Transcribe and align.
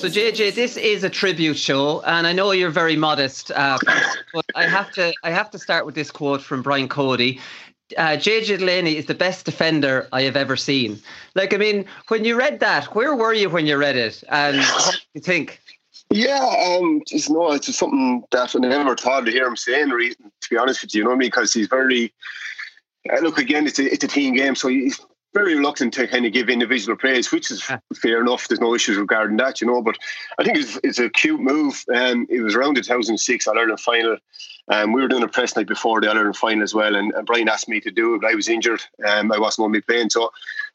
So 0.00 0.08
JJ, 0.08 0.54
this 0.54 0.78
is 0.78 1.04
a 1.04 1.10
tribute 1.10 1.58
show, 1.58 2.00
and 2.06 2.26
I 2.26 2.32
know 2.32 2.52
you're 2.52 2.70
very 2.70 2.96
modest, 2.96 3.50
uh, 3.50 3.76
but 4.32 4.46
I 4.54 4.64
have 4.66 4.90
to 4.92 5.12
I 5.22 5.30
have 5.30 5.50
to 5.50 5.58
start 5.58 5.84
with 5.84 5.94
this 5.94 6.10
quote 6.10 6.40
from 6.40 6.62
Brian 6.62 6.88
Cody. 6.88 7.38
Uh, 7.98 8.16
JJ 8.16 8.60
Delaney 8.60 8.96
is 8.96 9.04
the 9.04 9.14
best 9.14 9.44
defender 9.44 10.08
I 10.10 10.22
have 10.22 10.36
ever 10.36 10.56
seen. 10.56 11.02
Like, 11.34 11.52
I 11.52 11.58
mean, 11.58 11.84
when 12.08 12.24
you 12.24 12.34
read 12.34 12.60
that, 12.60 12.94
where 12.94 13.14
were 13.14 13.34
you 13.34 13.50
when 13.50 13.66
you 13.66 13.76
read 13.76 13.94
it, 13.94 14.24
and 14.30 14.56
what 14.56 14.92
did 14.92 15.02
you 15.12 15.20
think? 15.20 15.60
Yeah, 16.08 16.46
um, 16.78 17.02
just 17.06 17.28
no, 17.28 17.52
it's 17.52 17.66
just 17.66 17.78
something 17.78 18.24
that 18.30 18.56
I 18.56 18.58
never 18.58 18.96
thought 18.96 19.26
to 19.26 19.30
hear 19.30 19.46
him 19.46 19.56
saying. 19.56 19.90
To 19.90 20.50
be 20.50 20.56
honest 20.56 20.80
with 20.80 20.94
you, 20.94 21.00
you 21.00 21.04
know 21.04 21.10
what 21.10 21.16
I 21.16 21.18
mean? 21.18 21.28
Because 21.28 21.52
he's 21.52 21.68
very. 21.68 22.10
Uh, 23.12 23.20
look 23.20 23.36
again, 23.36 23.66
it's 23.66 23.78
a 23.78 23.92
it's 23.92 24.04
a 24.04 24.08
team 24.08 24.34
game, 24.34 24.54
so 24.54 24.68
he's 24.68 24.98
very 25.32 25.54
reluctant 25.54 25.94
to 25.94 26.08
kind 26.08 26.26
of 26.26 26.32
give 26.32 26.48
individual 26.48 26.96
praise, 26.96 27.30
which 27.30 27.50
is 27.50 27.62
fair 27.94 28.20
enough. 28.20 28.48
There's 28.48 28.60
no 28.60 28.74
issues 28.74 28.96
regarding 28.96 29.36
that, 29.36 29.60
you 29.60 29.66
know. 29.66 29.80
But 29.82 29.96
I 30.38 30.44
think 30.44 30.58
it's, 30.58 30.78
it's 30.82 30.98
a 30.98 31.08
cute 31.10 31.40
move. 31.40 31.84
Um, 31.94 32.26
it 32.28 32.40
was 32.40 32.54
around 32.54 32.76
the 32.76 32.82
2006 32.82 33.46
All 33.46 33.58
Ireland 33.58 33.80
final. 33.80 34.16
Um, 34.68 34.92
we 34.92 35.00
were 35.02 35.08
doing 35.08 35.22
a 35.22 35.28
press 35.28 35.56
night 35.56 35.66
before 35.68 36.00
the 36.00 36.08
All 36.08 36.16
Ireland 36.16 36.36
final 36.36 36.62
as 36.62 36.74
well, 36.74 36.94
and, 36.96 37.12
and 37.14 37.26
Brian 37.26 37.48
asked 37.48 37.68
me 37.68 37.80
to 37.80 37.90
do 37.90 38.14
it. 38.14 38.22
But 38.22 38.30
I 38.32 38.34
was 38.34 38.48
injured. 38.48 38.82
Um, 39.06 39.30
I 39.32 39.38
wasn't 39.38 39.64
going 39.64 39.72
to 39.74 39.78
be 39.78 39.92
playing, 39.92 40.10
so 40.10 40.30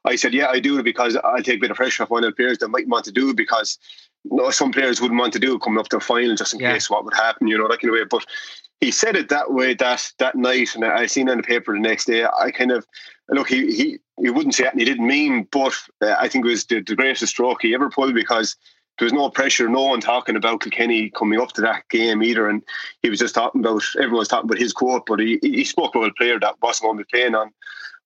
I 0.05 0.15
said, 0.15 0.33
"Yeah, 0.33 0.47
I 0.47 0.59
do 0.59 0.79
it 0.79 0.83
because 0.83 1.17
I'll 1.17 1.43
take 1.43 1.57
a 1.57 1.61
bit 1.61 1.71
of 1.71 1.77
pressure 1.77 2.03
off 2.03 2.09
one 2.09 2.23
of 2.23 2.31
the 2.31 2.35
players 2.35 2.57
that 2.59 2.69
might 2.69 2.87
want 2.87 3.05
to 3.05 3.11
do 3.11 3.29
it 3.31 3.37
because." 3.37 3.77
No, 4.31 4.49
some 4.49 4.71
players 4.71 4.99
wouldn't 4.99 5.19
want 5.19 5.33
to 5.33 5.39
do 5.39 5.53
it 5.55 5.61
coming 5.61 5.77
up 5.79 5.87
to 5.89 5.97
a 5.97 5.99
final 5.99 6.35
just 6.35 6.55
in 6.55 6.59
Yeah. 6.59 6.73
case 6.73 6.89
what 6.89 7.05
would 7.05 7.13
happen, 7.13 7.45
you 7.47 7.59
know, 7.59 7.67
that 7.67 7.79
kind 7.79 7.93
of 7.93 7.99
way. 7.99 8.05
But 8.09 8.25
he 8.81 8.91
said 8.91 9.15
it 9.15 9.29
that 9.29 9.53
way 9.53 9.73
that 9.73 10.11
that 10.19 10.35
night, 10.35 10.75
and 10.75 10.85
I 10.85 11.05
seen 11.05 11.29
in 11.29 11.37
the 11.37 11.43
paper 11.43 11.73
the 11.73 11.79
next 11.79 12.05
day. 12.05 12.25
I 12.25 12.51
kind 12.51 12.71
of 12.71 12.85
look, 13.29 13.49
he 13.49 13.73
he, 13.75 13.99
he 14.21 14.29
wouldn't 14.29 14.55
say 14.55 14.65
it, 14.65 14.71
and 14.71 14.79
he 14.79 14.85
didn't 14.85 15.07
mean, 15.07 15.47
but 15.51 15.73
uh, 16.01 16.15
I 16.17 16.27
think 16.27 16.45
it 16.45 16.49
was 16.49 16.65
the, 16.65 16.81
the 16.81 16.95
greatest 16.95 17.27
stroke 17.27 17.61
he 17.61 17.73
ever 17.73 17.89
pulled 17.89 18.13
because 18.13 18.55
there 18.97 19.05
was 19.05 19.13
no 19.13 19.29
pressure, 19.29 19.67
no 19.67 19.83
one 19.83 19.99
talking 19.99 20.35
about 20.35 20.61
Kilkenny 20.61 21.09
coming 21.09 21.39
up 21.39 21.51
to 21.53 21.61
that 21.61 21.87
game 21.89 22.23
either, 22.23 22.47
and 22.47 22.63
he 23.01 23.09
was 23.09 23.19
just 23.19 23.35
talking 23.35 23.61
about 23.61 23.81
everyone 23.97 24.19
was 24.19 24.27
talking 24.27 24.49
about 24.49 24.59
his 24.59 24.73
quote, 24.73 25.05
but 25.05 25.19
he 25.19 25.39
he 25.41 25.63
spoke 25.63 25.95
about 25.95 26.11
a 26.11 26.13
player 26.13 26.39
that 26.39 26.55
wasn't 26.61 26.91
going 26.91 26.97
to 26.97 27.05
be 27.11 27.35
on. 27.35 27.51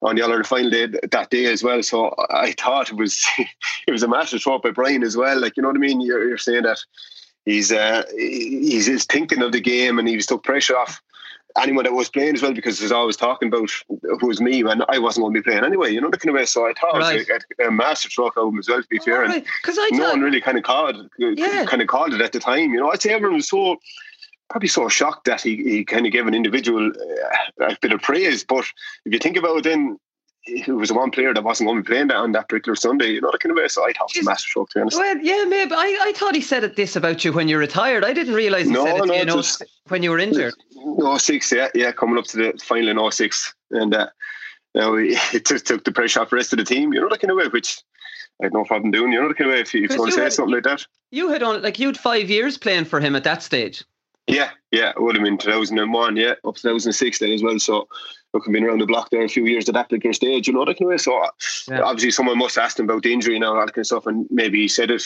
On 0.02 0.16
the 0.16 0.22
other 0.22 0.42
final 0.46 0.70
day 0.70 0.86
that 0.86 1.30
day 1.30 1.48
as 1.48 1.62
well, 1.62 1.84
so 1.84 2.16
I 2.30 2.54
thought 2.54 2.90
it 2.90 2.96
was 2.96 3.22
it 3.86 3.92
was 3.92 4.02
a 4.02 4.08
massive 4.08 4.40
stroke 4.40 4.64
by 4.64 4.72
Brian 4.72 5.04
as 5.04 5.18
well. 5.18 5.38
Like 5.38 5.58
you 5.58 5.62
know 5.62 5.68
what 5.68 5.76
I 5.76 5.82
mean? 5.82 6.00
You're, 6.00 6.26
you're 6.26 6.38
saying 6.38 6.64
that 6.64 6.80
he's 7.46 7.72
uh, 7.72 8.04
he's, 8.18 8.86
he's 8.88 9.06
thinking 9.06 9.42
of 9.42 9.52
the 9.52 9.62
game 9.62 10.00
and 10.00 10.08
he 10.08 10.16
was 10.16 10.26
took 10.26 10.44
pressure 10.44 10.78
off 10.78 11.02
anyone 11.60 11.84
that 11.84 11.94
was 11.94 12.10
playing 12.10 12.36
as 12.36 12.42
well 12.44 12.54
because 12.54 12.78
there's 12.80 12.92
always 12.92 13.18
talking 13.18 13.48
about 13.48 13.70
who 14.20 14.28
was 14.28 14.40
me 14.40 14.64
when 14.64 14.84
I 14.88 15.00
wasn't 15.00 15.24
going 15.24 15.34
to 15.34 15.40
be 15.42 15.44
playing 15.44 15.64
anyway. 15.66 15.92
You 15.92 16.00
know 16.00 16.10
the 16.10 16.18
kind 16.18 16.30
of 16.30 16.40
way. 16.40 16.46
So 16.46 16.68
I 16.68 16.74
thought 16.74 16.98
Right. 17.00 17.16
it 17.22 17.28
was 17.28 17.44
a, 17.60 17.68
a 17.68 17.72
massive 17.72 18.12
stroke 18.12 18.38
of 18.38 18.50
him 18.54 18.60
as 18.60 18.70
well. 18.70 18.82
To 18.82 18.88
be 18.88 19.00
fair, 19.00 19.24
and 19.24 19.34
Right, 19.34 19.46
I 19.68 19.90
no 19.92 20.10
one 20.12 20.22
really 20.22 20.42
kind 20.42 20.58
of 20.58 20.64
called 20.64 21.10
Yeah. 21.18 21.66
kind 21.66 21.82
of 21.82 21.88
called 21.88 22.14
it 22.14 22.22
at 22.22 22.32
the 22.32 22.40
time. 22.40 22.72
You 22.72 22.80
know, 22.80 22.92
I'd 22.92 23.02
say 23.02 23.12
everyone 23.12 23.38
was 23.38 23.50
so 23.50 23.78
probably 24.50 24.70
so 24.70 24.88
shocked 24.90 25.26
that 25.26 25.42
he, 25.42 25.58
he 25.58 25.84
kind 25.86 26.06
of 26.06 26.12
gave 26.12 26.26
an 26.28 26.34
individual 26.34 26.92
uh, 27.62 27.66
a 27.66 27.78
bit 27.82 27.92
of 27.92 28.02
praise. 28.02 28.44
But 28.44 28.66
if 29.06 29.14
you 29.14 29.20
think 29.20 29.38
about 29.38 29.58
it, 29.58 29.64
then. 29.64 30.00
It 30.46 30.68
was 30.70 30.90
the 30.90 30.96
one 30.96 31.12
player 31.12 31.34
that 31.34 31.44
wasn't 31.44 31.68
going 31.68 31.78
to 31.78 31.84
be 31.84 31.88
playing 31.94 32.08
that 32.08 32.18
on 32.18 32.32
that 32.32 32.50
particular 32.50 32.76
Sunday, 32.76 33.12
you 33.12 33.22
know, 33.22 33.32
kind 33.40 33.52
of 33.52 33.58
way. 33.58 33.68
So 33.68 33.84
I 33.84 33.92
thought 33.94 34.10
it 34.16 34.20
was 34.20 34.26
a 34.26 34.30
massive 34.30 34.50
stroke, 34.50 34.70
to 34.70 34.80
be 34.80 34.82
honest. 34.82 34.98
Well, 34.98 35.18
yeah, 35.18 35.44
maybe. 35.48 35.74
I, 35.74 35.98
I 36.02 36.14
thought 36.16 36.34
he 36.34 36.42
said 36.42 36.64
it 36.64 36.76
this 36.76 36.96
about 36.96 37.24
you 37.24 37.32
when 37.34 37.48
you 37.48 37.58
retired. 37.58 38.04
I 38.06 38.14
didn't 38.14 38.34
realize 38.34 38.66
he 38.66 38.72
No, 38.72 38.86
said 38.86 38.98
it 38.98 39.06
no, 39.06 39.14
you, 39.14 39.26
know, 39.26 39.36
just- 39.36 39.64
when 39.90 40.02
you 40.02 40.12
were 40.12 40.18
injured. 40.20 40.54
No 40.76 41.18
six, 41.18 41.52
yeah, 41.52 41.68
yeah, 41.76 41.92
coming 41.92 42.18
up 42.18 42.26
to 42.26 42.38
the 42.38 42.60
final 42.64 42.90
in 43.06 43.12
06. 43.12 43.54
and 43.72 43.94
uh, 43.94 44.08
you 44.74 44.82
know, 44.82 44.96
it 45.34 45.46
took, 45.46 45.64
took 45.64 45.84
the 45.84 45.92
pressure 45.92 46.22
off 46.22 46.30
the 46.32 46.38
rest 46.38 46.54
of 46.54 46.58
the 46.58 46.66
team. 46.66 46.94
You 46.94 47.02
know, 47.02 47.10
that 47.10 47.20
kind 47.20 47.32
of 47.32 47.38
way, 47.38 47.48
which 47.50 47.82
I 48.42 48.46
had 48.46 48.54
no 48.54 48.64
problem 48.64 48.92
doing. 48.92 49.12
You 49.12 49.22
know, 49.22 49.28
the 49.28 49.34
kind 49.36 49.50
of 49.52 49.56
way 49.56 49.62
if 49.62 49.74
you, 49.74 49.84
if 49.84 49.92
you 49.92 49.98
want 50.00 50.12
to 50.12 50.16
say 50.16 50.24
had- 50.24 50.34
something 50.34 50.54
like 50.56 50.64
that. 50.64 50.86
You 51.12 51.30
had 51.30 51.44
on 51.44 51.62
like 51.62 51.80
you 51.80 51.88
had 51.88 51.98
five 51.98 52.30
years 52.30 52.58
playing 52.58 52.86
for 52.86 53.00
him 53.00 53.16
at 53.16 53.24
that 53.26 53.44
stage. 53.44 53.84
Yeah, 54.28 54.52
yeah, 54.72 54.92
it 54.92 55.02
would 55.02 55.16
have 55.16 55.24
been 55.26 55.40
2001, 55.40 56.16
yeah, 56.16 56.34
up 56.46 56.56
to 56.56 56.62
2006 56.62 57.18
then 57.18 57.32
as 57.32 57.42
well. 57.42 57.58
So, 57.58 57.88
look, 58.34 58.44
I've 58.46 58.54
been 58.54 58.64
around 58.64 58.80
the 58.82 58.86
block 58.86 59.10
there 59.10 59.24
a 59.24 59.30
few 59.30 59.46
years 59.46 59.68
at 59.68 59.76
that 59.76 59.90
particular 59.90 60.14
stage, 60.14 60.48
you 60.48 60.54
know, 60.54 60.66
that 60.66 60.78
kind 60.78 60.84
of 60.84 60.90
way. 60.90 60.98
So, 60.98 61.22
Yeah. 61.68 61.82
obviously, 61.82 62.12
someone 62.12 62.38
must 62.38 62.56
have 62.56 62.66
asked 62.66 62.80
him 62.80 62.86
about 62.90 63.04
the 63.04 63.14
injury 63.14 63.36
and 63.36 63.44
all 63.44 63.56
that 63.56 63.74
kind 63.74 63.80
of 63.80 63.86
stuff, 63.88 64.06
and 64.08 64.28
maybe 64.30 64.60
he 64.62 64.68
said 64.68 64.92
it. 64.92 65.04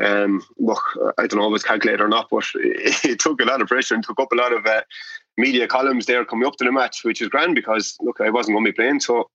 Um, 0.00 0.44
look, 0.58 0.82
I 1.18 1.26
don't 1.26 1.40
know 1.40 1.48
if 1.52 1.56
it's 1.56 1.64
calculated 1.64 2.02
or 2.02 2.08
not, 2.08 2.28
but 2.30 2.44
it, 2.54 3.04
it 3.12 3.18
took 3.18 3.40
a 3.40 3.44
lot 3.44 3.60
of 3.62 3.68
pressure 3.68 3.94
and 3.94 4.04
took 4.04 4.20
up 4.20 4.32
a 4.32 4.36
lot 4.36 4.52
of 4.52 4.64
uh, 4.66 4.82
media 5.36 5.66
columns 5.66 6.06
there 6.06 6.24
coming 6.24 6.46
up 6.46 6.56
to 6.56 6.64
the 6.64 6.72
match, 6.72 7.00
which 7.04 7.20
is 7.22 7.28
grand 7.28 7.54
because, 7.54 7.96
look, 8.00 8.20
I 8.20 8.30
wasn't 8.30 8.54
going 8.56 8.64
to 8.66 8.72
be 8.72 8.76
playing, 8.76 9.00
so 9.00 9.30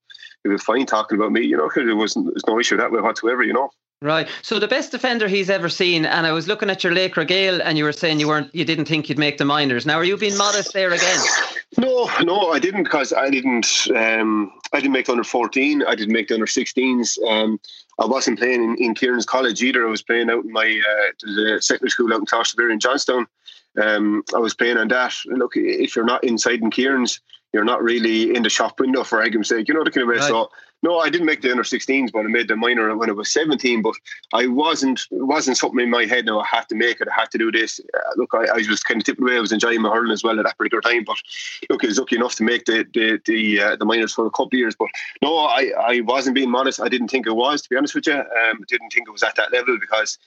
it 0.45 0.49
was 0.49 0.63
fine 0.63 0.85
talking 0.85 1.17
about 1.17 1.31
me, 1.31 1.41
you 1.41 1.57
know, 1.57 1.67
'cause 1.69 1.85
there 1.85 1.95
wasn't 1.95 2.27
there's 2.27 2.47
no 2.47 2.59
issue 2.59 2.77
that 2.77 2.91
way 2.91 3.01
whatsoever, 3.01 3.43
you 3.43 3.53
know. 3.53 3.69
Right. 4.03 4.27
So 4.41 4.59
the 4.59 4.67
best 4.67 4.91
defender 4.91 5.29
he's 5.29 5.49
ever 5.49 5.69
seen, 5.69 6.05
and 6.05 6.27
I 6.27 6.33
was 6.33 6.45
looking 6.45 6.69
at 6.69 6.83
your 6.83 6.91
Laochra 6.91 7.25
Gael, 7.25 7.61
and 7.61 7.77
you 7.77 7.85
were 7.85 7.93
saying 7.93 8.19
you 8.19 8.27
weren't, 8.27 8.53
you 8.53 8.65
didn't 8.65 8.83
think 8.83 9.07
you'd 9.07 9.17
make 9.17 9.37
the 9.37 9.45
minors. 9.45 9.85
Now, 9.85 9.95
are 9.95 10.03
you 10.03 10.17
being 10.17 10.35
modest 10.35 10.73
there 10.73 10.91
again? 10.91 11.19
No, 11.77 12.09
no, 12.21 12.51
I 12.51 12.59
didn't 12.59 12.83
because 12.83 13.13
I 13.13 13.29
didn't. 13.29 13.87
Um, 13.95 14.51
I 14.73 14.81
didn't 14.81 14.91
make 14.91 15.05
the 15.05 15.13
under 15.13 15.23
fourteen. 15.23 15.83
I 15.83 15.95
didn't 15.95 16.11
make 16.11 16.27
the 16.27 16.33
under 16.33 16.47
sixteens. 16.47 17.17
Um, 17.29 17.61
I 17.97 18.05
wasn't 18.05 18.39
playing 18.39 18.61
in, 18.61 18.75
in 18.75 18.93
Kieran's 18.93 19.25
college 19.25 19.63
either. 19.63 19.87
I 19.87 19.89
was 19.89 20.03
playing 20.03 20.29
out 20.29 20.43
in 20.43 20.51
my 20.51 20.81
uh, 20.85 21.11
the 21.21 21.59
secondary 21.61 21.89
school 21.89 22.13
out 22.13 22.19
in 22.19 22.25
Closterberry 22.25 22.73
in 22.73 22.81
Johnstown. 22.81 23.25
Um, 23.81 24.25
I 24.35 24.39
was 24.39 24.53
playing 24.53 24.77
on 24.77 24.89
that. 24.89 25.15
Look, 25.27 25.53
if 25.55 25.95
you're 25.95 26.03
not 26.03 26.25
inside 26.25 26.61
in 26.61 26.71
Kieran's, 26.71 27.21
you're 27.53 27.63
not 27.63 27.81
really 27.81 28.35
in 28.35 28.43
the 28.43 28.49
shop 28.49 28.81
window 28.81 29.05
for 29.05 29.19
argument's 29.19 29.47
sake. 29.47 29.69
You 29.69 29.75
know 29.75 29.85
the 29.85 29.91
kind 29.91 30.03
of 30.03 30.09
way. 30.09 30.17
Right. 30.17 30.27
So 30.27 30.51
no, 30.83 30.99
I 30.99 31.09
didn't 31.09 31.25
make 31.25 31.41
the 31.41 31.49
under 31.49 31.63
16s, 31.63 32.11
but 32.11 32.25
I 32.25 32.27
made 32.27 32.49
the 32.49 32.57
minor 32.57 32.95
when 32.95 33.09
I 33.09 33.13
was 33.13 33.31
17. 33.31 33.81
But 33.81 33.95
I 34.33 34.47
wasn't 34.47 35.07
wasn't 35.11 35.57
something 35.57 35.79
in 35.79 35.89
my 35.89 36.05
head. 36.05 36.25
No, 36.25 36.41
I 36.41 36.45
had 36.45 36.67
to 36.69 36.75
make 36.75 36.99
it. 36.99 37.07
I 37.07 37.21
had 37.21 37.31
to 37.31 37.37
do 37.37 37.51
this. 37.51 37.79
Uh, 37.93 37.99
look, 38.17 38.31
I, 38.33 38.45
I 38.47 38.63
was 38.69 38.83
kind 38.83 38.99
of 38.99 39.05
tipping 39.05 39.23
away. 39.23 39.37
I 39.37 39.39
was 39.39 39.53
enjoying 39.53 39.81
my 39.81 39.89
hurling 39.89 40.11
as 40.11 40.23
well 40.23 40.37
at 40.37 40.45
that 40.45 40.57
particular 40.57 40.81
time. 40.81 41.05
But 41.05 41.17
look, 41.69 41.83
I 41.83 41.87
was 41.87 41.97
lucky 41.97 42.17
enough 42.17 42.35
to 42.35 42.43
make 42.43 42.65
the 42.65 42.85
the 42.93 43.19
the, 43.25 43.61
uh, 43.61 43.75
the 43.77 43.85
minors 43.85 44.13
for 44.13 44.25
a 44.25 44.31
couple 44.31 44.47
of 44.47 44.59
years. 44.59 44.75
But 44.77 44.89
no, 45.21 45.37
I, 45.37 45.71
I 45.79 46.01
wasn't 46.01 46.35
being 46.35 46.51
modest. 46.51 46.81
I 46.81 46.89
didn't 46.89 47.07
think 47.07 47.27
it 47.27 47.35
was. 47.35 47.61
To 47.61 47.69
be 47.69 47.77
honest 47.77 47.95
with 47.95 48.05
you, 48.05 48.15
um, 48.15 48.59
didn't 48.67 48.91
think 48.91 49.07
it 49.07 49.11
was 49.11 49.23
at 49.23 49.37
that 49.37 49.53
level 49.53 49.77
because 49.79 50.17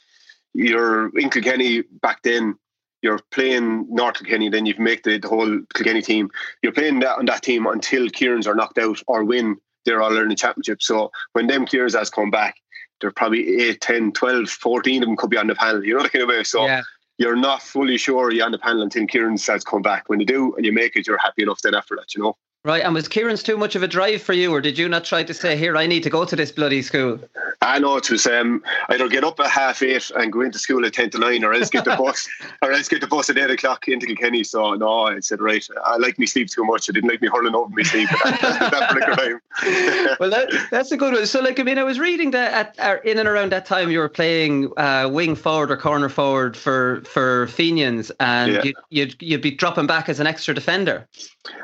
you're 0.55 1.17
in 1.19 1.29
Kilkenny 1.29 1.83
back 2.01 2.23
then. 2.23 2.57
You're 3.03 3.21
playing 3.31 3.87
North 3.95 4.15
Kilkenny, 4.15 4.49
then 4.49 4.65
you've 4.65 4.79
made 4.79 5.05
the, 5.05 5.19
the 5.19 5.29
whole 5.29 5.61
Kilkenny 5.75 6.01
team. 6.01 6.31
You're 6.63 6.73
playing 6.73 7.01
that 7.01 7.19
on 7.19 7.27
that 7.27 7.43
team 7.43 7.67
until 7.67 8.09
Kieran's 8.09 8.47
are 8.47 8.55
knocked 8.55 8.79
out 8.79 9.01
or 9.07 9.23
win 9.23 9.59
they're 9.87 10.03
all 10.03 10.11
learning 10.11 10.37
championship. 10.37 10.83
So 10.83 11.11
when 11.33 11.47
them 11.47 11.65
clears 11.67 11.95
has 11.95 12.11
come 12.11 12.31
back, 12.31 12.57
there 13.01 13.09
are 13.09 13.13
probably 13.13 13.63
8, 13.63 13.81
10, 13.81 14.13
12, 14.13 14.51
14 14.51 15.03
of 15.03 15.09
them 15.09 15.17
could 15.17 15.31
be 15.31 15.39
on 15.39 15.47
the 15.47 15.55
panel. 15.55 15.85
You 15.85 15.97
know 15.97 16.03
the 16.03 16.11
kind 16.11 16.23
of 16.23 16.29
way. 16.29 16.45
So 16.45 16.67
yeah. 16.67 16.83
you're 17.19 17.37
not 17.37 17.63
fully 17.63 17.97
sure 17.97 18.31
you're 18.31 18.45
on 18.45 18.53
the 18.53 18.59
panel 18.59 18.83
until 18.83 19.07
Kieran's 19.07 19.47
has 19.47 19.65
come 19.65 19.83
back. 19.83 20.09
When 20.09 20.21
you 20.21 20.27
do 20.27 20.55
and 20.57 20.67
you 20.67 20.73
make 20.73 20.97
it, 20.97 21.07
you're 21.07 21.19
happy 21.19 21.43
enough 21.43 21.63
then 21.63 21.75
after 21.75 21.97
that, 21.97 22.15
you 22.15 22.23
know. 22.23 22.37
Right, 22.67 22.83
and 22.83 22.95
was 22.95 23.07
Kieran's 23.07 23.45
too 23.45 23.57
much 23.57 23.77
of 23.77 23.85
a 23.85 23.87
drive 23.87 24.23
for 24.23 24.33
you, 24.33 24.53
or 24.53 24.61
did 24.61 24.77
you 24.77 24.89
not 24.89 25.05
try 25.05 25.23
to 25.23 25.33
say, 25.33 25.57
"Here, 25.57 25.77
I 25.77 25.87
need 25.87 26.03
to 26.03 26.11
go 26.11 26.25
to 26.25 26.35
this 26.35 26.51
bloody 26.51 26.83
school"? 26.83 27.21
I 27.63 27.79
know 27.79 27.97
it 27.97 28.11
was 28.11 28.27
um, 28.27 28.61
either 28.89 29.09
get 29.09 29.23
up 29.23 29.39
at 29.39 29.47
half 29.47 29.85
eight 29.85 30.11
and 30.17 30.33
go 30.33 30.41
into 30.41 30.59
school 30.59 30.85
at 30.85 30.93
ten 30.93 31.11
to 31.11 31.19
nine, 31.21 31.45
or 31.45 31.55
else 31.55 31.71
get 31.71 31.85
the 31.85 31.95
bus, 31.99 32.29
or 32.63 32.73
else 32.73 32.89
get 32.89 33.03
the 33.03 33.07
bus 33.07 33.31
at 33.31 33.39
eight 33.39 33.51
o'clock 33.51 33.87
into 33.87 34.05
Kilkenny. 34.07 34.43
So 34.43 34.75
no, 34.75 35.03
I 35.03 35.21
said 35.21 35.41
right, 35.41 35.65
I 35.85 35.97
like 35.99 36.19
me 36.19 36.27
sleep 36.27 36.51
too 36.51 36.65
much. 36.65 36.91
I 36.91 36.93
didn't 36.93 37.09
like 37.09 37.23
me 37.23 37.29
hurling 37.29 37.55
over 37.55 37.73
me 37.73 37.85
sleep 37.85 38.13
at 38.27 38.41
that, 38.41 38.71
that 38.73 38.91
particular 38.91 39.17
time. 39.17 39.41
well, 40.19 40.31
that, 40.31 40.51
that's 40.73 40.91
a 40.91 40.97
good 40.97 41.15
one. 41.15 41.25
So, 41.27 41.41
like, 41.41 41.61
I 41.61 41.63
mean, 41.63 41.79
I 41.79 41.85
was 41.85 42.01
reading 42.01 42.33
that 42.33 42.77
at, 42.79 43.05
in 43.07 43.19
and 43.21 43.29
around 43.29 43.53
that 43.53 43.67
time 43.67 43.93
you 43.93 44.01
were 44.01 44.09
playing 44.09 44.73
uh, 44.77 45.09
wing 45.11 45.37
forward 45.37 45.71
or 45.71 45.77
corner 45.77 46.09
forward 46.09 46.57
for 46.57 47.03
for 47.05 47.47
Fenians, 47.47 48.11
and 48.19 48.55
yeah. 48.55 48.63
you'd, 48.65 48.77
you'd 48.91 49.23
you'd 49.23 49.43
be 49.43 49.53
dropping 49.53 49.87
back 49.87 50.09
as 50.09 50.19
an 50.19 50.27
extra 50.27 50.53
defender. 50.53 51.07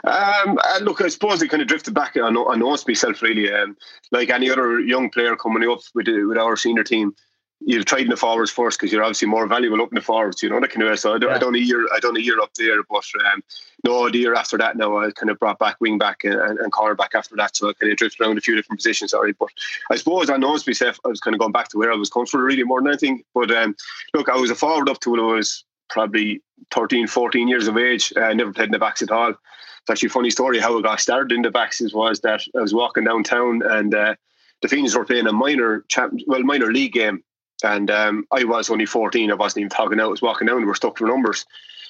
Um, 0.05 0.59
look, 0.93 1.01
I 1.01 1.09
suppose 1.09 1.41
it 1.41 1.49
kind 1.49 1.63
of 1.63 1.69
drifted 1.69 1.95
back 1.95 2.17
on, 2.17 2.37
on 2.37 2.85
myself 2.87 3.23
really. 3.23 3.51
Um, 3.51 3.77
like 4.11 4.29
any 4.29 4.51
other 4.51 4.79
young 4.81 5.09
player 5.09 5.37
coming 5.37 5.69
up 5.69 5.81
with 5.95 6.07
with 6.07 6.37
our 6.37 6.57
senior 6.57 6.85
team, 6.85 7.15
you've 7.61 7.87
tried 7.87 8.03
in 8.03 8.11
the 8.11 8.17
forwards 8.17 8.51
first 8.51 8.79
because 8.79 8.93
you're 8.93 9.03
obviously 9.03 9.29
more 9.29 9.47
valuable 9.47 9.81
up 9.81 9.89
in 9.91 9.95
the 9.95 10.03
forwards. 10.03 10.43
You 10.43 10.51
know 10.51 10.61
that 10.61 10.71
kind 10.71 10.83
of 10.83 10.91
way. 10.91 10.97
So 10.97 11.15
I, 11.15 11.19
yeah. 11.19 11.35
I 11.35 11.39
done 11.39 11.55
a 11.55 11.59
year, 11.59 11.87
I 11.95 11.99
done 11.99 12.17
a 12.19 12.21
year 12.21 12.39
up 12.41 12.53
there, 12.59 12.83
but 12.83 13.05
um, 13.33 13.43
no, 13.85 14.11
the 14.11 14.19
year 14.19 14.35
after 14.35 14.59
that, 14.59 14.77
now 14.77 14.99
I 14.99 15.11
kind 15.13 15.31
of 15.31 15.39
brought 15.39 15.59
back 15.59 15.77
wing 15.81 15.97
back 15.97 16.25
and, 16.25 16.35
and 16.35 16.73
corner 16.73 16.95
back 16.95 17.15
after 17.15 17.37
that. 17.37 17.57
So 17.57 17.71
I 17.71 17.73
kind 17.73 17.91
of 17.91 17.97
drifted 17.97 18.23
around 18.23 18.37
a 18.37 18.43
few 18.43 18.55
different 18.55 18.81
positions. 18.81 19.13
Sorry, 19.13 19.33
but 19.33 19.49
I 19.91 19.97
suppose 19.97 20.29
I 20.29 20.37
know 20.37 20.53
myself. 20.67 20.99
I 21.07 21.09
was 21.09 21.21
kind 21.21 21.35
of 21.35 21.41
going 21.41 21.53
back 21.53 21.69
to 21.69 21.79
where 21.79 21.93
I 21.93 21.97
was 21.97 22.11
comfortable 22.11 22.45
really 22.45 22.65
more 22.65 22.81
than 22.81 22.89
anything. 22.89 23.25
But 23.35 23.51
um, 23.51 23.75
look, 24.13 24.29
I 24.29 24.37
was 24.37 24.51
a 24.51 24.55
forward 24.55 24.91
up 24.91 25.01
to 25.01 25.11
when 25.11 25.21
I 25.21 25.35
was 25.37 25.65
probably 25.93 26.43
13, 26.71 27.07
14 27.07 27.49
years 27.49 27.69
of 27.69 27.77
age. 27.77 28.13
I 28.17 28.33
never 28.35 28.53
played 28.53 28.67
in 28.67 28.73
the 28.73 28.79
backs 28.79 29.03
at 29.03 29.11
all. 29.11 29.31
It's 29.31 29.91
actually 29.91 30.09
a 30.09 30.11
funny 30.11 30.31
story 30.31 30.59
how 30.59 30.79
I 30.79 30.83
got 30.83 31.01
started 31.01 31.33
in 31.33 31.43
the 31.43 31.51
backs 31.51 31.81
was 31.93 32.21
that 32.21 32.43
I 32.57 32.61
was 32.61 32.75
walking 32.75 33.05
downtown 33.05 33.63
and 33.63 33.95
uh, 33.95 34.15
the 34.63 34.69
Phoenix 34.69 34.97
were 34.97 35.05
playing 35.05 35.27
a 35.27 35.33
minor 35.33 35.85
well 36.27 36.43
minor 36.43 36.73
league 36.73 36.93
game, 36.93 37.23
and 37.65 37.91
um, 37.91 38.25
I 38.33 38.45
was 38.45 38.71
only 38.71 38.87
14. 38.87 39.31
I 39.31 39.35
wasn't 39.35 39.63
even 39.63 39.71
talking 39.71 40.01
out. 40.01 40.07
I 40.07 40.09
was 40.09 40.23
walking 40.23 40.47
down. 40.47 40.59
We 40.59 40.65
were 40.65 40.75
stuck 40.75 40.97
for 40.97 41.07
numbers. 41.07 41.45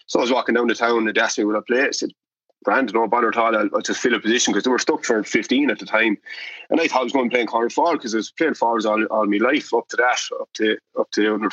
So 0.07 0.19
I 0.19 0.23
was 0.23 0.33
walking 0.33 0.55
down 0.55 0.67
the 0.67 0.75
town 0.75 1.07
and 1.07 1.15
they 1.15 1.21
asked 1.21 1.39
me 1.39 1.45
would 1.45 1.57
I 1.57 1.61
play. 1.67 1.83
I 1.83 1.91
said, 1.91 2.13
no 2.67 3.09
bother 3.09 3.29
at 3.29 3.37
all. 3.37 3.57
I'll, 3.57 3.69
I'll, 3.75 3.81
just 3.81 4.01
fill 4.01 4.15
a 4.15 4.21
position 4.21 4.53
because 4.53 4.65
they 4.65 4.71
were 4.71 4.79
stuck 4.79 5.05
for 5.05 5.23
15 5.23 5.71
at 5.71 5.79
the 5.79 5.87
time. 5.87 6.17
And 6.71 6.81
I 6.81 6.89
thought 6.89 7.01
I 7.01 7.05
was 7.05 7.13
going 7.13 7.29
to 7.29 7.35
play 7.35 7.41
in 7.41 7.47
corner 7.47 7.71
forward 7.71 7.99
because 7.99 8.15
I 8.15 8.19
was 8.19 8.31
playing 8.31 8.55
forwards 8.55 8.87
all, 8.87 9.05
all 9.07 9.27
my 9.27 9.39
life 9.39 9.73
up 9.75 9.89
to 9.89 9.97
that, 9.97 10.21
up 10.41 10.49
to 10.55 10.79
up 10.99 11.11
to 11.13 11.35
under 11.35 11.51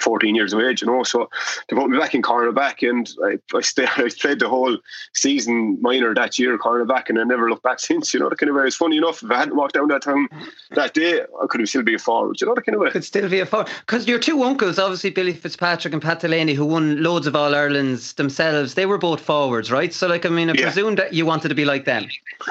14 0.00 0.34
years 0.34 0.52
of 0.52 0.60
age, 0.60 0.82
you 0.82 0.86
know. 0.86 1.02
So 1.02 1.30
they 1.68 1.76
put 1.76 1.90
me 1.90 1.98
back 1.98 2.14
in 2.14 2.22
corner 2.22 2.52
back 2.52 2.82
and 2.82 3.08
I, 3.24 3.38
I, 3.54 3.60
stayed, 3.60 3.88
I 3.96 4.08
played 4.08 4.40
the 4.40 4.48
whole 4.48 4.78
season 5.14 5.80
minor 5.80 6.14
that 6.14 6.38
year, 6.38 6.56
corner 6.58 6.84
back, 6.84 7.08
and 7.08 7.18
I 7.18 7.24
never 7.24 7.48
looked 7.48 7.62
back 7.62 7.80
since, 7.80 8.12
you 8.14 8.20
know. 8.20 8.28
The 8.28 8.36
kind 8.36 8.50
of 8.50 8.56
way. 8.56 8.66
It's 8.66 8.76
funny 8.76 8.96
enough, 8.96 9.22
if 9.22 9.30
I 9.30 9.38
hadn't 9.38 9.56
walked 9.56 9.74
down 9.74 9.88
that 9.88 10.02
town 10.02 10.28
that 10.70 10.94
day, 10.94 11.20
I 11.22 11.46
could 11.48 11.60
have 11.60 11.68
still 11.68 11.82
be 11.82 11.94
a 11.94 11.98
forward, 11.98 12.40
you 12.40 12.46
know, 12.46 12.54
the 12.54 12.62
kind 12.62 12.74
of 12.74 12.82
way. 12.82 12.90
Could 12.90 13.04
still 13.04 13.28
be 13.28 13.40
a 13.40 13.46
forward. 13.46 13.68
Because 13.80 14.06
your 14.06 14.18
two 14.18 14.42
uncles, 14.42 14.78
obviously 14.78 15.10
Billy 15.10 15.32
Fitzpatrick 15.32 15.92
and 15.92 16.02
Pat 16.02 16.20
Delaney, 16.20 16.54
who 16.54 16.66
won 16.66 17.02
loads 17.02 17.26
of 17.26 17.36
All 17.36 17.54
Irelands 17.54 18.14
themselves, 18.14 18.74
they 18.74 18.86
were 18.86 18.98
both 18.98 19.20
forwards, 19.20 19.70
right? 19.70 19.92
So, 19.92 20.06
like, 20.06 20.26
I 20.26 20.28
mean, 20.28 20.50
I 20.50 20.54
yeah. 20.54 20.62
presume 20.62 20.94
that 20.96 21.12
you 21.12 21.26
wanted 21.26 21.48
to 21.48 21.54
be 21.54 21.64
like 21.64 21.84
them. 21.84 22.06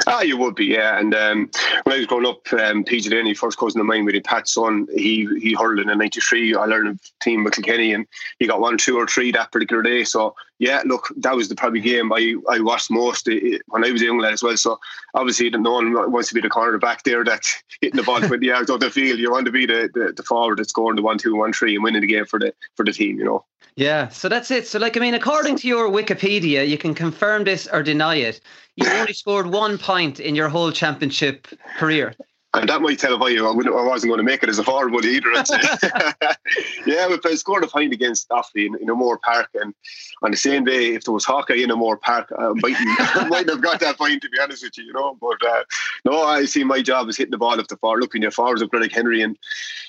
Ah, 0.08 0.22
you 0.22 0.38
would 0.38 0.56
be, 0.56 0.66
yeah. 0.66 1.00
And 1.00 1.14
um, 1.14 1.50
when 1.84 1.96
I 1.96 2.00
was 2.00 2.08
growing 2.08 2.26
up, 2.26 2.52
um, 2.54 2.84
PJ 2.84 3.10
Delaney, 3.10 3.34
first 3.34 3.58
cousin 3.58 3.82
of 3.82 3.88
mine, 3.88 4.06
with 4.06 4.22
Pat's 4.24 4.54
son, 4.54 4.88
he 4.96 5.28
he 5.40 5.54
hurled 5.54 5.80
in 5.80 5.90
a 5.90 5.96
93 5.96 6.54
All 6.54 6.72
Ireland 6.72 7.00
team 7.22 7.44
with 7.44 7.54
Kilkenny 7.54 7.94
and 7.94 8.06
he 8.40 8.48
got 8.48 8.60
one, 8.60 8.78
two, 8.78 8.98
or 8.98 9.08
three 9.08 9.32
that 9.32 9.52
particular 9.52 9.82
day. 9.82 10.04
So 10.04 10.36
yeah, 10.60 10.82
look, 10.86 11.08
that 11.18 11.36
was 11.36 11.50
the 11.50 11.56
probably 11.56 11.80
game 11.80 12.12
I, 12.14 12.36
I 12.50 12.60
watched 12.60 12.92
most 12.92 13.28
eh, 13.28 13.58
when 13.68 13.84
I 13.84 13.92
was 13.92 14.02
a 14.02 14.06
young 14.06 14.20
lad 14.20 14.34
as 14.34 14.44
well. 14.44 14.58
So 14.58 14.80
obviously, 15.14 15.50
no 15.50 15.72
one 15.72 16.12
wants 16.12 16.30
to 16.30 16.36
be 16.36 16.42
the 16.42 16.50
corner 16.50 16.78
back 16.78 17.04
there 17.04 17.24
that's 17.24 17.64
hitting 17.82 17.98
the 17.98 18.04
ball 18.04 18.22
20 18.22 18.46
yards 18.46 18.70
out 18.70 18.80
the 18.80 18.90
field. 18.90 19.20
You 19.20 19.32
want 19.32 19.46
to 19.46 19.52
be 19.52 19.66
the, 19.66 19.90
the, 19.94 20.14
the 20.16 20.24
forward 20.24 20.60
that's 20.60 20.70
scoring 20.70 20.98
the 20.98 21.02
one, 21.02 21.18
two, 21.18 21.36
one, 21.36 21.54
three 21.54 21.76
and 21.76 21.84
winning 21.84 22.02
the 22.02 22.08
game 22.08 22.26
for 22.26 22.40
the 22.40 22.54
for 22.76 22.86
the 22.86 22.94
team. 22.94 23.18
You 23.18 23.26
know. 23.26 23.46
Yeah, 23.76 24.10
so 24.10 24.28
that's 24.28 24.52
it. 24.52 24.68
So, 24.68 24.80
like, 24.80 24.98
I 24.98 25.00
mean, 25.00 25.14
according 25.14 25.56
to 25.58 25.68
your 25.68 25.90
Wikipedia, 25.90 26.68
you 26.68 26.78
can 26.78 26.94
confirm 26.94 27.46
this 27.46 27.68
or 27.72 27.82
deny 27.82 28.16
it. 28.16 28.42
You 28.76 28.86
only 28.90 29.14
scored 29.14 29.48
one 29.48 29.78
point 29.78 30.20
in 30.20 30.36
your 30.36 30.50
whole 30.50 30.72
championship 30.72 31.48
career. 31.78 32.14
And 32.54 32.68
that 32.68 32.82
might 32.82 33.00
tell 33.00 33.30
you 33.30 33.48
I, 33.48 33.52
I 33.52 33.86
wasn't 33.86 34.10
going 34.10 34.18
to 34.18 34.24
make 34.24 34.44
it 34.44 34.50
as 34.50 34.60
a 34.60 34.64
forward 34.64 35.06
either. 35.06 35.32
yeah, 36.86 37.08
but 37.08 37.26
I 37.26 37.36
scored 37.36 37.64
a 37.64 37.68
point 37.68 37.94
against 37.94 38.28
Offaly 38.28 38.66
in, 38.66 38.76
in 38.82 38.90
O'Moore 38.90 39.20
Park, 39.20 39.50
and 39.54 39.74
on 40.22 40.32
the 40.32 40.38
same 40.38 40.66
day, 40.66 40.94
if 40.94 41.06
there 41.06 41.14
was 41.14 41.24
hockey 41.24 41.64
in 41.64 41.72
a 41.72 41.76
O'Moore 41.76 41.96
Park, 41.96 42.30
I 42.38 42.52
might, 42.56 43.30
might 43.30 43.50
have 43.50 43.62
got 43.62 43.80
that 43.80 43.98
point, 43.98 44.22
to 44.24 44.30
be 44.30 44.40
honest 44.42 44.64
with 44.64 44.78
you, 44.78 44.84
you 44.84 44.94
know. 44.94 45.18
But 45.22 45.48
uh, 45.48 45.64
no, 46.04 46.24
I 46.24 46.44
see 46.44 46.66
my 46.66 46.82
job 46.82 47.08
is 47.08 47.16
hitting 47.16 47.32
the 47.32 47.38
ball 47.38 47.58
up 47.58 47.68
the 47.68 47.78
far, 47.78 47.98
looking 47.98 48.26
at 48.26 48.34
forwards 48.34 48.62
of 48.62 48.70
Greg 48.70 48.92
Henry 48.92 49.22
and 49.22 49.38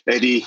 Eddie, 0.07 0.47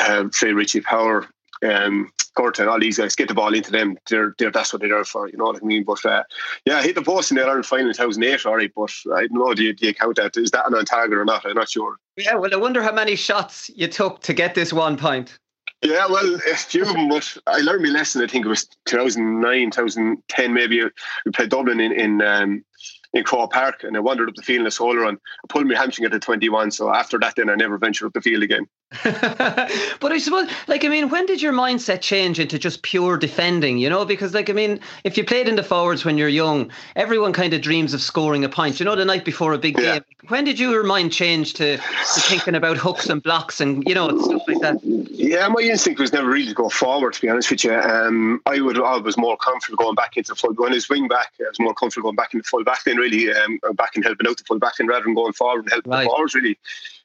uh, 0.00 0.24
say 0.32 0.52
Richie 0.52 0.80
Power, 0.80 1.28
um, 1.62 2.12
Curtin, 2.36 2.68
all 2.68 2.80
these 2.80 2.98
guys, 2.98 3.14
get 3.14 3.28
the 3.28 3.34
ball 3.34 3.54
into 3.54 3.70
them. 3.70 3.96
They're, 4.08 4.34
they're 4.38 4.50
that's 4.50 4.72
what 4.72 4.80
they're 4.80 4.88
there 4.88 5.04
for. 5.04 5.28
You 5.28 5.36
know 5.36 5.44
what 5.44 5.62
I 5.62 5.64
mean? 5.64 5.84
But 5.84 6.04
uh, 6.04 6.24
yeah, 6.64 6.78
I 6.78 6.82
hit 6.82 6.94
the 6.94 7.02
post 7.02 7.30
in 7.30 7.36
the 7.36 7.44
Ireland 7.44 7.66
final 7.66 7.88
in 7.88 7.94
2008. 7.94 8.46
All 8.46 8.56
right, 8.56 8.72
but 8.74 8.92
I 9.14 9.26
don't 9.26 9.34
know. 9.34 9.54
Do 9.54 9.62
you, 9.62 9.72
do 9.72 9.86
you 9.86 9.94
count 9.94 10.16
that? 10.16 10.36
Is 10.36 10.50
that 10.50 10.66
an 10.66 10.74
on 10.74 10.84
target 10.84 11.16
or 11.16 11.24
not? 11.24 11.46
I'm 11.46 11.54
not 11.54 11.70
sure. 11.70 11.96
Yeah, 12.16 12.34
well, 12.34 12.52
I 12.52 12.56
wonder 12.56 12.82
how 12.82 12.92
many 12.92 13.16
shots 13.16 13.70
you 13.74 13.88
took 13.88 14.20
to 14.22 14.34
get 14.34 14.54
this 14.54 14.72
one 14.72 14.96
point. 14.96 15.38
Yeah, 15.82 16.06
well, 16.06 16.34
a 16.34 16.56
few 16.56 16.82
of 16.82 16.88
them, 16.88 17.08
but 17.08 17.36
I 17.46 17.58
learned 17.58 17.82
my 17.82 17.90
lesson. 17.90 18.22
I 18.22 18.26
think 18.26 18.46
it 18.46 18.48
was 18.48 18.66
2009, 18.86 19.70
2010, 19.70 20.54
maybe. 20.54 20.82
We 20.82 21.32
played 21.32 21.50
Dublin 21.50 21.78
in 21.78 21.92
in 21.92 22.22
um, 22.22 22.64
in 23.14 23.22
Croke 23.22 23.52
Park, 23.52 23.84
and 23.84 23.96
I 23.96 24.00
wandered 24.00 24.28
up 24.28 24.34
the 24.34 24.42
field 24.42 24.60
in 24.62 24.66
a 24.66 24.70
solo 24.70 25.08
and 25.08 25.18
I 25.44 25.46
pulled 25.48 25.68
my 25.68 25.76
hamstring 25.76 26.04
at 26.04 26.10
the 26.10 26.18
21. 26.18 26.72
So 26.72 26.92
after 26.92 27.18
that, 27.20 27.36
then 27.36 27.48
I 27.48 27.54
never 27.54 27.78
ventured 27.78 28.08
up 28.08 28.12
the 28.12 28.20
field 28.20 28.42
again. 28.42 28.66
but 29.04 30.12
I 30.12 30.18
suppose, 30.18 30.48
like, 30.68 30.84
I 30.84 30.88
mean, 30.88 31.08
when 31.08 31.26
did 31.26 31.42
your 31.42 31.52
mindset 31.52 32.00
change 32.00 32.38
into 32.38 32.58
just 32.58 32.82
pure 32.82 33.16
defending? 33.16 33.78
You 33.78 33.90
know, 33.90 34.04
because, 34.04 34.34
like, 34.34 34.48
I 34.48 34.52
mean, 34.52 34.80
if 35.04 35.16
you 35.16 35.24
played 35.24 35.48
in 35.48 35.56
the 35.56 35.62
forwards 35.62 36.04
when 36.04 36.18
you're 36.18 36.28
young, 36.28 36.70
everyone 36.94 37.32
kind 37.32 37.52
of 37.54 37.60
dreams 37.60 37.94
of 37.94 38.00
scoring 38.00 38.44
a 38.44 38.48
point. 38.48 38.78
You 38.78 38.86
know, 38.86 38.94
the 38.94 39.04
night 39.04 39.24
before 39.24 39.52
a 39.52 39.58
big 39.58 39.78
yeah. 39.78 39.94
game. 39.94 40.04
When 40.28 40.44
did 40.44 40.58
your 40.58 40.84
mind 40.84 41.12
change 41.12 41.54
to, 41.54 41.76
to, 41.76 41.82
thinking 41.82 42.54
about 42.54 42.76
hooks 42.76 43.08
and 43.08 43.22
blocks 43.22 43.60
and 43.60 43.86
you 43.86 43.94
know 43.94 44.08
stuff 44.22 44.42
like 44.48 44.60
that? 44.60 44.82
Yeah, 44.82 45.48
my 45.48 45.60
instinct 45.60 46.00
was 46.00 46.12
never 46.12 46.28
really 46.28 46.48
to 46.48 46.54
go 46.54 46.68
forward. 46.68 47.14
To 47.14 47.20
be 47.20 47.28
honest 47.28 47.50
with 47.50 47.64
you, 47.64 47.74
um, 47.74 48.40
I 48.46 48.60
would 48.60 48.80
I 48.80 48.96
was 48.96 49.18
more 49.18 49.36
comfortable 49.36 49.76
going 49.76 49.94
back 49.94 50.16
into 50.16 50.34
full. 50.34 50.54
When 50.54 50.72
I 50.72 50.76
was 50.76 50.88
wing 50.88 51.08
back, 51.08 51.32
I 51.40 51.48
was 51.48 51.60
more 51.60 51.74
comfortable 51.74 52.08
going 52.08 52.16
back 52.16 52.32
into 52.32 52.48
full 52.48 52.64
back 52.64 52.84
then. 52.84 52.96
Really, 52.96 53.32
um, 53.32 53.58
back 53.74 53.96
and 53.96 54.04
helping 54.04 54.26
out 54.26 54.38
the 54.38 54.44
full 54.44 54.58
back 54.58 54.76
then 54.78 54.86
rather 54.86 55.04
than 55.04 55.14
going 55.14 55.34
forward 55.34 55.64
and 55.64 55.72
helping 55.72 55.92
right. 55.92 56.04
the 56.04 56.08
forwards. 56.08 56.34
Really. 56.34 56.58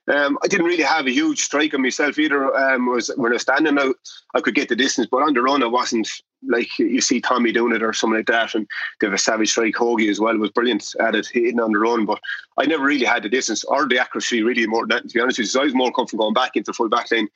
Um, 0.09 0.39
I 0.43 0.47
didn't 0.47 0.65
really 0.65 0.83
have 0.83 1.05
a 1.05 1.11
huge 1.11 1.41
strike 1.41 1.73
on 1.73 1.83
myself 1.83 2.17
either. 2.17 2.55
Um, 2.55 2.87
was 2.87 3.11
when 3.15 3.31
I 3.31 3.35
was 3.35 3.43
standing 3.43 3.77
out, 3.77 3.95
I 4.33 4.41
could 4.41 4.55
get 4.55 4.67
the 4.67 4.75
distance, 4.75 5.07
but 5.09 5.21
on 5.21 5.33
the 5.33 5.41
run, 5.41 5.61
I 5.61 5.67
wasn't 5.67 6.09
like 6.47 6.67
you 6.79 7.01
see 7.01 7.21
Tommy 7.21 7.51
doing 7.51 7.75
it 7.75 7.83
or 7.83 7.93
something 7.93 8.17
like 8.17 8.25
that. 8.27 8.55
And 8.55 8.67
they 8.99 9.07
have 9.07 9.13
a 9.13 9.19
savage 9.19 9.51
strike. 9.51 9.75
Hoagie 9.75 10.09
as 10.09 10.19
well 10.19 10.37
was 10.37 10.49
brilliant 10.49 10.95
at 10.99 11.15
it, 11.15 11.27
hitting 11.27 11.59
on 11.59 11.73
the 11.73 11.79
run. 11.79 12.05
But 12.05 12.19
I 12.57 12.65
never 12.65 12.85
really 12.85 13.05
had 13.05 13.23
the 13.23 13.29
distance 13.29 13.63
or 13.65 13.87
the 13.87 13.99
accuracy 13.99 14.41
really 14.41 14.65
more 14.65 14.87
than 14.87 14.97
that, 14.97 15.09
to 15.09 15.13
be 15.13 15.21
honest 15.21 15.37
with 15.37 15.53
you. 15.53 15.61
I 15.61 15.65
was 15.65 15.75
more 15.75 15.91
comfortable 15.91 16.25
going 16.25 16.33
back 16.33 16.55
into 16.55 16.73
full 16.73 16.89
back 16.89 17.11
line, 17.11 17.27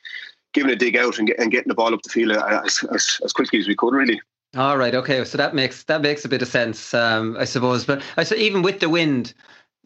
giving 0.52 0.70
a 0.70 0.76
dig 0.76 0.96
out 0.96 1.18
and, 1.18 1.28
get, 1.28 1.38
and 1.38 1.52
getting 1.52 1.68
the 1.68 1.74
ball 1.74 1.94
up 1.94 2.02
the 2.02 2.10
field 2.10 2.32
as, 2.32 2.84
as, 2.92 3.20
as 3.24 3.32
quickly 3.32 3.60
as 3.60 3.68
we 3.68 3.76
could, 3.76 3.94
really. 3.94 4.20
All 4.56 4.78
right. 4.78 4.94
Okay. 4.94 5.24
So 5.24 5.38
that 5.38 5.54
makes 5.54 5.84
that 5.84 6.00
makes 6.00 6.24
a 6.24 6.28
bit 6.28 6.42
of 6.42 6.48
sense, 6.48 6.94
um, 6.94 7.36
I 7.38 7.44
suppose. 7.44 7.84
But 7.84 8.02
I 8.16 8.24
so 8.24 8.36
even 8.36 8.62
with 8.62 8.80
the 8.80 8.88
wind, 8.88 9.34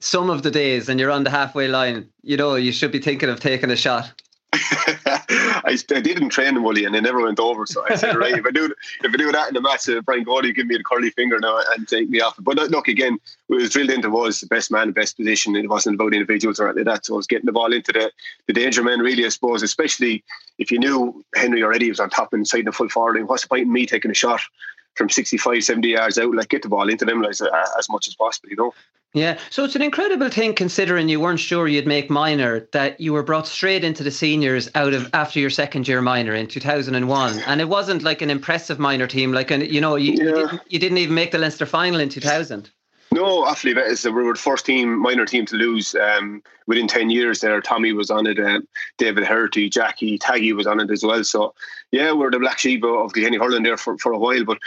some 0.00 0.30
of 0.30 0.42
the 0.42 0.50
days 0.50 0.88
and 0.88 0.98
you're 1.00 1.10
on 1.10 1.24
the 1.24 1.30
halfway 1.30 1.68
line, 1.68 2.08
you 2.22 2.36
know, 2.36 2.54
you 2.54 2.72
should 2.72 2.92
be 2.92 2.98
thinking 2.98 3.28
of 3.28 3.40
taking 3.40 3.70
a 3.70 3.76
shot. 3.76 4.12
I, 4.52 5.76
I 5.94 6.00
didn't 6.00 6.30
train 6.30 6.62
Willie 6.62 6.86
and 6.86 6.94
they 6.94 7.00
never 7.02 7.20
went 7.20 7.38
over. 7.38 7.66
So 7.66 7.84
I 7.88 7.96
said, 7.96 8.16
right, 8.16 8.32
if 8.32 8.46
I 8.46 8.50
do 8.50 8.72
if 9.02 9.12
I 9.12 9.16
do 9.16 9.30
that 9.30 9.48
in 9.48 9.54
the 9.54 9.60
match, 9.60 9.88
uh, 9.88 10.00
Brian 10.00 10.24
Cody 10.24 10.52
give 10.52 10.66
me 10.66 10.76
the 10.76 10.82
curly 10.82 11.10
finger 11.10 11.38
now 11.38 11.60
and 11.74 11.86
take 11.86 12.08
me 12.08 12.20
off. 12.20 12.36
But 12.38 12.56
look, 12.56 12.88
again, 12.88 13.18
it 13.48 13.54
was 13.54 13.70
drilled 13.70 13.90
into 13.90 14.08
was 14.08 14.40
the 14.40 14.46
best 14.46 14.70
man, 14.70 14.86
the 14.86 14.92
best 14.94 15.18
position. 15.18 15.54
It 15.54 15.68
wasn't 15.68 15.96
about 15.96 16.14
individuals 16.14 16.58
or 16.58 16.68
anything 16.68 16.86
like 16.86 16.96
that. 16.96 17.06
So 17.06 17.14
I 17.14 17.16
was 17.18 17.26
getting 17.26 17.46
the 17.46 17.52
ball 17.52 17.72
into 17.74 17.92
the, 17.92 18.10
the 18.46 18.54
danger 18.54 18.82
men, 18.82 19.00
really, 19.00 19.26
I 19.26 19.28
suppose, 19.28 19.62
especially 19.62 20.24
if 20.58 20.70
you 20.70 20.78
knew 20.78 21.22
Henry 21.34 21.62
already 21.62 21.90
was 21.90 22.00
on 22.00 22.08
top 22.08 22.32
and 22.32 22.40
inside 22.40 22.64
the 22.64 22.72
full 22.72 22.88
forward. 22.88 23.22
What's 23.28 23.42
the 23.42 23.48
point 23.48 23.62
in 23.62 23.72
me 23.72 23.84
taking 23.84 24.10
a 24.10 24.14
shot 24.14 24.40
from 24.94 25.10
65, 25.10 25.62
70 25.62 25.88
yards 25.88 26.18
out? 26.18 26.34
Like, 26.34 26.48
get 26.48 26.62
the 26.62 26.70
ball 26.70 26.88
into 26.88 27.04
them 27.04 27.20
like, 27.20 27.34
as 27.78 27.88
much 27.90 28.08
as 28.08 28.14
possible, 28.14 28.48
you 28.48 28.56
know? 28.56 28.72
Yeah, 29.14 29.38
so 29.48 29.64
it's 29.64 29.74
an 29.74 29.80
incredible 29.80 30.28
thing 30.28 30.54
considering 30.54 31.08
you 31.08 31.18
weren't 31.18 31.40
sure 31.40 31.66
you'd 31.66 31.86
make 31.86 32.10
minor 32.10 32.68
that 32.72 33.00
you 33.00 33.14
were 33.14 33.22
brought 33.22 33.46
straight 33.46 33.82
into 33.82 34.04
the 34.04 34.10
seniors 34.10 34.68
out 34.74 34.92
of 34.92 35.08
after 35.14 35.40
your 35.40 35.48
second 35.48 35.88
year 35.88 36.02
minor 36.02 36.34
in 36.34 36.46
2001, 36.46 37.38
and 37.38 37.60
it 37.60 37.68
wasn't 37.68 38.02
like 38.02 38.20
an 38.20 38.28
impressive 38.28 38.78
minor 38.78 39.06
team. 39.06 39.32
Like, 39.32 39.50
an, 39.50 39.62
you 39.62 39.80
know, 39.80 39.96
you, 39.96 40.12
yeah. 40.12 40.18
you, 40.18 40.34
didn't, 40.34 40.60
you, 40.68 40.78
didn't, 40.78 40.98
even 40.98 41.14
make 41.14 41.30
the 41.30 41.38
Leinster 41.38 41.64
final 41.64 42.00
in 42.00 42.10
2000. 42.10 42.70
No, 43.10 43.48
actually, 43.48 43.72
we 43.72 44.10
were 44.10 44.34
the 44.34 44.38
first 44.38 44.66
team, 44.66 44.98
minor 44.98 45.24
team 45.24 45.46
to 45.46 45.56
lose 45.56 45.94
um, 45.94 46.42
within 46.66 46.86
10 46.86 47.08
years 47.08 47.40
there. 47.40 47.58
Tommy 47.62 47.94
was 47.94 48.10
on 48.10 48.26
it, 48.26 48.38
uh, 48.38 48.60
David 48.98 49.24
Herity, 49.24 49.70
Jackie, 49.70 50.18
Taggy 50.18 50.54
was 50.54 50.66
on 50.66 50.78
it 50.80 50.90
as 50.90 51.02
well. 51.02 51.24
So, 51.24 51.54
yeah, 51.90 52.12
we're 52.12 52.30
the 52.30 52.38
black 52.38 52.58
sheep 52.58 52.84
of 52.84 53.14
the 53.14 53.22
Kenny 53.22 53.38
Hurling 53.38 53.62
there 53.62 53.78
for, 53.78 53.96
for 53.96 54.12
a 54.12 54.18
while. 54.18 54.44
But 54.44 54.58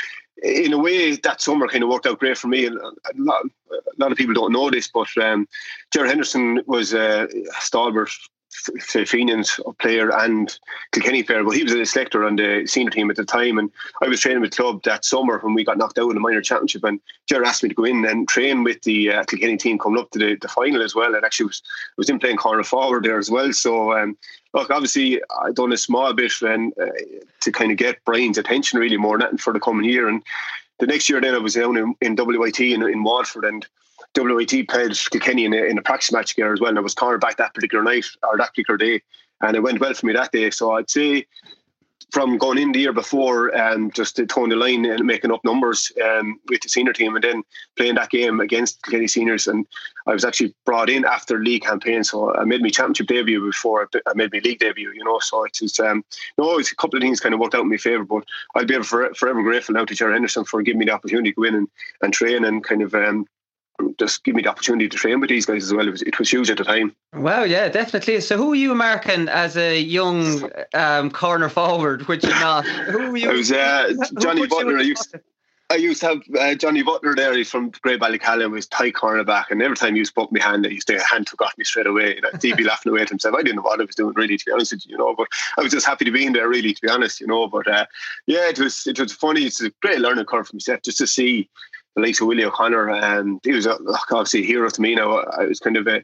in 0.42 0.74
a 0.74 0.78
way, 0.78 1.16
that 1.16 1.42
summer 1.42 1.68
kind 1.68 1.84
of 1.84 1.90
worked 1.90 2.06
out 2.06 2.20
great 2.20 2.38
for 2.38 2.48
me. 2.48 2.66
A 2.66 2.72
lot, 2.72 3.46
a 3.72 3.98
lot 3.98 4.12
of 4.12 4.18
people 4.18 4.34
don't 4.34 4.54
know 4.54 4.70
this, 4.70 4.88
but 4.88 5.08
um, 5.22 5.48
Gerard 5.94 6.10
Henderson 6.10 6.62
was 6.66 6.94
a 6.94 7.28
stalwart 7.60 8.12
Fenians 9.06 9.60
player 9.80 10.12
and 10.12 10.58
Kilkenny 10.92 11.24
player, 11.24 11.44
he 11.52 11.64
was 11.64 11.74
a 11.74 11.86
selector 11.86 12.26
on 12.26 12.36
the 12.36 12.66
senior 12.68 12.92
team 12.92 13.10
at 13.10 13.16
the 13.16 13.26
time. 13.26 13.58
And 13.58 13.72
I 14.02 14.08
was 14.08 14.20
training 14.20 14.42
with 14.42 14.56
club 14.56 14.84
that 14.84 15.06
summer 15.06 15.40
when 15.40 15.54
we 15.54 15.64
got 15.64 15.78
knocked 15.78 15.98
out 15.98 16.10
in 16.10 16.16
the 16.16 16.20
minor 16.20 16.42
championship. 16.42 16.84
And 16.84 17.00
Jerry 17.28 17.46
asked 17.46 17.64
me 17.64 17.70
to 17.70 17.76
go 17.76 17.86
in 17.86 18.06
and 18.06 18.28
train 18.28 18.64
with 18.64 18.82
the 18.84 19.12
uh, 19.12 19.24
Kilkenny 19.24 19.58
team 19.58 19.80
coming 19.80 20.00
up 20.00 20.12
to 20.12 20.20
the, 20.20 20.36
the 20.36 20.48
final 20.48 20.82
as 20.82 20.94
well. 20.94 21.16
And 21.16 21.26
actually 21.26 21.48
was 21.48 21.62
was 21.98 22.10
in 22.10 22.20
playing 22.20 22.38
corner 22.38 22.64
forward 22.64 23.06
there 23.06 23.18
as 23.18 23.32
well. 23.32 23.54
So 23.54 23.98
um, 23.98 24.18
look, 24.54 24.70
obviously 24.70 25.22
I 25.42 25.52
done 25.52 25.74
a 25.74 25.78
small 25.78 26.14
bit 26.14 26.34
and 26.42 26.74
uh, 26.82 26.88
to 27.42 27.52
kind 27.52 27.72
of 27.72 27.78
get 27.78 28.04
Brian's 28.06 28.38
attention 28.38 28.80
really 28.80 28.98
more 28.98 29.18
than 29.18 29.38
for 29.38 29.54
the 29.54 29.60
coming 29.60 29.90
year. 29.90 30.08
And 30.08 30.22
the 30.80 30.88
next 30.88 31.10
year 31.10 31.22
then 31.22 31.36
I 31.36 31.40
was 31.40 31.54
down 31.54 31.78
in, 31.78 31.96
in 32.02 32.16
WIT 32.18 32.60
in, 32.60 32.82
in 32.84 33.06
and 33.44 33.68
WIT 34.18 34.68
played 34.68 34.92
Kilkenny 35.12 35.46
in 35.46 35.54
a, 35.54 35.64
in 35.64 35.78
a 35.78 35.82
practice 35.82 36.12
match 36.12 36.36
there 36.36 36.54
as 36.54 36.60
well. 36.60 36.70
And 36.70 36.78
I 36.78 36.82
was 36.82 36.96
cornerback 36.96 37.38
that 37.38 37.54
particular 37.54 37.84
night 37.84 38.06
or 38.24 38.38
that 38.38 38.50
particular 38.50 38.78
day. 38.78 39.02
And 39.42 39.56
it 39.56 39.64
went 39.64 39.80
well 39.80 39.94
for 39.94 40.06
me 40.06 40.14
that 40.14 40.32
day. 40.32 40.50
So 40.52 40.72
I'd 40.74 40.90
say 40.90 41.26
from 42.12 42.38
going 42.38 42.58
in 42.58 42.74
the 42.74 42.80
year 42.80 42.94
before 42.94 43.48
and 43.56 43.86
um, 43.86 43.92
just 43.92 44.20
towing 44.28 44.50
the 44.50 44.56
line 44.56 44.86
and 44.86 45.06
making 45.06 45.32
up 45.32 45.44
numbers 45.46 45.92
um, 46.04 46.40
with 46.50 46.62
the 46.62 46.68
senior 46.68 46.92
team 46.92 47.16
and 47.16 47.24
then 47.24 47.42
playing 47.78 47.96
that 47.96 48.10
game 48.10 48.42
against 48.42 48.84
Kilkenny 48.84 49.08
seniors. 49.08 49.48
And 49.48 49.66
I 50.08 50.14
was 50.14 50.26
actually 50.26 50.54
brought 50.66 50.90
in 50.90 51.06
after 51.06 51.40
league 51.40 51.64
campaign. 51.64 52.04
So 52.04 52.36
I 52.36 52.44
made 52.44 52.62
my 52.62 52.70
championship 52.70 53.08
debut 53.08 53.46
before 53.46 53.88
I 54.06 54.14
made 54.14 54.34
my 54.34 54.40
league 54.40 54.60
debut, 54.60 54.92
you 54.94 55.04
know. 55.06 55.20
So 55.20 55.46
it's, 55.46 55.62
it's 55.62 55.80
um, 55.80 56.04
no, 56.38 56.60
it's 56.60 56.72
a 56.72 56.76
couple 56.76 56.98
of 56.98 57.02
things 57.02 57.22
kind 57.22 57.34
of 57.34 57.40
worked 57.40 57.56
out 57.56 57.62
in 57.62 57.70
my 57.70 57.78
favour. 57.78 58.04
But 58.04 58.26
I'll 58.56 58.66
be 58.66 58.82
for, 58.84 59.14
forever 59.14 59.42
grateful 59.42 59.76
now 59.76 59.86
to 59.86 59.96
Jerry 59.96 60.14
Henderson 60.14 60.44
for 60.44 60.62
giving 60.62 60.80
me 60.80 60.86
the 60.86 60.92
opportunity 60.92 61.32
to 61.32 61.36
go 61.36 61.44
in 61.44 61.56
and, 61.56 61.70
and 62.02 62.14
train 62.14 62.44
and 62.44 62.62
kind 62.64 62.82
of 62.82 62.94
um, 62.94 63.26
just 64.00 64.24
give 64.24 64.36
me 64.36 64.42
the 64.42 64.50
opportunity 64.50 64.88
to 64.88 64.98
train 64.98 65.20
with 65.20 65.30
these 65.30 65.46
guys 65.46 65.64
as 65.64 65.74
well. 65.74 65.88
It 65.88 65.92
was, 65.92 66.02
it 66.02 66.18
was 66.20 66.30
huge 66.30 66.50
at 66.50 66.58
the 66.58 66.64
time. 66.64 66.96
Wow, 67.14 67.44
yeah, 67.44 67.70
definitely. 67.70 68.20
So, 68.22 68.38
who 68.38 68.50
were 68.50 68.56
you 68.56 68.74
marking 68.76 69.28
as 69.28 69.58
a 69.58 69.80
young 69.80 70.50
um, 70.74 71.12
corner 71.12 71.50
forward, 71.50 72.08
which 72.08 72.24
you're 72.24 72.40
not? 72.40 72.66
Who 72.66 73.12
were 73.12 73.18
you? 73.18 73.30
I 73.30 73.34
was 73.34 73.52
uh, 73.52 73.94
Johnny 74.20 74.48
Butler. 74.48 74.78
I 74.78 74.82
used, 74.82 75.16
I 75.72 75.76
used 75.76 76.02
to 76.02 76.08
have 76.08 76.22
uh, 76.38 76.56
Johnny 76.56 76.84
Butler 76.84 77.16
there. 77.16 77.34
He's 77.34 77.50
from 77.50 77.70
Grey 77.82 77.98
Graigue-Ballycallan, 77.98 78.52
was 78.52 78.68
tight 78.68 78.94
cornerback, 78.94 79.46
and 79.52 79.62
every 79.62 79.78
time 79.78 79.96
he 79.96 80.04
spoke 80.04 80.32
my 80.32 80.44
hand, 80.44 80.66
he 80.66 80.74
used 80.74 80.88
to 80.88 81.00
hand 81.02 81.28
took 81.28 81.42
off 81.42 81.58
me 81.58 81.64
straight 81.64 81.88
away. 81.88 82.16
You 82.16 82.22
know, 82.22 82.30
he'd 82.42 82.58
be 82.58 82.64
laughing 82.72 82.92
away 82.92 83.02
at 83.02 83.10
himself. 83.10 83.36
I 83.36 83.42
didn't 83.42 83.58
know 83.58 83.62
what 83.62 83.80
I 83.80 83.86
was 83.86 83.96
doing 83.96 84.14
really, 84.16 84.38
to 84.38 84.46
be 84.46 84.52
honest 84.52 84.74
with 84.74 84.86
you, 84.86 84.92
you 84.92 84.98
know. 84.98 85.16
But 85.16 85.28
I 85.58 85.62
was 85.62 85.72
just 85.72 85.86
happy 85.86 86.04
to 86.04 86.12
be 86.12 86.26
in 86.26 86.34
there, 86.34 86.50
really, 86.50 86.74
to 86.74 86.82
be 86.82 86.90
honest, 86.90 87.22
you 87.22 87.28
know. 87.28 87.48
But 87.48 87.68
uh, 87.68 87.86
yeah, 88.26 88.50
it 88.50 88.60
was 88.60 88.86
it 88.86 89.00
was 89.00 89.14
funny. 89.14 89.44
It's 89.46 89.62
a 89.62 89.70
great 89.82 90.00
learning 90.00 90.26
curve 90.26 90.48
for 90.48 90.56
myself 90.56 90.82
just 90.82 90.98
to 90.98 91.08
see 91.08 91.50
the 91.96 92.02
likes 92.02 92.22
of 92.22 92.28
Willie 92.28 92.46
O'Connor, 92.46 92.90
and 92.90 93.40
he 93.44 93.52
was 93.52 93.68
obviously 93.68 94.42
a 94.42 94.46
hero 94.46 94.70
to 94.70 94.82
me. 94.82 94.96
Now 94.96 95.18
I 95.18 95.46
was 95.46 95.60
kind 95.60 95.78
of 95.78 95.88
a, 95.88 96.04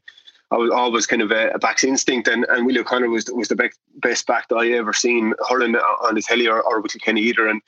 I 0.51 0.57
was 0.57 0.71
always 0.71 1.05
kind 1.05 1.21
of 1.21 1.31
a, 1.31 1.51
a 1.51 1.59
back's 1.59 1.83
instinct, 1.83 2.27
and, 2.27 2.45
and 2.49 2.65
Willie 2.65 2.79
O'Connor 2.79 3.09
was 3.09 3.25
was 3.31 3.47
the 3.47 3.55
best, 3.55 3.79
best 3.95 4.27
back 4.27 4.47
that 4.49 4.55
I 4.55 4.69
ever 4.71 4.93
seen 4.93 5.33
hurling 5.49 5.75
on 5.75 6.15
the 6.15 6.21
telly 6.21 6.47
or, 6.47 6.61
or 6.61 6.81
with 6.81 6.99
Kenny 7.01 7.21
either, 7.21 7.47
and 7.47 7.61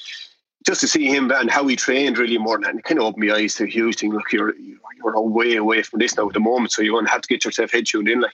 just 0.66 0.82
to 0.82 0.88
see 0.88 1.06
him 1.06 1.32
and 1.32 1.50
how 1.50 1.66
he 1.68 1.76
trained 1.76 2.18
really 2.18 2.38
more 2.38 2.58
than 2.58 2.64
that, 2.64 2.76
it 2.76 2.84
kind 2.84 3.00
of 3.00 3.06
opened 3.06 3.28
my 3.28 3.36
eyes 3.36 3.56
to 3.56 3.64
a 3.64 3.68
huge 3.68 3.98
thing. 3.98 4.12
Look, 4.12 4.32
you're 4.32 4.56
you're 4.58 5.22
way 5.22 5.56
away 5.56 5.84
from 5.84 6.00
this 6.00 6.18
now 6.18 6.28
at 6.28 6.34
the 6.34 6.40
moment, 6.40 6.72
so 6.72 6.82
you're 6.82 6.94
going 6.94 7.06
to 7.06 7.12
have 7.12 7.22
to 7.22 7.28
get 7.30 7.46
yourself 7.46 7.72
head 7.72 7.86
tuned 7.86 8.10
in, 8.10 8.22
like. 8.22 8.34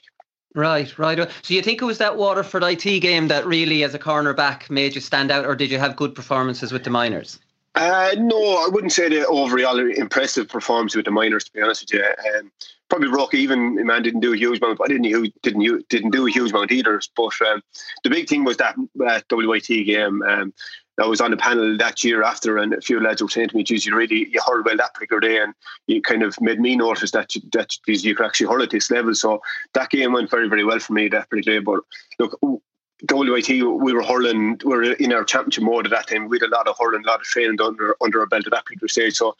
Right, 0.54 0.98
right. 0.98 1.20
Uh, 1.20 1.28
so 1.42 1.52
you 1.52 1.60
think 1.60 1.82
it 1.82 1.84
was 1.84 1.98
that 1.98 2.16
Waterford 2.16 2.62
IT 2.62 3.00
game 3.00 3.28
that 3.28 3.46
really, 3.46 3.84
as 3.84 3.92
a 3.92 3.98
cornerback, 3.98 4.70
made 4.70 4.94
you 4.94 5.02
stand 5.02 5.30
out, 5.30 5.44
or 5.44 5.54
did 5.54 5.70
you 5.70 5.78
have 5.78 5.96
good 5.96 6.14
performances 6.14 6.72
with 6.72 6.82
the 6.82 6.88
minors? 6.88 7.38
Uh, 7.76 8.14
no, 8.16 8.38
I 8.38 8.68
wouldn't 8.72 8.92
say 8.92 9.10
the 9.10 9.26
overall 9.26 9.78
impressive 9.78 10.48
performance 10.48 10.96
with 10.96 11.04
the 11.04 11.10
minors. 11.10 11.44
To 11.44 11.52
be 11.52 11.60
honest 11.60 11.82
with 11.82 11.92
you, 11.92 12.38
um, 12.38 12.50
probably 12.88 13.08
Rock 13.08 13.34
even. 13.34 13.74
Man 13.84 14.02
didn't 14.02 14.20
do 14.20 14.32
a 14.32 14.36
huge 14.36 14.62
amount, 14.62 14.80
I 14.82 14.88
didn't 14.88 15.34
didn't 15.42 15.88
didn't 15.90 16.10
do 16.10 16.26
a 16.26 16.30
huge 16.30 16.52
amount 16.52 16.72
either. 16.72 16.98
But 17.14 17.34
um, 17.46 17.62
the 18.02 18.08
big 18.08 18.28
thing 18.28 18.44
was 18.44 18.56
that 18.56 18.76
uh, 19.06 19.20
WIT 19.30 19.66
game. 19.66 20.22
Um, 20.22 20.54
I 20.98 21.04
was 21.04 21.20
on 21.20 21.30
the 21.30 21.36
panel 21.36 21.76
that 21.76 22.02
year 22.02 22.22
after, 22.22 22.56
and 22.56 22.72
a 22.72 22.80
few 22.80 22.98
lads 22.98 23.20
were 23.20 23.28
saying 23.28 23.50
to 23.50 23.56
me, 23.56 23.62
"Geez, 23.62 23.84
you 23.84 23.94
really 23.94 24.30
you 24.30 24.40
hurled 24.46 24.64
well 24.64 24.78
that 24.78 24.94
particular 24.94 25.20
day," 25.20 25.38
and 25.42 25.52
you 25.86 26.00
kind 26.00 26.22
of 26.22 26.40
made 26.40 26.58
me 26.58 26.76
notice 26.76 27.10
that 27.10 27.34
you, 27.34 27.42
that 27.52 27.76
you 27.86 28.14
could 28.14 28.24
actually 28.24 28.46
hurl 28.46 28.62
at 28.62 28.70
this 28.70 28.90
level. 28.90 29.14
So 29.14 29.42
that 29.74 29.90
game 29.90 30.14
went 30.14 30.30
very 30.30 30.48
very 30.48 30.64
well 30.64 30.78
for 30.78 30.94
me 30.94 31.08
that 31.08 31.28
particular 31.28 31.58
day. 31.58 31.62
But 31.62 31.80
look, 32.18 32.62
WIT, 33.10 33.48
we 33.48 33.92
were 33.92 34.02
hurling, 34.02 34.58
we 34.64 34.74
were 34.74 34.92
in 34.94 35.12
our 35.12 35.22
championship 35.22 35.64
mode 35.64 35.84
at 35.84 35.90
that 35.90 36.06
time. 36.08 36.28
We 36.28 36.38
had 36.40 36.48
a 36.48 36.54
lot 36.54 36.66
of 36.66 36.76
hurling, 36.80 37.02
a 37.04 37.06
lot 37.06 37.20
of 37.20 37.26
training 37.26 37.60
under 37.60 37.94
under 38.02 38.20
our 38.20 38.26
belt 38.26 38.46
at 38.46 38.52
that 38.52 38.64
particular 38.64 38.88
stage. 38.88 39.16
So 39.16 39.36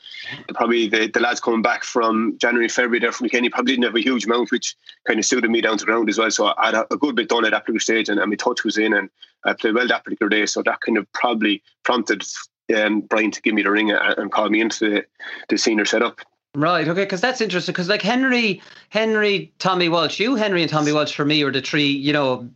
probably 0.55 0.89
the, 0.89 1.09
the 1.09 1.21
lads 1.21 1.41
coming 1.41 1.63
back 1.63 1.83
from 1.83 2.37
January, 2.39 2.69
February 2.69 3.01
there 3.01 3.13
from 3.13 3.31
Kenny 3.31 3.49
probably 3.49 3.73
didn't 3.73 3.85
have 3.85 3.95
a 3.95 4.03
huge 4.03 4.27
amount, 4.27 4.51
which 4.51 4.77
kind 5.07 5.19
of 5.19 5.25
suited 5.25 5.51
me 5.51 5.63
down 5.63 5.79
to 5.79 5.87
ground 5.87 6.11
as 6.11 6.19
well. 6.19 6.31
So 6.31 6.53
I 6.59 6.67
had 6.67 6.75
a, 6.75 6.93
a 6.93 6.99
good 6.99 7.17
bit 7.17 7.31
done 7.31 7.47
at 7.47 7.53
that 7.53 7.65
particular 7.65 7.81
stage 7.81 8.11
and, 8.11 8.21
and 8.21 8.29
my 8.29 8.37
touch 8.37 8.63
was 8.63 8.77
in 8.77 8.93
and 8.93 9.09
I 9.45 9.55
played 9.55 9.75
well 9.75 9.89
that 9.89 10.05
particular 10.05 10.29
day. 10.29 10.45
So 10.45 10.63
that 10.63 10.81
kind 10.83 10.99
of 10.99 11.11
probably 11.13 11.63
prompted 11.83 12.25
um, 12.77 13.01
Brian 13.03 13.31
to 13.31 13.41
give 13.41 13.55
me 13.55 13.63
the 13.63 13.71
ring 13.71 13.91
and, 13.91 14.19
and 14.19 14.33
call 14.33 14.51
me 14.51 14.61
into 14.61 14.91
the, 14.91 15.07
the 15.49 15.57
senior 15.57 15.87
setup. 15.87 16.21
Right. 16.57 16.89
Okay. 16.89 17.05
Because 17.05 17.21
that's 17.21 17.43
interesting. 17.43 17.75
Because 17.75 17.91
like 17.91 18.01
Henry, 18.01 18.63
Henry, 18.89 19.53
Tommy 19.59 19.91
Walsh, 19.91 20.19
you, 20.19 20.37
Henry, 20.37 20.63
and 20.63 20.71
Tommy 20.71 20.91
Walsh 20.91 21.15
for 21.15 21.27
me 21.27 21.43
are 21.43 21.53
the 21.53 21.61
three, 21.61 21.87
you 21.87 22.15
know, 22.15 22.49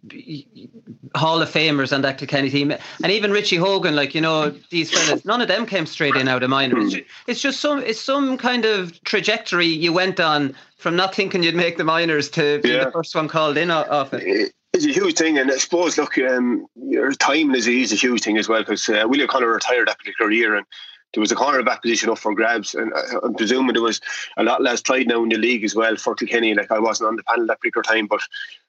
Hall 1.14 1.42
of 1.42 1.50
Famers 1.50 1.92
on 1.92 2.00
that 2.00 2.16
Kilkenny 2.16 2.49
team, 2.49 2.73
and 3.02 3.12
even 3.12 3.30
Richie 3.30 3.57
Hogan. 3.57 3.95
Like 3.95 4.14
you 4.14 4.23
know, 4.23 4.54
these 4.71 4.90
fellas, 4.90 5.26
none 5.26 5.42
of 5.42 5.49
them 5.49 5.66
came 5.66 5.85
straight 5.85 6.16
in 6.16 6.28
out 6.28 6.42
of 6.42 6.49
minor. 6.49 6.80
It's 6.80 6.92
just, 6.95 7.04
it's 7.26 7.40
just 7.42 7.61
some, 7.61 7.80
it's 7.80 8.00
some 8.00 8.38
kind 8.38 8.64
of 8.64 9.02
trajectory 9.04 9.66
you 9.66 9.92
went 9.92 10.19
on 10.19 10.57
from 10.78 10.97
not 10.97 11.14
thinking 11.14 11.42
you'd 11.42 11.54
make 11.54 11.76
the 11.76 11.85
minors 11.85 12.30
to 12.30 12.59
being 12.62 12.76
yeah. 12.76 12.87
the 12.87 12.92
first 12.92 13.14
one 13.14 13.28
called 13.28 13.59
in 13.59 13.71
off 13.71 14.14
it. 14.14 14.54
It's 14.73 14.87
a 14.87 14.92
huge 14.92 15.19
thing, 15.19 15.37
and 15.37 15.50
I 15.50 15.59
suppose 15.59 15.99
look, 15.99 16.16
um, 16.16 16.66
your 16.75 17.12
time 17.12 17.54
is, 17.54 17.66
is 17.66 17.92
a 17.92 17.97
huge 17.97 18.23
thing 18.23 18.38
as 18.38 18.49
well 18.49 18.61
because 18.61 18.88
uh, 18.88 19.04
Willie 19.07 19.25
O'Connor 19.25 19.52
retired 19.52 19.88
that 19.88 19.99
particular 19.99 20.30
year, 20.30 20.54
and 20.54 20.64
there 21.12 21.20
was 21.20 21.32
a 21.32 21.36
cornerback 21.36 21.82
position 21.82 22.10
up 22.10 22.18
for 22.18 22.34
grabs, 22.34 22.74
and 22.74 22.92
uh, 22.92 23.20
I'm 23.22 23.34
presuming 23.34 23.72
there 23.72 23.82
was 23.82 24.00
a 24.36 24.44
lot 24.44 24.62
less 24.62 24.80
tried 24.82 25.08
now 25.08 25.22
in 25.22 25.28
the 25.28 25.38
league 25.38 25.64
as 25.64 25.74
well 25.74 25.96
for 25.96 26.14
Kilkenny. 26.14 26.54
Like 26.54 26.70
I 26.70 26.78
wasn't 26.78 27.08
on 27.08 27.16
the 27.16 27.22
panel 27.24 27.46
that 27.46 27.60
particular 27.60 27.82
time, 27.82 28.06
but 28.06 28.20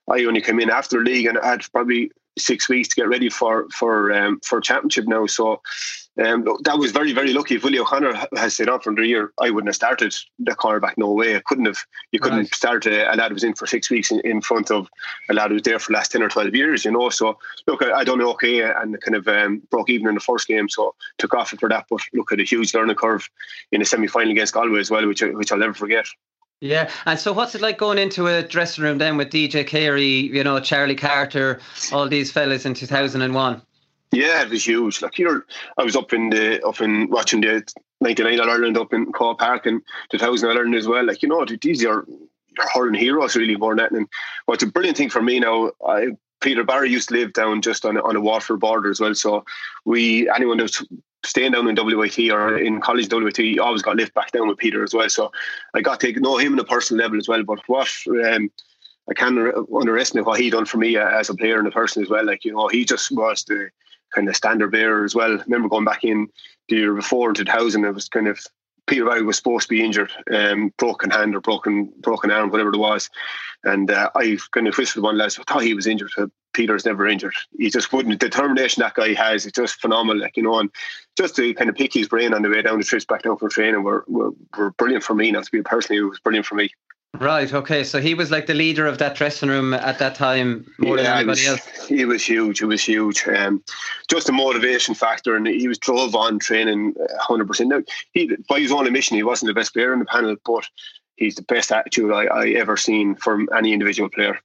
I 0.10 0.26
only 0.26 0.42
came 0.42 0.60
in 0.60 0.70
after 0.70 0.98
the 0.98 1.10
league 1.10 1.28
and 1.28 1.38
I 1.38 1.52
had 1.52 1.72
probably 1.72 2.12
six 2.38 2.70
weeks 2.70 2.90
to 2.90 2.96
get 2.96 3.10
ready 3.10 3.30
for 3.30 3.68
for 3.70 4.12
um, 4.14 4.40
for 4.44 4.62
championship 4.62 5.06
now. 5.08 5.26
So 5.28 5.62
um, 6.20 6.46
that 6.64 6.78
was 6.78 6.92
very 6.92 7.14
very 7.14 7.34
lucky. 7.34 7.56
If 7.56 7.64
Willie 7.64 7.80
O'Connor 7.80 8.14
has 8.36 8.54
stayed 8.54 8.68
on 8.68 8.82
from 8.82 8.96
the 8.96 9.08
year, 9.08 9.32
I 9.40 9.50
wouldn't 9.50 9.70
have 9.70 9.76
started 9.76 10.14
the 10.40 10.52
cornerback. 10.52 10.98
No 10.98 11.12
way. 11.14 11.38
I 11.38 11.42
couldn't 11.46 11.66
have. 11.66 11.80
You 12.12 12.20
couldn't 12.20 12.40
right. 12.40 12.54
start 12.54 12.86
a, 12.86 13.14
a, 13.14 13.16
lad 13.16 13.30
who 13.30 13.36
was 13.36 13.46
in 13.46 13.54
for 13.54 13.66
six 13.66 13.90
weeks 13.90 14.12
in, 14.12 14.20
in, 14.22 14.42
front 14.42 14.72
of 14.72 14.90
a 15.30 15.34
lad 15.34 15.52
who 15.52 15.54
was 15.56 15.64
there 15.64 15.80
for 15.80 15.94
the 15.94 15.98
last 15.98 16.12
ten 16.12 16.22
or 16.22 16.28
twelve 16.28 16.54
years. 16.54 16.84
You 16.84 16.92
know. 16.92 17.10
So 17.10 17.38
look, 17.66 17.82
I, 17.82 18.00
I 18.00 18.04
done 18.04 18.22
okay 18.22 18.62
and 18.62 19.00
kind 19.02 19.16
of 19.16 19.28
um, 19.30 19.62
broke 19.72 19.90
even 19.90 20.10
in 20.10 20.16
the 20.16 20.20
first 20.20 20.48
game. 20.48 20.68
So 20.68 20.96
took 21.18 21.34
off 21.34 21.52
for 21.52 21.70
that. 21.70 21.86
But 21.90 22.02
look 22.14 22.34
at 22.34 22.42
a 22.42 22.44
huge 22.44 22.74
learning 22.74 22.96
curve 22.98 23.30
in 23.72 23.80
the 23.80 23.86
semi 23.86 24.08
final 24.08 24.32
against 24.32 24.54
Galway 24.54 24.82
as 24.82 24.92
well, 24.92 25.08
which 25.08 25.22
which 25.22 25.52
I'll 25.52 25.60
never 25.60 25.74
forget. 25.74 26.08
Yeah, 26.60 26.92
and 27.06 27.18
so 27.18 27.34
what's 27.34 27.56
it 27.56 27.62
like 27.62 27.80
going 27.80 27.98
into 27.98 28.28
a 28.28 28.44
dressing 28.44 28.84
room 28.84 29.00
then 29.00 29.18
with 29.18 29.30
DJ 29.30 29.66
Carey, 29.66 30.04
you 30.04 30.44
know, 30.44 30.60
Charlie 30.60 30.94
Carter, 30.94 31.60
all 31.92 32.08
these 32.08 32.32
fellas 32.32 32.66
in 32.66 32.74
two 32.74 32.86
thousand 32.86 33.22
and 33.22 33.34
one? 33.34 33.62
Yeah, 34.12 34.44
it 34.44 34.50
was 34.50 34.66
huge. 34.66 35.02
Like 35.02 35.18
you're, 35.18 35.46
I 35.78 35.84
was 35.84 35.96
up 35.96 36.12
in 36.12 36.30
the 36.30 36.62
up 36.66 36.82
in 36.82 37.10
watching 37.10 37.42
the 37.42 37.64
'99 38.02 38.40
Ireland 38.40 38.78
up 38.78 38.94
in 38.94 39.12
Croke 39.12 39.40
Park 39.40 39.66
and 39.66 39.82
2000 40.12 40.50
Ireland 40.50 40.76
as 40.76 40.88
well. 40.88 41.06
Like 41.06 41.22
you 41.22 41.30
know, 41.30 41.46
these 41.46 41.84
are 41.86 42.06
your 42.58 42.68
hurling 42.74 43.00
heroes 43.00 43.36
really 43.36 43.56
more 43.56 43.76
that. 43.76 43.92
And 43.92 44.08
what's 44.46 44.64
a 44.64 44.68
brilliant 44.68 44.98
thing 44.98 45.10
for 45.10 45.22
me 45.22 45.40
now, 45.40 45.72
I, 45.88 46.10
Peter 46.42 46.64
Barry 46.64 46.90
used 46.90 47.10
to 47.10 47.16
live 47.16 47.34
down 47.34 47.62
just 47.62 47.86
on 47.86 47.98
on 47.98 48.16
a 48.18 48.22
Waterford 48.22 48.60
border 48.60 48.90
as 48.90 49.00
well. 49.00 49.16
So 49.16 49.46
we 49.86 50.30
anyone 50.30 50.58
that's 50.58 50.84
staying 51.24 51.52
down 51.52 51.68
in 51.68 51.76
WIT 51.76 52.20
or 52.32 52.58
in 52.58 52.82
college 52.82 53.08
WIT, 53.12 53.60
always 53.60 53.82
got 53.82 53.96
lift 53.96 54.14
back 54.14 54.32
down 54.32 54.48
with 54.48 54.58
Peter 54.58 54.84
as 54.84 54.94
well. 54.94 55.08
So 55.08 55.32
I 55.74 55.82
got 55.82 56.00
to 56.02 56.20
know 56.20 56.38
him 56.38 56.54
on 56.54 56.60
a 56.60 56.64
personal 56.64 57.04
level 57.04 57.18
as 57.18 57.28
well. 57.28 57.44
But 57.44 57.60
what 57.68 57.90
um, 58.26 58.52
I 59.10 59.14
can't 59.14 59.38
underestimate 59.74 60.26
what 60.26 60.40
he 60.40 60.50
done 60.50 60.66
for 60.66 60.78
me 60.78 60.98
as 60.98 61.30
a 61.30 61.36
player 61.36 61.60
and 61.60 61.68
a 61.68 61.72
person 61.72 62.04
as 62.04 62.10
well. 62.10 62.26
Like 62.26 62.44
you 62.44 62.52
know, 62.52 62.68
he 62.68 62.84
just 62.84 63.12
was 63.12 63.44
the 63.46 63.70
kind 64.14 64.30
of 64.30 64.36
standard 64.36 64.72
bearer 64.72 65.04
as 65.04 65.16
well. 65.16 65.34
I 65.34 65.44
remember 65.44 65.70
going 65.70 65.86
back 65.86 66.04
in 66.04 66.28
the 66.70 66.78
year 66.78 66.94
before 66.94 67.30
in 67.30 67.36
2000, 67.36 67.84
it 67.84 67.92
was 67.92 68.10
kind 68.10 68.28
of 68.28 68.40
Peter 68.88 69.06
Barry 69.06 69.22
was 69.22 69.38
supposed 69.38 69.68
to 69.68 69.74
be 69.74 69.84
injured, 69.84 70.12
um, 70.34 70.74
broken 70.78 71.10
hand 71.10 71.36
or 71.36 71.42
broken 71.42 71.94
broken 72.00 72.32
arm, 72.32 72.50
whatever 72.50 72.74
it 72.74 72.78
was. 72.78 73.10
And 73.64 73.92
uh, 73.92 74.10
I 74.16 74.38
kind 74.52 74.68
of 74.68 74.74
twisted 74.74 75.04
one 75.04 75.18
last. 75.18 75.40
I 75.40 75.44
thought 75.44 75.64
he 75.64 75.74
was 75.74 75.88
injured. 75.88 76.12
But 76.18 76.30
Peter's 76.54 76.86
never 76.86 77.08
injured. 77.08 77.34
He 77.58 77.70
just 77.70 77.94
wouldn't. 77.94 78.20
The 78.20 78.28
determination 78.28 78.82
that 78.82 78.96
guy 78.96 79.14
has 79.14 79.46
is 79.46 79.52
just 79.54 79.80
phenomenal. 79.80 80.22
Like 80.22 80.36
you 80.36 80.44
know, 80.44 80.60
and 80.60 80.70
just 81.18 81.36
to 81.36 81.54
kind 81.54 81.70
of 81.70 81.76
pick 81.76 81.94
his 81.94 82.08
brain 82.08 82.34
on 82.34 82.42
the 82.42 82.50
way 82.50 82.62
down 82.62 82.80
the 82.80 82.84
trips 82.84 83.06
back 83.06 83.22
down 83.22 83.38
from 83.38 83.50
training 83.50 83.84
were, 83.84 84.04
were 84.08 84.32
were 84.58 84.72
brilliant 84.72 85.04
for 85.04 85.14
me. 85.14 85.32
Not 85.32 85.46
to 85.46 85.52
be 85.52 85.62
personally, 85.62 86.02
it 86.02 86.06
was 86.06 86.20
brilliant 86.20 86.46
for 86.46 86.56
me. 86.56 86.70
Right. 87.20 87.54
Okay. 87.54 87.84
So 87.84 88.00
he 88.00 88.14
was 88.14 88.32
like 88.32 88.46
the 88.46 88.54
leader 88.54 88.88
of 88.88 88.98
that 89.00 89.16
dressing 89.16 89.50
room 89.50 89.74
at 89.74 90.00
that 90.00 90.16
time 90.16 90.66
more 90.80 90.98
yeah, 90.98 91.04
than 91.04 91.18
anybody 91.18 91.42
was, 91.42 91.48
else. 91.48 91.88
He 91.88 92.06
was 92.06 92.26
huge. 92.26 92.60
He 92.60 92.66
was 92.66 92.84
huge. 92.84 93.28
Um, 93.28 93.62
just 94.10 94.30
a 94.30 94.32
motivation 94.32 94.96
factor, 94.96 95.36
and 95.36 95.46
he 95.46 95.68
was 95.68 95.78
drove 95.78 96.16
on 96.16 96.40
training 96.40 96.94
100. 96.94 97.48
percent 97.48 97.70
Now, 97.70 97.84
he 98.14 98.36
by 98.48 98.62
his 98.62 98.72
own 98.72 98.88
admission, 98.88 99.18
he 99.18 99.24
wasn't 99.24 99.50
the 99.50 99.54
best 99.54 99.74
player 99.74 99.92
in 99.92 100.00
the 100.00 100.06
panel, 100.06 100.36
but 100.46 100.66
he's 101.18 101.36
the 101.36 101.42
best 101.44 101.72
attitude 101.72 102.14
I, 102.14 102.24
I 102.26 102.50
ever 102.52 102.78
seen 102.78 103.16
from 103.16 103.50
any 103.56 103.74
individual 103.74 104.10
player. 104.10 104.40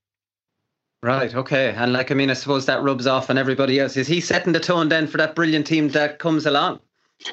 Right. 1.02 1.32
Okay. 1.34 1.72
And 1.76 1.92
like 1.92 2.10
I 2.10 2.14
mean, 2.14 2.30
I 2.30 2.34
suppose 2.34 2.66
that 2.66 2.82
rubs 2.82 3.06
off 3.06 3.30
on 3.30 3.38
everybody 3.38 3.78
else. 3.78 3.96
Is 3.96 4.08
he 4.08 4.20
setting 4.20 4.52
the 4.52 4.60
tone 4.60 4.88
then 4.88 5.06
for 5.06 5.18
that 5.18 5.36
brilliant 5.36 5.68
team 5.68 5.90
that 5.90 6.18
comes 6.18 6.46
along? 6.46 6.80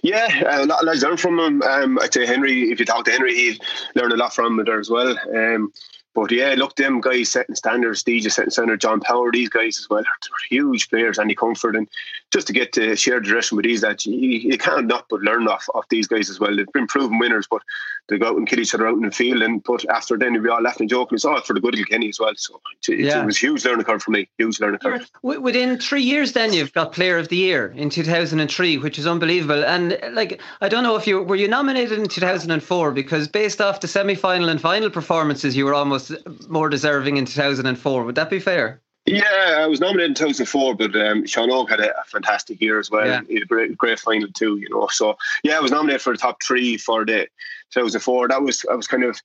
Yeah, 0.02 0.62
a 0.62 0.66
lot, 0.66 0.88
of 0.88 1.02
learn 1.02 1.18
from 1.18 1.40
him. 1.40 1.62
Um, 1.62 2.00
I'd 2.00 2.14
say 2.14 2.26
Henry, 2.26 2.72
if 2.72 2.80
you 2.80 2.86
talk 2.86 3.06
to 3.06 3.12
Henry, 3.12 3.36
he'd 3.36 3.62
learn 3.96 4.12
a 4.12 4.16
lot 4.16 4.34
from 4.34 4.60
him 4.60 4.66
there 4.66 4.80
as 4.80 4.90
well. 4.90 5.18
Um, 5.36 5.72
but 6.14 6.32
yeah, 6.32 6.54
look, 6.58 6.76
them 6.76 7.02
guys 7.02 7.30
setting 7.30 7.56
standards, 7.56 8.00
Steve 8.00 8.32
setting 8.32 8.52
standard, 8.52 8.82
John 8.82 9.00
Power, 9.02 9.32
these 9.32 9.50
guys 9.50 9.80
as 9.80 9.90
well, 9.90 10.04
they're 10.04 10.50
huge 10.50 10.90
players, 10.90 11.20
Andy 11.20 11.36
Comerford. 11.36 11.78
And 11.78 11.90
just 12.34 12.48
to 12.48 12.54
get 12.54 12.74
to 12.74 12.96
share 12.96 13.20
the 13.20 13.28
direction 13.28 13.56
with 13.56 13.64
these 13.64 13.82
that 13.82 14.06
you, 14.06 14.16
you 14.16 14.58
can't 14.58 14.88
not 14.88 15.06
but 15.08 15.22
learn 15.22 15.48
off, 15.48 15.70
off 15.76 15.86
these 15.90 16.08
guys 16.08 16.32
as 16.32 16.40
well. 16.40 16.56
They've 16.56 16.66
been 16.74 16.88
proven 16.88 17.20
winners, 17.20 17.48
but 17.50 17.62
they 18.10 18.18
go 18.18 18.30
out 18.30 18.38
and 18.38 18.48
kill 18.48 18.60
each 18.60 18.74
other 18.74 18.88
out 18.88 18.96
in 18.96 19.04
the 19.04 19.12
field. 19.12 19.44
And 19.44 19.64
but 19.64 19.88
after 19.90 20.18
then, 20.18 20.42
we 20.42 20.50
all 20.50 20.62
laughing 20.62 20.82
and 20.82 20.90
joking. 20.90 21.16
It's 21.16 21.26
all 21.26 21.40
for 21.42 21.54
the 21.54 21.62
good 21.62 21.80
of 21.80 21.88
Kenny 21.88 22.10
as 22.10 22.20
well. 22.20 22.34
So 22.36 22.60
it, 22.90 23.00
yeah. 23.00 23.22
it 23.22 23.26
was 23.26 23.38
huge 23.38 23.64
learning 23.64 23.86
curve 23.86 24.02
for 24.02 24.12
me, 24.12 24.28
huge 24.38 24.60
learning 24.60 24.80
curve. 24.80 25.10
Within 25.22 25.78
three 25.78 26.02
years, 26.02 26.34
then 26.34 26.52
you've 26.54 26.74
got 26.74 26.92
Player 26.92 27.18
of 27.18 27.30
the 27.30 27.38
Year 27.38 27.72
in 27.78 27.92
2003, 27.92 28.80
which 28.80 28.98
is 28.98 29.06
unbelievable. 29.06 29.64
And 29.64 30.00
like, 30.12 30.42
I 30.60 30.70
don't 30.70 30.84
know 30.84 30.96
if 30.96 31.06
you 31.06 31.22
were 31.22 31.36
you 31.36 31.48
nominated 31.48 32.00
in 32.00 32.08
2004 32.08 32.92
because 32.92 33.28
based 33.28 33.62
off 33.62 33.80
the 33.80 33.88
semi 33.88 34.16
final 34.16 34.50
and 34.50 34.60
final 34.60 34.90
performances, 34.90 35.56
you 35.56 35.66
were 35.66 35.76
almost 35.76 36.12
more 36.50 36.68
deserving 36.68 37.18
in 37.18 37.26
2004. 37.26 38.04
Would 38.04 38.16
that 38.16 38.30
be 38.30 38.40
fair? 38.40 38.82
Yeah, 39.06 39.58
I 39.60 39.68
was 39.68 39.82
nominated 39.82 40.12
in 40.12 40.16
2004, 40.16 40.76
but 40.76 40.96
um, 40.96 41.24
Seán 41.24 41.50
Óg 41.50 41.70
had 41.70 41.82
a, 41.82 41.90
a, 42.00 42.04
fantastic 42.06 42.62
year 42.62 42.80
as 42.80 42.90
well. 42.90 43.06
Yeah. 43.06 43.22
He 43.28 43.34
had 43.34 43.44
a 43.44 43.46
great, 43.46 43.78
great 43.78 44.00
final 44.00 44.30
too, 44.30 44.58
you 44.58 44.70
know. 44.70 44.88
So 44.88 45.18
yeah, 45.44 45.58
I 45.58 45.60
was 45.60 45.72
nominated 45.72 46.02
for 46.02 46.14
the 46.14 46.20
top 46.20 46.42
three 46.42 46.78
for 46.78 47.06
the 47.06 47.28
2004. 47.72 48.30
That 48.30 48.42
was 48.42 48.66
I 48.72 48.76
was 48.76 48.88
kind 48.88 49.04
of 49.04 49.22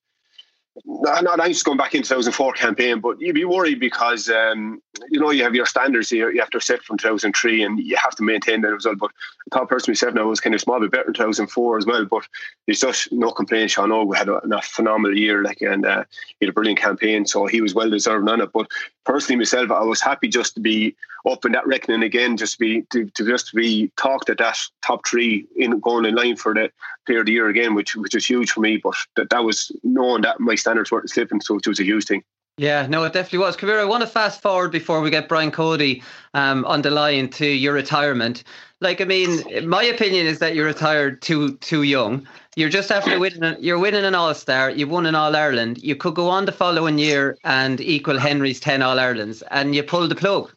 not, 0.85 1.25
not 1.25 1.41
anxious 1.41 1.63
going 1.63 1.79
back 1.79 1.95
in 1.95 2.03
2004 2.03 2.53
campaign, 2.55 3.01
but 3.01 3.21
you'd 3.21 3.35
be 3.35 3.45
worried 3.45 3.81
because 3.81 4.29
um, 4.29 4.83
you 5.11 5.21
know 5.21 5.31
you 5.31 5.43
have 5.43 5.55
your 5.55 5.67
standards 5.67 6.11
here. 6.11 6.31
You 6.31 6.41
have 6.41 6.51
to 6.51 6.61
set 6.61 6.83
from 6.83 6.99
2003, 6.99 7.63
and 7.63 7.79
you 7.79 7.97
have 7.97 8.15
to 8.17 8.23
maintain 8.23 8.61
that 8.63 8.81
well. 8.85 8.95
But 8.97 9.11
the 9.45 9.59
top 9.59 9.69
person 9.69 9.91
myself 9.91 10.15
now 10.15 10.27
was 10.27 10.41
kind 10.41 10.55
of 10.55 10.61
small 10.61 10.81
bit 10.81 10.91
better 10.91 11.09
in 11.09 11.15
2004 11.15 11.79
as 11.79 11.87
well. 11.87 12.05
But 12.05 12.27
there's 12.67 12.81
just 12.81 13.13
no 13.13 13.31
complaint. 13.31 13.71
Sean 13.71 13.93
O 13.93 14.05
we 14.05 14.17
had 14.17 14.29
a, 14.29 14.37
a 14.37 14.63
phenomenal 14.63 15.17
year, 15.17 15.43
like, 15.43 15.61
and 15.61 15.85
uh, 15.85 16.05
he 16.39 16.47
had 16.47 16.51
a 16.51 16.55
brilliant 16.55 16.81
campaign, 16.81 17.27
so 17.27 17.47
he 17.47 17.61
was 17.61 17.75
well 17.75 17.91
deserved 17.91 18.29
on 18.29 18.41
it. 18.41 18.51
But 18.53 18.69
personally, 19.05 19.39
myself, 19.39 19.71
I 19.71 19.83
was 19.83 20.01
happy 20.01 20.29
just 20.29 20.55
to 20.55 20.61
be 20.61 20.95
up 21.27 21.45
in 21.45 21.53
that 21.53 21.67
reckoning 21.67 22.03
again, 22.03 22.37
just 22.37 22.55
to 22.55 22.59
be 22.59 22.83
to, 22.91 23.07
to 23.07 23.27
just 23.27 23.53
be 23.55 23.91
talked 23.97 24.31
at 24.31 24.39
that 24.39 24.59
top 24.83 25.07
three 25.07 25.47
in 25.57 25.79
going 25.81 26.05
in 26.05 26.15
line 26.15 26.37
for 26.37 26.55
the 26.55 26.71
player 27.07 27.21
of 27.21 27.27
the 27.27 27.33
year 27.33 27.49
again, 27.49 27.75
which 27.75 27.97
which 27.97 28.15
was 28.15 28.27
huge 28.27 28.51
for 28.51 28.61
me. 28.61 28.77
But 28.77 28.95
that, 29.17 29.31
that 29.31 29.45
was 29.45 29.73
knowing 29.83 30.23
that 30.23 30.41
my 30.41 30.55
standards 30.55 30.68
weren't 30.91 31.11
slipping, 31.11 31.41
so 31.41 31.57
it 31.57 31.67
was 31.67 31.81
a 31.81 31.85
huge 31.85 32.07
thing. 32.07 32.23
Yeah, 32.59 32.87
no, 32.89 33.05
it 33.05 33.13
definitely 33.13 33.39
was. 33.39 33.57
Kavir, 33.57 33.79
I 33.79 33.85
want 33.85 34.01
to 34.01 34.09
fast 34.09 34.43
forward 34.43 34.73
before 34.73 35.01
we 35.01 35.11
get 35.11 35.29
Brian 35.29 35.53
Cody 35.53 36.03
um, 36.35 36.65
on 36.65 36.83
the 36.83 36.91
line 36.91 37.29
to 37.31 37.47
your 37.47 37.73
retirement. 37.73 38.43
Like, 38.81 39.01
I 39.01 39.05
mean, 39.05 39.69
my 39.69 39.85
opinion 39.85 40.27
is 40.27 40.41
that 40.41 40.57
you 40.57 40.65
retired 40.65 41.23
too 41.23 41.57
too 41.59 41.85
young. 41.85 42.27
You're 42.57 42.69
just 42.69 42.91
after 42.91 43.19
winning. 43.19 43.57
You're 43.61 43.79
winning 43.79 44.05
an 44.05 44.17
All 44.17 44.35
Star. 44.35 44.71
You've 44.71 44.91
won 44.91 45.07
an 45.07 45.15
All 45.15 45.35
Ireland. 45.35 45.79
You 45.83 45.95
could 45.95 46.17
go 46.17 46.29
on 46.29 46.47
the 46.47 46.53
following 46.53 46.99
year 46.99 47.39
and 47.45 47.81
equal 47.81 48.19
Henry's 48.19 48.59
ten 48.59 48.83
All 48.83 48.99
Irelands, 48.99 49.43
and 49.53 49.75
you 49.75 49.85
pull 49.85 50.09
the 50.09 50.17
plug. 50.17 50.53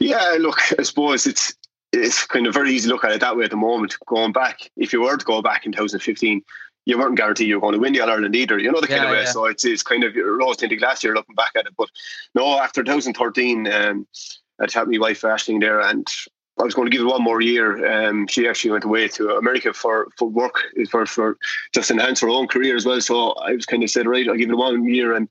Yeah, 0.00 0.36
look, 0.40 0.60
I 0.78 0.82
suppose 0.82 1.26
it's 1.26 1.54
it's 1.92 2.26
kind 2.26 2.46
of 2.46 2.54
very 2.54 2.72
easy 2.72 2.88
to 2.88 2.94
look 2.94 3.04
at 3.04 3.12
it 3.12 3.20
that 3.20 3.36
way 3.36 3.44
at 3.44 3.50
the 3.50 3.56
moment. 3.56 3.96
Going 4.06 4.32
back, 4.32 4.70
if 4.76 4.92
you 4.92 5.02
were 5.02 5.16
to 5.16 5.24
go 5.24 5.42
back 5.42 5.64
in 5.64 5.72
2015, 5.72 6.42
you 6.86 6.98
weren't 6.98 7.16
guaranteed 7.16 7.48
you 7.48 7.56
were 7.56 7.60
going 7.60 7.74
to 7.74 7.80
win 7.80 7.92
the 7.92 8.00
All 8.00 8.10
Ireland 8.10 8.36
either. 8.36 8.58
You 8.58 8.70
know 8.70 8.80
the 8.80 8.86
kind 8.86 9.04
of 9.04 9.10
way. 9.10 9.22
Yeah. 9.22 9.30
So 9.30 9.46
it's, 9.46 9.64
it's 9.64 9.82
kind 9.82 10.04
of 10.04 10.14
rose 10.14 10.58
tinted 10.58 10.78
glass 10.78 11.02
here 11.02 11.14
looking 11.14 11.34
back 11.34 11.52
at 11.56 11.66
it. 11.66 11.74
But 11.76 11.88
no, 12.34 12.58
after 12.58 12.82
2013, 12.82 13.66
um, 13.72 14.06
I 14.60 14.66
had 14.72 14.88
my 14.88 14.98
wife 14.98 15.22
Ashling 15.22 15.60
there, 15.60 15.80
and 15.80 16.06
I 16.58 16.62
was 16.62 16.74
going 16.74 16.88
to 16.88 16.96
give 16.96 17.04
it 17.04 17.10
one 17.10 17.22
more 17.22 17.40
year. 17.40 18.08
Um, 18.08 18.26
she 18.26 18.46
actually 18.46 18.72
went 18.72 18.84
away 18.84 19.08
to 19.08 19.36
America 19.36 19.72
for, 19.72 20.08
for 20.16 20.28
work, 20.28 20.62
for 20.88 21.06
for 21.06 21.36
just 21.72 21.90
enhance 21.90 22.20
her 22.20 22.28
own 22.28 22.46
career 22.46 22.76
as 22.76 22.86
well. 22.86 23.00
So 23.00 23.32
I 23.32 23.52
was 23.52 23.66
kind 23.66 23.82
of 23.82 23.90
said, 23.90 24.06
right, 24.06 24.28
I'll 24.28 24.36
give 24.36 24.50
it 24.50 24.56
one 24.56 24.86
year 24.88 25.14
and 25.14 25.28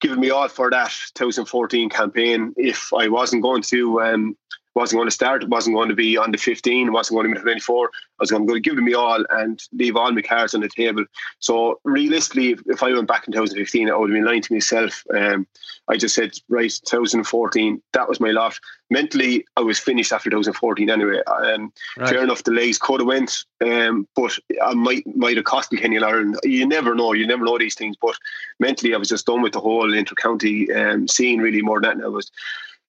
giving 0.00 0.20
me 0.20 0.30
all 0.30 0.48
for 0.48 0.70
that 0.70 0.92
2014 1.14 1.88
campaign. 1.88 2.54
If 2.56 2.92
I 2.92 3.08
wasn't 3.08 3.42
going 3.42 3.62
to 3.62 4.02
um, 4.02 4.36
wasn't 4.74 4.98
going 4.98 5.08
to 5.08 5.14
start, 5.14 5.48
wasn't 5.48 5.76
going 5.76 5.88
to 5.88 5.94
be 5.94 6.16
on 6.16 6.32
the 6.32 6.38
15, 6.38 6.92
wasn't 6.92 7.16
going 7.16 7.28
to 7.28 7.34
be 7.34 7.42
24. 7.42 7.86
I 7.86 7.90
was 8.20 8.30
going 8.30 8.46
to 8.46 8.60
give 8.60 8.78
it 8.78 8.82
me 8.82 8.94
all 8.94 9.24
and 9.30 9.60
leave 9.72 9.96
all 9.96 10.12
my 10.12 10.22
cards 10.22 10.54
on 10.54 10.60
the 10.60 10.68
table. 10.68 11.04
So 11.40 11.80
realistically, 11.84 12.52
if, 12.52 12.62
if 12.66 12.82
I 12.82 12.92
went 12.92 13.08
back 13.08 13.26
in 13.26 13.32
2015, 13.32 13.90
I 13.90 13.96
would 13.96 14.10
have 14.10 14.16
been 14.16 14.24
lying 14.24 14.42
to 14.42 14.52
myself. 14.52 15.02
Um, 15.14 15.46
I 15.88 15.96
just 15.96 16.14
said, 16.14 16.32
right, 16.48 16.72
2014, 16.86 17.82
that 17.92 18.08
was 18.08 18.20
my 18.20 18.30
lot. 18.30 18.58
Mentally, 18.90 19.44
I 19.56 19.60
was 19.62 19.78
finished 19.78 20.12
after 20.12 20.30
2014 20.30 20.88
anyway. 20.88 21.22
Um, 21.26 21.72
right. 21.98 22.08
Fair 22.08 22.22
enough, 22.22 22.44
delays 22.44 22.78
could 22.78 23.00
have 23.00 23.06
went, 23.06 23.44
um, 23.64 24.06
but 24.14 24.38
I 24.62 24.74
might 24.74 25.04
might 25.16 25.36
have 25.36 25.46
cost 25.46 25.72
me 25.72 25.78
Kenny 25.78 25.98
Ireland. 25.98 26.38
You 26.44 26.66
never 26.66 26.94
know. 26.94 27.12
You 27.14 27.26
never 27.26 27.44
know 27.44 27.58
these 27.58 27.74
things. 27.74 27.96
But 28.00 28.16
mentally, 28.60 28.94
I 28.94 28.98
was 28.98 29.08
just 29.08 29.26
done 29.26 29.42
with 29.42 29.54
the 29.54 29.60
whole 29.60 29.92
inter-county 29.92 30.72
um, 30.72 31.08
scene 31.08 31.40
really 31.40 31.62
more 31.62 31.80
than 31.80 31.98
that. 31.98 32.04
I 32.04 32.08
was 32.08 32.30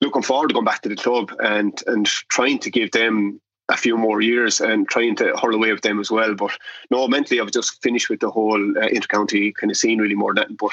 looking 0.03 0.21
forward 0.21 0.49
to 0.49 0.53
going 0.53 0.65
back 0.65 0.81
to 0.81 0.89
the 0.89 0.95
club 0.95 1.31
and 1.39 1.81
and 1.87 2.05
trying 2.05 2.59
to 2.59 2.69
give 2.69 2.91
them 2.91 3.39
a 3.69 3.77
few 3.77 3.97
more 3.97 4.21
years 4.21 4.59
and 4.59 4.87
trying 4.87 5.15
to 5.15 5.33
hurl 5.41 5.55
away 5.55 5.71
with 5.71 5.81
them 5.81 5.99
as 5.99 6.11
well. 6.11 6.35
But 6.35 6.51
no, 6.91 7.07
mentally, 7.07 7.39
I've 7.39 7.51
just 7.51 7.81
finished 7.81 8.09
with 8.09 8.19
the 8.19 8.29
whole 8.29 8.77
uh, 8.77 8.87
intercounty 8.89 9.55
kind 9.55 9.71
of 9.71 9.77
scene 9.77 9.99
really 9.99 10.15
more 10.15 10.33
than. 10.33 10.49
That. 10.49 10.57
But 10.57 10.71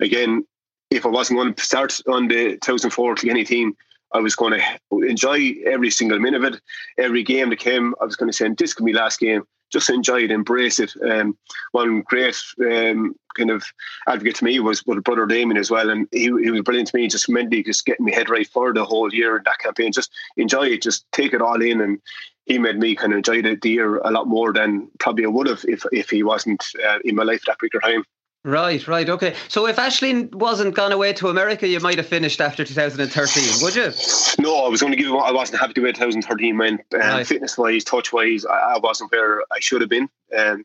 again, 0.00 0.44
if 0.90 1.06
I 1.06 1.08
wasn't 1.08 1.38
going 1.38 1.54
to 1.54 1.64
start 1.64 2.00
on 2.08 2.28
the 2.28 2.58
2004 2.58 3.16
any 3.28 3.44
team, 3.44 3.76
I 4.14 4.20
was 4.20 4.36
going 4.36 4.60
to 4.60 4.98
enjoy 5.00 5.54
every 5.66 5.90
single 5.90 6.18
minute 6.18 6.44
of 6.44 6.54
it. 6.54 6.60
Every 6.98 7.22
game 7.22 7.50
that 7.50 7.58
came, 7.58 7.94
I 8.00 8.04
was 8.04 8.16
going 8.16 8.30
to 8.30 8.36
say, 8.36 8.48
this 8.48 8.74
could 8.74 8.86
be 8.86 8.92
last 8.92 9.20
game 9.20 9.44
just 9.72 9.90
enjoy 9.90 10.22
it, 10.22 10.30
embrace 10.30 10.78
it. 10.78 10.92
Um, 11.10 11.36
one 11.72 12.02
great 12.02 12.36
um, 12.60 13.16
kind 13.36 13.50
of 13.50 13.64
advocate 14.06 14.36
to 14.36 14.44
me 14.44 14.60
was 14.60 14.84
with 14.84 15.02
brother 15.02 15.26
Damien 15.26 15.56
as 15.56 15.70
well, 15.70 15.90
and 15.90 16.06
he, 16.12 16.24
he 16.24 16.50
was 16.50 16.60
brilliant 16.60 16.88
to 16.90 16.96
me. 16.96 17.08
Just 17.08 17.28
mentally, 17.28 17.62
just 17.62 17.86
getting 17.86 18.04
me 18.04 18.12
head 18.12 18.28
right 18.28 18.46
for 18.46 18.72
the 18.72 18.84
whole 18.84 19.12
year 19.12 19.38
in 19.38 19.42
that 19.44 19.58
campaign. 19.58 19.90
Just 19.90 20.12
enjoy 20.36 20.66
it, 20.66 20.82
just 20.82 21.06
take 21.12 21.32
it 21.32 21.42
all 21.42 21.60
in, 21.62 21.80
and 21.80 22.00
he 22.44 22.58
made 22.58 22.78
me 22.78 22.94
kind 22.94 23.12
of 23.12 23.18
enjoy 23.18 23.40
the, 23.40 23.56
the 23.60 23.70
year 23.70 23.96
a 23.98 24.10
lot 24.10 24.28
more 24.28 24.52
than 24.52 24.88
probably 24.98 25.24
I 25.24 25.28
would 25.28 25.48
have 25.48 25.64
if 25.66 25.84
if 25.90 26.10
he 26.10 26.22
wasn't 26.22 26.64
uh, 26.86 26.98
in 27.04 27.14
my 27.14 27.22
life 27.22 27.42
at 27.42 27.46
that 27.46 27.58
particular 27.58 27.80
time. 27.80 28.04
Right, 28.44 28.86
right, 28.88 29.08
okay. 29.08 29.36
So 29.48 29.68
if 29.68 29.76
Ashling 29.76 30.34
wasn't 30.34 30.74
gone 30.74 30.90
away 30.90 31.12
to 31.14 31.28
America, 31.28 31.68
you 31.68 31.78
might 31.78 31.98
have 31.98 32.08
finished 32.08 32.40
after 32.40 32.64
2013, 32.64 33.62
would 33.62 33.76
you? 33.76 33.92
No, 34.40 34.64
I 34.64 34.68
was 34.68 34.80
going 34.80 34.92
to 34.92 34.96
give 34.96 35.06
him. 35.06 35.16
I 35.16 35.30
wasn't 35.30 35.60
happy 35.60 35.74
to 35.74 35.82
wait 35.82 35.94
2013 35.94 36.58
went. 36.58 36.80
Um, 36.92 37.00
right. 37.00 37.26
Fitness 37.26 37.56
wise, 37.56 37.84
touch 37.84 38.12
wise, 38.12 38.44
I, 38.44 38.74
I, 38.74 38.78
wasn't 38.78 39.12
where 39.12 39.42
I 39.52 39.60
should 39.60 39.80
have 39.80 39.90
been. 39.90 40.08
Um, 40.36 40.64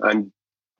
and 0.00 0.32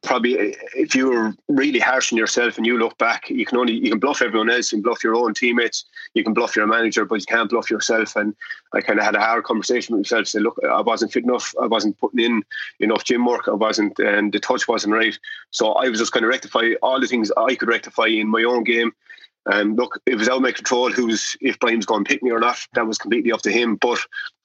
probably 0.02 0.56
if 0.74 0.94
you 0.94 1.08
were 1.08 1.32
really 1.48 1.78
harsh 1.78 2.12
on 2.12 2.18
yourself 2.18 2.56
and 2.56 2.66
you 2.66 2.78
look 2.78 2.98
back, 2.98 3.30
you 3.30 3.46
can 3.46 3.58
only 3.58 3.74
you 3.74 3.90
can 3.90 3.98
bluff 3.98 4.20
everyone 4.20 4.50
else, 4.50 4.72
you 4.72 4.78
can 4.78 4.82
bluff 4.82 5.04
your 5.04 5.14
own 5.14 5.32
teammates, 5.34 5.84
you 6.14 6.24
can 6.24 6.34
bluff 6.34 6.56
your 6.56 6.66
manager, 6.66 7.04
but 7.04 7.20
you 7.20 7.26
can't 7.26 7.50
bluff 7.50 7.70
yourself. 7.70 8.16
And 8.16 8.34
I 8.74 8.80
kind 8.80 8.98
of 8.98 9.04
had 9.04 9.14
a 9.14 9.20
hard 9.20 9.44
conversation 9.44 9.94
with 9.94 10.04
myself. 10.04 10.26
Say, 10.26 10.40
look, 10.40 10.58
I 10.68 10.80
wasn't 10.80 11.12
fit 11.12 11.24
enough. 11.24 11.54
I 11.60 11.66
wasn't 11.66 11.98
putting 11.98 12.20
in 12.20 12.42
enough 12.80 13.04
gym 13.04 13.24
work. 13.24 13.48
I 13.48 13.52
wasn't, 13.52 13.98
and 13.98 14.32
the 14.32 14.40
touch 14.40 14.66
wasn't 14.66 14.94
right. 14.94 15.16
So 15.50 15.72
I 15.72 15.88
was 15.88 16.00
just 16.00 16.12
going 16.12 16.22
to 16.22 16.28
rectify 16.28 16.72
all 16.82 17.00
the 17.00 17.06
things 17.06 17.30
I 17.36 17.54
could 17.54 17.68
rectify 17.68 18.06
in 18.06 18.28
my 18.28 18.42
own 18.42 18.64
game. 18.64 18.92
And 19.46 19.76
look, 19.76 20.00
it 20.06 20.14
was 20.14 20.28
out 20.28 20.36
of 20.36 20.42
my 20.42 20.52
control 20.52 20.92
who's 20.92 21.36
if 21.40 21.58
Brian's 21.58 21.86
going 21.86 22.04
to 22.04 22.08
pick 22.08 22.22
me 22.22 22.30
or 22.30 22.38
not. 22.38 22.58
That 22.74 22.86
was 22.86 22.98
completely 22.98 23.32
up 23.32 23.42
to 23.42 23.50
him. 23.50 23.76
But 23.76 23.98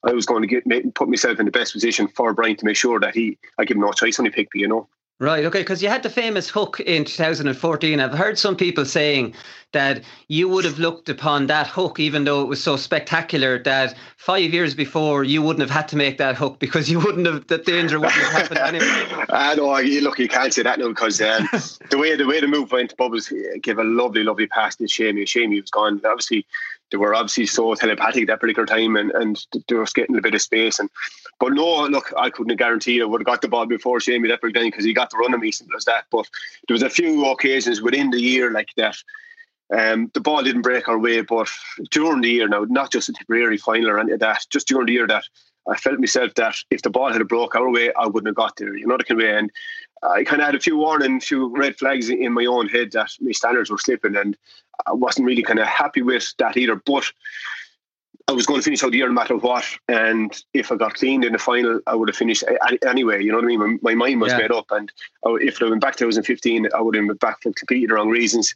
I 0.04 0.12
was 0.12 0.26
going 0.26 0.42
to 0.42 0.48
get 0.48 0.94
put 0.94 1.08
myself 1.08 1.38
in 1.38 1.46
the 1.46 1.52
best 1.52 1.72
position 1.72 2.08
for 2.08 2.34
Brian 2.34 2.56
to 2.56 2.64
make 2.64 2.76
sure 2.76 2.98
that 2.98 3.14
he 3.14 3.38
I 3.58 3.64
give 3.64 3.76
him 3.76 3.82
no 3.82 3.92
choice 3.92 4.18
when 4.18 4.26
he 4.26 4.30
picked 4.30 4.54
me. 4.54 4.62
You 4.62 4.68
know. 4.68 4.88
Right, 5.20 5.44
okay, 5.46 5.60
because 5.60 5.82
you 5.82 5.88
had 5.88 6.04
the 6.04 6.10
famous 6.10 6.48
hook 6.48 6.78
in 6.78 7.04
2014. 7.04 7.98
I've 7.98 8.14
heard 8.14 8.38
some 8.38 8.54
people 8.54 8.84
saying 8.84 9.34
that 9.72 10.04
you 10.28 10.48
would 10.48 10.64
have 10.64 10.78
looked 10.78 11.08
upon 11.08 11.48
that 11.48 11.66
hook, 11.66 11.98
even 11.98 12.22
though 12.22 12.40
it 12.40 12.46
was 12.46 12.62
so 12.62 12.76
spectacular, 12.76 13.60
that 13.64 13.96
five 14.16 14.54
years 14.54 14.76
before 14.76 15.24
you 15.24 15.42
wouldn't 15.42 15.60
have 15.60 15.76
had 15.76 15.88
to 15.88 15.96
make 15.96 16.18
that 16.18 16.36
hook 16.36 16.60
because 16.60 16.88
you 16.88 17.00
wouldn't 17.00 17.26
have, 17.26 17.48
the 17.48 17.58
danger 17.58 17.98
wouldn't 17.98 18.14
have 18.14 18.48
happened 18.48 18.60
anyway. 18.60 19.24
I 19.30 19.56
know, 19.56 19.76
You, 19.78 20.02
look, 20.02 20.20
you 20.20 20.28
can't 20.28 20.54
say 20.54 20.62
that 20.62 20.78
now 20.78 20.88
because 20.88 21.20
um, 21.20 21.48
the 21.90 21.98
way 21.98 22.14
the 22.14 22.24
way 22.24 22.40
the 22.40 22.46
move 22.46 22.70
went, 22.70 22.96
Bob 22.96 23.10
was 23.10 23.32
gave 23.60 23.78
a 23.78 23.84
lovely, 23.84 24.22
lovely 24.22 24.46
pass 24.46 24.76
to 24.76 24.86
Shamey. 24.86 25.26
Shamey 25.26 25.60
was 25.60 25.70
gone. 25.70 26.00
Obviously, 26.04 26.46
they 26.90 26.96
were 26.96 27.14
obviously 27.14 27.46
so 27.46 27.74
telepathic 27.74 28.26
that 28.26 28.40
particular 28.40 28.66
time 28.66 28.96
and, 28.96 29.10
and 29.12 29.46
they 29.68 29.74
were 29.74 29.86
getting 29.94 30.16
a 30.16 30.22
bit 30.22 30.34
of 30.34 30.42
space. 30.42 30.78
And 30.78 30.88
But 31.40 31.52
no, 31.52 31.86
look, 31.86 32.12
I 32.16 32.30
couldn't 32.30 32.56
guarantee 32.56 33.00
I 33.00 33.04
would 33.04 33.20
have 33.20 33.26
got 33.26 33.42
the 33.42 33.48
ball 33.48 33.66
before 33.66 34.00
Shamey 34.00 34.28
that 34.28 34.40
time 34.40 34.52
because 34.52 34.84
he 34.84 34.92
got 34.92 35.10
the 35.10 35.18
run 35.18 35.34
of 35.34 35.40
me, 35.40 35.52
simple 35.52 35.76
as 35.76 35.84
that. 35.84 36.04
But 36.10 36.28
there 36.66 36.74
was 36.74 36.82
a 36.82 36.90
few 36.90 37.26
occasions 37.26 37.82
within 37.82 38.10
the 38.10 38.20
year 38.20 38.50
like 38.50 38.70
that. 38.76 38.96
Um, 39.76 40.10
the 40.14 40.20
ball 40.20 40.42
didn't 40.42 40.62
break 40.62 40.88
our 40.88 40.98
way, 40.98 41.20
but 41.20 41.50
during 41.90 42.22
the 42.22 42.30
year 42.30 42.48
now, 42.48 42.64
not 42.68 42.90
just 42.90 43.10
a 43.10 43.12
Tipperary 43.12 43.58
final 43.58 43.90
or 43.90 43.98
any 43.98 44.12
of 44.12 44.20
that, 44.20 44.46
just 44.48 44.68
during 44.68 44.86
the 44.86 44.94
year 44.94 45.06
that 45.06 45.24
I 45.68 45.76
felt 45.76 46.00
myself 46.00 46.34
that 46.34 46.56
if 46.70 46.80
the 46.80 46.90
ball 46.90 47.12
had 47.12 47.28
broke 47.28 47.54
our 47.54 47.70
way, 47.70 47.92
I 47.92 48.06
wouldn't 48.06 48.28
have 48.28 48.36
got 48.36 48.56
there. 48.56 48.74
You 48.74 48.86
know 48.86 48.96
the 48.96 49.04
kind 49.04 49.20
of. 49.20 49.28
And 49.28 49.50
I 50.02 50.24
kind 50.24 50.40
of 50.40 50.46
had 50.46 50.54
a 50.54 50.60
few 50.60 50.78
warning, 50.78 51.20
few 51.20 51.54
red 51.54 51.76
flags 51.76 52.08
in 52.08 52.32
my 52.32 52.46
own 52.46 52.68
head 52.68 52.92
that 52.92 53.10
my 53.20 53.32
standards 53.32 53.70
were 53.70 53.78
slipping, 53.78 54.16
and 54.16 54.36
I 54.86 54.92
wasn't 54.92 55.26
really 55.26 55.42
kind 55.42 55.58
of 55.58 55.66
happy 55.66 56.02
with 56.02 56.32
that 56.38 56.56
either. 56.56 56.76
But 56.76 57.10
I 58.28 58.32
was 58.32 58.44
going 58.44 58.60
to 58.60 58.64
finish 58.64 58.84
out 58.84 58.90
the 58.90 58.98
year 58.98 59.08
no 59.08 59.14
matter 59.14 59.36
what. 59.36 59.64
And 59.88 60.36
if 60.52 60.70
I 60.70 60.76
got 60.76 60.94
cleaned 60.94 61.24
in 61.24 61.32
the 61.32 61.38
final, 61.38 61.80
I 61.86 61.94
would 61.94 62.10
have 62.10 62.16
finished 62.16 62.44
anyway. 62.86 63.24
You 63.24 63.32
know 63.32 63.38
what 63.38 63.44
I 63.44 63.48
mean? 63.48 63.80
My, 63.82 63.94
my 63.94 63.94
mind 63.94 64.20
was 64.20 64.32
yeah. 64.32 64.38
made 64.38 64.52
up. 64.52 64.66
And 64.70 64.92
if 65.24 65.62
I 65.62 65.70
went 65.70 65.80
back 65.80 65.94
to 65.94 66.04
2015, 66.04 66.68
I 66.74 66.80
would 66.82 66.94
have 66.94 67.06
been 67.06 67.16
back 67.16 67.42
for 67.42 67.52
completely 67.54 67.86
the 67.86 67.94
wrong 67.94 68.10
reasons. 68.10 68.54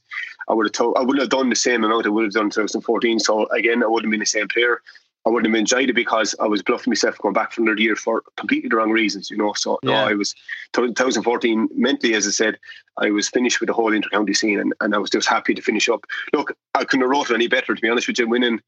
I 0.49 0.53
would 0.53 0.67
have 0.67 0.73
told, 0.73 0.99
I 0.99 1.01
wouldn't 1.01 1.21
have 1.21 1.31
done 1.31 1.49
the 1.49 1.57
same 1.57 1.85
amount 1.85 2.05
I 2.05 2.11
would 2.11 2.25
have 2.25 2.35
done 2.35 2.45
in 2.45 2.51
2014. 2.51 3.21
So 3.21 3.47
again, 3.47 3.83
I 3.83 3.87
wouldn't 3.87 4.09
have 4.09 4.11
been 4.11 4.21
the 4.21 4.27
same 4.27 4.49
player. 4.49 4.83
I 5.25 5.31
wouldn't 5.31 5.55
have 5.55 5.59
enjoyed 5.59 5.89
it 5.89 5.95
because 5.95 6.35
I 6.41 6.47
was 6.47 6.63
bluffing 6.63 6.91
myself 6.91 7.19
going 7.19 7.35
back 7.35 7.53
for 7.53 7.63
another 7.63 7.81
year 7.81 7.95
for 7.95 8.23
completely 8.37 8.69
the 8.69 8.77
wrong 8.77 8.91
reasons, 8.91 9.31
you 9.31 9.37
know. 9.37 9.53
So 9.53 9.79
yeah. 9.83 9.91
no, 9.91 10.09
I 10.09 10.15
was 10.15 10.35
2014 10.73 11.69
mentally, 11.75 12.15
as 12.15 12.27
I 12.27 12.31
said, 12.31 12.59
I 12.99 13.11
was 13.11 13.29
finished 13.29 13.61
with 13.61 13.69
the 13.69 13.73
whole 13.73 13.93
intercounty 13.93 14.37
scene, 14.37 14.59
and, 14.59 14.75
and 14.81 14.95
I 14.95 14.99
was 14.99 15.11
just 15.11 15.29
happy 15.29 15.55
to 15.55 15.63
finish 15.63 15.89
up. 15.89 16.05
Look, 16.33 16.57
I 16.75 16.85
couldn't 16.85 17.03
have 17.03 17.11
wrote 17.11 17.31
it 17.31 17.35
any 17.35 17.47
better, 17.47 17.75
to 17.75 17.81
be 17.81 17.89
honest 17.89 18.09
with 18.09 18.19
you. 18.19 18.29
Winning 18.29 18.61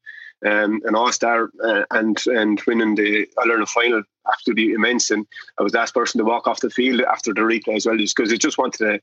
um, 0.45 0.81
an 0.85 0.95
All 0.95 1.11
Star 1.11 1.49
uh, 1.63 1.83
and 1.91 2.21
and 2.27 2.61
winning 2.65 2.95
the 2.95 3.27
All 3.37 3.51
Ireland 3.51 3.69
final 3.69 4.03
absolutely 4.31 4.73
immense, 4.73 5.11
and 5.11 5.25
I 5.59 5.63
was 5.63 5.73
the 5.73 5.79
last 5.79 5.93
person 5.93 6.19
to 6.19 6.25
walk 6.25 6.47
off 6.47 6.61
the 6.61 6.69
field 6.69 7.01
after 7.01 7.33
the 7.33 7.41
replay 7.41 7.75
as 7.75 7.85
well, 7.85 7.97
just 7.97 8.15
because 8.15 8.31
I 8.31 8.37
just 8.37 8.57
wanted 8.57 8.77
to 8.79 9.01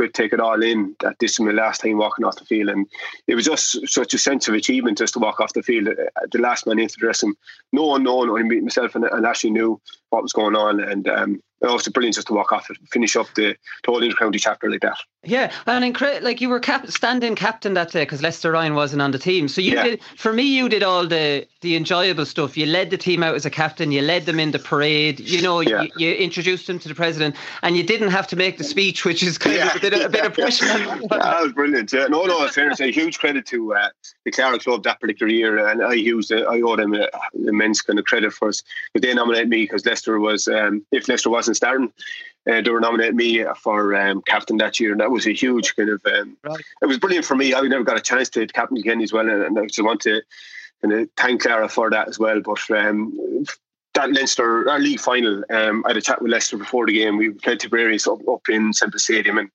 it, 0.00 0.14
take 0.14 0.32
it 0.32 0.40
all 0.40 0.62
in. 0.62 0.94
That 1.00 1.18
this 1.18 1.32
is 1.32 1.40
my 1.40 1.52
last 1.52 1.80
time 1.80 1.98
walking 1.98 2.24
off 2.24 2.36
the 2.36 2.44
field, 2.44 2.70
and 2.70 2.86
it 3.26 3.34
was 3.34 3.44
just 3.44 3.88
such 3.88 4.14
a 4.14 4.18
sense 4.18 4.48
of 4.48 4.54
achievement 4.54 4.98
just 4.98 5.14
to 5.14 5.20
walk 5.20 5.40
off 5.40 5.52
the 5.52 5.62
field. 5.62 5.88
The 6.30 6.38
last 6.38 6.66
man 6.66 6.78
into 6.78 6.94
the 6.94 7.00
dressing, 7.00 7.34
no 7.72 7.86
one 7.86 8.02
known, 8.02 8.28
only 8.30 8.60
myself 8.60 8.94
and, 8.94 9.04
and 9.04 9.26
Ashley 9.26 9.50
knew 9.50 9.80
what 10.12 10.22
was 10.22 10.32
going 10.32 10.54
on, 10.54 10.78
and 10.78 11.08
um, 11.08 11.42
it 11.62 11.70
was 11.70 11.88
brilliant 11.88 12.16
just 12.16 12.26
to 12.26 12.34
walk 12.34 12.52
off 12.52 12.70
it, 12.70 12.76
finish 12.90 13.16
up 13.16 13.28
the, 13.34 13.56
the 13.84 13.90
whole 13.90 14.02
intercounty 14.02 14.38
chapter 14.38 14.70
like 14.70 14.80
that. 14.82 14.98
Yeah, 15.24 15.52
and 15.66 15.94
incre- 15.94 16.20
like 16.20 16.40
you 16.40 16.48
were 16.48 16.58
cap- 16.58 16.88
standing 16.88 17.36
captain 17.36 17.74
that 17.74 17.92
day 17.92 18.02
because 18.02 18.22
Lester 18.22 18.50
Ryan 18.50 18.74
wasn't 18.74 19.02
on 19.02 19.12
the 19.12 19.18
team. 19.20 19.46
So 19.46 19.60
you 19.60 19.74
yeah. 19.74 19.82
did, 19.84 20.00
for 20.16 20.32
me, 20.32 20.42
you 20.42 20.68
did 20.68 20.82
all 20.82 21.06
the 21.06 21.46
the 21.60 21.76
enjoyable 21.76 22.26
stuff. 22.26 22.56
You 22.56 22.66
led 22.66 22.90
the 22.90 22.98
team 22.98 23.22
out 23.22 23.36
as 23.36 23.46
a 23.46 23.50
captain. 23.50 23.92
You 23.92 24.02
led 24.02 24.26
them 24.26 24.40
in 24.40 24.50
the 24.50 24.58
parade. 24.58 25.20
You 25.20 25.40
know, 25.40 25.60
yeah. 25.60 25.82
you, 25.82 25.90
you, 25.96 26.14
introduced 26.14 26.66
them 26.66 26.80
to 26.80 26.88
the 26.88 26.94
president, 26.96 27.36
and 27.62 27.76
you 27.76 27.84
didn't 27.84 28.10
have 28.10 28.26
to 28.28 28.36
make 28.36 28.58
the 28.58 28.64
speech, 28.64 29.04
which 29.04 29.22
is 29.22 29.38
kind 29.38 29.54
yeah. 29.54 29.68
of 29.68 29.76
a 29.76 29.80
bit, 29.80 30.04
a 30.04 30.08
bit 30.08 30.24
of 30.26 30.34
pressure. 30.34 30.66
that 30.66 31.40
was 31.40 31.52
brilliant. 31.52 31.92
Yeah, 31.92 32.08
no, 32.08 32.24
no, 32.24 32.42
in 32.42 32.48
fairness, 32.50 32.80
a 32.80 32.90
huge 32.90 33.20
credit 33.20 33.46
to 33.46 33.74
uh, 33.74 33.90
the 34.24 34.32
Clara 34.32 34.58
Club 34.58 34.82
that 34.82 35.00
particular 35.00 35.32
year, 35.32 35.64
and 35.68 35.84
I 35.84 35.92
used 35.92 36.32
uh, 36.32 36.40
I 36.50 36.60
owe 36.62 36.74
them 36.74 36.94
uh, 36.94 37.06
immense 37.46 37.80
kind 37.80 38.00
of 38.00 38.04
credit 38.06 38.32
for 38.32 38.48
us. 38.48 38.64
But 38.92 39.02
they 39.02 39.14
nominated 39.14 39.48
me 39.48 39.62
because 39.62 39.86
Lester 39.86 40.01
was, 40.06 40.48
um, 40.48 40.84
if 40.92 41.08
Lester 41.08 41.30
wasn't 41.30 41.56
starting 41.56 41.92
uh, 42.50 42.60
they 42.60 42.70
were 42.70 42.80
nominating 42.80 43.16
me 43.16 43.44
for 43.56 43.94
um, 43.94 44.22
captain 44.22 44.56
that 44.56 44.80
year, 44.80 44.92
and 44.92 45.00
that 45.00 45.10
was 45.10 45.26
a 45.26 45.32
huge 45.32 45.76
kind 45.76 45.90
of. 45.90 46.02
Um, 46.04 46.36
right. 46.42 46.60
It 46.82 46.86
was 46.86 46.98
brilliant 46.98 47.24
for 47.24 47.36
me. 47.36 47.54
I 47.54 47.60
never 47.62 47.84
got 47.84 47.98
a 47.98 48.00
chance 48.00 48.28
to 48.30 48.46
captain 48.46 48.78
again 48.78 49.00
as 49.00 49.12
well, 49.12 49.28
and, 49.28 49.42
and 49.42 49.58
I 49.58 49.66
just 49.66 49.82
want 49.82 50.00
to 50.02 50.22
kind 50.80 50.94
of 50.94 51.08
thank 51.16 51.42
Clara 51.42 51.68
for 51.68 51.90
that 51.90 52.08
as 52.08 52.18
well. 52.18 52.40
But 52.40 52.58
um, 52.70 53.44
that 53.94 54.10
Leinster 54.12 54.68
our 54.70 54.78
league 54.78 55.00
final, 55.00 55.44
um, 55.50 55.84
I 55.84 55.90
had 55.90 55.96
a 55.96 56.02
chat 56.02 56.22
with 56.22 56.30
Lester 56.30 56.56
before 56.56 56.86
the 56.86 56.92
game. 56.92 57.16
We 57.16 57.30
played 57.30 57.60
Tipperary 57.60 57.98
up, 58.08 58.26
up 58.26 58.48
in 58.48 58.72
Semple 58.72 58.98
Stadium, 58.98 59.38
and 59.38 59.50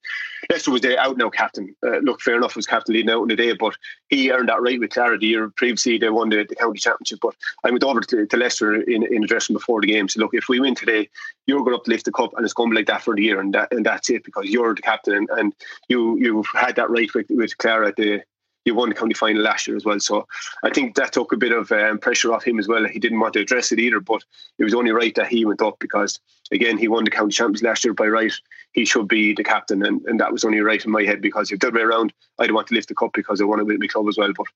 Lester 0.50 0.70
was 0.70 0.80
the 0.80 0.98
out 0.98 1.16
now 1.16 1.28
captain. 1.28 1.74
Uh, 1.84 1.98
look, 1.98 2.20
fair 2.20 2.36
enough, 2.36 2.54
was 2.54 2.66
captain 2.66 2.94
leading 2.94 3.10
out 3.10 3.22
in 3.22 3.28
the 3.28 3.36
day, 3.36 3.52
but 3.52 3.74
he 4.08 4.30
earned 4.30 4.48
that 4.48 4.62
right 4.62 4.78
with 4.78 4.90
Clara 4.90 5.18
the 5.18 5.26
year 5.26 5.50
previously. 5.50 5.98
They 5.98 6.08
won 6.08 6.28
the, 6.28 6.44
the 6.48 6.54
county 6.54 6.78
championship, 6.78 7.18
but 7.20 7.34
I 7.64 7.70
went 7.70 7.82
over 7.82 8.00
to, 8.00 8.26
to 8.26 8.36
Lester 8.36 8.74
in, 8.74 9.02
in 9.02 9.26
dressing 9.26 9.54
before 9.54 9.80
the 9.80 9.88
game. 9.88 10.08
So 10.08 10.20
look, 10.20 10.34
if 10.34 10.48
we 10.48 10.60
win 10.60 10.76
today, 10.76 11.08
you're 11.46 11.64
going 11.64 11.74
up 11.74 11.84
to 11.84 11.90
lift 11.90 12.04
the 12.04 12.12
cup, 12.12 12.32
and 12.36 12.44
it's 12.44 12.54
going 12.54 12.70
to 12.70 12.74
be 12.74 12.80
like 12.80 12.86
that 12.86 13.02
for 13.02 13.16
the 13.16 13.22
year, 13.22 13.40
and 13.40 13.52
that 13.54 13.72
and 13.72 13.84
that's 13.84 14.08
it 14.10 14.24
because 14.24 14.48
you're 14.48 14.74
the 14.74 14.82
captain, 14.82 15.14
and, 15.14 15.28
and 15.30 15.54
you 15.88 16.16
you've 16.18 16.48
had 16.54 16.76
that 16.76 16.90
right 16.90 17.12
with, 17.14 17.26
with 17.30 17.58
Clara 17.58 17.88
at 17.88 17.96
the 17.96 18.22
he 18.68 18.72
won 18.72 18.90
the 18.90 18.94
county 18.94 19.14
final 19.14 19.42
last 19.42 19.66
year 19.66 19.76
as 19.76 19.84
well. 19.86 19.98
So 19.98 20.26
I 20.62 20.68
think 20.68 20.94
that 20.96 21.12
took 21.12 21.32
a 21.32 21.38
bit 21.38 21.52
of 21.52 21.72
um, 21.72 21.98
pressure 21.98 22.34
off 22.34 22.46
him 22.46 22.58
as 22.58 22.68
well. 22.68 22.84
He 22.84 22.98
didn't 22.98 23.18
want 23.18 23.32
to 23.32 23.40
address 23.40 23.72
it 23.72 23.78
either, 23.78 23.98
but 23.98 24.22
it 24.58 24.64
was 24.64 24.74
only 24.74 24.90
right 24.90 25.14
that 25.14 25.28
he 25.28 25.46
went 25.46 25.62
up 25.62 25.78
because 25.78 26.20
again 26.52 26.78
he 26.78 26.88
won 26.88 27.04
the 27.04 27.10
county 27.10 27.32
champions 27.32 27.62
last 27.62 27.84
year 27.84 27.94
by 27.94 28.06
right. 28.06 28.32
He 28.72 28.84
should 28.84 29.08
be 29.08 29.34
the 29.34 29.44
captain, 29.44 29.84
and, 29.84 30.02
and 30.06 30.20
that 30.20 30.32
was 30.32 30.44
only 30.44 30.60
right 30.60 30.84
in 30.84 30.90
my 30.90 31.02
head 31.02 31.22
because 31.22 31.50
if 31.50 31.60
the 31.60 31.68
other 31.68 31.78
way 31.78 31.82
around, 31.82 32.12
I'd 32.38 32.52
want 32.52 32.68
to 32.68 32.74
lift 32.74 32.88
the 32.88 32.94
cup 32.94 33.12
because 33.14 33.40
I 33.40 33.44
want 33.44 33.60
to 33.60 33.64
win 33.64 33.78
my 33.80 33.86
club 33.86 34.08
as 34.08 34.18
well. 34.18 34.32
But 34.36 34.46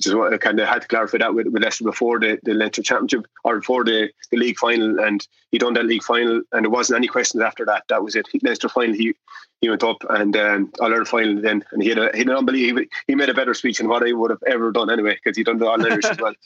just 0.00 0.14
I 0.14 0.36
kind 0.38 0.58
of 0.60 0.68
had 0.68 0.82
to 0.82 0.88
clarify 0.88 1.18
that 1.18 1.34
with, 1.34 1.46
with 1.46 1.62
Lester 1.62 1.84
before 1.84 2.18
the, 2.18 2.38
the 2.42 2.54
Leinster 2.54 2.82
Championship 2.82 3.26
or 3.44 3.60
before 3.60 3.84
the, 3.84 4.10
the 4.30 4.36
league 4.36 4.58
final, 4.58 4.98
and 5.00 5.26
he 5.50 5.58
done 5.58 5.74
that 5.74 5.86
league 5.86 6.02
final, 6.02 6.42
and 6.52 6.64
there 6.64 6.70
wasn't 6.70 6.96
any 6.96 7.06
questions 7.06 7.42
after 7.42 7.64
that. 7.66 7.84
That 7.88 8.02
was 8.02 8.16
it. 8.16 8.26
Leinster 8.42 8.68
final, 8.68 8.94
he 8.94 9.14
he 9.60 9.68
went 9.68 9.84
up 9.84 10.02
and 10.08 10.36
um, 10.36 10.72
All 10.80 10.86
Ireland 10.86 11.08
final 11.08 11.40
then, 11.40 11.64
and 11.72 11.82
he 11.82 11.90
had 11.90 11.98
a 11.98 12.10
he 12.12 12.18
had 12.18 12.28
an 12.28 12.36
unbelievable. 12.36 12.86
He 13.06 13.14
made 13.14 13.28
a 13.28 13.34
better 13.34 13.54
speech 13.54 13.78
than 13.78 13.88
what 13.88 14.06
I 14.06 14.12
would 14.12 14.30
have 14.30 14.42
ever 14.46 14.72
done 14.72 14.90
anyway 14.90 15.18
because 15.22 15.36
he 15.36 15.44
done 15.44 15.58
the 15.58 15.68
All 15.68 15.84
Irish 15.84 16.06
as 16.06 16.18
well. 16.18 16.34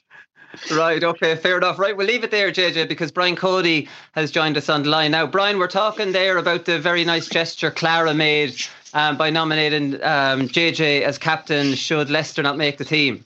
Right, 0.71 1.03
okay, 1.03 1.37
fair 1.37 1.57
enough. 1.59 1.79
Right, 1.79 1.97
we'll 1.97 2.07
leave 2.07 2.25
it 2.25 2.31
there, 2.31 2.51
JJ, 2.51 2.89
because 2.89 3.11
Brian 3.11 3.37
Cody 3.37 3.89
has 4.13 4.31
joined 4.31 4.57
us 4.57 4.69
on 4.69 4.83
the 4.83 4.89
line. 4.89 5.11
Now, 5.11 5.27
Brian, 5.27 5.59
we're 5.59 5.67
talking 5.69 6.13
there 6.13 6.39
about 6.39 6.65
the 6.65 6.79
very 6.79 7.05
nice 7.05 7.29
gesture 7.29 7.71
Clara 7.71 8.15
made 8.15 8.55
um, 8.93 9.17
by 9.17 9.31
nominating 9.31 9.95
um, 9.97 10.49
JJ 10.49 11.03
as 11.03 11.19
captain 11.19 11.75
should 11.75 12.11
Lester 12.11 12.43
not 12.43 12.57
make 12.57 12.79
the 12.79 12.85
team. 12.85 13.25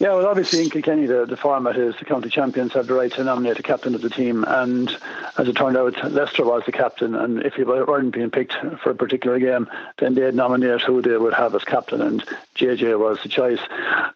Yeah, 0.00 0.14
well, 0.14 0.28
obviously 0.28 0.62
in 0.62 0.70
Kilkenny, 0.70 1.04
the, 1.04 1.26
the 1.26 1.36
format 1.36 1.76
is 1.76 1.94
the 1.98 2.06
county 2.06 2.30
champions 2.30 2.72
have 2.72 2.86
the 2.86 2.94
right 2.94 3.12
to 3.12 3.22
nominate 3.22 3.58
a 3.58 3.62
captain 3.62 3.94
of 3.94 4.00
the 4.00 4.08
team, 4.08 4.46
and 4.48 4.88
as 5.36 5.46
it 5.46 5.54
turned 5.56 5.76
out, 5.76 6.10
Lester 6.10 6.42
was 6.42 6.62
the 6.64 6.72
captain, 6.72 7.14
and 7.14 7.42
if 7.42 7.52
he 7.52 7.64
weren't 7.64 8.14
being 8.14 8.30
picked 8.30 8.54
for 8.82 8.92
a 8.92 8.94
particular 8.94 9.38
game, 9.38 9.68
then 9.98 10.14
they'd 10.14 10.34
nominate 10.34 10.80
who 10.80 11.02
they 11.02 11.18
would 11.18 11.34
have 11.34 11.54
as 11.54 11.64
captain, 11.64 12.00
and 12.00 12.24
JJ 12.56 12.98
was 12.98 13.22
the 13.22 13.28
choice. 13.28 13.60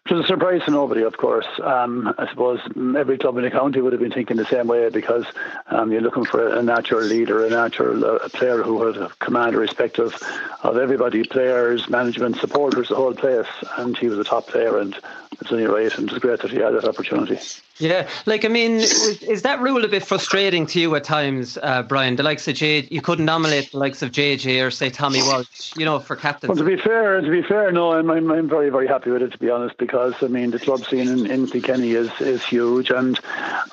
It 0.07 0.11
was 0.11 0.25
a 0.25 0.27
surprise 0.27 0.63
to 0.65 0.71
nobody, 0.71 1.03
of 1.03 1.17
course. 1.17 1.45
Um, 1.61 2.15
I 2.17 2.27
suppose 2.31 2.61
every 2.97 3.19
club 3.19 3.37
in 3.37 3.43
the 3.43 3.51
county 3.51 3.79
would 3.79 3.93
have 3.93 4.01
been 4.01 4.11
thinking 4.11 4.37
the 4.37 4.45
same 4.45 4.65
way 4.65 4.89
because 4.89 5.27
um, 5.67 5.91
you're 5.91 6.01
looking 6.01 6.25
for 6.25 6.47
a 6.47 6.63
natural 6.63 7.01
leader, 7.01 7.45
a 7.45 7.49
natural 7.51 8.03
uh, 8.03 8.27
player 8.29 8.63
who 8.63 8.77
would 8.77 9.19
command 9.19 9.53
the 9.53 9.59
respect 9.59 9.99
of, 9.99 10.15
of 10.63 10.77
everybody, 10.77 11.23
players, 11.23 11.87
management, 11.89 12.37
supporters, 12.37 12.89
the 12.89 12.95
whole 12.95 13.13
place, 13.13 13.45
and 13.77 13.95
he 13.95 14.07
was 14.07 14.17
a 14.17 14.23
top 14.23 14.47
player, 14.47 14.79
and 14.79 14.97
it's 15.41 15.51
only 15.51 15.65
right 15.75 15.97
and 15.97 16.09
it's 16.09 16.19
great 16.19 16.39
that 16.39 16.51
he 16.51 16.57
had 16.57 16.73
that 16.73 16.85
opportunity. 16.85 17.37
Yeah, 17.77 18.07
like 18.25 18.45
I 18.45 18.47
mean, 18.47 18.75
is, 18.75 19.21
is 19.21 19.41
that 19.41 19.59
rule 19.59 19.83
a 19.83 19.89
bit 19.89 20.05
frustrating 20.05 20.65
to 20.67 20.79
you 20.79 20.95
at 20.95 21.03
times, 21.03 21.57
uh, 21.61 21.83
Brian? 21.83 22.15
The 22.15 22.23
likes 22.23 22.47
of 22.47 22.55
J, 22.55 22.87
you 22.89 23.01
couldn't 23.01 23.25
nominate 23.25 23.73
the 23.73 23.79
likes 23.79 24.01
of 24.01 24.11
JJ 24.11 24.65
or 24.65 24.71
say 24.71 24.89
Tommy 24.89 25.21
Walsh, 25.21 25.73
you 25.75 25.83
know, 25.83 25.99
for 25.99 26.15
captain. 26.15 26.47
Well, 26.47 26.57
to 26.57 26.63
be 26.63 26.77
fair, 26.77 27.19
to 27.19 27.29
be 27.29 27.41
fair, 27.41 27.73
no, 27.73 27.91
I'm, 27.91 28.09
I'm, 28.09 28.31
I'm 28.31 28.47
very 28.47 28.69
very 28.69 28.87
happy 28.87 29.11
with 29.11 29.23
it 29.23 29.33
to 29.33 29.37
be 29.37 29.49
honest 29.49 29.77
because 29.77 30.13
I 30.21 30.27
mean 30.27 30.51
the 30.51 30.59
club 30.59 30.85
scene 30.85 31.09
in, 31.09 31.29
in 31.29 31.47
Kilkenny 31.47 31.91
is 31.91 32.09
is 32.21 32.45
huge 32.45 32.91
and 32.91 33.19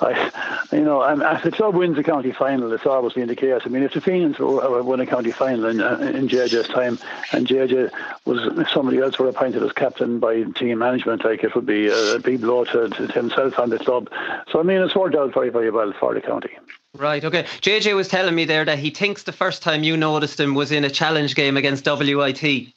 I, 0.01 0.67
you 0.73 0.81
know, 0.83 1.01
I'm, 1.01 1.21
if 1.21 1.43
the 1.43 1.51
club 1.51 1.75
wins 1.75 1.97
a 1.97 2.03
county 2.03 2.33
final, 2.33 2.73
it's 2.73 2.85
always 2.85 3.13
been 3.13 3.27
the 3.27 3.37
case. 3.37 3.61
I 3.63 3.69
mean, 3.69 3.83
if 3.83 3.93
the 3.93 4.01
Phoenix 4.01 4.37
won 4.37 4.99
a 4.99 5.05
county 5.05 5.31
final 5.31 5.65
in 5.65 5.79
uh, 5.79 6.11
in 6.13 6.27
JJ's 6.27 6.67
time 6.67 6.99
and 7.31 7.47
JJ 7.47 7.89
was 8.25 8.59
if 8.59 8.69
somebody 8.69 8.99
else 8.99 9.17
were 9.17 9.29
appointed 9.29 9.63
as 9.63 9.71
captain 9.71 10.19
by 10.19 10.43
team 10.43 10.79
management, 10.79 11.23
like 11.23 11.45
it 11.45 11.55
would 11.55 11.65
be 11.65 11.89
a 11.93 12.19
big 12.19 12.41
blow 12.41 12.65
to, 12.65 12.89
himself 13.13 13.57
and 13.57 13.71
the 13.71 13.79
club. 13.79 14.09
So 14.51 14.59
I 14.59 14.63
mean, 14.63 14.81
it's 14.81 14.95
worked 14.95 15.15
out 15.15 15.33
very, 15.33 15.49
very 15.49 15.71
well 15.71 15.93
for 15.99 16.13
the 16.13 16.21
county. 16.21 16.51
Right. 16.95 17.23
Okay. 17.23 17.43
JJ 17.61 17.95
was 17.95 18.07
telling 18.07 18.35
me 18.35 18.45
there 18.45 18.65
that 18.65 18.79
he 18.79 18.89
thinks 18.89 19.23
the 19.23 19.31
first 19.31 19.63
time 19.63 19.83
you 19.83 19.97
noticed 19.97 20.39
him 20.39 20.53
was 20.53 20.71
in 20.71 20.83
a 20.83 20.89
challenge 20.89 21.33
game 21.35 21.57
against 21.57 21.85
WIT. 21.85 22.73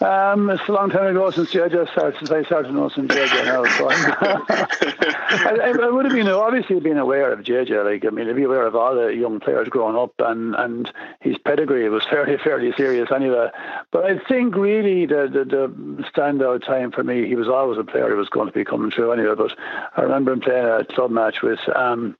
Um, 0.00 0.50
it's 0.50 0.68
a 0.68 0.72
long 0.72 0.90
time 0.90 1.06
ago 1.06 1.30
since 1.30 1.50
JJ 1.52 1.90
started, 1.92 2.18
since 2.18 2.30
I 2.30 2.42
started 2.42 2.74
know 2.74 2.88
some 2.88 3.06
JJ 3.06 3.44
now. 3.44 3.64
So 3.64 3.88
I, 3.90 5.72
I, 5.82 5.88
would 5.88 6.04
have 6.04 6.14
been 6.14 6.28
obviously 6.28 6.80
been 6.80 6.98
aware 6.98 7.32
of 7.32 7.40
JJ. 7.40 7.84
Like 7.84 8.04
I 8.04 8.10
mean, 8.10 8.26
to 8.26 8.34
be 8.34 8.42
aware 8.42 8.66
of 8.66 8.74
all 8.74 8.96
the 8.96 9.14
young 9.14 9.38
players 9.38 9.68
growing 9.68 9.96
up, 9.96 10.12
and 10.18 10.54
and 10.56 10.92
his 11.20 11.38
pedigree 11.38 11.88
was 11.88 12.04
fairly 12.04 12.36
fairly 12.38 12.72
serious 12.76 13.10
anyway. 13.14 13.50
But 13.92 14.04
I 14.04 14.18
think 14.18 14.56
really 14.56 15.06
the, 15.06 15.28
the 15.32 15.44
the 15.44 16.04
standout 16.12 16.66
time 16.66 16.90
for 16.90 17.04
me, 17.04 17.28
he 17.28 17.36
was 17.36 17.48
always 17.48 17.78
a 17.78 17.84
player 17.84 18.10
who 18.10 18.16
was 18.16 18.28
going 18.28 18.48
to 18.48 18.52
be 18.52 18.64
coming 18.64 18.90
through 18.90 19.12
anyway. 19.12 19.34
But 19.36 19.56
I 19.96 20.02
remember 20.02 20.32
him 20.32 20.40
playing 20.40 20.66
a 20.66 20.84
club 20.84 21.12
match 21.12 21.40
with 21.40 21.60
um, 21.74 22.16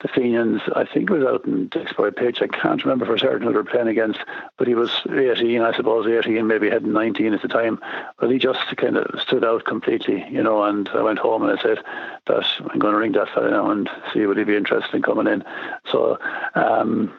the 0.00 0.08
Fenians. 0.08 0.62
I 0.74 0.86
think 0.86 1.10
it 1.10 1.18
was 1.18 1.24
out 1.24 1.44
in 1.44 1.68
Dicksboro 1.68 2.16
Pitch. 2.16 2.40
I 2.40 2.46
can't 2.46 2.82
remember 2.82 3.04
for 3.04 3.18
certain 3.18 3.42
who 3.46 3.52
they 3.52 3.58
were 3.58 3.64
playing 3.64 3.88
against, 3.88 4.20
but 4.56 4.66
he 4.66 4.74
was 4.74 4.90
18, 5.06 5.60
I 5.60 5.76
suppose, 5.76 6.06
18, 6.06 6.46
maybe 6.46 6.70
heading 6.70 6.92
19 6.92 7.09
at 7.10 7.42
the 7.42 7.48
time. 7.48 7.80
But 8.18 8.30
he 8.30 8.38
just 8.38 8.76
kind 8.76 8.96
of 8.96 9.20
stood 9.20 9.44
out 9.44 9.64
completely, 9.64 10.24
you 10.30 10.42
know. 10.42 10.62
And 10.62 10.88
I 10.90 11.02
went 11.02 11.18
home 11.18 11.42
and 11.42 11.58
I 11.58 11.62
said 11.62 11.78
that 12.26 12.44
I'm 12.70 12.78
going 12.78 12.94
to 12.94 12.98
ring 12.98 13.12
that 13.12 13.28
fella 13.34 13.50
now 13.50 13.70
and 13.70 13.88
see 14.12 14.26
would 14.26 14.38
he 14.38 14.44
be 14.44 14.56
interested 14.56 14.94
in 14.94 15.02
coming 15.02 15.26
in. 15.26 15.44
So 15.90 16.18
um, 16.54 17.12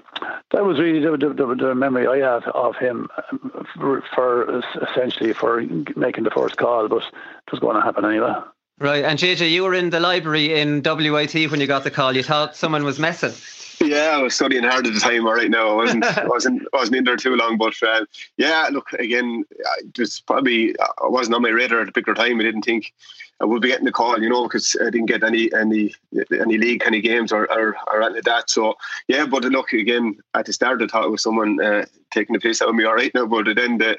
that 0.52 0.66
was 0.66 0.80
really 0.80 1.00
the, 1.00 1.18
the, 1.18 1.56
the, 1.56 1.76
memory 1.76 2.08
I 2.08 2.18
have 2.28 2.44
of 2.48 2.76
him 2.78 3.10
for, 3.76 4.04
for 4.14 4.62
essentially 4.82 5.34
for 5.34 5.62
making 5.96 6.24
the 6.24 6.32
first 6.32 6.58
call, 6.58 6.88
but 6.88 7.04
it 7.04 7.52
was 7.52 7.60
going 7.60 7.76
to 7.76 7.82
happen 7.82 8.06
anyway. 8.06 8.34
Right, 8.80 9.04
and 9.04 9.20
JJ, 9.20 9.52
you 9.52 9.64
were 9.64 9.76
in 9.76 9.92
the 9.92 10.00
library 10.00 10.60
in 10.60 10.82
WIT 10.84 11.52
when 11.52 11.62
you 11.62 11.68
got 11.68 11.84
the 11.84 11.92
call. 11.92 12.16
You 12.16 12.24
thought 12.24 12.56
someone 12.56 12.84
was 12.84 12.98
messing. 12.98 13.32
Yeah, 13.82 14.12
I 14.14 14.22
was 14.22 14.36
studying 14.36 14.64
hard 14.64 14.86
at 14.86 14.94
the 14.94 15.00
time. 15.00 15.26
All 15.26 15.34
right, 15.34 15.50
now 15.50 15.70
I 15.72 15.74
wasn't, 15.74 16.06
wasn't, 16.26 16.68
wasn't 16.74 16.98
in 16.98 17.04
there 17.04 17.18
too 17.18 17.36
long. 17.36 17.58
But 17.58 17.74
uh, 17.82 18.06
yeah, 18.38 18.70
look 18.72 18.94
again. 18.94 19.44
I 19.66 19.82
Just 19.94 20.26
probably 20.28 20.76
I 20.80 21.08
wasn't 21.08 21.36
on 21.36 21.42
my 21.42 21.50
radar 21.50 21.82
at 21.82 21.90
a 21.90 21.92
particular 21.92 22.16
time. 22.16 22.40
I 22.40 22.44
didn't 22.44 22.64
think 22.64 22.94
I 23.42 23.46
would 23.46 23.62
be 23.62 23.70
getting 23.70 23.86
the 23.86 23.92
call, 23.92 24.22
you 24.22 24.30
know, 24.30 24.44
because 24.44 24.78
I 24.80 24.92
didn't 24.92 25.08
get 25.08 25.24
any 25.24 25.52
any 25.54 25.94
any 26.32 26.58
league 26.58 26.84
of 26.86 27.04
games 27.04 27.32
or 27.32 27.52
or, 27.52 27.76
or 27.88 28.02
anything 28.02 28.16
like 28.16 28.24
that. 28.26 28.50
So 28.50 28.76
yeah, 29.08 29.26
but 29.26 29.44
look 29.46 29.74
again 29.74 30.18
at 30.36 30.46
the 30.46 30.54
start, 30.54 30.82
I 30.82 30.88
thought 30.88 31.06
it 31.06 31.12
was 31.12 31.24
someone 31.24 31.60
uh, 31.60 31.86
taking 32.12 32.34
the 32.34 32.40
piss 32.40 32.62
out 32.62 32.70
of 32.70 32.76
me. 32.76 32.86
All 32.86 32.96
right 32.96 33.14
now, 33.16 33.26
but 33.26 33.48
then 33.56 33.80
the, 33.80 33.98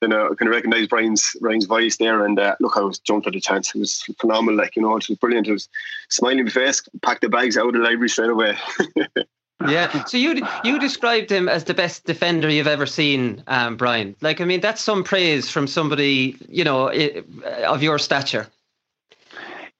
then 0.00 0.12
I 0.12 0.30
can 0.36 0.48
recognise 0.48 0.88
Brian's 0.88 1.36
Brian's 1.40 1.66
voice 1.66 1.98
there, 1.98 2.24
and 2.24 2.38
uh, 2.38 2.56
look, 2.58 2.76
I 2.76 2.80
was 2.80 2.98
jumped 2.98 3.28
at 3.28 3.34
the 3.34 3.40
chance. 3.40 3.74
It 3.74 3.78
was 3.78 4.02
phenomenal. 4.18 4.58
Like 4.58 4.74
you 4.74 4.82
know, 4.82 4.96
it 4.96 5.08
was 5.08 5.18
brilliant. 5.18 5.46
It 5.46 5.52
was 5.52 5.68
smiling 6.08 6.48
face, 6.48 6.82
packed 7.02 7.20
the 7.20 7.28
bags 7.28 7.56
out 7.56 7.68
of 7.68 7.74
the 7.74 7.78
library 7.78 8.08
straight 8.08 8.30
away. 8.30 8.58
yeah. 9.68 10.04
So 10.04 10.16
you 10.16 10.44
you 10.64 10.80
described 10.80 11.30
him 11.30 11.48
as 11.48 11.62
the 11.64 11.74
best 11.74 12.06
defender 12.06 12.50
you've 12.50 12.66
ever 12.66 12.86
seen, 12.86 13.44
um, 13.46 13.76
Brian. 13.76 14.16
Like 14.20 14.40
I 14.40 14.46
mean, 14.46 14.60
that's 14.60 14.80
some 14.80 15.04
praise 15.04 15.48
from 15.48 15.68
somebody 15.68 16.36
you 16.48 16.64
know 16.64 16.90
of 17.64 17.84
your 17.84 18.00
stature. 18.00 18.48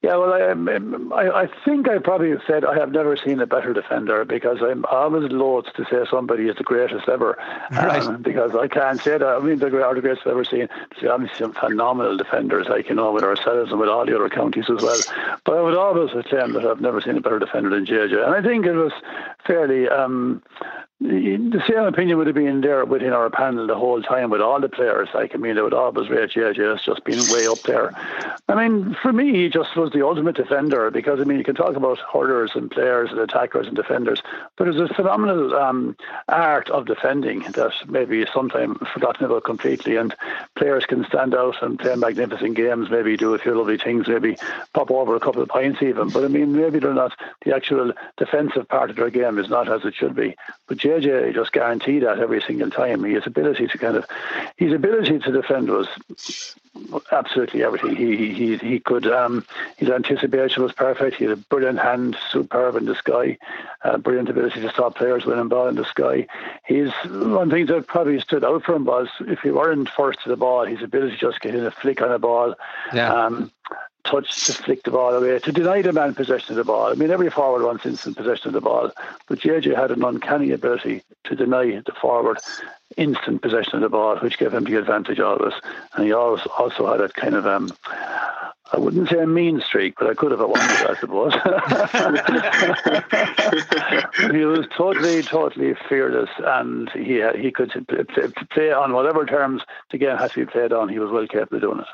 Yeah, 0.01 0.15
well, 0.15 0.33
I, 0.33 1.15
I, 1.15 1.43
I 1.43 1.49
think 1.63 1.87
I 1.87 1.99
probably 1.99 2.33
said 2.47 2.65
I 2.65 2.73
have 2.73 2.91
never 2.91 3.15
seen 3.15 3.39
a 3.39 3.45
better 3.45 3.71
defender 3.71 4.25
because 4.25 4.57
I'm 4.59 4.83
always 4.85 5.31
loath 5.31 5.65
to 5.75 5.85
say 5.85 6.09
somebody 6.09 6.47
is 6.47 6.55
the 6.55 6.63
greatest 6.63 7.07
ever, 7.07 7.37
right. 7.71 8.01
um, 8.01 8.23
because 8.23 8.55
I 8.55 8.67
can't 8.67 8.99
say 8.99 9.19
that. 9.19 9.23
I 9.23 9.37
mean, 9.39 9.59
the, 9.59 9.67
are 9.83 9.93
the 9.93 10.01
greatest 10.01 10.25
I've 10.25 10.31
ever 10.31 10.43
seen. 10.43 10.69
See, 10.99 11.05
obviously, 11.05 11.37
some 11.37 11.53
phenomenal 11.53 12.17
defenders, 12.17 12.65
like 12.67 12.89
you 12.89 12.95
know, 12.95 13.11
with 13.11 13.23
ourselves 13.23 13.69
and 13.69 13.79
with 13.79 13.89
all 13.89 14.03
the 14.03 14.15
other 14.15 14.29
counties 14.29 14.71
as 14.71 14.81
well. 14.81 14.99
But 15.45 15.57
I 15.57 15.61
would 15.61 15.77
always 15.77 16.09
claim 16.25 16.53
that 16.53 16.65
I've 16.65 16.81
never 16.81 16.99
seen 16.99 17.17
a 17.17 17.21
better 17.21 17.37
defender 17.37 17.69
than 17.69 17.85
JJ, 17.85 18.25
and 18.25 18.33
I 18.33 18.41
think 18.41 18.65
it 18.65 18.73
was 18.73 18.93
fairly. 19.45 19.87
Um, 19.87 20.41
the 21.01 21.63
same 21.67 21.83
opinion 21.83 22.19
would 22.19 22.27
have 22.27 22.35
been 22.35 22.61
there 22.61 22.85
within 22.85 23.11
our 23.11 23.31
panel 23.31 23.65
the 23.65 23.75
whole 23.75 24.03
time 24.03 24.29
with 24.29 24.39
all 24.39 24.59
the 24.59 24.69
players. 24.69 25.09
Like, 25.15 25.33
I 25.33 25.37
mean, 25.37 25.55
they 25.55 25.61
would 25.63 25.73
always 25.73 26.09
rate 26.11 26.29
JJ 26.29 26.75
as 26.75 26.83
just 26.83 27.03
being 27.05 27.19
way 27.31 27.47
up 27.47 27.59
there. 27.63 27.91
I 28.47 28.53
mean, 28.55 28.95
for 29.01 29.11
me, 29.11 29.33
he 29.33 29.49
just 29.49 29.75
was 29.75 29.91
the 29.91 30.05
ultimate 30.05 30.35
defender 30.35 30.91
because, 30.91 31.19
I 31.19 31.23
mean, 31.23 31.39
you 31.39 31.43
can 31.43 31.55
talk 31.55 31.75
about 31.75 31.97
hurlers 31.99 32.51
and 32.53 32.69
players 32.69 33.09
and 33.09 33.19
attackers 33.19 33.65
and 33.65 33.75
defenders, 33.75 34.21
but 34.57 34.65
there's 34.65 34.91
a 34.91 34.93
phenomenal 34.93 35.55
um, 35.55 35.97
art 36.27 36.69
of 36.69 36.85
defending 36.85 37.39
that 37.53 37.73
maybe 37.87 38.21
is 38.21 38.29
sometimes 38.31 38.77
forgotten 38.93 39.25
about 39.25 39.43
completely. 39.43 39.95
And 39.95 40.15
players 40.55 40.85
can 40.85 41.03
stand 41.05 41.33
out 41.33 41.63
and 41.63 41.79
play 41.79 41.95
magnificent 41.95 42.55
games, 42.55 42.91
maybe 42.91 43.17
do 43.17 43.33
a 43.33 43.39
few 43.39 43.55
lovely 43.55 43.79
things, 43.79 44.07
maybe 44.07 44.37
pop 44.75 44.91
over 44.91 45.15
a 45.15 45.19
couple 45.19 45.41
of 45.41 45.49
points 45.49 45.81
even. 45.81 46.09
But 46.09 46.25
I 46.25 46.27
mean, 46.27 46.55
maybe 46.55 46.77
they're 46.77 46.93
not, 46.93 47.19
the 47.43 47.55
actual 47.55 47.91
defensive 48.17 48.67
part 48.67 48.91
of 48.91 48.97
their 48.97 49.09
game 49.09 49.39
is 49.39 49.49
not 49.49 49.67
as 49.67 49.83
it 49.83 49.95
should 49.95 50.15
be. 50.15 50.35
But 50.67 50.77
JJ 50.99 51.33
just 51.33 51.51
guaranteed 51.51 52.03
that 52.03 52.19
every 52.19 52.41
single 52.41 52.69
time. 52.69 53.03
His 53.03 53.25
ability 53.25 53.67
to 53.67 53.77
kind 53.77 53.97
of, 53.97 54.05
his 54.57 54.73
ability 54.73 55.19
to 55.19 55.31
defend 55.31 55.69
was 55.69 55.87
absolutely 57.11 57.63
everything. 57.63 57.95
He 57.95 58.33
he 58.33 58.57
he 58.57 58.79
could. 58.79 59.07
Um, 59.07 59.45
his 59.77 59.89
anticipation 59.89 60.63
was 60.63 60.71
perfect. 60.71 61.17
He 61.17 61.25
had 61.25 61.33
a 61.33 61.37
brilliant 61.37 61.79
hand, 61.79 62.17
superb 62.29 62.75
in 62.75 62.85
the 62.85 62.95
sky, 62.95 63.37
uh, 63.83 63.97
brilliant 63.97 64.29
ability 64.29 64.61
to 64.61 64.69
stop 64.69 64.95
players 64.95 65.25
winning 65.25 65.49
ball 65.49 65.67
in 65.67 65.75
the 65.75 65.85
sky. 65.85 66.27
His 66.63 66.91
one 67.05 67.49
thing 67.49 67.65
that 67.67 67.87
probably 67.87 68.19
stood 68.19 68.43
out 68.43 68.63
for 68.63 68.75
him 68.75 68.85
was 68.85 69.09
if 69.21 69.39
he 69.39 69.51
weren't 69.51 69.89
first 69.89 70.23
to 70.23 70.29
the 70.29 70.37
ball, 70.37 70.65
his 70.65 70.81
ability 70.81 71.17
to 71.17 71.17
just 71.17 71.41
get 71.41 71.55
in 71.55 71.65
a 71.65 71.71
flick 71.71 72.01
on 72.01 72.11
a 72.11 72.19
ball. 72.19 72.55
Yeah. 72.93 73.13
Um, 73.13 73.51
touch 74.03 74.45
to 74.45 74.53
flick 74.53 74.83
the 74.83 74.91
ball 74.91 75.13
away, 75.13 75.39
to 75.39 75.51
deny 75.51 75.81
the 75.81 75.93
man 75.93 76.13
possession 76.13 76.51
of 76.51 76.57
the 76.57 76.63
ball. 76.63 76.91
I 76.91 76.95
mean, 76.95 77.11
every 77.11 77.29
forward 77.29 77.63
wants 77.63 77.85
instant 77.85 78.17
possession 78.17 78.47
of 78.47 78.53
the 78.53 78.61
ball, 78.61 78.91
but 79.27 79.39
JJ 79.39 79.75
had 79.75 79.91
an 79.91 80.03
uncanny 80.03 80.51
ability 80.51 81.03
to 81.25 81.35
deny 81.35 81.81
the 81.85 81.93
forward 81.99 82.39
instant 82.97 83.41
possession 83.41 83.75
of 83.75 83.81
the 83.81 83.89
ball, 83.89 84.17
which 84.17 84.37
gave 84.37 84.53
him 84.53 84.63
the 84.63 84.75
advantage 84.75 85.19
always. 85.19 85.53
And 85.93 86.05
he 86.05 86.11
always 86.11 86.45
also 86.57 86.91
had 86.91 86.99
that 87.01 87.13
kind 87.13 87.35
of 87.35 87.45
um, 87.47 87.69
I 88.73 88.79
wouldn't 88.79 89.09
say 89.09 89.19
a 89.19 89.27
mean 89.27 89.59
streak, 89.59 89.95
but 89.99 90.09
I 90.09 90.13
could 90.13 90.31
have 90.31 90.39
at 90.39 90.49
one 90.49 90.61
I 90.61 90.95
suppose. 90.99 91.33
he 94.31 94.45
was 94.45 94.65
totally, 94.75 95.21
totally 95.23 95.75
fearless, 95.89 96.29
and 96.39 96.89
he 96.91 97.21
he 97.37 97.51
could 97.51 97.71
play 98.51 98.71
on 98.71 98.93
whatever 98.93 99.25
terms 99.25 99.61
the 99.91 99.97
game 99.97 100.17
has 100.17 100.31
to 100.31 100.45
be 100.45 100.51
played 100.51 100.71
on. 100.71 100.87
He 100.87 100.99
was 100.99 101.11
well 101.11 101.27
capable 101.27 101.57
of 101.57 101.61
doing 101.61 101.79
it. 101.79 101.87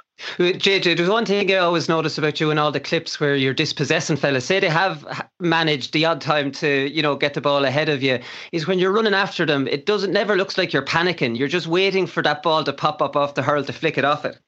JJ, 0.59 0.97
there's 0.97 1.09
one 1.09 1.25
thing 1.25 1.51
I 1.51 1.57
always 1.57 1.89
notice 1.89 2.17
about 2.17 2.39
you 2.39 2.51
in 2.51 2.57
all 2.57 2.71
the 2.71 2.79
clips 2.79 3.19
where 3.19 3.35
you're 3.35 3.53
dispossessing 3.53 4.17
fellas. 4.17 4.45
Say 4.45 4.59
they 4.59 4.69
have 4.69 5.29
managed 5.39 5.93
the 5.93 6.05
odd 6.05 6.21
time 6.21 6.51
to, 6.53 6.89
you 6.89 7.01
know, 7.01 7.15
get 7.15 7.33
the 7.33 7.41
ball 7.41 7.65
ahead 7.65 7.89
of 7.89 8.03
you. 8.03 8.19
Is 8.51 8.67
when 8.67 8.79
you're 8.79 8.91
running 8.91 9.13
after 9.13 9.45
them, 9.45 9.67
it 9.67 9.85
doesn't 9.85 10.13
never 10.13 10.35
looks 10.35 10.57
like 10.57 10.73
you're 10.73 10.85
panicking. 10.85 11.37
You're 11.37 11.47
just 11.47 11.67
waiting 11.67 12.07
for 12.07 12.23
that 12.23 12.43
ball 12.43 12.63
to 12.63 12.73
pop 12.73 13.01
up 13.01 13.15
off 13.15 13.35
the 13.35 13.43
hurl 13.43 13.63
to 13.63 13.73
flick 13.73 13.97
it 13.97 14.05
off 14.05 14.25
it. 14.25 14.39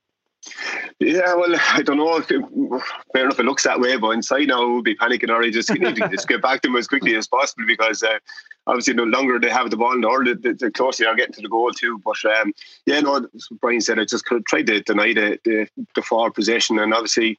Yeah, 0.99 1.35
well, 1.35 1.55
I 1.73 1.81
don't 1.81 1.97
know. 1.97 2.17
If 2.17 2.27
fair 2.27 3.25
enough, 3.25 3.39
it 3.39 3.45
looks 3.45 3.63
that 3.63 3.79
way, 3.79 3.97
but 3.97 4.11
inside 4.11 4.47
now, 4.47 4.67
we'll 4.67 4.81
be 4.81 4.95
panicking 4.95 5.29
already. 5.29 5.51
Just 5.51 5.71
need 5.71 5.95
to 5.95 6.09
just 6.09 6.27
get 6.27 6.41
back 6.41 6.61
to 6.61 6.67
them 6.67 6.77
as 6.77 6.87
quickly 6.87 7.15
as 7.15 7.27
possible 7.27 7.65
because 7.67 8.03
uh, 8.03 8.19
obviously, 8.67 8.93
the 8.93 9.03
longer 9.03 9.39
they 9.39 9.49
have 9.49 9.69
the 9.69 9.77
ball 9.77 9.93
in 9.93 10.01
the 10.01 10.39
the, 10.41 10.53
the 10.53 10.71
closer 10.71 11.03
they 11.03 11.09
are 11.09 11.15
getting 11.15 11.33
to 11.33 11.41
the 11.41 11.49
goal 11.49 11.71
too. 11.71 12.01
But 12.03 12.23
um, 12.25 12.53
yeah, 12.85 12.99
no, 13.01 13.27
Brian 13.61 13.81
said 13.81 13.99
I 13.99 14.05
just 14.05 14.25
tried 14.47 14.67
to 14.67 14.81
deny 14.81 15.13
the, 15.13 15.39
the, 15.43 15.67
the 15.95 16.01
forward 16.01 16.33
possession, 16.33 16.79
and 16.79 16.93
obviously, 16.93 17.37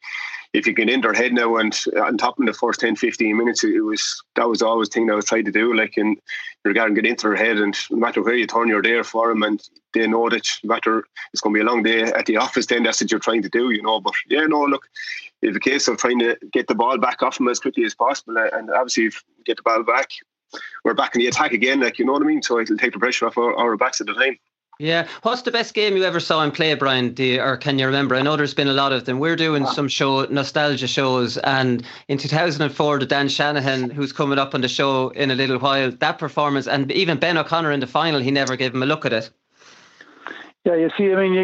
if 0.52 0.66
you 0.66 0.74
can 0.74 0.88
in 0.88 1.00
their 1.00 1.12
head 1.12 1.32
now 1.32 1.56
and 1.56 1.78
on 1.96 2.18
top 2.18 2.38
of 2.38 2.46
the 2.46 2.52
first 2.52 2.80
10, 2.80 2.96
15 2.96 3.36
minutes, 3.36 3.62
it 3.62 3.80
was 3.80 4.22
that 4.34 4.48
was 4.48 4.62
always 4.62 4.88
the 4.88 4.94
thing 4.94 5.10
I 5.10 5.14
was 5.14 5.26
trying 5.26 5.44
to 5.44 5.52
do. 5.52 5.74
Like 5.74 5.96
in 5.96 6.16
to 6.64 6.74
get 6.74 7.06
into 7.06 7.28
their 7.28 7.36
head, 7.36 7.58
and 7.58 7.76
no 7.90 7.96
matter 7.96 8.22
where 8.22 8.34
you 8.34 8.46
turn, 8.46 8.68
you're 8.68 8.82
there 8.82 9.04
for 9.04 9.28
them, 9.28 9.42
and 9.42 9.62
they 9.94 10.06
know 10.06 10.28
that 10.28 10.46
no 10.64 10.74
matter 10.74 11.04
it's 11.32 11.40
going 11.40 11.54
to 11.54 11.58
be 11.58 11.66
a 11.66 11.70
long 11.70 11.82
day 11.82 12.02
at 12.02 12.26
the 12.26 12.36
office. 12.36 12.66
Then 12.66 12.82
that's 12.82 13.00
what 13.00 13.10
you're 13.10 13.20
trying 13.20 13.42
to 13.42 13.48
do, 13.48 13.70
you 13.70 13.82
know. 13.82 14.00
But 14.00 14.14
yeah, 14.28 14.44
no, 14.46 14.64
look, 14.64 14.86
it's 15.40 15.56
a 15.56 15.60
case 15.60 15.88
of 15.88 15.98
trying 15.98 16.18
to 16.18 16.36
get 16.52 16.66
the 16.66 16.74
ball 16.74 16.98
back 16.98 17.22
off 17.22 17.38
them 17.38 17.48
as 17.48 17.60
quickly 17.60 17.84
as 17.84 17.94
possible, 17.94 18.36
uh, 18.36 18.48
and 18.52 18.70
obviously 18.70 19.06
if 19.06 19.22
get 19.46 19.56
the 19.56 19.62
ball 19.62 19.82
back, 19.82 20.10
we're 20.84 20.94
back 20.94 21.14
in 21.14 21.20
the 21.20 21.28
attack 21.28 21.52
again. 21.52 21.80
Like 21.80 21.98
you 21.98 22.04
know 22.04 22.12
what 22.12 22.22
I 22.22 22.26
mean. 22.26 22.42
So 22.42 22.58
it'll 22.58 22.76
take 22.76 22.92
the 22.92 22.98
pressure 22.98 23.26
off 23.26 23.38
our, 23.38 23.54
our 23.54 23.76
backs 23.76 24.00
at 24.00 24.08
the 24.08 24.14
time. 24.14 24.38
Yeah. 24.80 25.06
What's 25.24 25.42
the 25.42 25.50
best 25.50 25.74
game 25.74 25.94
you 25.94 26.04
ever 26.04 26.20
saw 26.20 26.42
him 26.42 26.52
play, 26.52 26.72
Brian? 26.72 27.14
You, 27.18 27.42
or 27.42 27.58
can 27.58 27.78
you 27.78 27.84
remember? 27.84 28.14
I 28.14 28.22
know 28.22 28.34
there's 28.34 28.54
been 28.54 28.66
a 28.66 28.72
lot 28.72 28.92
of 28.92 29.04
them. 29.04 29.18
We're 29.18 29.36
doing 29.36 29.66
some 29.66 29.88
show 29.88 30.24
nostalgia 30.24 30.86
shows, 30.86 31.36
and 31.36 31.84
in 32.08 32.16
2004, 32.16 32.98
the 32.98 33.04
Dan 33.04 33.28
Shanahan, 33.28 33.90
who's 33.90 34.10
coming 34.10 34.38
up 34.38 34.54
on 34.54 34.62
the 34.62 34.68
show 34.68 35.10
in 35.10 35.30
a 35.30 35.34
little 35.34 35.58
while, 35.58 35.90
that 35.90 36.18
performance, 36.18 36.66
and 36.66 36.90
even 36.92 37.18
Ben 37.18 37.36
O'Connor 37.36 37.72
in 37.72 37.80
the 37.80 37.86
final, 37.86 38.20
he 38.20 38.30
never 38.30 38.56
gave 38.56 38.74
him 38.74 38.82
a 38.82 38.86
look 38.86 39.04
at 39.04 39.12
it. 39.12 39.28
Yeah, 40.64 40.76
you 40.76 40.90
see, 40.96 41.12
I 41.12 41.16
mean, 41.16 41.34
you, 41.34 41.42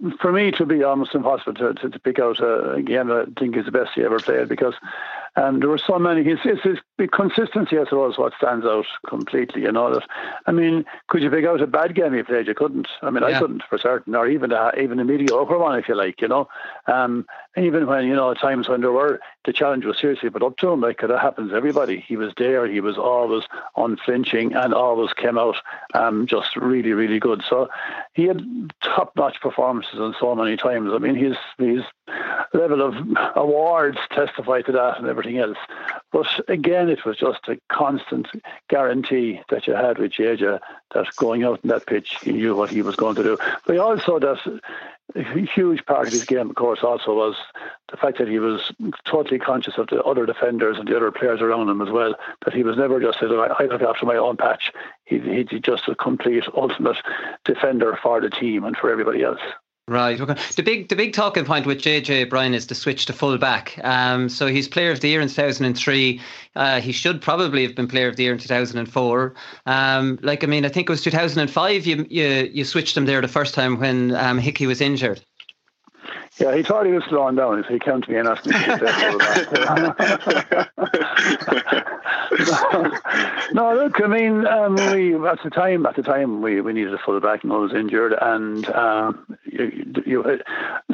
you, 0.00 0.16
for 0.20 0.30
me, 0.30 0.48
it 0.48 0.60
would 0.60 0.68
be 0.68 0.84
almost 0.84 1.12
impossible 1.12 1.54
to, 1.54 1.74
to, 1.74 1.88
to 1.88 1.98
pick 1.98 2.20
out 2.20 2.40
uh, 2.40 2.74
a 2.74 2.82
game 2.82 3.08
that 3.08 3.26
I 3.36 3.40
think 3.40 3.56
is 3.56 3.64
the 3.64 3.72
best 3.72 3.90
he 3.96 4.04
ever 4.04 4.20
played 4.20 4.48
because 4.48 4.74
And 5.40 5.62
there 5.62 5.70
were 5.70 5.78
so 5.78 5.98
many. 5.98 6.22
His, 6.22 6.38
his, 6.42 6.58
his 6.62 7.08
consistency, 7.12 7.78
I 7.78 7.84
suppose, 7.84 8.18
what 8.18 8.34
stands 8.36 8.66
out 8.66 8.84
completely. 9.08 9.62
You 9.62 9.72
know 9.72 9.94
that. 9.94 10.06
I 10.46 10.52
mean, 10.52 10.84
could 11.08 11.22
you 11.22 11.30
pick 11.30 11.46
out 11.46 11.62
a 11.62 11.66
bad 11.66 11.94
game 11.94 12.12
he 12.12 12.22
played? 12.22 12.46
You 12.46 12.54
couldn't. 12.54 12.88
I 13.00 13.08
mean, 13.08 13.22
yeah. 13.22 13.36
I 13.36 13.40
couldn't 13.40 13.62
for 13.68 13.78
certain, 13.78 14.14
or 14.14 14.28
even 14.28 14.52
a, 14.52 14.72
even 14.78 15.00
a 15.00 15.04
mediocre 15.04 15.56
one, 15.56 15.78
if 15.78 15.88
you 15.88 15.94
like. 15.94 16.20
You 16.20 16.28
know, 16.28 16.48
um, 16.86 17.26
even 17.56 17.86
when 17.86 18.06
you 18.06 18.14
know 18.14 18.32
at 18.32 18.38
times 18.38 18.68
when 18.68 18.82
there 18.82 18.92
were 18.92 19.18
the 19.46 19.52
challenge 19.54 19.86
was 19.86 19.98
seriously 19.98 20.28
put 20.28 20.42
up 20.42 20.58
to 20.58 20.68
him, 20.68 20.82
like 20.82 21.00
that 21.00 21.10
happens 21.18 21.52
to 21.52 21.56
everybody. 21.56 22.00
He 22.06 22.18
was 22.18 22.34
there. 22.36 22.66
He 22.66 22.80
was 22.80 22.98
always 22.98 23.44
unflinching 23.76 24.54
and 24.54 24.74
always 24.74 25.14
came 25.14 25.38
out 25.38 25.56
um, 25.94 26.26
just 26.26 26.54
really, 26.56 26.92
really 26.92 27.18
good. 27.18 27.42
So 27.48 27.70
he 28.12 28.24
had 28.24 28.44
top-notch 28.82 29.40
performances 29.40 29.98
on 29.98 30.14
so 30.20 30.34
many 30.34 30.58
times. 30.58 30.90
I 30.92 30.98
mean, 30.98 31.14
his 31.14 31.36
his 31.56 31.82
level 32.54 32.82
of 32.82 32.94
awards 33.36 33.98
testify 34.10 34.62
to 34.62 34.72
that 34.72 34.98
and 34.98 35.06
everything 35.06 35.38
else. 35.38 35.58
But 36.12 36.26
again, 36.48 36.88
it 36.88 37.04
was 37.04 37.16
just 37.16 37.48
a 37.48 37.58
constant 37.68 38.28
guarantee 38.68 39.40
that 39.50 39.66
you 39.66 39.74
had 39.74 39.98
with 39.98 40.12
JJ 40.12 40.58
that 40.94 41.16
going 41.16 41.44
out 41.44 41.60
in 41.62 41.70
that 41.70 41.86
pitch, 41.86 42.16
he 42.22 42.32
knew 42.32 42.56
what 42.56 42.70
he 42.70 42.82
was 42.82 42.96
going 42.96 43.16
to 43.16 43.22
do. 43.22 43.38
But 43.66 43.78
also 43.78 44.18
that 44.18 44.60
a 45.14 45.22
huge 45.22 45.84
part 45.86 46.06
of 46.06 46.12
his 46.12 46.24
game, 46.24 46.50
of 46.50 46.56
course, 46.56 46.80
also 46.82 47.14
was 47.14 47.36
the 47.90 47.96
fact 47.96 48.18
that 48.18 48.28
he 48.28 48.38
was 48.38 48.72
totally 49.04 49.38
conscious 49.38 49.78
of 49.78 49.88
the 49.88 50.02
other 50.02 50.26
defenders 50.26 50.78
and 50.78 50.86
the 50.86 50.96
other 50.96 51.10
players 51.10 51.40
around 51.40 51.68
him 51.68 51.80
as 51.80 51.90
well. 51.90 52.14
That 52.44 52.54
he 52.54 52.62
was 52.62 52.76
never 52.76 53.00
just 53.00 53.18
said, 53.18 53.30
"I 53.32 53.64
look 53.64 53.82
after 53.82 54.06
my 54.06 54.16
own 54.16 54.36
patch." 54.36 54.72
He, 55.04 55.18
he's 55.18 55.60
just 55.60 55.88
a 55.88 55.94
complete, 55.94 56.44
ultimate 56.54 56.98
defender 57.44 57.98
for 58.00 58.20
the 58.20 58.30
team 58.30 58.64
and 58.64 58.76
for 58.76 58.90
everybody 58.90 59.22
else. 59.22 59.40
Right. 59.88 60.20
Okay. 60.20 60.34
The 60.54 60.62
big 60.62 60.88
the 60.88 60.94
big 60.94 61.12
talking 61.12 61.44
point 61.44 61.66
with 61.66 61.78
JJ 61.82 62.30
Brian 62.30 62.54
is 62.54 62.66
the 62.68 62.76
switch 62.76 63.06
to 63.06 63.12
full 63.12 63.36
back. 63.38 63.78
Um, 63.82 64.28
so 64.28 64.46
he's 64.46 64.68
player 64.68 64.92
of 64.92 65.00
the 65.00 65.08
year 65.08 65.20
in 65.20 65.26
2003. 65.28 66.20
Uh, 66.54 66.80
he 66.80 66.92
should 66.92 67.20
probably 67.20 67.64
have 67.64 67.74
been 67.74 67.88
player 67.88 68.08
of 68.08 68.14
the 68.16 68.22
year 68.22 68.32
in 68.32 68.38
2004. 68.38 69.34
Um, 69.66 70.18
like 70.22 70.44
I 70.44 70.46
mean, 70.46 70.64
I 70.64 70.68
think 70.68 70.88
it 70.88 70.92
was 70.92 71.02
2005. 71.02 71.86
You 71.86 72.06
you 72.08 72.48
you 72.52 72.64
switched 72.64 72.96
him 72.96 73.06
there 73.06 73.20
the 73.20 73.26
first 73.28 73.52
time 73.52 73.80
when 73.80 74.14
um, 74.14 74.38
Hickey 74.38 74.66
was 74.66 74.80
injured. 74.80 75.24
Yeah, 76.38 76.56
he 76.56 76.62
thought 76.62 76.86
he 76.86 76.92
was 76.92 77.04
slowing 77.08 77.36
down, 77.36 77.62
so 77.66 77.72
he 77.72 77.78
came 77.78 78.00
to 78.00 78.10
me 78.10 78.18
and 78.18 78.28
asked 78.28 78.46
me 78.46 78.52
to 78.52 78.58
that. 78.58 80.70
no, 83.52 83.74
look, 83.74 84.00
I 84.00 84.06
mean, 84.06 84.46
um, 84.46 84.76
we 84.76 85.14
at 85.26 85.42
the 85.42 85.50
time, 85.50 85.86
at 85.86 85.96
the 85.96 86.02
time, 86.02 86.40
we, 86.40 86.60
we 86.60 86.72
needed 86.72 86.94
a 86.94 86.98
full 86.98 87.20
back, 87.20 87.44
and 87.44 87.52
I 87.52 87.56
was 87.56 87.74
injured, 87.74 88.14
and 88.20 88.68
um, 88.70 89.36
you, 89.44 89.92
you, 90.06 90.40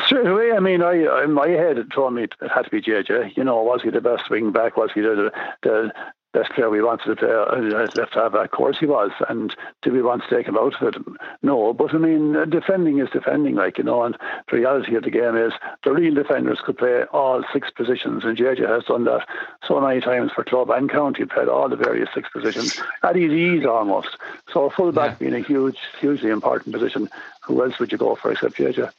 straight 0.05 0.27
away, 0.27 0.53
I 0.53 0.61
mean, 0.61 0.83
I 0.83 1.23
in 1.23 1.33
my 1.33 1.49
head 1.49 1.79
it 1.79 1.93
told 1.93 2.15
me 2.15 2.25
it 2.25 2.35
had 2.53 2.63
to 2.63 2.71
be 2.71 2.81
JJ. 2.81 3.37
You 3.37 3.45
know, 3.45 3.63
was 3.63 3.83
he 3.83 3.91
the 3.91 4.01
best 4.01 4.31
wing 4.31 4.53
back? 4.53 4.77
Was 4.77 4.91
he 4.95 5.01
the 5.01 5.31
the 5.63 5.93
best 6.37 6.53
player 6.53 6.69
we 6.69 6.83
wanted 6.83 7.07
to 7.07 7.17
play 7.17 7.33
uh, 7.33 7.87
left 7.97 8.15
half 8.15 8.33
back. 8.33 8.45
Of 8.45 8.51
course 8.51 8.79
he 8.79 8.85
was. 8.85 9.11
And 9.29 9.57
did 9.81 9.95
we 9.95 10.03
want 10.03 10.23
to 10.23 10.37
take 10.37 10.47
him 10.47 10.59
out 10.59 10.75
of 10.81 10.95
it? 10.95 11.03
No. 11.43 11.73
But 11.73 11.95
I 11.95 11.99
mean, 11.99 12.37
uh, 12.37 12.45
defending 12.45 12.99
is 12.99 13.09
defending, 13.09 13.55
like, 13.55 13.79
you 13.79 13.85
know, 13.85 14.03
and 14.03 14.17
the 14.51 14.59
reality 14.59 14.97
of 14.97 15.05
the 15.05 15.11
game 15.11 15.35
is 15.35 15.55
the 15.83 15.93
real 15.93 16.15
defenders 16.15 16.61
could 16.63 16.77
play 16.77 17.05
all 17.05 17.43
six 17.55 17.71
positions. 17.71 18.25
And 18.25 18.37
JJ 18.37 18.69
has 18.69 18.85
done 18.85 19.05
that 19.05 19.27
so 19.67 19.81
many 19.81 20.03
times 20.03 20.31
for 20.33 20.45
club 20.45 20.69
and 20.69 20.91
county, 20.91 21.25
played 21.25 21.49
all 21.49 21.71
the 21.71 21.77
various 21.77 22.11
six 22.13 22.29
positions 22.29 22.79
at 23.03 23.17
his 23.17 23.33
ease 23.33 23.65
almost. 23.65 24.19
So 24.53 24.67
a 24.67 24.71
full 24.71 24.93
back 24.93 25.13
yeah. 25.13 25.31
being 25.31 25.43
a 25.43 25.47
huge, 25.47 25.79
hugely 25.99 26.29
important 26.29 26.75
position. 26.75 27.09
Who 27.45 27.65
else 27.65 27.79
would 27.79 27.93
you 27.93 27.99
go 27.99 28.15
for 28.15 28.31
except 28.33 28.57
JJ? 28.57 28.93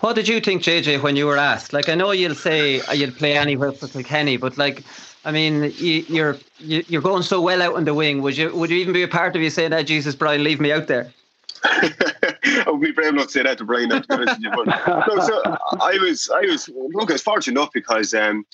What 0.00 0.14
did 0.14 0.28
you 0.28 0.40
think, 0.40 0.62
JJ, 0.62 1.02
when 1.02 1.16
you 1.16 1.26
were 1.26 1.36
asked? 1.36 1.72
Like, 1.72 1.88
I 1.90 1.96
know 1.96 2.12
you'll 2.12 2.34
say 2.34 2.80
uh, 2.80 2.92
you'll 2.92 3.10
play 3.10 3.36
anywhere 3.36 3.72
for 3.72 3.88
Kilkenny, 3.88 4.36
but 4.38 4.56
like, 4.56 4.84
I 5.24 5.30
mean, 5.30 5.72
you, 5.76 6.04
you're 6.08 6.36
you're 6.58 7.02
going 7.02 7.22
so 7.22 7.40
well 7.40 7.62
out 7.62 7.76
on 7.76 7.84
the 7.84 7.94
wing. 7.94 8.22
Would 8.22 8.36
you 8.36 8.54
would 8.54 8.70
you 8.70 8.76
even 8.76 8.92
be 8.92 9.02
a 9.02 9.08
part 9.08 9.36
of 9.36 9.42
you 9.42 9.50
saying 9.50 9.70
that 9.70 9.82
Jesus, 9.82 10.14
Brian, 10.14 10.42
leave 10.42 10.60
me 10.60 10.72
out 10.72 10.88
there? 10.88 11.12
I 11.64 12.64
would 12.66 12.80
be 12.80 12.90
brave 12.90 13.10
enough 13.10 13.26
to 13.26 13.32
say 13.32 13.42
that 13.44 13.58
to 13.58 13.64
Brian. 13.64 13.88
But, 13.88 14.08
no, 14.08 15.20
so 15.20 15.42
I 15.80 15.96
was 16.00 16.28
I 16.34 16.40
was 16.40 16.68
look, 16.68 17.10
I 17.10 17.14
was 17.14 17.22
fortunate 17.22 17.58
enough 17.58 17.72
because 17.72 18.14
um, 18.14 18.44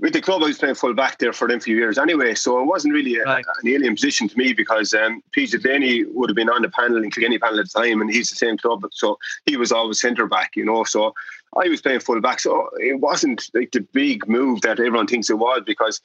with 0.00 0.12
the 0.12 0.20
club, 0.20 0.42
I 0.42 0.46
was 0.46 0.58
playing 0.58 0.74
full 0.74 0.94
back 0.94 1.18
there 1.18 1.32
for 1.32 1.46
them 1.46 1.60
few 1.60 1.76
years 1.76 1.96
anyway, 1.96 2.34
so 2.34 2.60
it 2.60 2.64
wasn't 2.64 2.94
really 2.94 3.18
a, 3.18 3.22
right. 3.22 3.44
an 3.62 3.68
alien 3.68 3.94
position 3.94 4.26
to 4.28 4.36
me 4.36 4.52
because 4.52 4.92
um, 4.94 5.22
PJ 5.36 5.62
Delaney 5.62 6.04
would 6.06 6.28
have 6.28 6.34
been 6.34 6.50
on 6.50 6.62
the 6.62 6.68
panel 6.68 6.96
in 7.02 7.10
Kilkenny 7.12 7.38
panel 7.38 7.60
at 7.60 7.66
the 7.70 7.80
time, 7.80 8.00
and 8.00 8.10
he's 8.10 8.28
the 8.28 8.34
same 8.34 8.58
club, 8.58 8.84
so 8.90 9.16
he 9.46 9.56
was 9.56 9.70
always 9.70 10.00
centre 10.00 10.26
back, 10.26 10.56
you 10.56 10.64
know. 10.64 10.82
So 10.82 11.14
I 11.56 11.68
was 11.68 11.82
playing 11.82 12.00
full 12.00 12.20
back, 12.20 12.40
so 12.40 12.70
it 12.78 13.00
wasn't 13.00 13.50
like 13.54 13.72
the 13.72 13.80
big 13.80 14.26
move 14.28 14.62
that 14.62 14.80
everyone 14.80 15.06
thinks 15.06 15.28
it 15.28 15.38
was 15.38 15.62
because 15.66 16.00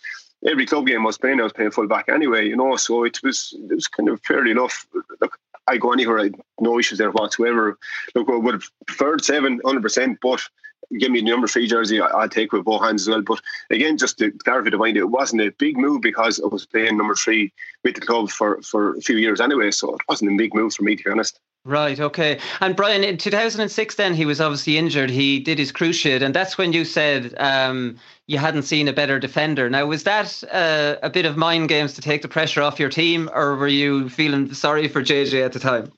every 0.45 0.65
club 0.65 0.87
game 0.87 1.01
I 1.01 1.05
was 1.05 1.17
playing, 1.17 1.39
I 1.39 1.43
was 1.43 1.53
playing 1.53 1.71
full 1.71 1.87
back 1.87 2.09
anyway, 2.09 2.47
you 2.47 2.55
know. 2.55 2.75
So 2.75 3.03
it 3.03 3.19
was 3.23 3.55
it 3.57 3.73
was 3.73 3.87
kind 3.87 4.09
of 4.09 4.21
fairly 4.23 4.51
enough. 4.51 4.85
Look, 5.21 5.37
I 5.67 5.77
go 5.77 5.93
anywhere, 5.93 6.19
I 6.19 6.31
no 6.59 6.79
issues 6.79 6.97
there 6.97 7.11
whatsoever. 7.11 7.77
Look, 8.13 8.29
I 8.29 8.35
would 8.35 8.55
have 8.55 8.69
preferred 8.85 9.23
seven, 9.23 9.61
hundred 9.63 9.83
percent, 9.83 10.19
but 10.21 10.41
give 10.99 11.11
me 11.11 11.21
the 11.21 11.29
number 11.29 11.47
three 11.47 11.67
jersey, 11.67 11.99
I'll 11.99 12.29
take 12.29 12.53
with 12.53 12.65
both 12.65 12.81
hands 12.81 13.03
as 13.03 13.09
well. 13.09 13.21
But 13.21 13.41
again, 13.69 13.97
just 13.97 14.17
to 14.19 14.31
clarify 14.31 14.69
the 14.69 14.77
point, 14.77 14.97
it 14.97 15.05
wasn't 15.05 15.41
a 15.41 15.51
big 15.51 15.77
move 15.77 16.01
because 16.01 16.39
I 16.39 16.47
was 16.47 16.65
playing 16.65 16.97
number 16.97 17.15
three 17.15 17.53
with 17.83 17.95
the 17.95 18.01
club 18.01 18.29
for, 18.29 18.61
for 18.61 18.95
a 18.95 19.01
few 19.01 19.17
years 19.17 19.41
anyway. 19.41 19.71
So 19.71 19.93
it 19.95 20.01
wasn't 20.07 20.31
a 20.31 20.37
big 20.37 20.53
move 20.53 20.73
for 20.73 20.83
me, 20.83 20.95
to 20.95 21.03
be 21.03 21.11
honest. 21.11 21.39
Right, 21.67 21.99
okay. 21.99 22.39
And 22.61 22.77
Brian, 22.77 23.03
in 23.03 23.17
2006, 23.17 23.95
then 23.95 24.13
he 24.13 24.25
was 24.25 24.39
obviously 24.39 24.77
injured. 24.77 25.09
He 25.09 25.37
did 25.37 25.59
his 25.59 25.73
cruciate, 25.73 26.21
and 26.21 26.33
that's 26.33 26.57
when 26.57 26.71
you 26.71 26.85
said 26.85 27.35
um, 27.39 27.97
you 28.27 28.37
hadn't 28.37 28.63
seen 28.63 28.87
a 28.87 28.93
better 28.93 29.19
defender. 29.19 29.69
Now, 29.69 29.85
was 29.85 30.03
that 30.03 30.41
uh, 30.49 30.95
a 31.03 31.09
bit 31.09 31.25
of 31.25 31.35
mind 31.35 31.67
games 31.67 31.91
to 31.95 32.01
take 32.01 32.21
the 32.21 32.29
pressure 32.29 32.61
off 32.61 32.79
your 32.79 32.87
team, 32.87 33.29
or 33.33 33.57
were 33.57 33.67
you 33.67 34.07
feeling 34.07 34.53
sorry 34.53 34.87
for 34.87 35.03
JJ 35.03 35.43
at 35.43 35.51
the 35.51 35.59
time? 35.59 35.91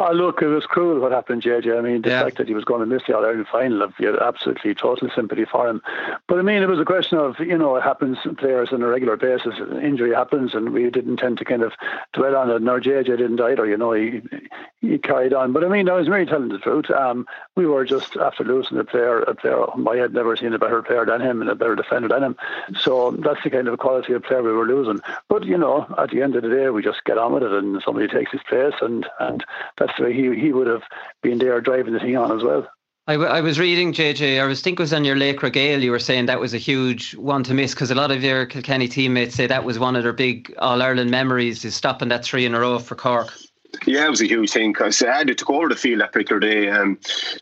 Oh, 0.00 0.12
look, 0.12 0.42
it 0.42 0.46
was 0.46 0.64
cruel 0.64 1.00
what 1.00 1.10
happened, 1.10 1.42
JJ. 1.42 1.76
I 1.76 1.80
mean, 1.80 2.02
the 2.02 2.10
yeah. 2.10 2.22
fact 2.22 2.38
that 2.38 2.46
he 2.46 2.54
was 2.54 2.64
going 2.64 2.80
to 2.80 2.86
miss 2.86 3.02
the 3.06 3.16
All 3.16 3.24
Ireland 3.24 3.48
final, 3.50 3.82
I've 3.82 3.96
got 3.96 4.22
absolutely 4.22 4.72
total 4.74 5.08
sympathy 5.12 5.44
for 5.44 5.68
him. 5.68 5.82
But 6.28 6.38
I 6.38 6.42
mean, 6.42 6.62
it 6.62 6.68
was 6.68 6.78
a 6.78 6.84
question 6.84 7.18
of, 7.18 7.40
you 7.40 7.58
know, 7.58 7.74
it 7.74 7.82
happens 7.82 8.16
to 8.22 8.32
players 8.32 8.68
on 8.72 8.82
a 8.82 8.86
regular 8.86 9.16
basis. 9.16 9.54
Injury 9.82 10.14
happens, 10.14 10.54
and 10.54 10.70
we 10.70 10.88
didn't 10.88 11.16
tend 11.16 11.38
to 11.38 11.44
kind 11.44 11.62
of 11.62 11.72
dwell 12.12 12.36
on 12.36 12.48
it. 12.48 12.62
Nor 12.62 12.80
JJ 12.80 13.06
didn't 13.06 13.40
either, 13.40 13.66
you 13.66 13.76
know, 13.76 13.90
he, 13.90 14.22
he 14.80 14.98
carried 14.98 15.34
on. 15.34 15.52
But 15.52 15.64
I 15.64 15.68
mean, 15.68 15.88
I 15.88 15.94
was 15.94 16.08
really 16.08 16.26
telling 16.26 16.50
the 16.50 16.58
truth. 16.58 16.88
Um, 16.90 17.26
we 17.56 17.66
were 17.66 17.84
just 17.84 18.16
after 18.16 18.44
losing 18.44 18.78
a 18.78 18.84
player, 18.84 19.22
a 19.22 19.34
player 19.34 19.64
I 19.88 19.96
had 19.96 20.14
never 20.14 20.36
seen 20.36 20.54
a 20.54 20.58
better 20.60 20.80
player 20.80 21.04
than 21.06 21.20
him 21.20 21.40
and 21.40 21.50
a 21.50 21.56
better 21.56 21.74
defender 21.74 22.06
than 22.06 22.22
him. 22.22 22.36
So 22.78 23.10
that's 23.10 23.42
the 23.42 23.50
kind 23.50 23.66
of 23.66 23.78
quality 23.80 24.12
of 24.12 24.22
player 24.22 24.44
we 24.44 24.52
were 24.52 24.66
losing. 24.66 25.00
But, 25.28 25.44
you 25.44 25.58
know, 25.58 25.92
at 25.98 26.10
the 26.10 26.22
end 26.22 26.36
of 26.36 26.42
the 26.42 26.48
day, 26.48 26.70
we 26.70 26.82
just 26.82 27.04
get 27.04 27.18
on 27.18 27.32
with 27.32 27.42
it 27.42 27.52
and 27.52 27.82
somebody 27.82 28.06
takes 28.06 28.30
his 28.30 28.42
place, 28.48 28.74
and, 28.80 29.08
and 29.18 29.44
that's 29.78 29.92
the 29.98 30.04
way 30.04 30.12
he 30.12 30.34
he 30.38 30.52
would 30.52 30.66
have 30.66 30.82
been 31.22 31.38
there 31.38 31.60
driving 31.60 31.92
the 31.94 32.00
thing 32.00 32.16
on 32.16 32.36
as 32.36 32.42
well. 32.42 32.66
I, 33.06 33.12
w- 33.14 33.30
I 33.30 33.40
was 33.40 33.58
reading 33.58 33.94
JJ. 33.94 34.38
I 34.38 34.44
was 34.44 34.60
think 34.60 34.78
it 34.78 34.82
was 34.82 34.92
on 34.92 35.02
your 35.02 35.16
Laochra 35.16 35.50
Gael. 35.50 35.82
You 35.82 35.92
were 35.92 35.98
saying 35.98 36.26
that 36.26 36.40
was 36.40 36.52
a 36.52 36.58
huge 36.58 37.14
one 37.14 37.42
to 37.44 37.54
miss 37.54 37.72
because 37.72 37.90
a 37.90 37.94
lot 37.94 38.10
of 38.10 38.22
your 38.22 38.44
Kilkenny 38.44 38.86
teammates 38.86 39.34
say 39.34 39.46
that 39.46 39.64
was 39.64 39.78
one 39.78 39.96
of 39.96 40.02
their 40.02 40.12
big 40.12 40.54
All 40.58 40.82
Ireland 40.82 41.10
memories 41.10 41.64
is 41.64 41.74
stopping 41.74 42.10
that 42.10 42.22
three 42.22 42.44
in 42.44 42.54
a 42.54 42.60
row 42.60 42.78
for 42.78 42.96
Cork. 42.96 43.32
Yeah, 43.86 44.04
it 44.04 44.10
was 44.10 44.20
a 44.20 44.26
huge 44.26 44.50
thing 44.50 44.72
because 44.72 45.02
I 45.02 45.16
had 45.16 45.28
to 45.28 45.44
go 45.44 45.56
over 45.56 45.70
the 45.70 45.76
field 45.76 46.00
that 46.02 46.12
particular 46.12 46.40
day. 46.40 46.68
and 46.68 46.98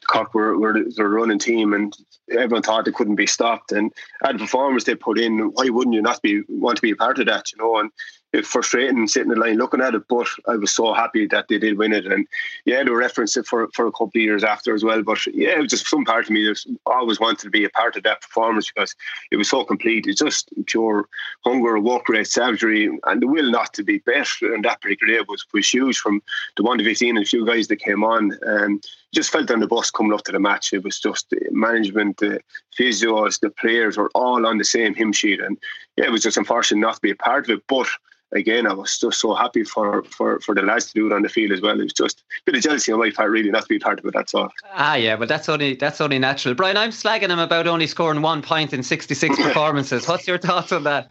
Cork 0.07 0.35
were, 0.35 0.57
were 0.59 0.85
the 0.95 1.05
running 1.05 1.39
team, 1.41 1.73
and 1.73 1.93
everyone 2.31 2.63
thought 2.63 2.85
they 2.85 2.93
couldn't 2.93 3.17
be 3.17 3.27
stopped. 3.27 3.73
And 3.73 3.93
at 4.25 4.33
the 4.33 4.39
performance 4.39 4.85
they 4.85 4.95
put 4.95 5.19
in, 5.19 5.39
why 5.53 5.69
wouldn't 5.69 5.95
you 5.95 6.03
not 6.03 6.23
be 6.23 6.43
want 6.49 6.77
to 6.77 6.83
be 6.83 6.93
a 6.93 6.97
part 6.97 7.19
of 7.19 7.27
that? 7.27 7.53
You 7.53 7.59
know, 7.59 7.79
and 7.79 7.91
it's 8.33 8.49
frustrating 8.49 9.07
sitting 9.09 9.31
in 9.31 9.39
the 9.39 9.45
line 9.45 9.57
looking 9.57 9.81
at 9.81 9.95
it, 9.95 10.03
but 10.09 10.27
I 10.47 10.57
was 10.57 10.71
so 10.71 10.93
happy 10.93 11.27
that 11.29 11.49
they 11.49 11.59
did 11.59 11.79
win 11.79 11.93
it. 11.93 12.07
And 12.07 12.27
yeah, 12.65 12.83
they 12.83 12.91
referenced 12.91 13.37
it 13.37 13.47
for, 13.47 13.69
for 13.73 13.87
a 13.87 13.93
couple 13.93 14.11
of 14.15 14.17
years 14.17 14.45
after 14.45 14.75
as 14.75 14.85
well. 14.85 15.03
But 15.03 15.27
yeah, 15.29 15.57
it 15.57 15.63
was 15.63 15.71
just 15.71 15.89
some 15.89 16.05
part 16.05 16.25
of 16.25 16.31
me 16.31 16.47
that 16.47 16.65
always 16.87 17.21
wanted 17.21 17.45
to 17.45 17.51
be 17.51 17.65
a 17.65 17.71
part 17.71 17.97
of 17.97 18.03
that 18.03 18.23
performance 18.23 18.71
because 18.71 18.95
it 19.31 19.37
was 19.37 19.49
so 19.49 19.65
complete. 19.65 20.07
It's 20.07 20.21
just 20.21 20.51
pure 20.67 21.09
hunger, 21.45 21.79
work 21.79 22.09
rate, 22.09 22.27
savagery, 22.27 22.91
and 23.05 23.23
the 23.23 23.27
will 23.27 23.51
not 23.51 23.73
to 23.75 23.85
be 23.85 23.99
better. 23.99 24.53
And 24.53 24.65
that 24.65 24.81
particular 24.81 25.15
day 25.15 25.25
was, 25.29 25.47
was 25.55 25.69
huge 25.69 25.99
from 25.99 26.23
the 26.57 26.63
one 26.63 26.79
to 26.79 26.85
15 26.85 27.17
and 27.17 27.25
a 27.25 27.29
few 27.29 27.47
guys 27.47 27.69
that 27.69 27.77
came 27.77 28.05
on. 28.05 28.37
And 28.43 28.85
just 29.17 29.31
felt 29.31 29.51
on 29.51 29.61
the 29.61 29.67
bus 29.67 29.91
coming 29.91 30.13
up 30.13 30.23
to 30.25 30.33
the 30.33 30.39
match. 30.39 30.73
It 30.73 30.85
was 30.85 31.01
just 31.01 31.31
the 31.31 31.41
management, 31.51 32.19
the 32.19 32.41
physios, 32.79 33.41
the 33.41 33.51
players 33.51 33.97
were 33.97 34.11
all 34.15 34.47
on 34.47 34.59
the 34.59 34.65
same 34.65 34.95
hymn 34.95 35.13
sheet. 35.13 35.41
And 35.41 35.57
yeah, 35.97 36.05
it 36.05 36.13
was 36.13 36.23
just 36.23 36.37
unfortunate 36.37 36.81
not 36.81 36.97
to 36.97 37.01
be 37.01 37.11
a 37.11 37.17
part 37.17 37.45
of 37.45 37.51
it. 37.57 37.63
But 37.67 37.89
again, 38.33 38.67
I 38.67 38.75
was 38.75 38.99
just 38.99 39.19
so 39.19 39.35
happy 39.35 39.65
for, 39.65 40.05
for, 40.05 40.39
for 40.41 40.55
the 40.55 40.61
lads 40.61 40.89
to 40.89 40.93
do 40.93 41.07
it 41.07 41.15
on 41.15 41.23
the 41.23 41.31
field 41.31 41.53
as 41.53 41.63
well. 41.63 41.81
It 41.81 41.85
was 41.85 41.95
just 41.95 42.21
a 42.21 42.25
bit 42.45 42.57
of 42.57 42.63
jealousy 42.63 42.93
on 42.93 42.99
my 42.99 43.11
part, 43.11 43.31
really, 43.31 43.51
not 43.51 43.63
to 43.63 43.69
be 43.69 43.79
part 43.79 43.99
of 43.99 44.05
it. 44.05 44.13
That's 44.13 44.35
all. 44.35 44.53
Ah, 44.75 44.97
yeah, 44.97 45.17
but 45.17 45.29
that's 45.29 45.49
only 45.49 45.77
that's 45.77 46.03
only 46.03 46.19
natural. 46.19 46.55
Brian, 46.55 46.77
I'm 46.77 46.91
slagging 46.91 47.31
him 47.31 47.39
about 47.39 47.67
only 47.67 47.87
scoring 47.87 48.21
one 48.21 48.43
point 48.43 48.75
in 48.75 48.83
66 48.83 49.35
performances. 49.43 50.07
What's 50.07 50.29
your 50.29 50.39
thoughts 50.39 50.73
on 50.73 50.85
that? 50.85 51.11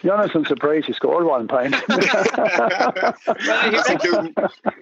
To 0.00 0.28
be 0.28 0.34
I'm 0.34 0.44
surprised 0.44 0.86
he 0.86 0.92
scored 0.92 1.24
one 1.24 1.48
point. 1.48 1.74
that's 1.88 3.90
including, 3.90 4.34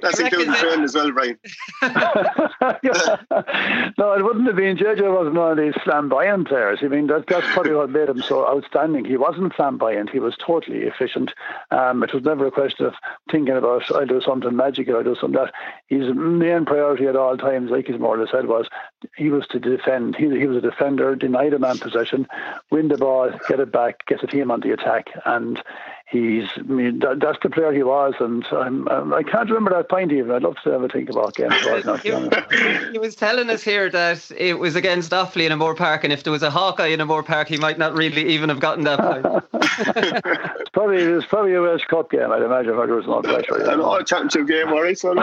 that's 0.03 0.21
including 0.21 0.53
friend 0.55 0.85
as 0.85 0.95
well, 0.95 1.13
Brian. 1.13 1.39
no, 3.99 4.13
it 4.13 4.25
wouldn't 4.25 4.47
have 4.47 4.57
been. 4.57 4.77
JJ 4.77 5.13
wasn't 5.13 5.37
one 5.37 5.53
of 5.53 5.59
these 5.59 5.75
flamboyant 5.85 6.49
players. 6.49 6.81
I 6.83 6.89
mean, 6.89 7.07
that, 7.09 7.27
that's 7.27 7.47
probably 7.53 7.75
what 7.75 7.91
made 7.91 8.09
him 8.09 8.23
so 8.23 8.47
outstanding. 8.47 9.05
He 9.05 9.17
wasn't 9.17 9.55
flamboyant. 9.55 10.11
He 10.11 10.21
was 10.21 10.37
totally 10.45 10.81
efficient. 10.81 11.33
Um, 11.71 12.03
it 12.03 12.13
was 12.13 12.25
never 12.25 12.47
a 12.47 12.51
question 12.51 12.87
of 12.87 12.95
thinking 13.31 13.57
about, 13.57 13.91
I'll 13.91 14.07
do 14.07 14.21
something 14.21 14.55
magical, 14.55 14.97
I'll 14.97 15.05
do 15.05 15.17
something 15.21 15.41
that. 15.41 15.53
His 15.87 16.15
main 16.15 16.65
priority 16.65 17.07
at 17.07 17.17
all 17.17 17.37
times, 17.37 17.71
like 17.71 17.87
his 17.87 17.99
more 17.99 18.19
said, 18.31 18.47
was 18.47 18.69
he 19.17 19.31
was 19.31 19.47
to 19.49 19.59
defend. 19.59 20.17
He, 20.17 20.29
he 20.39 20.47
was 20.47 20.59
a 20.59 20.61
defender, 20.61 21.15
deny 21.15 21.49
the 21.49 21.59
man 21.59 21.79
possession, 21.79 22.27
win 22.71 22.89
the 22.89 22.99
ball, 22.99 23.31
get 23.49 23.61
it 23.61 23.73
back, 23.73 24.05
get 24.07 24.21
the 24.21 24.27
team 24.27 24.51
on 24.51 24.61
the 24.61 24.73
attack 24.73 25.08
and 25.25 25.63
he's 26.11 26.49
I 26.57 26.63
mean 26.63 26.99
that, 27.01 27.21
that's 27.21 27.39
the 27.43 27.51
player 27.51 27.73
he 27.73 27.83
was, 27.83 28.15
and 28.21 28.45
I'm, 28.51 28.89
I'm, 28.89 29.13
I 29.13 29.23
can 29.23 29.33
not 29.35 29.49
remember 29.49 29.71
that 29.71 29.89
point 29.89 30.13
even. 30.13 30.31
I'd 30.31 30.43
love 30.43 30.57
to 30.65 30.71
have 30.71 30.83
a 30.83 30.89
think 30.89 31.11
about 31.11 31.35
game. 31.35 31.51
he 32.93 32.99
was 32.99 33.15
telling 33.15 33.51
us 33.51 33.63
here 33.63 33.91
that 33.91 34.31
it 34.37 34.59
was 34.59 34.75
against 34.75 35.13
Offaly 35.13 35.47
in 35.47 35.53
O'Moore 35.53 35.75
Park, 35.75 36.05
and 36.05 36.13
if 36.13 36.25
there 36.25 36.33
was 36.33 36.43
a 36.43 36.51
Hawkeye 36.51 36.89
in 36.89 37.01
O'Moore 37.01 37.23
Park, 37.23 37.49
he 37.49 37.59
might 37.59 37.79
not 37.79 37.95
really 37.95 38.27
even 38.29 38.49
have 38.49 38.61
gotten 38.61 38.85
that 38.85 38.99
point. 38.99 39.45
it's 39.87 40.71
probably 40.71 40.97
it's 40.97 41.27
probably 41.27 41.55
a 41.55 41.61
Walsh 41.61 41.85
Cup 41.85 42.11
game. 42.11 42.33
I'd 42.33 42.43
imagine 42.43 42.71
if 42.73 42.87
there 42.87 42.97
was 42.97 43.07
not 43.07 43.25
pressure. 43.25 43.63
An 43.71 43.81
all 43.81 44.03
championship 44.03 44.47
game, 44.49 44.69
all 44.69 44.83
right, 44.83 44.99
so 44.99 45.15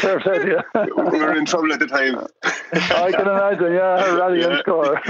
Perfect. 0.00 0.48
Yeah. 0.48 0.62
we 0.96 1.18
were 1.18 1.36
in 1.36 1.44
trouble 1.44 1.72
at 1.72 1.80
the 1.80 1.86
time. 1.86 2.26
I 2.72 3.12
can 3.12 3.28
imagine. 3.28 3.72
Yeah, 3.72 4.14
rally 4.14 4.40
yeah. 4.40 4.48
and 4.48 4.58
score. 4.60 5.00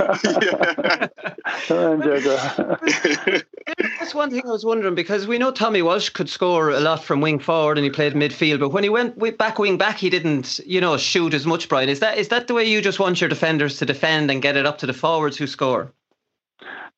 That's 3.99 4.15
one 4.15 4.31
thing 4.31 4.43
I 4.47 4.51
was 4.51 4.65
wondering 4.65 4.95
because 4.95 5.27
we 5.27 5.39
know 5.39 5.51
Tommy 5.51 5.83
Walsh 5.83 6.09
could 6.09 6.29
score 6.29 6.71
a 6.71 6.81
lot 6.81 7.05
from 7.05 7.21
wing 7.21 7.39
forward 7.39 7.79
and 7.79 7.85
he 7.85 7.91
played 7.91 8.15
midfield, 8.15 8.61
but 8.61 8.71
when 8.71 8.83
he 8.83 8.89
went 8.89 9.19
back 9.39 9.59
wing 9.59 9.79
back, 9.79 9.99
he 9.99 10.11
didn't, 10.11 10.61
you 10.67 10.81
know, 10.81 10.97
shoot 10.97 11.35
as 11.35 11.47
much. 11.47 11.69
Brian, 11.69 11.89
is 11.89 12.01
that 12.01 12.19
is 12.19 12.29
that 12.29 12.47
the 12.47 12.55
way 12.55 12.65
you 12.65 12.81
just 12.81 12.99
want 12.99 13.21
your 13.21 13.29
defenders 13.29 13.79
to 13.79 13.87
defend 13.87 14.31
and 14.31 14.43
get 14.43 14.57
it 14.57 14.67
up 14.67 14.79
to 14.79 14.87
the 14.87 14.93
forwards 14.93 15.37
who 15.37 15.47
score? 15.47 15.93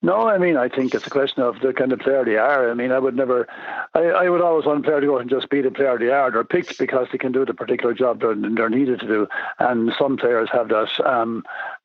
No, 0.05 0.29
I 0.29 0.37
mean, 0.37 0.59
I 0.59 0.69
think 0.69 0.95
it's 0.95 1.07
a 1.07 1.11
question 1.11 1.43
of 1.43 1.61
the 1.61 1.73
kind 1.73 1.91
of 1.91 1.99
player 1.99 2.27
they 2.27 2.37
are. 2.37 2.71
I 2.71 2.75
mean, 2.75 2.93
I 2.93 2.99
would 2.99 3.17
never, 3.17 3.49
I, 3.95 4.01
I 4.01 4.29
would 4.29 4.43
always 4.43 4.67
want 4.67 4.81
a 4.81 4.83
player 4.83 5.01
to 5.01 5.07
go 5.07 5.17
and 5.17 5.31
just 5.31 5.49
be 5.49 5.63
the 5.63 5.71
player 5.71 5.99
they 5.99 6.11
are. 6.11 6.31
They're 6.31 6.45
picked 6.45 6.79
because 6.79 7.09
they 7.11 7.17
can 7.17 7.33
do 7.33 7.47
the 7.47 7.55
particular 7.55 7.95
job 7.95 8.21
they're, 8.21 8.35
they're 8.35 8.69
needed 8.69 9.01
to 9.01 9.07
do. 9.07 9.27
And 9.59 9.95
some 9.99 10.19
players 10.19 10.51
have 10.53 10.69
that, 10.69 10.91
um, 11.07 11.43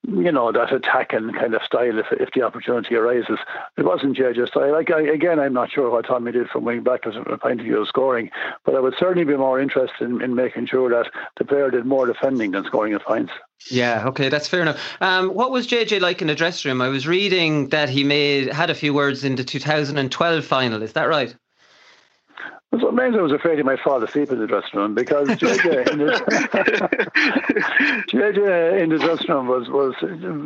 you 0.08 0.32
know, 0.32 0.52
that 0.52 0.74
attacking 0.74 1.34
kind 1.34 1.54
of 1.54 1.62
style 1.64 2.00
if, 2.00 2.06
if 2.12 2.30
the 2.34 2.42
opportunity 2.42 2.96
arises. 2.96 3.38
It 3.78 3.86
wasn't 3.86 4.18
JJ's 4.18 4.50
style. 4.50 4.72
Like, 4.72 4.92
I, 4.92 5.02
again, 5.02 5.40
I'm 5.40 5.54
not 5.54 5.72
sure 5.72 5.90
what 5.90 6.08
Tommy 6.08 6.32
did 6.32 6.50
from 6.50 6.64
wing 6.64 6.84
back 6.84 7.06
as 7.06 7.16
a 7.16 7.38
point 7.38 7.60
of 7.60 7.66
view 7.66 7.82
of 7.82 7.88
scoring, 7.88 8.32
but 8.66 8.76
I 8.76 8.80
would 8.80 8.96
certainly 8.98 9.26
be 9.26 9.38
more 9.38 9.60
interested 9.60 10.10
in, 10.10 10.22
in 10.22 10.36
making 10.36 10.68
sure 10.68 10.90
that 10.90 11.12
the 11.38 11.46
player 11.46 11.70
did 11.70 11.86
more 11.86 12.06
defending 12.06 12.52
than 12.52 12.64
scoring 12.66 12.94
of 12.94 13.02
points. 13.04 13.34
Yeah, 13.70 14.08
okay, 14.08 14.30
that's 14.30 14.48
fair 14.48 14.62
enough. 14.62 14.80
Um, 15.02 15.30
what 15.30 15.52
was 15.52 15.68
JJ 15.68 16.00
like 16.00 16.22
in 16.22 16.28
the 16.28 16.36
dressing 16.36 16.70
room? 16.70 16.82
I 16.82 16.88
was 16.88 17.06
reading 17.06 17.70
that 17.70 17.90
he 17.90 18.04
made 18.04 18.54
had 18.54 18.70
a 18.70 18.76
few 18.76 18.94
words 18.94 19.26
in 19.26 19.36
the 19.36 19.44
2012 19.44 20.46
final. 20.46 20.82
Is 20.82 20.94
that 20.94 21.04
right? 21.10 21.36
Sometimes 22.72 23.16
I 23.16 23.22
was 23.22 23.32
afraid 23.32 23.58
he 23.58 23.64
might 23.64 23.80
fall 23.80 24.04
asleep 24.04 24.32
in 24.32 24.38
the 24.38 24.46
dressing 24.46 24.80
room 24.80 24.94
because 24.94 25.28
JJ 25.28 25.92
in 25.92 25.98
the, 25.98 26.12
JJ 28.10 28.84
in 28.84 28.90
the 28.90 29.00
dressing 29.00 29.34
room 29.34 29.48
was, 29.48 29.68
was 29.70 29.96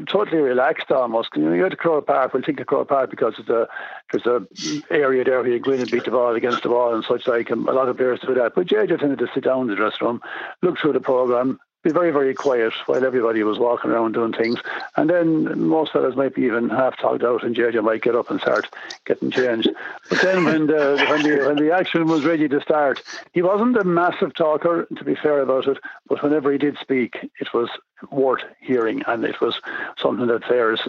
totally 0.07 0.41
relaxed 0.41 0.89
almost. 0.89 1.31
You 1.35 1.43
know, 1.43 1.53
you 1.53 1.67
to 1.67 1.75
Croke 1.75 2.07
Park, 2.07 2.33
we'll 2.33 2.41
think 2.41 2.61
of 2.61 2.67
Croke 2.67 2.87
Park 2.87 3.09
because 3.09 3.33
there's 3.35 3.49
a, 3.49 3.67
there's 4.11 4.25
a 4.25 4.47
area 4.89 5.25
there 5.25 5.41
where 5.41 5.51
you 5.51 5.59
go 5.59 5.71
in 5.71 5.81
and 5.81 5.91
beat 5.91 6.05
the 6.05 6.11
ball 6.11 6.33
against 6.33 6.63
the 6.63 6.69
wall 6.69 6.95
and 6.95 7.03
such 7.03 7.27
like, 7.27 7.49
and 7.49 7.67
a 7.67 7.73
lot 7.73 7.89
of 7.89 7.97
players 7.97 8.21
do 8.21 8.33
that. 8.35 8.53
But 8.55 8.67
JJ 8.67 8.99
tended 8.99 9.19
to 9.19 9.27
sit 9.33 9.43
down 9.43 9.63
in 9.63 9.67
the 9.67 9.75
dressing 9.75 10.07
room, 10.07 10.21
look 10.61 10.79
through 10.79 10.93
the 10.93 11.01
programme, 11.01 11.59
be 11.83 11.91
very, 11.91 12.11
very 12.11 12.33
quiet 12.33 12.73
while 12.85 13.05
everybody 13.05 13.43
was 13.43 13.59
walking 13.59 13.91
around 13.91 14.13
doing 14.13 14.33
things. 14.33 14.59
And 14.95 15.09
then 15.09 15.67
most 15.67 15.91
fellas 15.91 16.15
might 16.15 16.33
be 16.33 16.43
even 16.43 16.69
half 16.69 16.97
talked 16.97 17.23
out, 17.23 17.43
and 17.43 17.55
JJ 17.55 17.83
might 17.83 18.01
get 18.01 18.15
up 18.15 18.31
and 18.31 18.39
start 18.39 18.67
getting 19.05 19.31
changed. 19.31 19.69
But 20.09 20.21
then 20.21 20.45
when 20.45 20.67
the, 20.67 21.05
when 21.09 21.23
the 21.23 21.45
when 21.45 21.57
the 21.57 21.73
action 21.73 22.07
was 22.07 22.23
ready 22.23 22.47
to 22.47 22.61
start, 22.61 23.03
he 23.33 23.41
wasn't 23.41 23.77
a 23.77 23.83
massive 23.83 24.33
talker, 24.33 24.87
to 24.95 25.03
be 25.03 25.15
fair 25.15 25.41
about 25.41 25.67
it. 25.67 25.77
But 26.07 26.23
whenever 26.23 26.51
he 26.51 26.57
did 26.57 26.77
speak, 26.79 27.17
it 27.39 27.53
was 27.53 27.69
worth 28.11 28.43
hearing, 28.59 29.03
and 29.07 29.23
it 29.23 29.39
was 29.41 29.59
something 29.97 30.27
that 30.27 30.43
players 30.43 30.79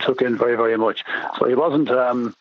took 0.00 0.22
in 0.22 0.36
very, 0.36 0.56
very 0.56 0.76
much. 0.76 1.04
So 1.38 1.46
he 1.46 1.54
wasn't 1.54 1.90
um, 1.90 2.34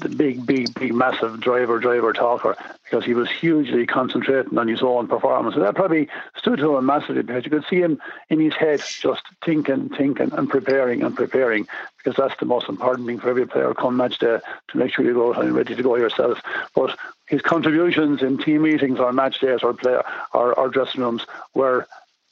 the 0.00 0.08
big, 0.08 0.44
big, 0.46 0.74
big, 0.74 0.94
massive 0.94 1.40
driver, 1.40 1.78
driver 1.78 2.12
talker 2.12 2.56
because 2.84 3.04
he 3.04 3.14
was 3.14 3.30
hugely 3.30 3.86
concentrating 3.86 4.58
on 4.58 4.68
his 4.68 4.82
own 4.82 5.08
performance, 5.08 5.54
and 5.54 5.64
that 5.64 5.74
probably 5.74 6.08
stood 6.36 6.58
to 6.58 6.76
him 6.76 6.86
massively 6.86 7.22
because 7.22 7.44
you 7.44 7.50
could 7.50 7.64
see 7.68 7.80
him 7.80 8.00
in 8.30 8.40
his 8.40 8.54
head 8.54 8.82
just 9.00 9.22
thinking, 9.44 9.88
thinking, 9.90 10.32
and 10.32 10.50
preparing 10.50 11.02
and 11.02 11.16
preparing 11.16 11.66
because 12.04 12.16
that's 12.16 12.38
the 12.38 12.46
most 12.46 12.68
important 12.68 13.06
thing 13.06 13.18
for 13.18 13.30
every 13.30 13.46
player 13.46 13.72
come 13.74 13.96
match 13.96 14.18
day 14.18 14.38
to 14.68 14.78
make 14.78 14.92
sure 14.92 15.04
you 15.04 15.14
go 15.14 15.32
and 15.32 15.54
ready 15.54 15.74
to 15.74 15.82
go 15.82 15.96
yourself. 15.96 16.38
But 16.74 16.96
his 17.26 17.40
contributions 17.40 18.22
in 18.22 18.38
team 18.38 18.62
meetings 18.62 19.00
or 19.00 19.12
match 19.12 19.40
days 19.40 19.60
or 19.62 19.72
player 19.72 20.04
or, 20.32 20.52
or 20.54 20.68
dressing 20.68 21.00
rooms 21.00 21.24
were 21.54 21.86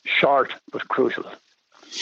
short 0.05 0.53
but 0.73 0.89
crucial. 0.89 1.25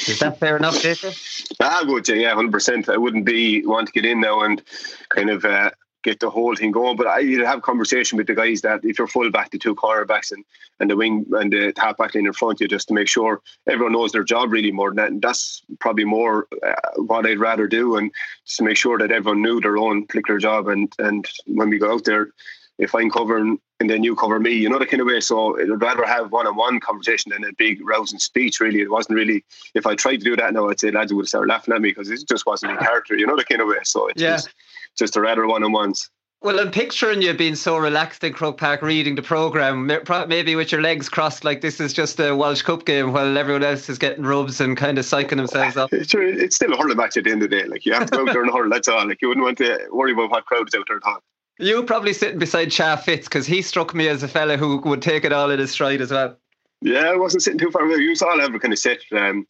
Is 0.07 0.21
that 0.21 0.39
fair 0.39 0.57
enough, 0.57 0.81
Jason? 0.81 1.13
I 1.59 1.83
would 1.83 2.07
say, 2.07 2.21
yeah, 2.21 2.35
hundred 2.35 2.53
percent. 2.53 2.89
I 2.89 2.97
wouldn't 2.97 3.25
be 3.25 3.67
want 3.67 3.89
to 3.89 3.93
get 3.93 4.05
in 4.05 4.21
now 4.21 4.43
and 4.43 4.63
kind 5.09 5.31
of 5.31 5.45
uh, 5.45 5.71
get 6.03 6.21
the 6.21 6.31
whole 6.31 6.55
thing 6.55 6.71
going. 6.71 6.97
But 6.97 7.09
I 7.09 7.19
you'd 7.19 7.45
have 7.45 7.63
conversation 7.63 8.17
with 8.17 8.29
the 8.29 8.35
guys 8.35 8.61
that 8.61 8.85
if 8.85 8.99
you're 8.99 9.09
full 9.09 9.31
back, 9.31 9.51
the 9.51 9.59
two 9.59 9.75
cornerbacks 9.75 10.31
and, 10.31 10.45
and 10.79 10.91
the 10.91 10.97
wing 10.97 11.27
and 11.33 11.53
the 11.53 11.73
half 11.77 11.97
back 11.97 12.15
line 12.15 12.27
in 12.27 12.33
front, 12.33 12.61
you 12.61 12.69
just 12.69 12.89
to 12.89 12.95
make 12.95 13.09
sure 13.09 13.41
everyone 13.69 13.93
knows 13.93 14.13
their 14.13 14.23
job 14.23 14.53
really 14.53 14.71
more 14.71 14.91
than 14.91 14.97
that. 14.97 15.11
And 15.11 15.23
that's 15.23 15.63
probably 15.81 16.05
more 16.05 16.47
uh, 16.65 16.75
what 16.97 17.27
I'd 17.27 17.41
rather 17.41 17.67
do, 17.67 17.97
and 17.97 18.13
just 18.45 18.59
to 18.59 18.65
make 18.65 18.77
sure 18.77 18.97
that 18.99 19.11
everyone 19.11 19.43
knew 19.43 19.61
their 19.61 19.77
own 19.77 20.07
particular 20.07 20.39
job. 20.39 20.69
And 20.69 20.93
and 21.01 21.29
when 21.47 21.69
we 21.69 21.79
go 21.79 21.93
out 21.93 22.05
there, 22.05 22.31
if 22.79 22.95
I'm 22.95 23.11
covering 23.11 23.59
and 23.81 23.89
then 23.89 24.05
you 24.05 24.15
cover 24.15 24.39
me, 24.39 24.53
you 24.53 24.69
know, 24.69 24.79
the 24.79 24.87
kind 24.87 25.01
of 25.01 25.07
way. 25.07 25.21
So 25.21 25.59
I'd 25.59 25.81
rather 25.81 26.05
have 26.05 26.31
one 26.31 26.47
on 26.47 26.55
one 26.55 26.79
conversation 26.81 27.33
than 27.33 27.45
a 27.45 27.53
big 27.55 27.81
rousing 27.83 28.19
speech, 28.19 28.61
really. 28.61 28.81
It 28.81 28.91
wasn't 28.91 29.17
really, 29.17 29.43
if 29.75 29.87
I 29.87 29.97
tried 29.97 30.19
to 30.19 30.25
do 30.25 30.37
that 30.37 30.53
now, 30.53 30.69
I'd 30.69 30.79
say 30.79 30.91
lads 30.91 31.13
would 31.13 31.27
start 31.27 31.49
laughing 31.49 31.75
at 31.75 31.81
me 31.81 31.91
because 31.91 32.11
it 32.11 32.21
just 32.29 32.47
wasn't 32.47 32.73
in 32.73 32.79
character, 32.79 33.17
you 33.17 33.27
know, 33.27 33.37
the 33.37 33.45
kind 33.45 33.61
of 33.61 33.69
way. 33.69 33.79
So 33.85 34.09
it's 34.09 34.21
yeah. 34.21 34.33
just, 34.33 34.51
just 34.97 35.17
a 35.17 35.21
rather 35.21 35.47
one 35.47 35.65
on 35.65 35.73
ones. 35.73 36.11
Well, 36.43 36.59
I'm 36.59 36.71
picturing 36.71 37.21
you 37.21 37.35
being 37.35 37.55
so 37.55 37.77
relaxed 37.77 38.25
in 38.25 38.33
Croke 38.33 38.57
Park 38.57 38.81
reading 38.81 39.15
the 39.15 39.21
programme, 39.21 39.87
maybe 40.27 40.57
with 40.57 40.73
your 40.73 40.81
legs 40.81 41.07
crossed 41.07 41.45
like 41.45 41.61
this 41.61 41.81
is 41.81 41.93
just 41.93 42.19
a 42.19 42.35
Walsh 42.35 42.63
Cup 42.63 42.87
game 42.87 43.13
while 43.13 43.37
everyone 43.37 43.63
else 43.63 43.91
is 43.91 43.99
getting 43.99 44.25
rubs 44.25 44.59
and 44.59 44.75
kind 44.75 44.97
of 44.97 45.05
psyching 45.05 45.37
themselves 45.37 45.77
up. 45.77 45.93
It's, 45.93 46.15
it's 46.15 46.57
still 46.57 46.73
a 46.73 46.79
hurling 46.79 46.97
match 46.97 47.19
at 47.19 47.25
the 47.25 47.31
end 47.31 47.43
of 47.43 47.51
the 47.51 47.57
day. 47.61 47.67
Like, 47.67 47.85
you 47.85 47.93
have 47.93 48.11
to 48.11 48.17
go 48.17 48.27
out 48.27 48.33
there 48.33 48.43
and 48.43 48.51
hurl, 48.51 48.71
that's 48.71 48.89
all. 48.89 49.07
Like, 49.07 49.21
you 49.21 49.29
wouldn't 49.29 49.45
want 49.45 49.59
to 49.59 49.87
worry 49.93 50.13
about 50.13 50.31
what 50.31 50.47
crowd 50.47 50.67
is 50.67 50.75
out 50.75 50.87
there 50.89 50.97
at 50.97 51.03
all. 51.05 51.23
You 51.61 51.77
were 51.77 51.83
probably 51.83 52.15
sitting 52.15 52.39
beside 52.39 52.71
Cha 52.71 52.97
Fitz 52.97 53.29
because 53.29 53.47
he 53.47 53.61
struck 53.61 53.95
me 53.95 54.09
as 54.09 54.23
a 54.23 54.29
fella 54.29 54.57
who 54.57 54.79
would 54.79 55.03
take 55.03 55.25
it 55.25 55.33
all 55.33 55.51
in 55.51 55.59
his 55.59 55.71
stride 55.71 56.01
as 56.01 56.11
well. 56.11 56.37
Yeah, 56.81 57.11
I 57.11 57.17
wasn't 57.17 57.43
sitting 57.43 57.59
too 57.59 57.71
far 57.71 57.83
away. 57.83 57.97
You 57.97 58.15
all 58.23 58.41
a 58.41 58.59
kind 58.59 58.73
of 58.73 58.79
set 58.79 59.01
um, 59.13 59.47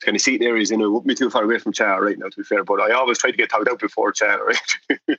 kind 0.00 0.14
of 0.14 0.20
seating 0.20 0.46
areas, 0.46 0.70
you 0.70 0.76
know, 0.76 0.90
wouldn't 0.90 1.08
be 1.08 1.14
too 1.14 1.30
far 1.30 1.44
away 1.44 1.58
from 1.58 1.72
Cha 1.72 1.96
right 1.96 2.18
now, 2.18 2.28
to 2.28 2.36
be 2.36 2.42
fair. 2.42 2.64
But 2.64 2.80
I 2.80 2.92
always 2.92 3.18
try 3.18 3.30
to 3.30 3.36
get 3.36 3.48
tugged 3.48 3.68
out 3.68 3.78
before 3.78 4.12
Cha, 4.12 4.34
right? 4.34 5.18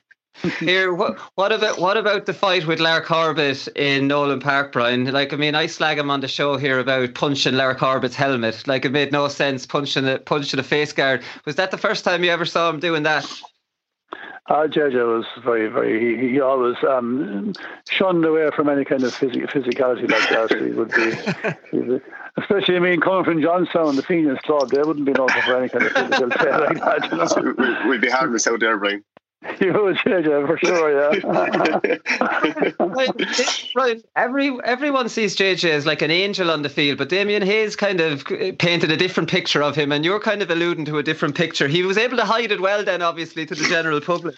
Here, 0.60 0.92
what, 0.92 1.18
what 1.34 1.50
about 1.50 1.80
what 1.80 1.96
about 1.96 2.26
the 2.26 2.34
fight 2.34 2.66
with 2.66 2.78
Larry 2.78 3.04
Corbett 3.04 3.68
in 3.74 4.06
Nolan 4.06 4.38
Park, 4.38 4.70
Brian? 4.70 5.06
Like, 5.06 5.32
I 5.32 5.36
mean, 5.36 5.54
I 5.54 5.66
slag 5.66 5.98
him 5.98 6.10
on 6.10 6.20
the 6.20 6.28
show 6.28 6.58
here 6.58 6.78
about 6.78 7.14
punching 7.14 7.54
Larry 7.54 7.74
Corbett's 7.74 8.14
helmet. 8.14 8.66
Like, 8.66 8.84
it 8.84 8.92
made 8.92 9.12
no 9.12 9.28
sense 9.28 9.64
punching 9.64 10.04
the 10.04 10.18
punching 10.18 10.60
a 10.60 10.62
face 10.62 10.92
guard. 10.92 11.22
Was 11.46 11.56
that 11.56 11.70
the 11.70 11.78
first 11.78 12.04
time 12.04 12.22
you 12.22 12.30
ever 12.30 12.44
saw 12.44 12.68
him 12.68 12.80
doing 12.80 13.02
that? 13.04 13.26
Uh, 14.48 14.68
Jojo 14.68 15.16
was 15.16 15.26
very, 15.42 15.66
very. 15.68 16.16
He, 16.16 16.32
he 16.32 16.40
always 16.40 16.76
um, 16.88 17.52
shunned 17.88 18.24
away 18.24 18.48
from 18.54 18.68
any 18.68 18.84
kind 18.84 19.02
of 19.02 19.12
phys- 19.12 19.50
physicality 19.50 20.08
like 20.08 20.28
that. 20.28 20.46
He 20.66 20.72
would 20.72 20.90
be, 20.90 22.00
especially 22.36 22.76
I 22.76 22.80
mean, 22.80 23.00
coming 23.00 23.24
from 23.24 23.42
Johnstown, 23.42 23.96
the 23.96 24.02
Fenians 24.02 24.38
Club, 24.44 24.70
they 24.70 24.82
wouldn't 24.82 25.04
be 25.04 25.12
known 25.12 25.28
for 25.28 25.56
any 25.56 25.68
kind 25.68 25.84
of 25.84 25.92
physical 25.92 26.30
play 26.38 26.50
like 26.50 26.78
that. 26.78 27.10
You 27.10 27.54
know? 27.54 27.88
We'd 27.88 28.00
be 28.00 28.08
harmless 28.08 28.46
out 28.46 28.60
there, 28.60 28.78
Brian. 28.78 29.02
You 29.60 29.72
would, 29.72 29.98
yeah, 30.04 30.46
for 30.46 30.58
sure, 30.58 30.92
yeah. 30.92 31.20
right, 33.76 34.02
every 34.14 34.58
everyone 34.64 35.08
sees 35.08 35.34
JJ 35.36 35.70
as 35.70 35.86
like 35.86 36.02
an 36.02 36.10
angel 36.10 36.50
on 36.50 36.62
the 36.62 36.68
field, 36.68 36.98
but 36.98 37.08
Damien 37.08 37.42
Hayes 37.42 37.74
kind 37.74 38.00
of 38.00 38.24
painted 38.58 38.90
a 38.90 38.96
different 38.96 39.30
picture 39.30 39.62
of 39.62 39.74
him, 39.74 39.92
and 39.92 40.04
you're 40.04 40.20
kind 40.20 40.42
of 40.42 40.50
alluding 40.50 40.84
to 40.86 40.98
a 40.98 41.02
different 41.02 41.34
picture. 41.36 41.68
He 41.68 41.82
was 41.82 41.96
able 41.96 42.16
to 42.18 42.24
hide 42.24 42.50
it 42.50 42.60
well, 42.60 42.84
then, 42.84 43.00
obviously, 43.02 43.46
to 43.46 43.54
the 43.54 43.64
general 43.64 44.00
public. 44.00 44.34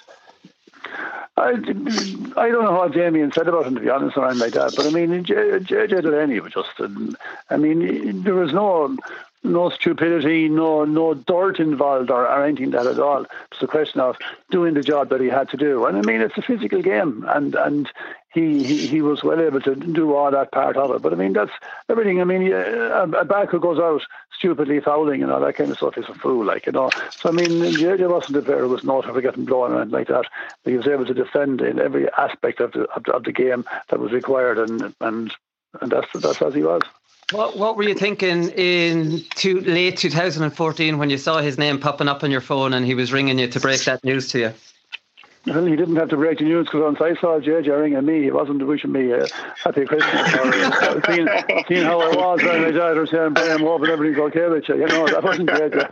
I, 1.36 1.50
I 1.50 2.48
don't 2.48 2.64
know 2.64 2.72
what 2.72 2.92
Damien 2.92 3.32
said 3.32 3.48
about 3.48 3.66
him, 3.66 3.74
to 3.76 3.80
be 3.80 3.90
honest, 3.90 4.16
or 4.16 4.26
anything 4.26 4.40
like 4.40 4.54
that. 4.54 4.74
But 4.76 4.86
I 4.86 4.90
mean, 4.90 5.24
JJ 5.24 5.88
Delaney 6.02 6.40
was 6.40 6.52
just, 6.52 6.70
I 7.50 7.56
mean, 7.56 8.22
there 8.22 8.34
was 8.34 8.52
no 8.52 8.96
no 9.42 9.70
stupidity, 9.70 10.48
no 10.48 10.84
no 10.84 11.14
dirt 11.14 11.60
involved 11.60 12.10
or, 12.10 12.26
or 12.26 12.44
anything 12.44 12.70
that 12.70 12.86
at 12.86 12.98
all. 12.98 13.24
It's 13.52 13.62
a 13.62 13.66
question 13.66 14.00
of 14.00 14.16
doing 14.50 14.74
the 14.74 14.82
job 14.82 15.10
that 15.10 15.20
he 15.20 15.28
had 15.28 15.48
to 15.50 15.56
do. 15.56 15.86
And 15.86 15.96
I 15.96 16.02
mean, 16.02 16.20
it's 16.20 16.36
a 16.36 16.42
physical 16.42 16.82
game, 16.82 17.24
and 17.28 17.54
and 17.54 17.90
he, 18.32 18.62
he, 18.62 18.86
he 18.86 19.02
was 19.02 19.24
well 19.24 19.40
able 19.40 19.60
to 19.62 19.74
do 19.74 20.14
all 20.14 20.30
that 20.30 20.52
part 20.52 20.76
of 20.76 20.90
it. 20.90 21.02
But 21.02 21.12
I 21.12 21.16
mean, 21.16 21.32
that's 21.32 21.52
everything. 21.88 22.20
I 22.20 22.24
mean, 22.24 22.52
a, 22.52 23.02
a 23.04 23.24
back 23.24 23.48
who 23.48 23.58
goes 23.58 23.78
out 23.78 24.02
stupidly 24.36 24.80
fouling 24.80 25.22
and 25.22 25.32
all 25.32 25.40
that 25.40 25.56
kind 25.56 25.70
of 25.70 25.76
stuff 25.76 25.96
is 25.96 26.08
a 26.08 26.14
fool, 26.14 26.44
like, 26.44 26.66
you 26.66 26.72
know. 26.72 26.90
So, 27.10 27.30
I 27.30 27.32
mean, 27.32 27.48
JJ 27.48 28.08
wasn't 28.08 28.36
a 28.38 28.42
player 28.42 28.60
who 28.60 28.68
was 28.68 28.84
not 28.84 29.04
for 29.04 29.20
getting 29.20 29.44
blown 29.44 29.72
around 29.72 29.92
like 29.92 30.08
that. 30.08 30.26
But 30.62 30.70
he 30.70 30.76
was 30.76 30.86
able 30.86 31.06
to 31.06 31.14
defend 31.14 31.60
in 31.60 31.78
every 31.78 32.10
aspect 32.12 32.60
of 32.60 32.72
the, 32.72 32.82
of 32.90 33.04
the, 33.04 33.12
of 33.12 33.24
the 33.24 33.32
game 33.32 33.64
that 33.88 33.98
was 33.98 34.12
required, 34.12 34.58
and, 34.58 34.94
and, 35.00 35.34
and 35.80 35.90
that's, 35.90 36.08
that's 36.14 36.42
as 36.42 36.54
he 36.54 36.62
was. 36.62 36.82
What 37.32 37.58
What 37.58 37.76
were 37.76 37.82
you 37.82 37.94
thinking 37.94 38.48
in 38.50 39.22
to 39.36 39.60
late 39.60 39.98
2014 39.98 40.96
when 40.96 41.10
you 41.10 41.18
saw 41.18 41.40
his 41.40 41.58
name 41.58 41.78
popping 41.78 42.08
up 42.08 42.24
on 42.24 42.30
your 42.30 42.40
phone 42.40 42.72
and 42.72 42.86
he 42.86 42.94
was 42.94 43.12
ringing 43.12 43.38
you 43.38 43.48
to 43.48 43.60
break 43.60 43.84
that 43.84 44.02
news 44.02 44.28
to 44.28 44.38
you? 44.38 44.54
Well, 45.46 45.64
he 45.66 45.76
didn't 45.76 45.96
have 45.96 46.08
to 46.10 46.16
break 46.16 46.38
the 46.38 46.44
news 46.44 46.66
because 46.66 46.82
once 46.82 47.00
I 47.00 47.18
saw 47.20 47.38
JJ 47.38 47.68
ringing 47.80 48.04
me, 48.04 48.22
he 48.22 48.30
wasn't 48.30 48.66
wishing 48.66 48.92
me 48.92 49.12
a 49.12 49.26
happy 49.62 49.84
Christmas 49.84 50.34
or 50.34 50.40
uh, 50.40 51.00
seeing, 51.06 51.28
seeing 51.68 51.84
how 51.84 52.00
I 52.00 52.16
was 52.16 52.40
and 52.42 52.62
my 52.62 52.70
dad 52.70 52.96
was 52.96 53.10
saying, 53.10 53.34
Brian, 53.34 53.60
hoping 53.60 53.90
everything's 53.90 54.18
okay 54.18 54.48
with 54.48 54.68
you. 54.68 54.76
You 54.76 54.86
know, 54.86 55.06
that 55.06 55.22
wasn't 55.22 55.50
JJ. 55.50 55.90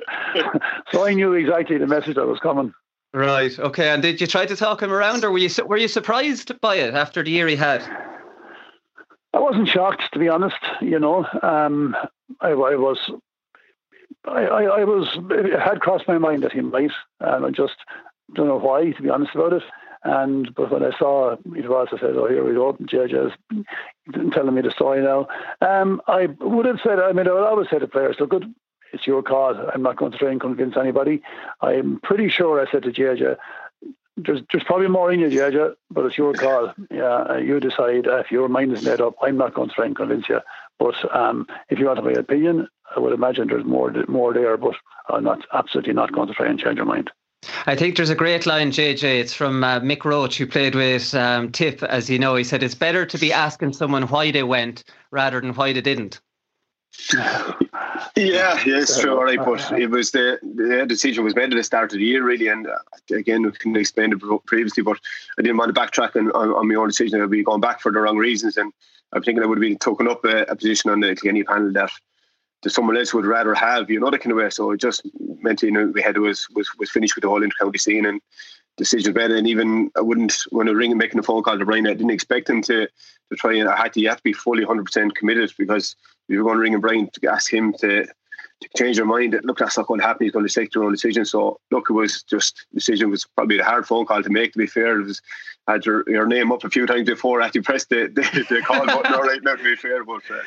so 0.92 1.06
I 1.06 1.12
knew 1.12 1.34
exactly 1.34 1.78
the 1.78 1.86
message 1.86 2.16
that 2.16 2.26
was 2.26 2.40
coming. 2.40 2.74
Right. 3.14 3.58
Okay. 3.58 3.88
And 3.88 4.02
did 4.02 4.20
you 4.20 4.26
try 4.26 4.46
to 4.46 4.56
talk 4.56 4.82
him 4.82 4.92
around, 4.92 5.24
or 5.24 5.30
were 5.30 5.38
you 5.38 5.50
were 5.64 5.78
you 5.78 5.88
surprised 5.88 6.60
by 6.60 6.76
it 6.76 6.94
after 6.94 7.22
the 7.22 7.30
year 7.30 7.46
he 7.46 7.56
had? 7.56 7.82
I 9.36 9.38
wasn't 9.38 9.68
shocked, 9.68 10.14
to 10.14 10.18
be 10.18 10.30
honest. 10.30 10.56
You 10.80 10.98
know, 10.98 11.26
um, 11.42 11.94
I, 12.40 12.48
I, 12.48 12.74
was, 12.76 12.98
I, 14.24 14.44
I, 14.44 14.84
was, 14.84 15.18
it 15.30 15.60
had 15.60 15.80
crossed 15.80 16.08
my 16.08 16.16
mind 16.16 16.42
that 16.42 16.52
he 16.52 16.62
might, 16.62 16.92
and 17.20 17.44
I 17.44 17.50
just 17.50 17.76
don't 18.34 18.46
know 18.46 18.58
why, 18.58 18.92
to 18.92 19.02
be 19.02 19.10
honest 19.10 19.34
about 19.34 19.52
it. 19.52 19.62
And 20.04 20.54
but 20.54 20.70
when 20.70 20.84
I 20.84 20.96
saw 20.98 21.32
it 21.32 21.68
was, 21.68 21.88
I 21.92 21.98
said, 21.98 22.16
"Oh, 22.16 22.28
here 22.28 22.44
we 22.44 22.54
go." 22.54 22.74
JJ's 22.80 23.32
telling 24.32 24.54
me 24.54 24.62
the 24.62 24.70
story 24.70 25.02
now. 25.02 25.26
Um, 25.60 26.00
I 26.06 26.28
would 26.40 26.64
have 26.64 26.80
said, 26.82 26.98
I 27.00 27.12
mean, 27.12 27.28
I 27.28 27.32
would 27.32 27.42
always 27.42 27.68
say 27.68 27.78
to 27.78 27.88
players, 27.88 28.16
"Look, 28.20 28.30
good, 28.30 28.54
it's 28.92 29.06
your 29.06 29.22
call. 29.22 29.54
I'm 29.74 29.82
not 29.82 29.96
going 29.96 30.12
to 30.12 30.18
try 30.18 30.30
and 30.30 30.40
convince 30.40 30.76
anybody." 30.76 31.22
I'm 31.60 31.98
pretty 32.02 32.28
sure 32.28 32.60
I 32.60 32.70
said 32.70 32.84
to 32.84 32.92
JJ, 32.92 33.36
there's 34.16 34.40
there's 34.50 34.64
probably 34.64 34.88
more 34.88 35.12
in 35.12 35.20
you, 35.20 35.28
JJ, 35.28 35.74
but 35.90 36.06
it's 36.06 36.18
your 36.18 36.32
call. 36.32 36.72
Yeah, 36.90 37.24
uh, 37.30 37.36
you 37.36 37.60
decide 37.60 38.06
if 38.06 38.30
your 38.30 38.48
mind 38.48 38.72
is 38.72 38.84
made 38.84 39.00
up. 39.00 39.14
I'm 39.22 39.36
not 39.36 39.54
going 39.54 39.68
to 39.68 39.74
try 39.74 39.86
and 39.86 39.96
convince 39.96 40.28
you. 40.28 40.40
But 40.78 40.94
um, 41.14 41.46
if 41.68 41.78
you 41.78 41.86
want 41.86 42.04
my 42.04 42.12
opinion, 42.12 42.68
I 42.94 43.00
would 43.00 43.12
imagine 43.12 43.48
there's 43.48 43.64
more 43.64 43.92
more 44.08 44.32
there. 44.32 44.56
But 44.56 44.74
I'm 45.08 45.24
not 45.24 45.40
absolutely 45.52 45.92
not 45.92 46.12
going 46.12 46.28
to 46.28 46.34
try 46.34 46.46
and 46.46 46.58
change 46.58 46.76
your 46.76 46.86
mind. 46.86 47.10
I 47.66 47.76
think 47.76 47.96
there's 47.96 48.10
a 48.10 48.14
great 48.14 48.46
line, 48.46 48.72
JJ. 48.72 49.02
It's 49.20 49.34
from 49.34 49.62
uh, 49.62 49.80
Mick 49.80 50.04
Roche, 50.04 50.38
who 50.38 50.46
played 50.46 50.74
with 50.74 51.14
um, 51.14 51.52
Tip, 51.52 51.82
as 51.82 52.08
you 52.08 52.18
know. 52.18 52.34
He 52.34 52.44
said, 52.44 52.62
It's 52.62 52.74
better 52.74 53.04
to 53.06 53.18
be 53.18 53.32
asking 53.32 53.74
someone 53.74 54.04
why 54.04 54.30
they 54.30 54.42
went 54.42 54.84
rather 55.10 55.40
than 55.40 55.54
why 55.54 55.72
they 55.72 55.80
didn't. 55.80 56.20
Yeah, 57.12 57.54
yeah, 58.16 58.58
it's 58.64 59.00
true. 59.00 59.16
All 59.16 59.24
right, 59.24 59.38
but 59.38 59.72
it 59.78 59.90
was 59.90 60.10
the 60.10 60.38
the 60.42 60.86
decision 60.86 61.24
was 61.24 61.34
made 61.34 61.52
at 61.52 61.56
the 61.56 61.62
start 61.62 61.92
of 61.92 61.98
the 61.98 62.04
year, 62.04 62.24
really, 62.24 62.48
and 62.48 62.66
uh, 62.66 62.78
again, 63.12 63.42
we 63.42 63.52
can 63.52 63.76
explain 63.76 64.12
it 64.12 64.20
previously, 64.46 64.82
but 64.82 64.98
I 65.38 65.42
didn't 65.42 65.56
want 65.56 65.74
to 65.74 65.80
backtrack 65.80 66.16
on, 66.16 66.30
on, 66.32 66.50
on 66.50 66.68
my 66.68 66.74
own 66.74 66.88
decision. 66.88 67.20
I'd 67.20 67.30
be 67.30 67.44
going 67.44 67.60
back 67.60 67.80
for 67.80 67.92
the 67.92 68.00
wrong 68.00 68.16
reasons, 68.16 68.56
and 68.56 68.72
I'm 69.12 69.22
thinking 69.22 69.42
I 69.42 69.46
would 69.46 69.58
have 69.58 69.62
been 69.62 69.78
taking 69.78 70.08
up 70.08 70.24
a, 70.24 70.42
a 70.44 70.56
position 70.56 70.90
on 70.90 71.00
the 71.00 71.08
Kilkenny 71.08 71.44
panel 71.44 71.72
that 71.72 71.90
that 72.62 72.70
someone 72.70 72.96
else 72.96 73.12
would 73.12 73.26
rather 73.26 73.54
have, 73.54 73.90
you 73.90 74.00
know, 74.00 74.10
that 74.10 74.20
kind 74.20 74.32
of 74.32 74.38
way. 74.38 74.50
So 74.50 74.70
it 74.70 74.80
just 74.80 75.06
meant, 75.42 75.62
you 75.62 75.70
know, 75.70 75.86
we 75.88 76.02
had 76.02 76.18
was 76.18 76.46
was 76.54 76.68
was 76.78 76.90
finished 76.90 77.14
with 77.14 77.22
the 77.22 77.28
whole 77.28 77.42
inter-county 77.42 77.78
scene 77.78 78.06
and 78.06 78.20
decisions 78.76 79.14
better. 79.14 79.36
And 79.36 79.46
even 79.46 79.90
I 79.96 80.00
wouldn't 80.00 80.34
when 80.50 80.68
I 80.68 80.70
was 80.70 80.78
ringing 80.78 80.98
making 80.98 81.18
a 81.18 81.22
phone 81.22 81.42
call 81.42 81.58
to 81.58 81.64
Brian, 81.64 81.86
I 81.86 81.94
didn't 81.94 82.10
expect 82.10 82.50
him 82.50 82.62
to 82.62 82.86
to 82.86 83.36
try 83.36 83.54
and 83.54 83.68
I 83.68 83.76
had 83.76 83.92
to 83.94 84.00
you 84.00 84.08
have 84.08 84.18
to 84.18 84.22
be 84.22 84.32
fully 84.32 84.64
hundred 84.64 84.86
percent 84.86 85.16
committed 85.16 85.52
because 85.58 85.96
we 86.28 86.36
were 86.36 86.44
going 86.44 86.56
to 86.56 86.60
ring 86.60 86.74
and 86.74 86.82
Brian 86.82 87.10
to 87.10 87.30
ask 87.30 87.52
him 87.52 87.72
to 87.80 88.06
to 88.62 88.68
change 88.76 88.96
their 88.96 89.04
mind. 89.04 89.38
Look, 89.44 89.58
that's 89.58 89.76
not 89.76 89.86
going 89.86 90.00
to 90.00 90.06
happen. 90.06 90.24
He's 90.24 90.32
going 90.32 90.46
to 90.46 90.52
take 90.52 90.72
their 90.72 90.82
own 90.82 90.92
decision. 90.92 91.24
So 91.24 91.60
look, 91.70 91.90
it 91.90 91.92
was 91.92 92.22
just 92.22 92.66
decision 92.74 93.10
was 93.10 93.26
probably 93.36 93.58
a 93.58 93.64
hard 93.64 93.86
phone 93.86 94.06
call 94.06 94.22
to 94.22 94.30
make. 94.30 94.52
To 94.52 94.58
be 94.58 94.66
fair, 94.66 95.00
it 95.00 95.04
was 95.04 95.20
had 95.68 95.84
your, 95.84 96.04
your 96.06 96.26
name 96.26 96.52
up 96.52 96.64
a 96.64 96.70
few 96.70 96.86
times 96.86 97.08
before 97.08 97.42
after 97.42 97.58
you 97.58 97.62
pressed 97.62 97.88
the, 97.88 98.06
the, 98.06 98.46
the 98.48 98.62
call 98.62 98.86
button. 98.86 99.12
All 99.12 99.22
right, 99.22 99.42
now 99.42 99.56
to 99.56 99.64
be 99.64 99.74
fair, 99.74 100.04
but 100.04 100.22
uh, 100.30 100.40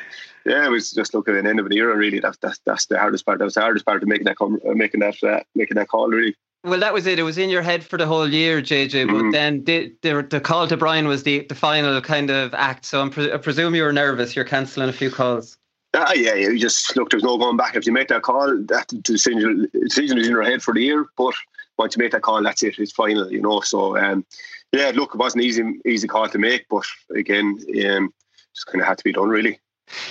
yeah, 0.46 0.64
it 0.64 0.70
was 0.70 0.90
just 0.90 1.12
looking 1.12 1.36
at 1.36 1.44
the 1.44 1.50
end 1.50 1.60
of 1.60 1.66
an 1.66 1.72
era. 1.72 1.94
Really, 1.94 2.20
that's 2.20 2.38
that's 2.38 2.58
that's 2.64 2.86
the 2.86 2.98
hardest 2.98 3.26
part. 3.26 3.38
That 3.38 3.44
was 3.44 3.54
the 3.54 3.60
hardest 3.60 3.84
part 3.84 4.02
of 4.02 4.08
making 4.08 4.24
that 4.24 4.36
com- 4.36 4.60
making 4.64 5.00
that 5.00 5.22
uh, 5.22 5.40
making 5.54 5.76
that 5.76 5.88
call. 5.88 6.08
Really. 6.08 6.34
Well, 6.62 6.80
that 6.80 6.92
was 6.92 7.06
it. 7.06 7.18
It 7.18 7.22
was 7.22 7.38
in 7.38 7.48
your 7.48 7.62
head 7.62 7.82
for 7.82 7.96
the 7.96 8.06
whole 8.06 8.28
year, 8.28 8.60
JJ. 8.60 9.06
But 9.06 9.14
mm. 9.14 9.32
then 9.32 9.64
the, 9.64 9.94
the, 10.02 10.26
the 10.28 10.40
call 10.40 10.68
to 10.68 10.76
Brian 10.76 11.08
was 11.08 11.22
the, 11.22 11.46
the 11.48 11.54
final 11.54 12.00
kind 12.02 12.28
of 12.28 12.52
act. 12.52 12.84
So 12.84 13.08
pre- 13.08 13.32
i 13.32 13.38
presume 13.38 13.74
you 13.74 13.82
were 13.82 13.92
nervous. 13.92 14.36
You're 14.36 14.44
cancelling 14.44 14.90
a 14.90 14.92
few 14.92 15.10
calls. 15.10 15.56
Ah, 15.94 16.12
yeah, 16.12 16.34
yeah. 16.34 16.48
You 16.48 16.58
just 16.58 16.94
look. 16.96 17.10
There's 17.10 17.24
no 17.24 17.38
going 17.38 17.56
back. 17.56 17.76
If 17.76 17.86
you 17.86 17.92
make 17.92 18.08
that 18.08 18.22
call, 18.22 18.56
that 18.66 18.88
decision 19.02 19.68
decision 19.72 20.18
is 20.18 20.26
in 20.26 20.32
your 20.32 20.44
head 20.44 20.62
for 20.62 20.72
the 20.72 20.82
year. 20.82 21.06
But 21.16 21.34
once 21.78 21.96
you 21.96 22.02
make 22.02 22.12
that 22.12 22.22
call, 22.22 22.42
that's 22.42 22.62
it. 22.62 22.78
It's 22.78 22.92
final. 22.92 23.32
You 23.32 23.40
know. 23.40 23.60
So 23.60 23.96
um, 23.96 24.24
yeah, 24.72 24.92
look, 24.94 25.14
it 25.14 25.18
wasn't 25.18 25.42
easy 25.42 25.64
easy 25.84 26.06
call 26.06 26.28
to 26.28 26.38
make, 26.38 26.66
but 26.68 26.84
again, 27.16 27.58
um, 27.88 28.14
just 28.54 28.66
kind 28.66 28.80
of 28.80 28.86
had 28.86 28.98
to 28.98 29.04
be 29.04 29.12
done. 29.12 29.28
Really. 29.28 29.58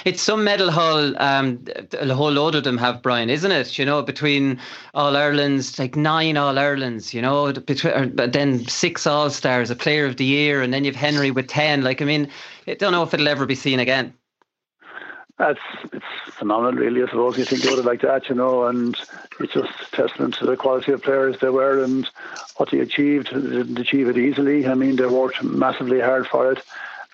It's 0.05 0.21
some 0.21 0.43
medal 0.43 0.71
haul. 0.71 1.15
um, 1.21 1.63
a 1.93 2.13
whole 2.13 2.31
load 2.31 2.55
of 2.55 2.63
them 2.63 2.77
have, 2.77 3.01
Brian, 3.01 3.29
isn't 3.29 3.51
it? 3.51 3.77
You 3.77 3.85
know, 3.85 4.01
between 4.01 4.59
All 4.93 5.15
Irelands, 5.15 5.79
like 5.79 5.95
nine 5.95 6.37
All 6.37 6.57
Irelands, 6.57 7.13
you 7.13 7.21
know, 7.21 7.51
between, 7.53 8.15
but 8.15 8.33
then 8.33 8.65
six 8.67 9.07
All 9.07 9.29
Stars, 9.29 9.69
a 9.69 9.75
Player 9.75 10.05
of 10.05 10.17
the 10.17 10.25
Year, 10.25 10.61
and 10.61 10.73
then 10.73 10.83
you've 10.83 10.95
Henry 10.95 11.31
with 11.31 11.47
10. 11.47 11.83
Like, 11.83 12.01
I 12.01 12.05
mean, 12.05 12.29
I 12.67 12.75
don't 12.75 12.91
know 12.91 13.03
if 13.03 13.13
it'll 13.13 13.27
ever 13.27 13.45
be 13.45 13.55
seen 13.55 13.79
again. 13.79 14.13
That's 15.37 15.59
it's 15.93 16.05
phenomenal, 16.25 16.73
really. 16.73 17.01
I 17.01 17.05
suppose 17.05 17.37
you 17.37 17.45
think 17.45 17.63
about 17.63 17.79
it 17.79 17.85
like 17.85 18.01
that, 18.01 18.27
you 18.27 18.35
know, 18.35 18.65
and 18.65 18.99
it's 19.39 19.53
just 19.53 19.93
testament 19.93 20.33
to 20.35 20.45
the 20.45 20.57
quality 20.57 20.91
of 20.91 21.01
players 21.01 21.39
they 21.39 21.49
were 21.49 21.81
and 21.81 22.09
what 22.57 22.71
they 22.71 22.79
achieved. 22.79 23.33
They 23.33 23.39
didn't 23.39 23.79
achieve 23.79 24.09
it 24.09 24.17
easily. 24.17 24.67
I 24.67 24.73
mean, 24.73 24.97
they 24.97 25.05
worked 25.05 25.41
massively 25.41 26.01
hard 26.01 26.27
for 26.27 26.51
it 26.51 26.61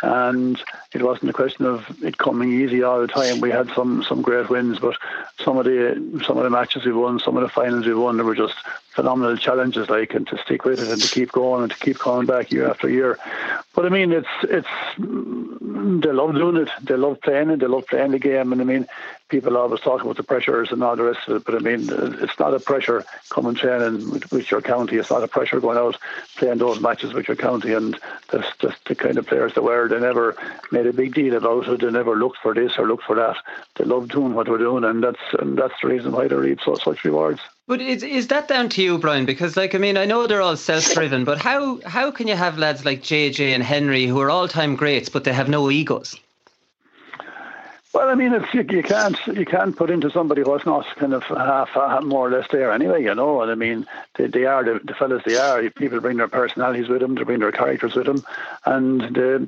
and 0.03 0.61
it 0.95 1.03
wasn't 1.03 1.29
a 1.29 1.33
question 1.33 1.65
of 1.65 1.85
it 2.03 2.17
coming 2.17 2.51
easy 2.53 2.81
all 2.81 3.01
the 3.01 3.07
time. 3.07 3.41
We 3.41 3.51
had 3.51 3.69
some 3.75 4.03
some 4.03 4.21
great 4.21 4.49
wins, 4.49 4.79
but 4.79 4.95
some 5.43 5.57
of 5.57 5.65
the 5.65 6.23
some 6.25 6.37
of 6.37 6.43
the 6.43 6.49
matches 6.49 6.85
we 6.85 6.93
won, 6.93 7.19
some 7.19 7.35
of 7.35 7.43
the 7.43 7.49
finals 7.49 7.85
we 7.85 7.93
won, 7.93 8.17
they 8.17 8.23
were 8.23 8.35
just 8.35 8.55
phenomenal 8.91 9.37
challenges. 9.37 9.89
Like 9.89 10.13
and 10.13 10.25
to 10.27 10.37
stick 10.37 10.63
with 10.63 10.81
it 10.81 10.89
and 10.89 11.01
to 11.01 11.07
keep 11.13 11.31
going 11.31 11.63
and 11.63 11.71
to 11.71 11.77
keep 11.77 11.99
coming 11.99 12.25
back 12.25 12.51
year 12.51 12.69
after 12.69 12.89
year. 12.89 13.19
But 13.73 13.85
I 13.85 13.89
mean, 13.89 14.13
it's 14.13 14.27
it's 14.43 14.67
they 14.97 16.11
love 16.11 16.33
doing 16.33 16.57
it. 16.57 16.69
They 16.81 16.95
love 16.95 17.21
playing 17.21 17.49
it. 17.49 17.59
They 17.59 17.67
love 17.67 17.87
playing 17.87 18.11
the 18.11 18.19
game. 18.19 18.51
And 18.51 18.61
I 18.61 18.63
mean, 18.63 18.87
people 19.27 19.57
always 19.57 19.81
talk 19.81 20.01
about 20.01 20.17
the 20.17 20.23
pressures 20.23 20.71
and 20.71 20.83
all 20.83 20.95
the 20.95 21.03
rest 21.03 21.27
of 21.27 21.37
it. 21.37 21.45
But 21.45 21.55
I 21.55 21.59
mean, 21.59 21.89
it's 22.21 22.39
not 22.39 22.53
a 22.53 22.59
pressure 22.59 23.03
coming 23.29 23.55
training 23.55 24.09
with, 24.11 24.31
with 24.31 24.49
your 24.49 24.61
county. 24.61 24.97
It's 24.97 25.11
not 25.11 25.23
a 25.23 25.27
pressure 25.27 25.59
going 25.59 25.77
out 25.77 25.97
playing 26.37 26.59
those 26.59 26.79
matches 26.79 27.13
with 27.13 27.27
your 27.27 27.37
county. 27.37 27.73
And 27.73 27.99
that's 28.31 28.47
just 28.57 28.83
the 28.85 28.95
kind 28.95 29.17
of 29.17 29.27
players 29.27 29.53
they 29.53 29.61
were. 29.61 29.87
They 29.87 29.99
never 29.99 30.35
made 30.71 30.84
a 30.86 30.93
big 30.93 31.13
deal 31.13 31.36
about 31.36 31.67
it. 31.67 31.81
They 31.81 31.91
never 31.91 32.15
looked 32.15 32.38
for 32.38 32.53
this 32.53 32.77
or 32.77 32.88
looked 32.88 33.03
for 33.03 33.15
that. 33.15 33.38
They 33.75 33.86
love 33.86 34.09
doing 34.09 34.33
what 34.33 34.47
they're 34.47 34.57
doing, 34.57 34.83
and 34.83 35.03
that's 35.03 35.19
and 35.39 35.57
that's 35.57 35.73
the 35.81 35.88
reason 35.88 36.11
why 36.11 36.27
they 36.27 36.36
reap 36.36 36.59
so, 36.63 36.75
such 36.75 37.03
rewards. 37.03 37.41
But 37.67 37.81
is 37.81 38.03
is 38.03 38.27
that 38.27 38.47
down 38.47 38.69
to 38.69 38.81
you, 38.81 38.97
Brian? 38.97 39.25
Because 39.25 39.57
like 39.57 39.73
I 39.75 39.77
mean, 39.77 39.97
I 39.97 40.05
know 40.05 40.27
they're 40.27 40.41
all 40.41 40.57
self-driven, 40.57 41.25
but 41.25 41.39
how 41.39 41.79
how 41.86 42.11
can 42.11 42.27
you 42.27 42.36
have 42.36 42.57
lads 42.57 42.86
like 42.86 43.01
JJ 43.01 43.53
and 43.53 43.63
Henry 43.63 44.05
who 44.05 44.19
are 44.19 44.29
all-time 44.29 44.75
greats, 44.75 45.09
but 45.09 45.23
they 45.23 45.33
have 45.33 45.49
no 45.49 45.71
egos? 45.71 46.19
Well, 47.95 48.09
I 48.09 48.15
mean, 48.15 48.33
it's, 48.33 48.53
you, 48.53 48.65
you 48.69 48.83
can't 48.83 49.17
you 49.25 49.45
can't 49.45 49.73
put 49.73 49.89
into 49.89 50.11
somebody 50.11 50.41
who's 50.41 50.65
not 50.65 50.86
kind 50.97 51.13
of 51.13 51.23
half, 51.23 51.69
half 51.69 52.03
more 52.03 52.27
or 52.27 52.29
less 52.29 52.45
there 52.51 52.73
anyway, 52.73 53.01
you 53.01 53.15
know. 53.15 53.41
And 53.41 53.49
I 53.49 53.55
mean, 53.55 53.88
they, 54.17 54.27
they 54.27 54.43
are 54.43 54.65
the, 54.65 54.81
the 54.83 54.93
fellas 54.93 55.23
they 55.25 55.38
are. 55.38 55.69
People 55.69 56.01
bring 56.01 56.17
their 56.17 56.27
personalities 56.27 56.89
with 56.89 56.99
them, 56.99 57.15
they 57.15 57.23
bring 57.23 57.39
their 57.39 57.53
characters 57.53 57.95
with 57.95 58.05
them, 58.05 58.25
and 58.65 59.15
they, 59.15 59.47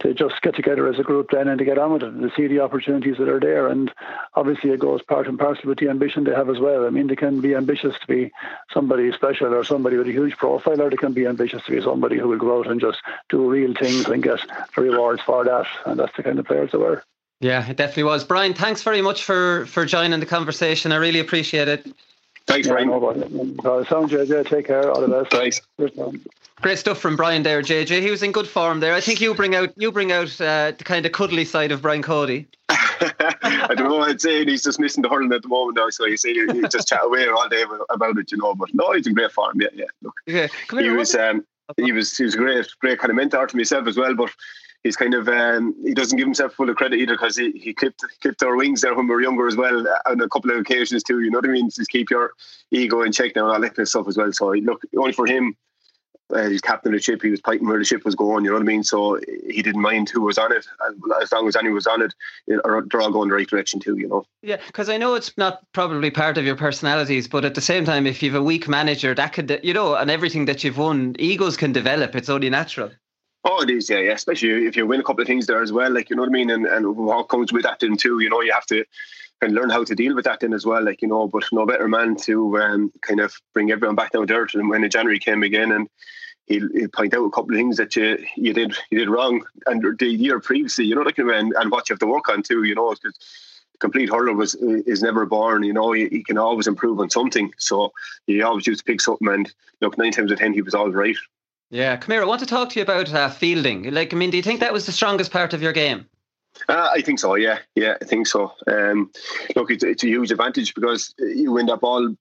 to 0.00 0.12
just 0.12 0.40
get 0.42 0.54
together 0.54 0.88
as 0.88 0.98
a 0.98 1.02
group 1.02 1.30
then 1.30 1.48
and 1.48 1.58
to 1.58 1.64
get 1.64 1.78
on 1.78 1.92
with 1.92 2.02
it 2.02 2.12
and 2.12 2.22
to 2.22 2.36
see 2.36 2.46
the 2.46 2.60
opportunities 2.60 3.16
that 3.18 3.28
are 3.28 3.40
there. 3.40 3.68
And 3.68 3.90
obviously, 4.34 4.70
it 4.70 4.80
goes 4.80 5.02
part 5.02 5.28
and 5.28 5.38
parcel 5.38 5.68
with 5.68 5.78
the 5.78 5.88
ambition 5.88 6.24
they 6.24 6.34
have 6.34 6.50
as 6.50 6.58
well. 6.58 6.86
I 6.86 6.90
mean, 6.90 7.06
they 7.06 7.16
can 7.16 7.40
be 7.40 7.54
ambitious 7.54 7.94
to 7.98 8.06
be 8.06 8.32
somebody 8.72 9.12
special 9.12 9.54
or 9.54 9.64
somebody 9.64 9.96
with 9.96 10.08
a 10.08 10.12
huge 10.12 10.36
profile, 10.36 10.80
or 10.80 10.90
they 10.90 10.96
can 10.96 11.12
be 11.12 11.26
ambitious 11.26 11.62
to 11.64 11.70
be 11.70 11.80
somebody 11.80 12.18
who 12.18 12.28
will 12.28 12.38
go 12.38 12.58
out 12.58 12.70
and 12.70 12.80
just 12.80 12.98
do 13.28 13.48
real 13.48 13.72
things 13.74 14.06
and 14.06 14.22
get 14.22 14.40
the 14.74 14.82
rewards 14.82 15.22
for 15.22 15.44
that. 15.44 15.66
And 15.86 15.98
that's 15.98 16.16
the 16.16 16.22
kind 16.22 16.38
of 16.38 16.46
players 16.46 16.72
they 16.72 16.78
were. 16.78 17.02
Yeah, 17.40 17.68
it 17.68 17.76
definitely 17.76 18.04
was. 18.04 18.24
Brian, 18.24 18.54
thanks 18.54 18.82
very 18.82 19.02
much 19.02 19.24
for, 19.24 19.66
for 19.66 19.84
joining 19.84 20.20
the 20.20 20.26
conversation. 20.26 20.92
I 20.92 20.96
really 20.96 21.20
appreciate 21.20 21.68
it. 21.68 21.86
Thanks, 22.46 22.68
Brian. 22.68 22.88
Yeah, 22.90 22.98
no, 23.62 23.84
sound 23.84 24.10
JJ. 24.10 24.48
Take 24.48 24.66
care. 24.66 24.90
All 24.90 25.00
the 25.00 25.08
best. 25.08 25.30
Thanks. 25.30 26.40
Great 26.60 26.78
stuff 26.78 26.98
from 26.98 27.16
Brian 27.16 27.42
there, 27.42 27.62
JJ. 27.62 28.00
He 28.00 28.10
was 28.10 28.22
in 28.22 28.32
good 28.32 28.48
form 28.48 28.80
there. 28.80 28.94
I 28.94 29.00
think 29.00 29.20
you 29.20 29.34
bring 29.34 29.54
out 29.54 29.72
you 29.76 29.90
bring 29.90 30.12
out 30.12 30.40
uh, 30.40 30.72
the 30.76 30.84
kind 30.84 31.04
of 31.04 31.12
cuddly 31.12 31.44
side 31.44 31.72
of 31.72 31.82
Brian 31.82 32.02
Cody. 32.02 32.46
I 33.42 33.74
don't 33.74 33.88
know 33.88 33.96
what 33.96 34.10
I'd 34.10 34.20
say. 34.20 34.44
He's 34.44 34.62
just 34.62 34.80
missing 34.80 35.02
the 35.02 35.08
hurling 35.08 35.32
at 35.32 35.42
the 35.42 35.48
moment 35.48 35.76
now, 35.76 35.90
so 35.90 36.06
you 36.06 36.16
see, 36.16 36.32
he 36.32 36.62
just 36.68 36.88
chat 36.88 37.00
away 37.02 37.26
all 37.28 37.48
day 37.48 37.64
about 37.90 38.18
it, 38.18 38.30
you 38.30 38.38
know. 38.38 38.54
But 38.54 38.70
no, 38.74 38.92
he's 38.92 39.06
in 39.06 39.14
great 39.14 39.32
form. 39.32 39.60
Yeah, 39.60 39.68
yeah. 39.74 39.84
Look, 40.02 40.14
yeah. 40.26 40.46
he 40.70 40.90
was, 40.90 41.14
um, 41.14 41.44
he 41.76 41.92
was, 41.92 42.16
he 42.16 42.24
was 42.24 42.36
great, 42.36 42.66
great 42.80 42.98
kind 42.98 43.10
of 43.10 43.16
mentor 43.16 43.46
to 43.46 43.56
myself 43.56 43.86
as 43.86 43.96
well. 43.96 44.14
But 44.14 44.30
he's 44.82 44.96
kind 44.96 45.14
of 45.14 45.28
um, 45.28 45.74
he 45.84 45.94
doesn't 45.94 46.16
give 46.16 46.26
himself 46.26 46.54
full 46.54 46.70
of 46.70 46.76
credit 46.76 47.00
either 47.00 47.14
because 47.14 47.36
he, 47.36 47.50
he 47.52 47.74
clipped 47.74 48.04
clipped 48.20 48.42
our 48.42 48.56
wings 48.56 48.80
there 48.82 48.94
when 48.94 49.06
we 49.06 49.14
were 49.14 49.22
younger 49.22 49.46
as 49.46 49.56
well 49.56 49.86
on 50.06 50.20
a 50.20 50.28
couple 50.28 50.50
of 50.50 50.58
occasions 50.58 51.02
too. 51.02 51.20
You 51.20 51.30
know 51.30 51.38
what 51.38 51.48
I 51.48 51.52
mean? 51.52 51.70
Just 51.70 51.90
keep 51.90 52.10
your 52.10 52.32
ego 52.70 53.02
in 53.02 53.12
check 53.12 53.34
now 53.34 53.46
and 53.46 53.54
all 53.54 53.60
that 53.60 53.70
kind 53.70 53.80
of 53.80 53.88
stuff 53.88 54.08
as 54.08 54.16
well. 54.16 54.32
So 54.32 54.50
look, 54.50 54.82
only 54.96 55.12
for 55.12 55.26
him, 55.26 55.56
uh, 56.32 56.48
he's 56.48 56.60
captain 56.60 56.92
of 56.92 56.98
the 56.98 57.02
ship. 57.02 57.22
He 57.22 57.30
was 57.30 57.40
fighting 57.40 57.66
where 57.66 57.78
the 57.78 57.84
ship 57.84 58.04
was 58.04 58.14
going. 58.14 58.44
You 58.44 58.50
know 58.50 58.56
what 58.56 58.62
I 58.62 58.66
mean? 58.66 58.82
So 58.82 59.20
he 59.48 59.62
didn't 59.62 59.82
mind 59.82 60.08
who 60.08 60.22
was 60.22 60.38
on 60.38 60.52
it 60.52 60.66
as 61.22 61.32
long 61.32 61.48
as 61.48 61.56
anyone 61.56 61.74
was 61.74 61.86
on 61.86 62.02
it. 62.02 62.14
they're 62.46 62.64
all 63.00 63.12
going 63.12 63.28
the 63.28 63.34
right 63.34 63.48
direction 63.48 63.80
too. 63.80 63.96
You 63.96 64.08
know? 64.08 64.26
Yeah, 64.42 64.58
because 64.66 64.88
I 64.88 64.96
know 64.96 65.14
it's 65.14 65.36
not 65.36 65.60
probably 65.72 66.10
part 66.10 66.38
of 66.38 66.44
your 66.44 66.56
personalities, 66.56 67.28
but 67.28 67.44
at 67.44 67.54
the 67.54 67.60
same 67.60 67.84
time, 67.84 68.06
if 68.06 68.22
you've 68.22 68.34
a 68.34 68.42
weak 68.42 68.68
manager, 68.68 69.14
that 69.14 69.32
could 69.32 69.60
you 69.62 69.74
know, 69.74 69.94
and 69.94 70.10
everything 70.10 70.46
that 70.46 70.64
you've 70.64 70.78
won, 70.78 71.14
egos 71.18 71.56
can 71.56 71.72
develop. 71.72 72.14
It's 72.14 72.28
only 72.28 72.50
natural. 72.50 72.90
Oh, 73.46 73.62
it 73.62 73.68
is, 73.68 73.90
yeah, 73.90 73.98
yeah. 73.98 74.12
Especially 74.12 74.66
if 74.66 74.74
you 74.74 74.86
win 74.86 75.00
a 75.00 75.04
couple 75.04 75.20
of 75.20 75.26
things 75.26 75.46
there 75.46 75.62
as 75.62 75.70
well, 75.70 75.92
like 75.92 76.08
you 76.08 76.16
know 76.16 76.22
what 76.22 76.30
I 76.30 76.32
mean, 76.32 76.50
and 76.50 76.66
and 76.66 76.96
what 76.96 77.28
comes 77.28 77.52
with 77.52 77.64
that 77.64 77.80
then 77.80 77.96
too. 77.96 78.20
You 78.20 78.30
know, 78.30 78.40
you 78.40 78.52
have 78.52 78.66
to 78.66 78.84
kind 79.40 79.56
of 79.56 79.60
learn 79.60 79.70
how 79.70 79.84
to 79.84 79.94
deal 79.94 80.14
with 80.14 80.24
that 80.24 80.40
then 80.40 80.52
as 80.52 80.66
well, 80.66 80.82
like 80.82 81.02
you 81.02 81.08
know. 81.08 81.28
But 81.28 81.44
no 81.52 81.66
better 81.66 81.88
man 81.88 82.16
to 82.22 82.58
um, 82.58 82.92
kind 83.02 83.20
of 83.20 83.34
bring 83.52 83.70
everyone 83.70 83.96
back 83.96 84.12
down 84.12 84.26
to 84.26 84.34
earth. 84.34 84.54
And 84.54 84.68
when 84.68 84.88
January 84.90 85.18
came 85.18 85.42
again, 85.42 85.72
and 85.72 85.88
he'll, 86.46 86.68
he'll 86.72 86.88
point 86.88 87.14
out 87.14 87.24
a 87.24 87.30
couple 87.30 87.54
of 87.54 87.58
things 87.58 87.76
that 87.76 87.96
you 87.96 88.24
you 88.36 88.52
did 88.52 88.76
you 88.90 88.98
did 88.98 89.10
wrong, 89.10 89.44
and 89.66 89.82
the 89.98 90.06
year 90.06 90.40
previously, 90.40 90.84
you 90.84 90.94
know, 90.94 91.02
like 91.02 91.18
and, 91.18 91.52
and 91.54 91.70
what 91.70 91.88
you 91.88 91.94
have 91.94 92.00
to 92.00 92.06
work 92.06 92.28
on 92.28 92.42
too. 92.42 92.64
You 92.64 92.74
know, 92.74 92.90
because 92.90 93.16
complete 93.80 94.08
hurler 94.08 94.34
was 94.34 94.54
is 94.54 95.02
never 95.02 95.26
born. 95.26 95.62
You 95.62 95.72
know, 95.72 95.92
he, 95.92 96.08
he, 96.08 96.22
can 96.22 96.38
always 96.38 96.66
improve 96.66 97.00
on 97.00 97.10
something. 97.10 97.52
So 97.58 97.92
he 98.26 98.42
always 98.42 98.66
used 98.66 98.80
to 98.80 98.84
pick 98.84 99.00
something, 99.00 99.28
and 99.28 99.52
look, 99.80 99.98
nine 99.98 100.12
times 100.12 100.30
out 100.30 100.34
of 100.34 100.38
ten, 100.38 100.54
he 100.54 100.62
was 100.62 100.74
all 100.74 100.90
right. 100.90 101.16
Yeah, 101.70 101.98
here. 102.06 102.22
I 102.22 102.24
want 102.24 102.40
to 102.40 102.46
talk 102.46 102.70
to 102.70 102.78
you 102.78 102.82
about 102.82 103.12
uh, 103.12 103.28
fielding. 103.28 103.92
Like, 103.92 104.14
I 104.14 104.16
mean, 104.16 104.30
do 104.30 104.36
you 104.36 104.42
think 104.42 104.60
that 104.60 104.72
was 104.72 104.86
the 104.86 104.92
strongest 104.92 105.32
part 105.32 105.52
of 105.54 105.62
your 105.62 105.72
game? 105.72 106.06
Uh, 106.68 106.90
I 106.92 107.00
think 107.00 107.18
so. 107.18 107.34
Yeah, 107.34 107.58
yeah, 107.74 107.96
I 108.00 108.04
think 108.04 108.26
so. 108.26 108.52
Um, 108.66 109.10
look, 109.56 109.70
it's, 109.70 109.84
it's 109.84 110.04
a 110.04 110.08
huge 110.08 110.30
advantage 110.30 110.74
because 110.74 111.14
you 111.18 111.52
win 111.52 111.66
that 111.66 111.80
ball. 111.80 112.14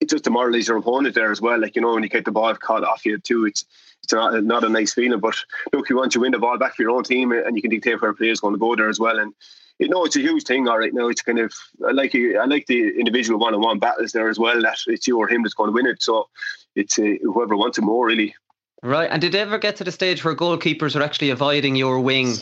It 0.00 0.10
just 0.10 0.24
demoralises 0.24 0.68
your 0.68 0.78
opponent 0.78 1.14
there 1.14 1.30
as 1.30 1.40
well. 1.40 1.60
Like 1.60 1.76
you 1.76 1.82
know, 1.82 1.94
when 1.94 2.02
you 2.02 2.08
get 2.08 2.24
the 2.24 2.32
ball 2.32 2.54
caught 2.54 2.84
off 2.84 3.06
you 3.06 3.18
too, 3.18 3.46
it's 3.46 3.64
it's 4.02 4.12
not, 4.12 4.42
not 4.44 4.64
a 4.64 4.68
nice 4.68 4.94
feeling. 4.94 5.20
But 5.20 5.36
look, 5.72 5.88
you 5.88 5.96
want 5.96 6.12
to 6.12 6.20
win 6.20 6.32
the 6.32 6.38
ball 6.38 6.58
back 6.58 6.74
for 6.74 6.82
your 6.82 6.90
own 6.92 7.04
team, 7.04 7.32
and 7.32 7.56
you 7.56 7.62
can 7.62 7.70
dictate 7.70 8.00
where 8.00 8.10
a 8.10 8.14
player's 8.14 8.40
going 8.40 8.54
to 8.54 8.60
go 8.60 8.74
there 8.74 8.88
as 8.88 9.00
well. 9.00 9.18
And 9.18 9.32
you 9.78 9.88
know, 9.88 10.04
it's 10.04 10.16
a 10.16 10.20
huge 10.20 10.44
thing. 10.44 10.68
All 10.68 10.78
right, 10.78 10.92
now 10.92 11.08
it's 11.08 11.22
kind 11.22 11.38
of 11.38 11.52
I 11.86 11.92
like 11.92 12.14
I 12.14 12.44
like 12.44 12.66
the 12.66 12.98
individual 12.98 13.38
one-on-one 13.38 13.78
battles 13.78 14.12
there 14.12 14.28
as 14.28 14.38
well. 14.38 14.60
That 14.60 14.78
it's 14.86 15.06
you 15.06 15.18
or 15.18 15.28
him 15.28 15.42
that's 15.42 15.54
going 15.54 15.68
to 15.68 15.74
win 15.74 15.86
it. 15.86 16.02
So 16.02 16.28
it's 16.74 16.98
uh, 16.98 17.14
whoever 17.22 17.56
wants 17.56 17.78
it 17.78 17.82
more 17.82 18.06
really. 18.06 18.34
Right. 18.82 19.08
And 19.10 19.22
did 19.22 19.34
ever 19.34 19.56
get 19.56 19.76
to 19.76 19.84
the 19.84 19.90
stage 19.90 20.22
where 20.22 20.36
goalkeepers 20.36 20.94
are 20.94 21.02
actually 21.02 21.30
avoiding 21.30 21.74
your 21.74 22.00
wing, 22.00 22.34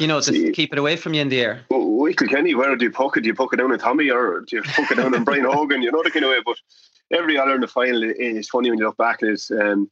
you 0.00 0.06
know, 0.06 0.20
to 0.20 0.32
See, 0.32 0.52
keep 0.52 0.72
it 0.72 0.78
away 0.78 0.96
from 0.96 1.14
you 1.14 1.22
in 1.22 1.28
the 1.28 1.40
air? 1.40 1.64
Well, 1.68 1.90
Kenny, 2.14 2.54
where 2.54 2.74
do 2.76 2.84
you 2.84 2.90
poke 2.90 3.16
it? 3.16 3.20
Do 3.20 3.28
you 3.28 3.34
poke 3.34 3.52
it 3.52 3.56
down 3.56 3.72
on 3.72 3.78
Tommy 3.78 4.10
or 4.10 4.40
do 4.40 4.56
you 4.56 4.62
poke 4.62 4.90
it 4.90 4.96
down 4.96 5.14
on 5.14 5.24
Brian 5.24 5.44
Hogan? 5.50 5.82
You 5.82 5.92
know, 5.92 6.02
the 6.02 6.10
kind 6.10 6.24
of 6.24 6.30
way. 6.30 6.40
But 6.44 6.56
every 7.10 7.38
other 7.38 7.54
in 7.54 7.60
the 7.60 7.68
final 7.68 8.02
is 8.02 8.48
funny 8.48 8.70
when 8.70 8.78
you 8.78 8.86
look 8.86 8.96
back. 8.96 9.22
Is 9.22 9.50
um, 9.50 9.90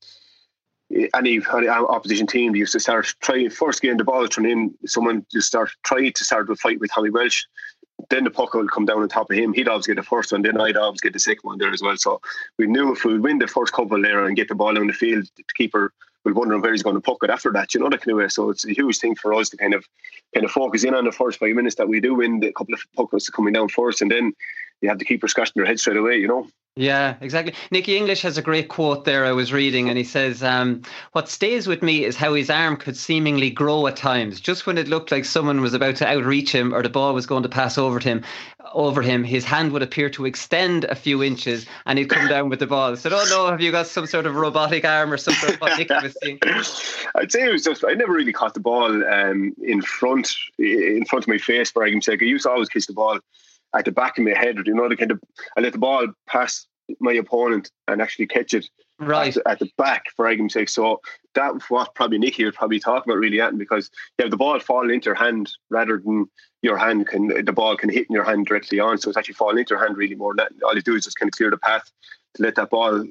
any, 1.15 1.41
any 1.55 1.69
opposition 1.69 2.27
team 2.27 2.57
used 2.57 2.73
to 2.73 2.81
start 2.81 3.07
trying 3.21 3.51
first 3.51 3.83
game 3.83 3.97
the 3.97 4.05
ball 4.05 4.27
thrown 4.27 4.47
in, 4.47 4.75
someone 4.87 5.27
just 5.31 5.49
start 5.49 5.71
trying 5.85 6.13
to 6.13 6.25
start 6.25 6.47
the 6.47 6.57
fight 6.57 6.81
with 6.81 6.91
Tommy 6.93 7.11
Walsh 7.11 7.45
Then 8.11 8.25
the 8.25 8.31
puck 8.31 8.55
would 8.55 8.71
come 8.71 8.87
down 8.87 9.03
on 9.03 9.09
top 9.09 9.31
of 9.31 9.37
him. 9.37 9.53
He'd 9.53 9.69
always 9.69 9.87
get 9.87 9.97
the 9.97 10.03
first 10.03 10.33
one. 10.33 10.43
Then 10.43 10.61
I'd 10.61 10.77
always 10.77 11.01
get 11.01 11.13
the 11.13 11.19
second 11.19 11.43
one 11.43 11.59
there 11.59 11.73
as 11.73 11.83
well. 11.83 11.97
So 11.97 12.21
we 12.59 12.67
knew 12.67 12.93
if 12.93 13.05
we 13.05 13.19
win 13.19 13.39
the 13.39 13.47
first 13.47 13.73
couple 13.73 14.01
there 14.01 14.25
and 14.25 14.37
get 14.37 14.49
the 14.49 14.55
ball 14.55 14.75
down 14.75 14.87
the 14.87 14.93
field, 14.93 15.29
the 15.37 15.45
keeper 15.57 15.93
will 16.25 16.35
wondering 16.35 16.61
where 16.61 16.73
he's 16.73 16.83
going 16.83 16.97
to 16.97 17.01
puck 17.01 17.19
it 17.23 17.31
after 17.31 17.53
that. 17.53 17.75
You 17.75 17.81
know 17.81 17.89
that 17.89 18.01
kind 18.01 18.12
of 18.12 18.19
way. 18.19 18.29
So 18.29 18.51
it's 18.51 18.66
a 18.66 18.73
huge 18.73 18.99
thing 18.99 19.14
for 19.14 19.35
us 19.35 19.49
to 19.51 19.57
kind 19.57 19.75
of 19.75 19.85
kind 20.35 20.45
of 20.45 20.51
focus 20.51 20.85
in 20.85 20.95
on 20.95 21.05
the 21.05 21.12
first 21.12 21.39
five 21.39 21.55
minutes 21.55 21.77
that 21.77 21.89
we 21.89 22.01
do 22.01 22.14
win 22.14 22.41
the 22.41 22.53
couple 22.53 22.75
of 22.75 22.81
pucks 22.97 23.29
coming 23.31 23.53
down 23.53 23.69
first, 23.69 24.03
and 24.03 24.11
then 24.11 24.33
you 24.81 24.89
have 24.89 24.99
to 24.99 25.05
keep 25.05 25.26
scratching 25.29 25.55
your 25.57 25.66
head 25.66 25.81
straight 25.81 25.97
away. 25.97 26.16
You 26.16 26.29
know. 26.29 26.47
Yeah, 26.79 27.16
exactly. 27.20 27.55
Nicky 27.72 27.97
English 27.97 28.22
has 28.22 28.39
a 28.39 28.43
great 28.43 28.68
quote 28.68 29.05
there 29.05 29.26
I 29.26 29.33
was 29.33 29.53
reading, 29.53 29.89
and 29.89 29.99
he 29.99 30.05
says, 30.05 30.45
um, 30.45 30.83
What 31.11 31.29
stays 31.29 31.66
with 31.66 31.83
me 31.83 32.05
is 32.05 32.14
how 32.14 32.35
his 32.35 32.51
arm 32.51 32.76
could 32.76 32.97
seemingly 32.97 33.51
grow 33.51 33.89
at 33.89 33.97
times. 33.97 34.41
Just 34.41 34.64
when 34.64 34.79
it 34.79 34.87
looked 34.87 35.11
like 35.11 35.24
someone 35.24 35.61
was 35.61 35.74
about 35.74 35.97
to 35.97 36.07
outreach 36.07 36.55
him 36.55 36.72
or 36.72 36.85
the 36.85 36.89
ball 36.89 37.14
was 37.14 37.26
going 37.26 37.43
to 37.43 37.49
pass 37.49 37.79
over 37.79 37.99
him, 37.99 38.22
over 38.72 39.03
him, 39.03 39.24
his 39.24 39.45
hand 39.45 39.72
would 39.72 39.83
appear 39.83 40.09
to 40.11 40.24
extend 40.24 40.85
a 40.85 40.95
few 40.95 41.20
inches 41.20 41.66
and 41.85 41.99
he'd 41.99 42.11
come 42.11 42.29
down 42.29 42.49
with 42.49 42.61
the 42.61 42.66
ball. 42.68 42.95
So, 42.95 43.11
oh 43.12 43.26
no, 43.29 43.51
have 43.51 43.61
you 43.61 43.72
got 43.72 43.89
some 43.89 44.07
sort 44.07 44.26
of 44.26 44.37
robotic 44.37 44.85
arm 44.85 45.12
or 45.12 45.16
something? 45.16 45.57
What 45.59 45.76
Nicky 45.79 45.95
was 46.01 46.16
seeing? 46.22 46.39
I'd 47.16 47.33
say 47.33 47.45
it 47.45 47.53
was 47.53 47.64
just 47.64 47.85
I 47.85 47.95
never 47.95 48.12
really 48.12 48.33
caught 48.33 48.55
the 48.55 48.61
ball 48.61 49.05
um, 49.05 49.53
in 49.64 49.83
front 49.83 50.31
in 50.61 51.05
front 51.07 51.24
of 51.24 51.29
my 51.29 51.39
face 51.39 51.72
for 51.72 51.83
argument's 51.83 52.07
sake. 52.07 52.22
I 52.22 52.26
used 52.26 52.45
to 52.45 52.51
always 52.51 52.68
kiss 52.68 52.87
the 52.87 52.93
ball 52.93 53.18
at 53.75 53.85
the 53.85 53.93
back 53.93 54.19
of 54.19 54.25
my 54.25 54.35
head. 54.37 54.57
You 54.66 54.75
know, 54.75 54.89
the 54.89 54.97
kind 54.97 55.11
of 55.11 55.21
I 55.57 55.61
let 55.61 55.73
the 55.73 55.79
ball 55.79 56.07
pass 56.27 56.66
my 57.01 57.12
opponent 57.12 57.71
and 57.87 58.01
actually 58.01 58.27
catch 58.27 58.55
it 58.55 58.66
right 58.99 59.37
at, 59.37 59.47
at 59.47 59.59
the 59.59 59.71
back 59.77 60.05
for 60.16 60.27
argument's 60.27 60.55
sake. 60.55 60.69
So 60.69 61.01
that's 61.35 61.69
what 61.71 61.95
probably 61.95 62.19
Nicky 62.19 62.45
was 62.45 62.55
probably 62.57 62.81
talking 62.81 63.11
about 63.11 63.21
really, 63.21 63.41
at 63.41 63.57
because 63.57 63.91
you 64.19 64.25
have 64.25 64.31
the 64.31 64.37
ball 64.37 64.59
falling 64.59 64.91
into 64.91 65.07
your 65.07 65.14
hand 65.14 65.51
rather 65.71 65.99
than 65.99 66.29
your 66.62 66.77
hand 66.77 67.07
can 67.07 67.29
the 67.45 67.53
ball 67.53 67.77
can 67.77 67.91
hit 67.91 68.07
in 68.09 68.14
your 68.14 68.25
hand 68.25 68.47
directly 68.47 68.81
on. 68.81 68.99
So 68.99 69.11
it's 69.11 69.19
actually 69.19 69.35
falling 69.35 69.59
into 69.59 69.75
your 69.75 69.85
hand 69.85 69.97
really 69.97 70.14
more. 70.14 70.35
Than 70.37 70.49
that. 70.59 70.64
All 70.64 70.75
you 70.75 70.83
do 70.83 70.97
is 70.97 71.05
just 71.05 71.19
kind 71.19 71.29
of 71.29 71.37
clear 71.37 71.51
the 71.51 71.59
path 71.59 71.91
to 72.35 72.43
let 72.43 72.57
that 72.57 72.71
ball 72.71 73.05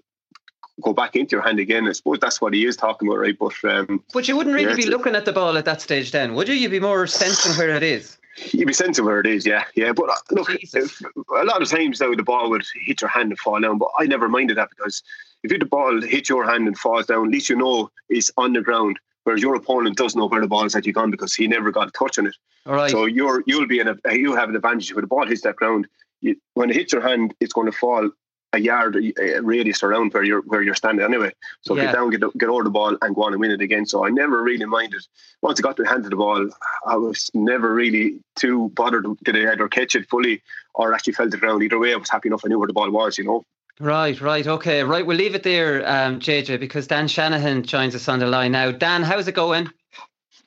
go 0.82 0.94
back 0.94 1.16
into 1.16 1.36
your 1.36 1.44
hand 1.44 1.60
again. 1.60 1.88
I 1.88 1.92
suppose 1.94 2.20
that's 2.20 2.42
what 2.42 2.54
he 2.54 2.66
is 2.66 2.76
talking 2.76 3.08
about, 3.08 3.20
right? 3.20 3.38
But 3.38 3.54
um, 3.64 4.04
but 4.14 4.28
you 4.28 4.36
wouldn't 4.36 4.56
really 4.56 4.70
yeah, 4.70 4.76
be 4.76 4.86
looking 4.88 5.16
at 5.16 5.26
the 5.26 5.34
ball 5.34 5.58
at 5.58 5.66
that 5.66 5.82
stage, 5.82 6.12
then, 6.12 6.34
would 6.34 6.48
you? 6.48 6.56
You'd 6.56 6.72
be 6.72 6.80
more 6.80 7.08
sensing 7.08 7.54
where 7.54 7.70
it 7.70 7.84
is. 7.84 8.18
You'd 8.52 8.68
be 8.68 8.74
sensing 8.74 9.06
where 9.06 9.20
it 9.20 9.26
is, 9.26 9.46
yeah, 9.46 9.64
yeah. 9.76 9.94
But 9.94 10.10
uh, 10.10 10.16
look, 10.32 10.50
if, 10.52 11.02
a 11.02 11.44
lot 11.44 11.62
of 11.62 11.70
times 11.70 12.00
though 12.00 12.16
the 12.16 12.24
ball 12.24 12.50
would 12.50 12.66
hit 12.76 13.02
your 13.02 13.10
hand 13.10 13.32
and 13.32 13.40
fall 13.40 13.60
down, 13.60 13.78
but 13.78 13.90
I 14.00 14.06
never 14.06 14.30
minded 14.30 14.58
that 14.58 14.70
because 14.70 15.02
if 15.44 15.52
you 15.52 15.58
the 15.58 15.66
ball 15.66 16.02
hit 16.02 16.30
your 16.30 16.46
hand 16.46 16.68
and 16.68 16.78
falls 16.78 17.08
down, 17.08 17.28
at 17.28 17.32
least 17.32 17.50
you 17.50 17.56
know 17.56 17.90
it's 18.10 18.32
on 18.38 18.54
the 18.54 18.62
ground. 18.62 19.00
Whereas 19.24 19.42
your 19.42 19.56
opponent 19.56 19.98
doesn't 19.98 20.18
know 20.18 20.28
where 20.28 20.40
the 20.40 20.48
ball 20.48 20.64
is 20.64 20.76
actually 20.76 20.94
gone 20.94 21.12
because 21.12 21.36
he 21.36 21.48
never 21.48 21.72
got 21.72 21.90
a 21.90 21.92
touch 21.92 22.18
on 22.18 22.28
it. 22.28 22.36
All 22.66 22.76
right. 22.76 22.92
So 22.92 23.06
you're 23.06 23.44
you'll 23.46 23.68
be 23.68 23.80
in 23.80 23.88
a 23.88 23.96
you'll 24.14 24.38
have 24.38 24.50
an 24.50 24.56
advantage 24.56 24.94
when 24.94 25.02
the 25.02 25.08
ball 25.08 25.26
hits 25.26 25.42
that 25.42 25.56
ground. 25.56 25.88
You, 26.22 26.36
when 26.54 26.70
it 26.70 26.76
hits 26.76 26.94
your 26.94 27.02
hand, 27.02 27.34
it's 27.40 27.54
going 27.54 27.70
to 27.70 27.78
fall 27.78 28.10
a 28.58 28.60
yard 28.60 28.96
a 28.96 29.40
radius 29.42 29.84
around 29.84 30.14
where 30.14 30.24
you're 30.24 30.42
where 30.42 30.62
you're 30.62 30.76
standing 30.76 31.06
anyway. 31.06 31.32
So 31.62 31.76
yeah. 31.76 31.86
get 31.86 31.94
down, 31.94 32.10
get 32.10 32.38
get 32.38 32.50
over 32.50 32.64
the 32.64 32.70
ball, 32.70 32.98
and 33.02 33.16
go 33.16 33.24
on 33.24 33.34
and 33.34 33.40
win 33.40 33.52
it 33.52 33.62
again. 33.62 33.86
So 33.86 34.06
I 34.06 34.10
never 34.10 34.44
really 34.44 34.66
minded. 34.66 35.02
Once 35.42 35.60
I 35.60 35.62
got 35.62 35.78
to 35.78 35.84
the 35.84 35.90
hand 35.90 36.04
of 36.06 36.12
the 36.12 36.18
ball, 36.18 36.50
I 36.86 36.98
was 36.98 37.30
never 37.34 37.74
really 37.74 38.20
too 38.36 38.70
bothered. 38.76 39.06
Did 39.24 39.36
I 39.38 39.52
either 39.52 39.68
catch 39.68 39.96
it 39.96 40.10
fully 40.10 40.42
or 40.74 40.94
actually 40.94 41.14
fell 41.14 41.28
to 41.28 41.32
the 41.32 41.38
ground? 41.38 41.64
Either 41.64 41.80
way, 41.80 41.94
I 41.94 41.98
was 41.98 42.10
happy 42.10 42.30
enough. 42.30 42.42
I 42.44 42.50
knew 42.50 42.60
where 42.60 42.68
the 42.68 42.74
ball 42.74 42.90
was. 42.92 43.18
You 43.18 43.26
know. 43.26 43.44
Right, 43.80 44.20
right, 44.20 44.48
okay, 44.48 44.84
right. 44.84 45.06
We'll 45.06 45.18
leave 45.18 45.36
it 45.36 45.44
there, 45.44 45.88
um, 45.88 46.20
JJ, 46.20 46.60
because 46.60 46.88
Dan 46.88 47.08
Shanahan 47.08 47.62
joins 47.62 47.94
us 47.94 48.10
on 48.10 48.18
the 48.18 48.26
line 48.26 48.54
now. 48.54 48.72
Dan, 48.72 49.04
how's 49.04 49.28
it 49.28 49.36
going? 49.36 49.70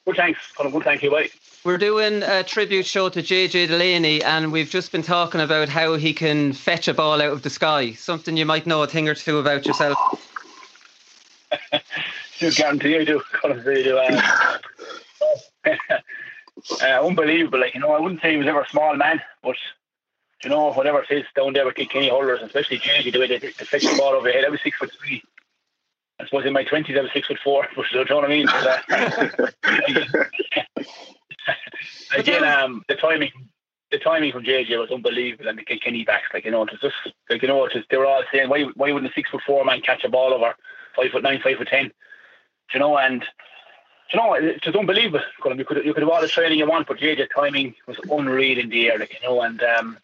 Good, 0.04 0.16
thanks. 0.16 0.40
Good, 0.56 0.82
thank 0.82 1.04
you. 1.04 1.12
Bye. 1.12 1.30
We're 1.62 1.76
doing 1.76 2.22
a 2.22 2.42
tribute 2.42 2.86
show 2.86 3.10
to 3.10 3.22
JJ 3.22 3.68
Delaney, 3.68 4.22
and 4.22 4.50
we've 4.50 4.70
just 4.70 4.92
been 4.92 5.02
talking 5.02 5.42
about 5.42 5.68
how 5.68 5.94
he 5.94 6.14
can 6.14 6.54
fetch 6.54 6.88
a 6.88 6.94
ball 6.94 7.20
out 7.20 7.32
of 7.32 7.42
the 7.42 7.50
sky. 7.50 7.92
Something 7.92 8.38
you 8.38 8.46
might 8.46 8.66
know 8.66 8.82
a 8.82 8.86
thing 8.86 9.10
or 9.10 9.14
two 9.14 9.36
about 9.36 9.66
yourself. 9.66 9.98
you 12.38 12.50
guarantee 12.52 12.96
I 12.96 13.04
do. 13.04 13.20
Honestly, 13.44 13.82
do. 13.82 13.98
Uh, 13.98 14.58
uh, 16.82 17.06
unbelievable. 17.06 17.60
Like 17.60 17.74
you 17.74 17.80
know, 17.80 17.92
I 17.92 18.00
wouldn't 18.00 18.22
say 18.22 18.30
he 18.30 18.36
was 18.38 18.46
ever 18.46 18.62
a 18.62 18.68
small 18.70 18.96
man, 18.96 19.20
but 19.42 19.56
you 20.42 20.48
know, 20.48 20.72
whatever 20.72 21.02
it 21.02 21.10
is 21.10 21.26
down 21.36 21.52
there 21.52 21.66
with 21.66 21.74
Kenny 21.74 22.08
Holders, 22.08 22.40
especially 22.40 22.78
JJ, 22.78 23.12
the 23.12 23.20
way 23.20 23.26
they, 23.26 23.36
they 23.38 23.50
fetch 23.50 23.82
the 23.82 23.98
ball 23.98 24.14
over 24.14 24.28
your 24.28 24.36
head. 24.36 24.46
I 24.46 24.48
was 24.48 24.62
six 24.62 24.78
foot 24.78 24.92
three. 24.98 25.22
I 26.18 26.24
suppose 26.24 26.46
in 26.46 26.54
my 26.54 26.64
twenties 26.64 26.96
I 26.96 27.02
was 27.02 27.12
six 27.12 27.26
foot 27.26 27.38
four, 27.44 27.68
but 27.76 27.84
you 27.92 28.02
know 28.06 28.16
what 28.16 28.24
I 28.24 28.28
mean. 28.28 28.46
But, 28.46 28.82
uh, 28.88 30.84
again, 32.16 32.44
um, 32.44 32.84
the 32.88 32.94
timing, 32.94 33.32
the 33.90 33.98
timing 33.98 34.32
from 34.32 34.44
JJ 34.44 34.78
was 34.78 34.90
unbelievable, 34.90 35.48
and 35.48 35.58
the 35.58 35.64
Kenny 35.64 36.04
backs, 36.04 36.28
like 36.32 36.44
you 36.44 36.50
know, 36.50 36.62
it 36.62 36.70
was 36.72 36.80
just 36.80 37.14
like 37.28 37.42
you 37.42 37.48
know, 37.48 37.64
it 37.64 37.74
was, 37.74 37.84
they 37.90 37.96
were 37.96 38.06
all 38.06 38.22
saying, 38.32 38.48
why, 38.48 38.64
why 38.74 38.92
wouldn't 38.92 39.10
a 39.10 39.14
six 39.14 39.30
foot 39.30 39.42
four 39.46 39.64
man 39.64 39.80
catch 39.80 40.04
a 40.04 40.08
ball 40.08 40.32
over 40.32 40.54
five 40.96 41.10
foot 41.10 41.22
nine, 41.22 41.40
five 41.42 41.58
foot 41.58 41.68
ten? 41.68 41.92
You 42.72 42.80
know, 42.80 42.98
and 42.98 43.24
you 44.12 44.20
know, 44.20 44.34
it's 44.34 44.64
just 44.64 44.76
unbelievable. 44.76 45.20
You 45.44 45.64
could 45.64 45.84
you 45.84 45.94
could 45.94 46.02
have 46.02 46.10
all 46.10 46.20
the 46.20 46.28
training 46.28 46.58
you 46.58 46.68
want, 46.68 46.88
but 46.88 46.98
JJ's 46.98 47.30
timing 47.34 47.74
was 47.86 47.98
unreal 48.10 48.58
in 48.58 48.68
the 48.68 48.90
air, 48.90 48.98
like 48.98 49.14
you 49.14 49.28
know, 49.28 49.40
and 49.42 49.62
um, 49.62 49.98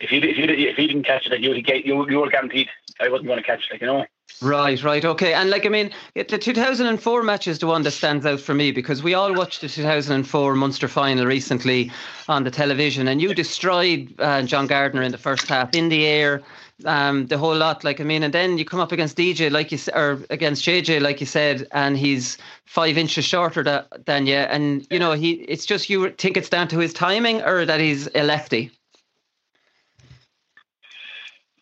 if 0.00 0.12
you 0.12 0.20
if 0.20 0.36
you 0.36 0.44
if 0.44 0.76
he 0.76 0.86
didn't 0.86 1.04
catch 1.04 1.26
it, 1.26 1.40
you 1.40 1.50
would 1.50 1.64
get 1.64 1.86
you 1.86 2.08
you 2.08 2.18
were 2.18 2.30
guaranteed 2.30 2.68
I 3.00 3.08
wasn't 3.08 3.28
going 3.28 3.38
to 3.38 3.44
catch 3.44 3.66
it. 3.68 3.74
Like 3.74 3.80
you 3.80 3.86
know. 3.86 4.06
Right, 4.42 4.82
right, 4.82 5.04
okay. 5.04 5.32
And 5.32 5.48
like, 5.48 5.64
I 5.64 5.70
mean, 5.70 5.90
the 6.14 6.24
2004 6.24 7.22
match 7.22 7.48
is 7.48 7.58
the 7.58 7.66
one 7.66 7.82
that 7.84 7.92
stands 7.92 8.26
out 8.26 8.40
for 8.40 8.52
me 8.52 8.70
because 8.70 9.02
we 9.02 9.14
all 9.14 9.32
watched 9.32 9.62
the 9.62 9.68
2004 9.68 10.54
Munster 10.54 10.88
final 10.88 11.24
recently 11.24 11.90
on 12.28 12.44
the 12.44 12.50
television, 12.50 13.08
and 13.08 13.22
you 13.22 13.32
destroyed 13.32 14.12
uh, 14.18 14.42
John 14.42 14.66
Gardiner 14.66 15.02
in 15.02 15.12
the 15.12 15.18
first 15.18 15.48
half 15.48 15.74
in 15.74 15.88
the 15.88 16.04
air, 16.04 16.42
um, 16.84 17.28
the 17.28 17.38
whole 17.38 17.56
lot. 17.56 17.82
Like, 17.82 17.98
I 17.98 18.04
mean, 18.04 18.22
and 18.22 18.34
then 18.34 18.58
you 18.58 18.66
come 18.66 18.80
up 18.80 18.92
against 18.92 19.16
DJ, 19.16 19.50
like 19.50 19.72
you 19.72 19.78
or 19.94 20.20
against 20.28 20.64
JJ, 20.64 21.00
like 21.00 21.20
you 21.20 21.26
said, 21.26 21.66
and 21.72 21.96
he's 21.96 22.36
five 22.66 22.98
inches 22.98 23.24
shorter 23.24 23.62
da, 23.62 23.84
than 24.04 24.26
you, 24.26 24.34
and 24.34 24.86
you 24.90 24.98
know, 24.98 25.12
he 25.12 25.32
it's 25.48 25.64
just 25.64 25.88
you 25.88 26.10
think 26.10 26.36
it's 26.36 26.50
down 26.50 26.68
to 26.68 26.78
his 26.78 26.92
timing 26.92 27.40
or 27.42 27.64
that 27.64 27.80
he's 27.80 28.06
a 28.14 28.22
lefty. 28.22 28.70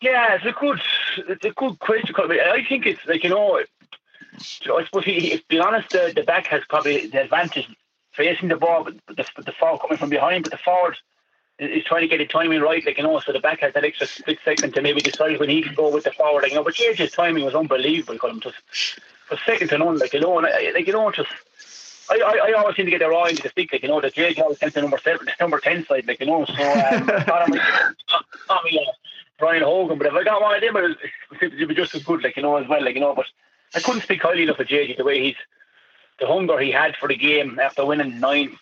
Yeah, 0.05 0.35
it's 0.35 0.45
a 0.45 0.51
good, 0.51 0.79
it's 1.17 1.45
a 1.45 1.49
good 1.49 1.79
question. 1.79 2.13
I 2.15 2.63
think 2.69 2.85
it's 2.85 3.03
like 3.07 3.23
you 3.23 3.31
know, 3.31 3.57
I 3.57 3.65
suppose 4.85 5.03
to 5.05 5.41
be 5.49 5.59
honest, 5.59 5.89
the, 5.89 6.13
the 6.15 6.21
back 6.21 6.45
has 6.45 6.61
probably 6.69 7.07
the 7.07 7.23
advantage 7.23 7.67
facing 8.11 8.49
the 8.49 8.55
ball, 8.55 8.83
but 8.83 8.93
the, 9.07 9.25
the 9.41 9.51
fall 9.51 9.79
coming 9.79 9.97
from 9.97 10.11
behind. 10.11 10.43
But 10.43 10.51
the 10.51 10.59
forward 10.59 10.95
is 11.57 11.83
trying 11.85 12.01
to 12.01 12.07
get 12.07 12.19
the 12.19 12.27
timing 12.27 12.61
right, 12.61 12.85
like 12.85 12.97
you 12.97 13.03
know, 13.03 13.19
so 13.19 13.31
the 13.31 13.39
back 13.39 13.61
has 13.61 13.73
that 13.73 13.83
extra 13.83 14.05
split 14.05 14.37
second 14.45 14.75
to 14.75 14.81
maybe 14.83 15.01
decide 15.01 15.39
when 15.39 15.49
he 15.49 15.63
can 15.63 15.73
go 15.73 15.89
with 15.89 16.03
the 16.03 16.11
forward. 16.11 16.43
Like, 16.43 16.51
you 16.51 16.57
know, 16.57 16.63
but 16.63 16.75
JJ's 16.75 17.11
timing 17.11 17.43
was 17.43 17.55
unbelievable. 17.55 18.13
Because 18.13 18.39
just 18.41 18.99
for 19.27 19.37
second 19.43 19.69
to 19.69 19.79
none, 19.79 19.97
like 19.97 20.13
you 20.13 20.19
know, 20.19 20.37
and 20.37 20.45
I, 20.45 20.69
like 20.69 20.85
you 20.85 20.93
know, 20.93 21.09
just. 21.09 21.31
I, 22.07 22.19
I, 22.23 22.49
I 22.49 22.53
always 22.53 22.75
seem 22.75 22.85
to 22.85 22.91
get 22.91 22.99
the 22.99 23.09
raw 23.09 23.25
into 23.25 23.41
the 23.41 23.49
stick, 23.49 23.73
like 23.73 23.81
you 23.81 23.89
know, 23.89 23.99
the 23.99 24.11
JJ 24.11 24.37
always 24.37 24.59
sent 24.59 24.75
the 24.75 24.81
number 24.81 24.99
seven, 24.99 25.25
the 25.25 25.33
number 25.39 25.59
ten 25.59 25.83
side, 25.87 26.05
like 26.07 26.19
you 26.19 26.27
know. 26.27 26.45
So 26.45 26.53
um, 26.53 27.07
not 27.07 27.49
on 27.49 27.55
uh, 28.49 28.91
Brian 29.37 29.63
Hogan, 29.63 29.97
but 29.97 30.07
if 30.07 30.13
I 30.13 30.23
got 30.23 30.41
one 30.41 30.55
of 30.55 30.61
them, 30.61 30.77
it 31.41 31.59
would 31.59 31.67
be 31.69 31.75
just 31.75 31.95
as 31.95 32.03
good, 32.03 32.23
like 32.23 32.37
you 32.37 32.43
know, 32.43 32.55
as 32.55 32.67
well, 32.67 32.83
like 32.83 32.95
you 32.95 33.01
know. 33.01 33.15
But 33.15 33.25
I 33.73 33.79
couldn't 33.79 34.03
speak 34.03 34.21
highly 34.21 34.43
enough 34.43 34.59
of 34.59 34.67
JJ 34.67 34.97
the 34.97 35.03
way 35.03 35.21
he's 35.21 35.35
the 36.19 36.27
hunger 36.27 36.59
he 36.59 36.71
had 36.71 36.95
for 36.95 37.09
the 37.09 37.15
game 37.15 37.59
after 37.59 37.85
winning 37.85 38.19
nine 38.19 38.57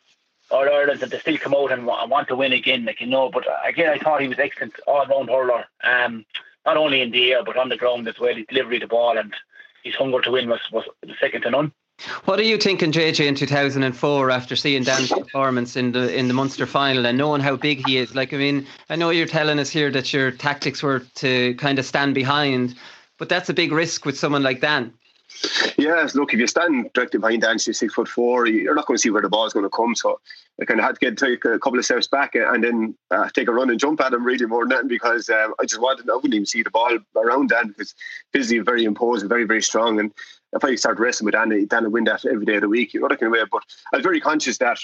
All 0.49 0.67
Ireland 0.67 1.01
and 1.03 1.11
to 1.11 1.19
still 1.19 1.37
come 1.37 1.53
out 1.53 1.71
and 1.71 1.85
want 1.85 2.27
to 2.29 2.35
win 2.35 2.53
again, 2.53 2.85
like 2.85 3.01
you 3.01 3.07
know. 3.07 3.29
But 3.29 3.45
again, 3.63 3.89
I 3.89 3.99
thought 3.99 4.21
he 4.21 4.27
was 4.27 4.39
excellent 4.39 4.73
all 4.87 5.05
round 5.05 5.29
hurler, 5.29 5.65
um, 5.83 6.25
not 6.65 6.77
only 6.77 7.01
in 7.01 7.11
the 7.11 7.33
air 7.33 7.43
but 7.43 7.57
on 7.57 7.69
the 7.69 7.77
ground 7.77 8.07
as 8.07 8.19
well. 8.19 8.35
His 8.35 8.47
delivery 8.47 8.77
of 8.77 8.81
the 8.81 8.87
ball 8.87 9.17
and 9.17 9.33
his 9.83 9.95
hunger 9.95 10.21
to 10.21 10.31
win 10.31 10.49
was 10.49 10.61
was 10.71 10.85
second 11.19 11.43
to 11.43 11.51
none. 11.51 11.71
What 12.25 12.39
are 12.39 12.43
you 12.43 12.57
thinking, 12.57 12.91
JJ, 12.91 13.27
in 13.27 13.35
2004 13.35 14.31
after 14.31 14.55
seeing 14.55 14.83
Dan's 14.83 15.09
performance 15.21 15.75
in 15.75 15.91
the 15.91 16.13
in 16.13 16.27
the 16.27 16.33
Munster 16.33 16.65
final 16.65 17.05
and 17.05 17.17
knowing 17.17 17.41
how 17.41 17.55
big 17.55 17.85
he 17.87 17.97
is? 17.97 18.15
Like, 18.15 18.33
I 18.33 18.37
mean, 18.37 18.67
I 18.89 18.95
know 18.95 19.09
you're 19.09 19.27
telling 19.27 19.59
us 19.59 19.69
here 19.69 19.91
that 19.91 20.13
your 20.13 20.31
tactics 20.31 20.83
were 20.83 20.99
to 21.15 21.55
kind 21.55 21.79
of 21.79 21.85
stand 21.85 22.13
behind, 22.13 22.75
but 23.17 23.29
that's 23.29 23.49
a 23.49 23.53
big 23.53 23.71
risk 23.71 24.05
with 24.05 24.17
someone 24.17 24.43
like 24.43 24.61
Dan. 24.61 24.93
Yes, 25.77 26.15
look, 26.15 26.33
if 26.33 26.39
you 26.39 26.47
stand 26.47 26.91
directly 26.93 27.19
behind 27.19 27.41
Dan, 27.41 27.57
you're 27.65 27.73
six 27.73 27.93
foot 27.93 28.07
four, 28.07 28.47
you're 28.47 28.75
not 28.75 28.85
going 28.85 28.97
to 28.97 29.01
see 29.01 29.09
where 29.09 29.21
the 29.21 29.29
ball 29.29 29.45
is 29.45 29.53
going 29.53 29.65
to 29.65 29.69
come. 29.69 29.95
So 29.95 30.19
I 30.61 30.65
kind 30.65 30.79
of 30.79 30.85
had 30.85 30.95
to 30.95 30.99
get 30.99 31.17
take 31.17 31.43
a 31.45 31.59
couple 31.59 31.79
of 31.79 31.85
steps 31.85 32.07
back 32.07 32.35
and 32.35 32.63
then 32.63 32.95
uh, 33.11 33.29
take 33.29 33.47
a 33.47 33.51
run 33.51 33.69
and 33.69 33.79
jump 33.79 33.99
at 34.01 34.13
him 34.13 34.23
really 34.23 34.45
more 34.45 34.63
than 34.63 34.69
that 34.69 34.87
because 34.87 35.29
um, 35.29 35.53
I 35.59 35.65
just 35.65 35.81
wanted, 35.81 36.09
I 36.09 36.15
wouldn't 36.15 36.33
even 36.33 36.45
see 36.45 36.63
the 36.63 36.69
ball 36.69 36.97
around 37.15 37.49
Dan 37.49 37.69
because 37.69 37.95
physically 38.31 38.59
very 38.59 38.83
imposing, 38.83 39.27
very, 39.27 39.45
very 39.45 39.61
strong. 39.61 39.99
And 39.99 40.13
if 40.55 40.63
I 40.63 40.75
start 40.75 40.99
wrestling 40.99 41.25
with 41.25 41.33
Dan, 41.33 41.65
Dan 41.67 41.83
would 41.83 41.93
win 41.93 42.03
that 42.05 42.25
every 42.25 42.45
day 42.45 42.55
of 42.55 42.61
the 42.61 42.69
week. 42.69 42.93
You 42.93 43.01
know, 43.01 43.07
that 43.07 43.19
kind 43.19 43.33
of 43.33 43.39
way. 43.39 43.45
But 43.51 43.63
I 43.93 43.97
was 43.97 44.03
very 44.03 44.21
conscious 44.21 44.57
that 44.59 44.79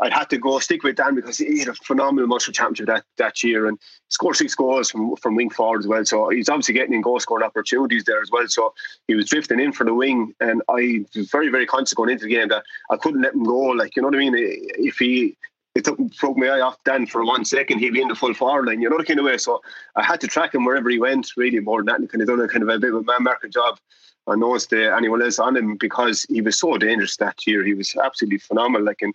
I'd 0.00 0.12
had 0.12 0.28
to 0.30 0.38
go 0.38 0.58
stick 0.58 0.82
with 0.82 0.96
Dan 0.96 1.14
because 1.14 1.38
he 1.38 1.60
had 1.60 1.68
a 1.68 1.74
phenomenal 1.74 2.26
Munster 2.26 2.50
championship 2.50 2.86
that, 2.86 3.04
that 3.18 3.42
year 3.42 3.66
and 3.66 3.78
scored 4.08 4.36
six 4.36 4.54
goals 4.54 4.90
from 4.90 5.14
from 5.16 5.36
wing 5.36 5.50
forward 5.50 5.80
as 5.80 5.86
well. 5.86 6.04
So 6.04 6.28
he's 6.30 6.48
obviously 6.48 6.74
getting 6.74 6.94
in 6.94 7.00
goal 7.00 7.20
scoring 7.20 7.44
opportunities 7.44 8.04
there 8.04 8.20
as 8.20 8.30
well. 8.30 8.48
So 8.48 8.74
he 9.06 9.14
was 9.14 9.28
drifting 9.28 9.60
in 9.60 9.72
for 9.72 9.84
the 9.84 9.94
wing, 9.94 10.34
and 10.40 10.62
I 10.68 11.04
was 11.14 11.30
very 11.30 11.48
very 11.48 11.66
conscious 11.66 11.94
going 11.94 12.10
into 12.10 12.24
the 12.24 12.34
game 12.34 12.48
that 12.48 12.64
I 12.90 12.96
couldn't 12.96 13.22
let 13.22 13.34
him 13.34 13.44
go. 13.44 13.58
Like 13.58 13.94
you 13.94 14.02
know 14.02 14.08
what 14.08 14.16
I 14.16 14.18
mean? 14.18 14.34
If 14.36 14.98
he 14.98 15.36
it 15.76 15.84
took 15.84 15.98
broke 16.20 16.36
my 16.36 16.46
eye 16.46 16.60
off 16.60 16.82
Dan 16.84 17.06
for 17.06 17.24
one 17.24 17.44
second, 17.44 17.78
he'd 17.78 17.92
be 17.92 18.02
in 18.02 18.08
the 18.08 18.14
full 18.14 18.34
forward 18.34 18.66
line, 18.66 18.80
you 18.80 18.88
know 18.88 18.98
the 18.98 19.04
kind 19.04 19.18
of 19.18 19.26
way. 19.26 19.38
So 19.38 19.60
I 19.96 20.04
had 20.04 20.20
to 20.20 20.28
track 20.28 20.54
him 20.54 20.64
wherever 20.64 20.88
he 20.88 20.98
went, 20.98 21.32
really 21.36 21.60
more 21.60 21.80
than 21.80 21.86
that, 21.86 22.00
and 22.00 22.10
kind 22.10 22.22
of 22.22 22.28
done 22.28 22.40
a 22.40 22.48
kind 22.48 22.62
of 22.62 22.68
a 22.68 22.78
bit 22.78 22.94
of 22.94 23.00
a 23.00 23.04
man 23.04 23.22
marking 23.22 23.50
job. 23.50 23.78
I 24.26 24.36
noticed 24.36 24.72
uh, 24.72 24.76
anyone 24.96 25.22
else 25.22 25.38
on 25.38 25.56
him 25.56 25.76
because 25.76 26.24
he 26.30 26.40
was 26.40 26.58
so 26.58 26.76
dangerous 26.78 27.16
that 27.18 27.46
year. 27.46 27.64
He 27.64 27.74
was 27.74 27.94
absolutely 28.02 28.38
phenomenal. 28.38 28.86
Like, 28.86 29.02
and 29.02 29.14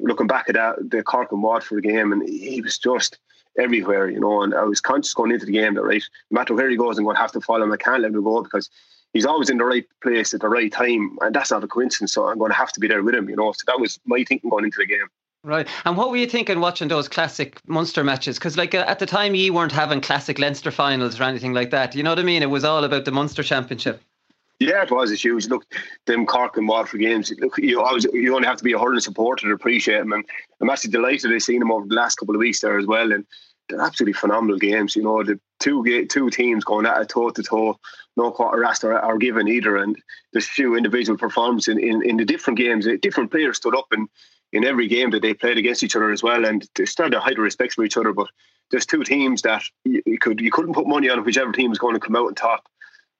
looking 0.00 0.26
back 0.26 0.48
at 0.48 0.54
that, 0.54 0.90
the 0.90 1.02
Cork 1.02 1.32
and 1.32 1.42
Waterford 1.42 1.84
game, 1.84 2.12
and 2.12 2.28
he 2.28 2.60
was 2.60 2.78
just 2.78 3.18
everywhere, 3.58 4.10
you 4.10 4.20
know. 4.20 4.42
And 4.42 4.54
I 4.54 4.64
was 4.64 4.80
conscious 4.80 5.14
going 5.14 5.32
into 5.32 5.46
the 5.46 5.52
game 5.52 5.74
that, 5.74 5.82
right, 5.82 6.02
no 6.30 6.40
matter 6.40 6.54
where 6.54 6.70
he 6.70 6.76
goes, 6.76 6.98
I'm 6.98 7.04
going 7.04 7.16
to 7.16 7.22
have 7.22 7.32
to 7.32 7.40
follow 7.40 7.64
him. 7.64 7.72
I 7.72 7.76
can't 7.76 8.02
let 8.02 8.12
him 8.12 8.22
go 8.22 8.42
because 8.42 8.68
he's 9.12 9.26
always 9.26 9.50
in 9.50 9.58
the 9.58 9.64
right 9.64 9.86
place 10.02 10.34
at 10.34 10.40
the 10.40 10.48
right 10.48 10.72
time. 10.72 11.18
And 11.20 11.34
that's 11.34 11.50
not 11.50 11.64
a 11.64 11.68
coincidence. 11.68 12.12
So 12.12 12.28
I'm 12.28 12.38
going 12.38 12.50
to 12.50 12.56
have 12.56 12.72
to 12.72 12.80
be 12.80 12.88
there 12.88 13.02
with 13.02 13.14
him, 13.14 13.28
you 13.28 13.36
know. 13.36 13.52
So 13.52 13.62
that 13.66 13.80
was 13.80 13.98
my 14.06 14.24
thinking 14.24 14.50
going 14.50 14.64
into 14.64 14.78
the 14.78 14.86
game. 14.86 15.06
Right. 15.44 15.68
And 15.84 15.96
what 15.96 16.10
were 16.10 16.16
you 16.16 16.26
thinking 16.26 16.58
watching 16.58 16.88
those 16.88 17.08
classic 17.08 17.60
Munster 17.68 18.02
matches? 18.02 18.38
Because, 18.38 18.56
like, 18.56 18.74
uh, 18.74 18.84
at 18.88 18.98
the 18.98 19.06
time, 19.06 19.36
you 19.36 19.54
weren't 19.54 19.70
having 19.70 20.00
classic 20.00 20.38
Leinster 20.38 20.72
finals 20.72 21.18
or 21.20 21.22
anything 21.22 21.54
like 21.54 21.70
that. 21.70 21.94
You 21.94 22.02
know 22.02 22.10
what 22.10 22.18
I 22.18 22.24
mean? 22.24 22.42
It 22.42 22.50
was 22.50 22.64
all 22.64 22.82
about 22.82 23.04
the 23.04 23.12
Munster 23.12 23.44
Championship. 23.44 24.02
Yeah, 24.60 24.82
it 24.82 24.90
was. 24.90 25.12
It's 25.12 25.24
huge. 25.24 25.46
Look, 25.46 25.64
them 26.06 26.26
Cork 26.26 26.56
and 26.56 26.66
Waterford 26.66 27.00
games. 27.00 27.32
Look, 27.38 27.58
you 27.58 27.80
always 27.80 28.04
you 28.12 28.34
only 28.34 28.48
have 28.48 28.56
to 28.56 28.64
be 28.64 28.72
a 28.72 28.78
hurling 28.78 29.00
supporter 29.00 29.46
to 29.46 29.54
appreciate 29.54 29.98
them. 29.98 30.12
And 30.12 30.24
I'm 30.60 30.70
actually 30.70 30.90
delighted 30.90 31.32
I've 31.32 31.42
seen 31.42 31.60
them 31.60 31.70
over 31.70 31.86
the 31.86 31.94
last 31.94 32.16
couple 32.16 32.34
of 32.34 32.40
weeks 32.40 32.60
there 32.60 32.76
as 32.76 32.86
well. 32.86 33.12
And 33.12 33.24
they're 33.68 33.80
absolutely 33.80 34.14
phenomenal 34.14 34.58
games. 34.58 34.96
You 34.96 35.02
know, 35.02 35.22
the 35.22 35.38
two 35.60 36.06
two 36.06 36.30
teams 36.30 36.64
going 36.64 36.86
at 36.86 37.00
it 37.00 37.08
toe 37.08 37.30
to 37.30 37.42
toe, 37.42 37.78
no 38.16 38.32
quarter 38.32 38.58
rest 38.58 38.82
or, 38.82 39.18
given 39.18 39.46
either. 39.46 39.76
And 39.76 39.96
there's 40.32 40.48
few 40.48 40.74
individual 40.74 41.16
performances 41.16 41.76
in, 41.76 41.78
in, 41.78 42.02
in 42.02 42.16
the 42.16 42.24
different 42.24 42.58
games. 42.58 42.86
Eh, 42.86 42.96
different 43.00 43.30
players 43.30 43.58
stood 43.58 43.76
up 43.76 43.86
and 43.92 44.08
in 44.52 44.64
every 44.64 44.88
game 44.88 45.10
that 45.10 45.22
they 45.22 45.34
played 45.34 45.58
against 45.58 45.82
each 45.82 45.94
other 45.94 46.10
as 46.10 46.22
well, 46.22 46.46
and 46.46 46.66
they 46.74 46.86
started 46.86 47.16
a 47.16 47.20
height 47.20 47.36
of 47.36 47.44
respect 47.44 47.74
for 47.74 47.84
each 47.84 47.98
other. 47.98 48.12
But 48.12 48.28
there's 48.70 48.86
two 48.86 49.04
teams 49.04 49.42
that 49.42 49.62
you, 49.84 50.02
you 50.04 50.18
could 50.18 50.40
you 50.40 50.50
couldn't 50.50 50.74
put 50.74 50.88
money 50.88 51.08
on 51.08 51.22
whichever 51.24 51.52
team 51.52 51.70
was 51.70 51.78
going 51.78 51.94
to 51.94 52.00
come 52.00 52.16
out 52.16 52.26
on 52.26 52.34
top. 52.34 52.66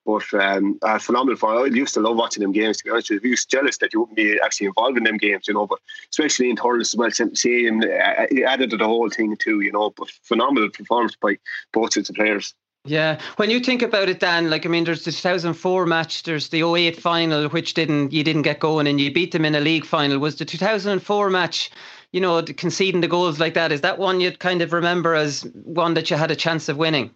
But 0.08 0.32
um, 0.32 0.78
phenomenal 1.00 1.36
fun. 1.36 1.58
I 1.58 1.66
used 1.66 1.92
to 1.92 2.00
love 2.00 2.16
watching 2.16 2.40
them 2.40 2.52
games. 2.52 2.78
To 2.78 2.84
be 2.84 2.90
honest, 2.90 3.10
with 3.10 3.22
you, 3.22 3.28
I 3.28 3.32
was 3.32 3.44
jealous 3.44 3.76
that 3.76 3.92
you 3.92 4.00
wouldn't 4.00 4.16
be 4.16 4.40
actually 4.42 4.68
involved 4.68 4.96
in 4.96 5.04
them 5.04 5.18
games, 5.18 5.46
you 5.46 5.52
know. 5.52 5.66
But 5.66 5.80
especially 6.08 6.48
in 6.48 6.56
hurling 6.56 6.80
as 6.80 6.96
well, 6.96 7.10
seeing 7.10 7.84
uh, 7.84 8.26
it 8.30 8.42
added 8.44 8.70
to 8.70 8.78
the 8.78 8.86
whole 8.86 9.10
thing 9.10 9.36
too, 9.36 9.60
you 9.60 9.70
know. 9.70 9.90
But 9.90 10.08
phenomenal 10.22 10.70
performance 10.70 11.14
by 11.14 11.36
both 11.74 11.92
sets 11.92 12.08
of 12.08 12.14
players. 12.14 12.54
Yeah, 12.86 13.20
when 13.36 13.50
you 13.50 13.60
think 13.60 13.82
about 13.82 14.08
it, 14.08 14.20
Dan, 14.20 14.48
like 14.48 14.64
I 14.64 14.70
mean, 14.70 14.84
there's 14.84 15.04
the 15.04 15.12
2004 15.12 15.84
match, 15.84 16.22
there's 16.22 16.48
the 16.48 16.62
08 16.62 16.96
final, 16.96 17.50
which 17.50 17.74
didn't 17.74 18.10
you 18.10 18.24
didn't 18.24 18.42
get 18.42 18.60
going, 18.60 18.86
and 18.86 18.98
you 18.98 19.12
beat 19.12 19.32
them 19.32 19.44
in 19.44 19.54
a 19.54 19.60
league 19.60 19.84
final. 19.84 20.18
Was 20.18 20.36
the 20.36 20.46
2004 20.46 21.28
match, 21.28 21.70
you 22.12 22.20
know, 22.22 22.42
conceding 22.42 23.02
the 23.02 23.08
goals 23.08 23.38
like 23.38 23.52
that? 23.52 23.72
Is 23.72 23.82
that 23.82 23.98
one 23.98 24.22
you'd 24.22 24.38
kind 24.38 24.62
of 24.62 24.72
remember 24.72 25.14
as 25.14 25.42
one 25.52 25.92
that 25.92 26.08
you 26.08 26.16
had 26.16 26.30
a 26.30 26.36
chance 26.36 26.70
of 26.70 26.78
winning? 26.78 27.10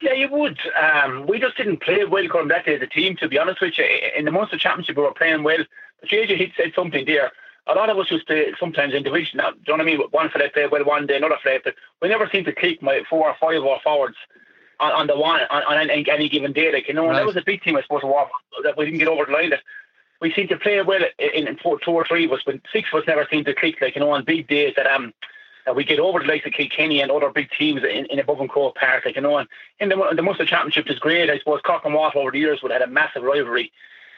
Yeah, 0.00 0.14
you 0.14 0.28
would. 0.30 0.58
Um, 0.80 1.26
we 1.26 1.38
just 1.38 1.56
didn't 1.56 1.82
play 1.82 2.04
well 2.04 2.26
coming 2.28 2.48
that 2.48 2.64
day 2.64 2.76
as 2.76 2.82
a 2.82 2.86
team, 2.86 3.16
to 3.16 3.28
be 3.28 3.38
honest 3.38 3.60
with 3.60 3.76
you. 3.76 3.84
In 4.16 4.24
the 4.24 4.30
Munster 4.30 4.56
Championship, 4.56 4.96
we 4.96 5.02
were 5.02 5.12
playing 5.12 5.42
well. 5.42 5.62
But 6.00 6.08
JJ 6.08 6.38
had 6.38 6.52
said 6.56 6.72
something 6.74 7.04
there. 7.04 7.30
A 7.66 7.74
lot 7.74 7.90
of 7.90 7.98
us 7.98 8.10
used 8.10 8.26
to 8.28 8.54
sometimes 8.58 8.94
in 8.94 9.02
division. 9.02 9.38
Do 9.38 9.44
you 9.44 9.52
know 9.68 9.74
what 9.74 9.80
I 9.80 9.84
mean? 9.84 10.00
One 10.10 10.30
fella 10.30 10.48
played 10.48 10.70
well 10.70 10.84
one 10.84 11.06
day, 11.06 11.16
another 11.16 11.36
fella 11.42 11.58
but 11.62 11.74
we 12.00 12.08
never 12.08 12.28
seemed 12.32 12.46
to 12.46 12.54
click 12.54 12.82
my 12.82 13.02
four 13.08 13.28
or 13.28 13.36
five 13.38 13.62
or 13.62 13.78
forwards 13.84 14.16
on, 14.80 14.92
on 14.92 15.06
the 15.06 15.16
one 15.16 15.40
on, 15.50 15.62
on 15.64 15.90
any, 15.90 16.08
any, 16.10 16.28
given 16.28 16.52
day. 16.52 16.72
Like 16.72 16.88
you 16.88 16.94
know, 16.94 17.06
right. 17.06 17.16
that 17.16 17.26
was 17.26 17.36
a 17.36 17.42
big 17.44 17.62
team, 17.62 17.76
I 17.76 17.82
suppose, 17.82 18.02
that 18.64 18.76
we 18.78 18.86
didn't 18.86 18.98
get 18.98 19.08
over 19.08 19.26
the 19.26 19.32
line. 19.32 19.50
That 19.50 19.60
we 20.20 20.32
seemed 20.32 20.48
to 20.48 20.56
play 20.56 20.80
well 20.82 21.02
in, 21.18 21.46
in 21.46 21.56
four, 21.58 21.78
two 21.78 21.92
or 21.92 22.06
three 22.06 22.24
of 22.24 22.32
us, 22.32 22.40
but 22.44 22.60
six 22.72 22.88
of 22.92 23.00
us 23.00 23.06
never 23.06 23.28
seemed 23.30 23.46
to 23.46 23.54
click. 23.54 23.76
Like 23.80 23.94
you 23.94 24.00
know, 24.00 24.10
on 24.10 24.24
big 24.24 24.48
days 24.48 24.72
that 24.76 24.86
um 24.86 25.12
uh, 25.68 25.74
we 25.74 25.84
get 25.84 25.98
over 25.98 26.18
the 26.18 26.26
likes 26.26 26.46
of 26.46 26.52
Kilkenny 26.52 27.00
and 27.00 27.10
other 27.10 27.30
big 27.30 27.50
teams 27.58 27.82
in, 27.82 28.06
in 28.06 28.18
above 28.18 28.40
and 28.40 28.48
Croke 28.48 28.76
Park, 28.76 29.04
like 29.04 29.16
you 29.16 29.22
know, 29.22 29.38
and 29.38 29.48
in 29.78 29.88
the, 29.88 30.12
the 30.14 30.22
Munster 30.22 30.46
Championship 30.46 30.90
is 30.90 30.98
great. 30.98 31.30
I 31.30 31.38
suppose 31.38 31.60
Cork 31.62 31.84
and 31.84 31.94
Watt 31.94 32.16
over 32.16 32.30
the 32.30 32.38
years 32.38 32.62
would 32.62 32.72
have 32.72 32.80
had 32.80 32.88
a 32.88 32.92
massive 32.92 33.22
rivalry 33.22 33.72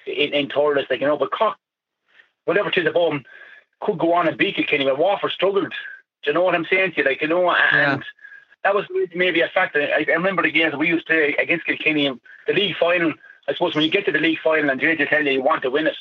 in, 0.06 0.32
in 0.32 0.48
Thurles, 0.48 0.88
like 0.88 1.00
you 1.00 1.06
know, 1.06 1.16
but 1.16 1.32
Cork, 1.32 1.56
whatever 2.44 2.70
to 2.70 2.82
the 2.82 2.92
them, 2.92 3.24
could 3.80 3.98
go 3.98 4.12
on 4.12 4.28
and 4.28 4.38
beat 4.38 4.56
Kilkenny, 4.56 4.84
but 4.84 4.98
Waterford 4.98 5.32
struggled. 5.32 5.72
Do 6.22 6.30
you 6.30 6.34
know 6.34 6.42
what 6.42 6.54
I'm 6.54 6.66
saying 6.70 6.92
to 6.92 6.98
you? 6.98 7.04
Like 7.04 7.22
you 7.22 7.28
know, 7.28 7.50
and. 7.50 8.00
Yeah. 8.00 8.06
That 8.64 8.76
was 8.76 8.84
maybe 9.12 9.40
a 9.40 9.48
factor. 9.48 9.82
I, 9.82 10.06
I 10.08 10.12
remember 10.12 10.40
the 10.40 10.52
games 10.52 10.76
we 10.76 10.86
used 10.86 11.08
to 11.08 11.12
play 11.12 11.34
against 11.36 11.66
Kilkenny 11.66 12.06
in 12.06 12.20
the 12.46 12.52
league 12.52 12.76
final. 12.76 13.12
I 13.48 13.54
suppose 13.54 13.74
when 13.74 13.82
you 13.82 13.90
get 13.90 14.04
to 14.06 14.12
the 14.12 14.20
league 14.20 14.38
final 14.38 14.70
and 14.70 14.80
JJ 14.80 15.08
tell 15.08 15.24
you 15.24 15.32
you 15.32 15.42
want 15.42 15.62
to 15.62 15.70
win 15.72 15.88
it, 15.88 15.96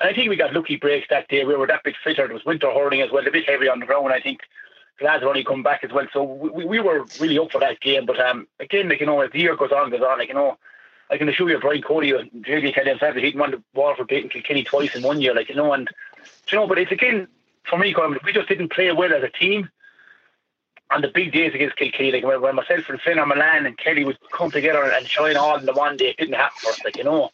and 0.00 0.08
I 0.08 0.14
think 0.14 0.28
we 0.28 0.36
got 0.36 0.54
lucky 0.54 0.76
breaks 0.76 1.06
that 1.10 1.28
day. 1.28 1.44
We 1.44 1.54
were 1.54 1.66
that 1.66 1.84
bit 1.84 1.94
fitter. 2.02 2.24
It 2.24 2.32
was 2.32 2.44
winter 2.44 2.70
hurling 2.72 3.02
as 3.02 3.10
well, 3.10 3.26
a 3.26 3.30
bit 3.30 3.48
heavy 3.48 3.68
on 3.68 3.80
the 3.80 3.86
ground. 3.86 4.12
I 4.12 4.20
think 4.20 4.40
are 5.06 5.24
only 5.24 5.44
come 5.44 5.62
back 5.62 5.84
as 5.84 5.92
well. 5.92 6.06
So 6.12 6.22
we, 6.22 6.64
we 6.64 6.80
were 6.80 7.04
really 7.20 7.38
up 7.38 7.52
for 7.52 7.60
that 7.60 7.80
game. 7.80 8.06
But 8.06 8.20
um, 8.20 8.46
again, 8.58 8.88
like 8.88 9.00
you 9.00 9.06
know, 9.06 9.20
as 9.20 9.30
the 9.32 9.40
year 9.40 9.56
goes 9.56 9.72
on, 9.72 9.90
goes 9.90 10.02
on, 10.02 10.18
like 10.18 10.28
you 10.28 10.34
know, 10.34 10.58
I 11.10 11.18
can 11.18 11.28
assure 11.28 11.50
you, 11.50 11.58
Brian 11.58 11.82
Cody 11.82 12.12
really 12.12 12.72
tell 12.72 12.84
himself 12.84 13.14
that 13.14 13.24
he'd 13.24 13.38
won 13.38 13.52
the 13.52 13.62
Waterford 13.74 14.08
beating 14.08 14.30
Kilkenny 14.30 14.64
twice 14.64 14.94
in 14.94 15.02
one 15.02 15.20
year, 15.20 15.34
like 15.34 15.48
you 15.48 15.54
know, 15.54 15.72
and 15.72 15.88
you 16.50 16.58
know, 16.58 16.66
but 16.66 16.78
it's 16.78 16.92
again 16.92 17.28
for 17.68 17.78
me, 17.78 17.94
we 18.24 18.32
just 18.32 18.48
didn't 18.48 18.72
play 18.72 18.90
well 18.92 19.12
as 19.12 19.22
a 19.22 19.28
team. 19.28 19.70
on 20.90 21.02
the 21.02 21.08
big 21.08 21.32
days 21.32 21.54
against 21.54 21.76
Kilkee, 21.76 22.12
like 22.12 22.24
when, 22.24 22.40
when 22.40 22.56
myself 22.56 22.88
and 22.88 23.00
Flynn 23.00 23.18
or 23.18 23.26
Mullane 23.26 23.66
and 23.66 23.78
Kelly 23.78 24.04
would 24.04 24.18
come 24.32 24.50
together 24.50 24.82
and 24.82 25.06
shine 25.06 25.36
all 25.36 25.56
in 25.56 25.66
the 25.66 25.72
one 25.72 25.96
day, 25.96 26.10
it 26.10 26.16
didn't 26.16 26.34
happen 26.34 26.58
for 26.60 26.70
us, 26.70 26.84
like, 26.84 26.96
you 26.96 27.04
know. 27.04 27.30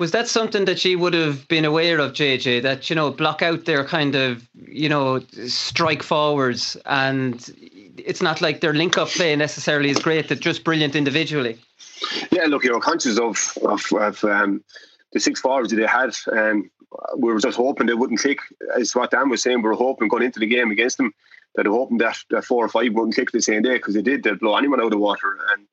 Was 0.00 0.12
that 0.12 0.28
something 0.28 0.64
that 0.64 0.82
you 0.82 0.98
would 0.98 1.12
have 1.12 1.46
been 1.48 1.66
aware 1.66 1.98
of, 1.98 2.14
JJ? 2.14 2.62
That 2.62 2.88
you 2.88 2.96
know, 2.96 3.10
block 3.10 3.42
out 3.42 3.66
their 3.66 3.84
kind 3.84 4.14
of 4.14 4.48
you 4.54 4.88
know 4.88 5.20
strike 5.46 6.02
forwards, 6.02 6.74
and 6.86 7.52
it's 7.98 8.22
not 8.22 8.40
like 8.40 8.62
their 8.62 8.72
link-up 8.72 9.08
play 9.08 9.36
necessarily 9.36 9.90
is 9.90 9.98
great. 9.98 10.28
They're 10.28 10.38
just 10.38 10.64
brilliant 10.64 10.96
individually. 10.96 11.58
Yeah, 12.32 12.46
look, 12.46 12.64
you're 12.64 12.80
conscious 12.80 13.18
of 13.18 13.52
of, 13.62 13.84
of 13.92 14.24
um, 14.24 14.64
the 15.12 15.20
six 15.20 15.38
forwards 15.38 15.70
that 15.70 15.76
they 15.76 15.86
had, 15.86 16.16
um, 16.32 16.70
we 17.18 17.32
were 17.32 17.40
just 17.40 17.58
hoping 17.58 17.86
they 17.86 17.94
wouldn't 17.94 18.20
click. 18.20 18.38
As 18.78 18.94
what 18.94 19.10
Dan 19.10 19.28
was 19.28 19.42
saying, 19.42 19.58
we 19.58 19.68
were 19.68 19.74
hoping 19.74 20.08
going 20.08 20.22
into 20.22 20.40
the 20.40 20.46
game 20.46 20.70
against 20.70 20.96
them 20.96 21.12
that 21.56 21.66
were 21.66 21.74
hoping 21.74 21.98
that, 21.98 22.16
that 22.30 22.44
four 22.44 22.64
or 22.64 22.68
five 22.68 22.94
wouldn't 22.94 23.14
click 23.14 23.32
the 23.32 23.42
same 23.42 23.62
day 23.62 23.74
because 23.74 23.94
they 23.94 24.02
did. 24.02 24.22
They'd 24.22 24.40
blow 24.40 24.56
anyone 24.56 24.80
out 24.80 24.86
of 24.86 24.90
the 24.92 24.98
water, 24.98 25.36
and 25.52 25.66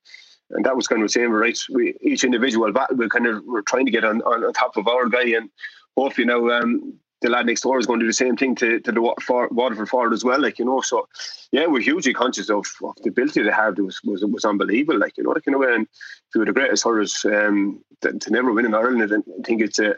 and 0.50 0.64
that 0.64 0.76
was 0.76 0.86
kind 0.86 1.02
of 1.02 1.10
saying, 1.10 1.30
right, 1.30 1.58
we, 1.70 1.94
each 2.00 2.24
individual 2.24 2.72
battle, 2.72 2.96
we 2.96 3.08
kind 3.08 3.26
of 3.26 3.44
were 3.44 3.62
trying 3.62 3.86
to 3.86 3.92
get 3.92 4.04
on, 4.04 4.22
on, 4.22 4.44
on 4.44 4.52
top 4.52 4.76
of 4.76 4.88
our 4.88 5.08
guy, 5.08 5.28
and 5.36 5.50
hopefully 5.96 6.26
now 6.26 6.48
um, 6.50 6.94
the 7.20 7.28
lad 7.28 7.46
next 7.46 7.62
door 7.62 7.78
is 7.78 7.86
going 7.86 7.98
to 7.98 8.04
do 8.04 8.08
the 8.08 8.14
same 8.14 8.36
thing 8.36 8.54
to, 8.56 8.80
to 8.80 8.92
the 8.92 9.00
Waterford 9.00 9.88
forward 9.88 10.12
as 10.12 10.24
well. 10.24 10.40
Like 10.40 10.58
you 10.58 10.64
know, 10.64 10.80
so 10.80 11.08
yeah, 11.52 11.66
we're 11.66 11.80
hugely 11.80 12.14
conscious 12.14 12.48
of, 12.48 12.66
of 12.82 12.94
the 13.02 13.10
ability 13.10 13.42
they 13.42 13.50
have. 13.50 13.78
It 13.78 13.82
was 13.82 14.00
was 14.04 14.24
was 14.24 14.44
unbelievable. 14.44 14.98
Like 14.98 15.16
you 15.16 15.24
know, 15.24 15.30
like 15.30 15.46
in 15.46 15.54
a 15.54 15.58
way, 15.58 15.74
and 15.74 15.86
were 16.34 16.44
the 16.44 16.52
greatest 16.52 16.84
hurlers 16.84 17.24
um, 17.24 17.82
to, 18.02 18.12
to 18.12 18.30
never 18.30 18.52
win 18.52 18.66
in 18.66 18.74
Ireland. 18.74 19.12
I 19.12 19.42
think 19.42 19.62
it's 19.62 19.78
a 19.78 19.96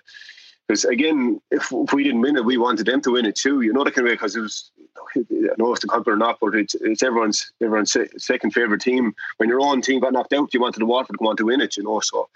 because 0.71 0.85
again, 0.85 1.41
if, 1.51 1.73
if, 1.73 1.93
we 1.93 2.05
didn't 2.05 2.21
win 2.21 2.37
it, 2.37 2.45
we 2.45 2.57
wanted 2.57 2.87
them 2.87 3.01
to 3.01 3.11
win 3.11 3.27
it 3.27 3.35
too. 3.35 3.63
You 3.63 3.73
know 3.73 3.83
that 3.83 3.93
kind 3.93 4.07
of 4.07 4.11
way 4.11 4.15
because 4.15 4.37
it 4.37 4.41
was. 4.41 4.71
I 5.17 5.25
know 5.59 5.73
it's 5.73 5.81
the 5.81 5.89
cup 5.89 6.07
or 6.07 6.17
not, 6.17 6.39
but 6.41 6.55
it's, 6.55 6.77
it's 6.77 7.03
everyone's 7.03 7.51
everyone's 7.61 7.97
second 8.19 8.53
favorite 8.53 8.81
team. 8.81 9.13
When 9.39 9.49
your 9.49 9.61
own 9.61 9.83
team 9.83 9.99
got 9.99 10.13
knocked 10.13 10.33
out, 10.33 10.55
you 10.55 10.61
wanted 10.61 10.79
the 10.79 10.87
Waterford 10.87 11.19
to 11.19 11.27
on 11.27 11.37
to 11.39 11.47
win 11.47 11.61
it. 11.61 11.77
You 11.77 11.83
know, 11.83 11.99
so 11.99 12.29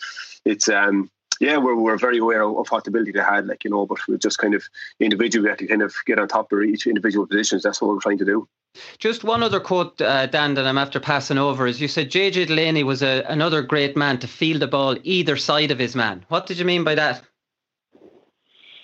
it's 0.45 0.68
um 0.68 1.09
yeah, 1.39 1.59
we're, 1.59 1.76
we're 1.76 1.97
very 1.97 2.18
aware 2.18 2.43
of 2.43 2.68
what 2.68 2.82
the 2.85 2.91
ability 2.91 3.12
they 3.12 3.20
had, 3.20 3.47
like, 3.47 3.64
you 3.64 3.70
know, 3.70 3.87
but 3.87 3.99
we're 4.09 4.18
just 4.18 4.39
kind 4.39 4.55
of 4.55 4.64
individually 5.01 5.49
have 5.49 5.59
to 5.59 5.66
kind 5.66 5.82
of 5.82 5.93
get 6.07 6.18
on 6.18 6.28
top 6.28 6.53
of 6.53 6.62
each 6.62 6.87
individual 6.87 7.26
positions. 7.26 7.62
That's 7.62 7.82
what 7.82 7.91
we're 7.91 8.01
trying 8.01 8.18
to 8.18 8.24
do. 8.24 8.49
Just 8.99 9.24
one 9.24 9.43
other 9.43 9.59
quote, 9.59 10.01
uh, 10.01 10.26
Dan, 10.26 10.55
that 10.55 10.66
I'm 10.66 10.78
after 10.78 11.01
passing 11.01 11.39
over 11.39 11.66
is 11.66 11.80
you 11.80 11.89
said 11.89 12.11
JJ 12.11 12.47
Delaney 12.47 12.85
was 12.85 13.03
a, 13.03 13.24
another 13.28 13.62
great 13.62 13.97
man 13.97 14.18
to 14.18 14.28
field 14.28 14.62
the 14.62 14.68
ball 14.68 14.97
either 15.03 15.37
side 15.37 15.72
of 15.72 15.78
his 15.78 15.97
man. 15.97 16.24
What 16.28 16.47
did 16.47 16.59
you 16.59 16.64
mean 16.64 16.85
by 16.85 16.95
that? 16.95 17.22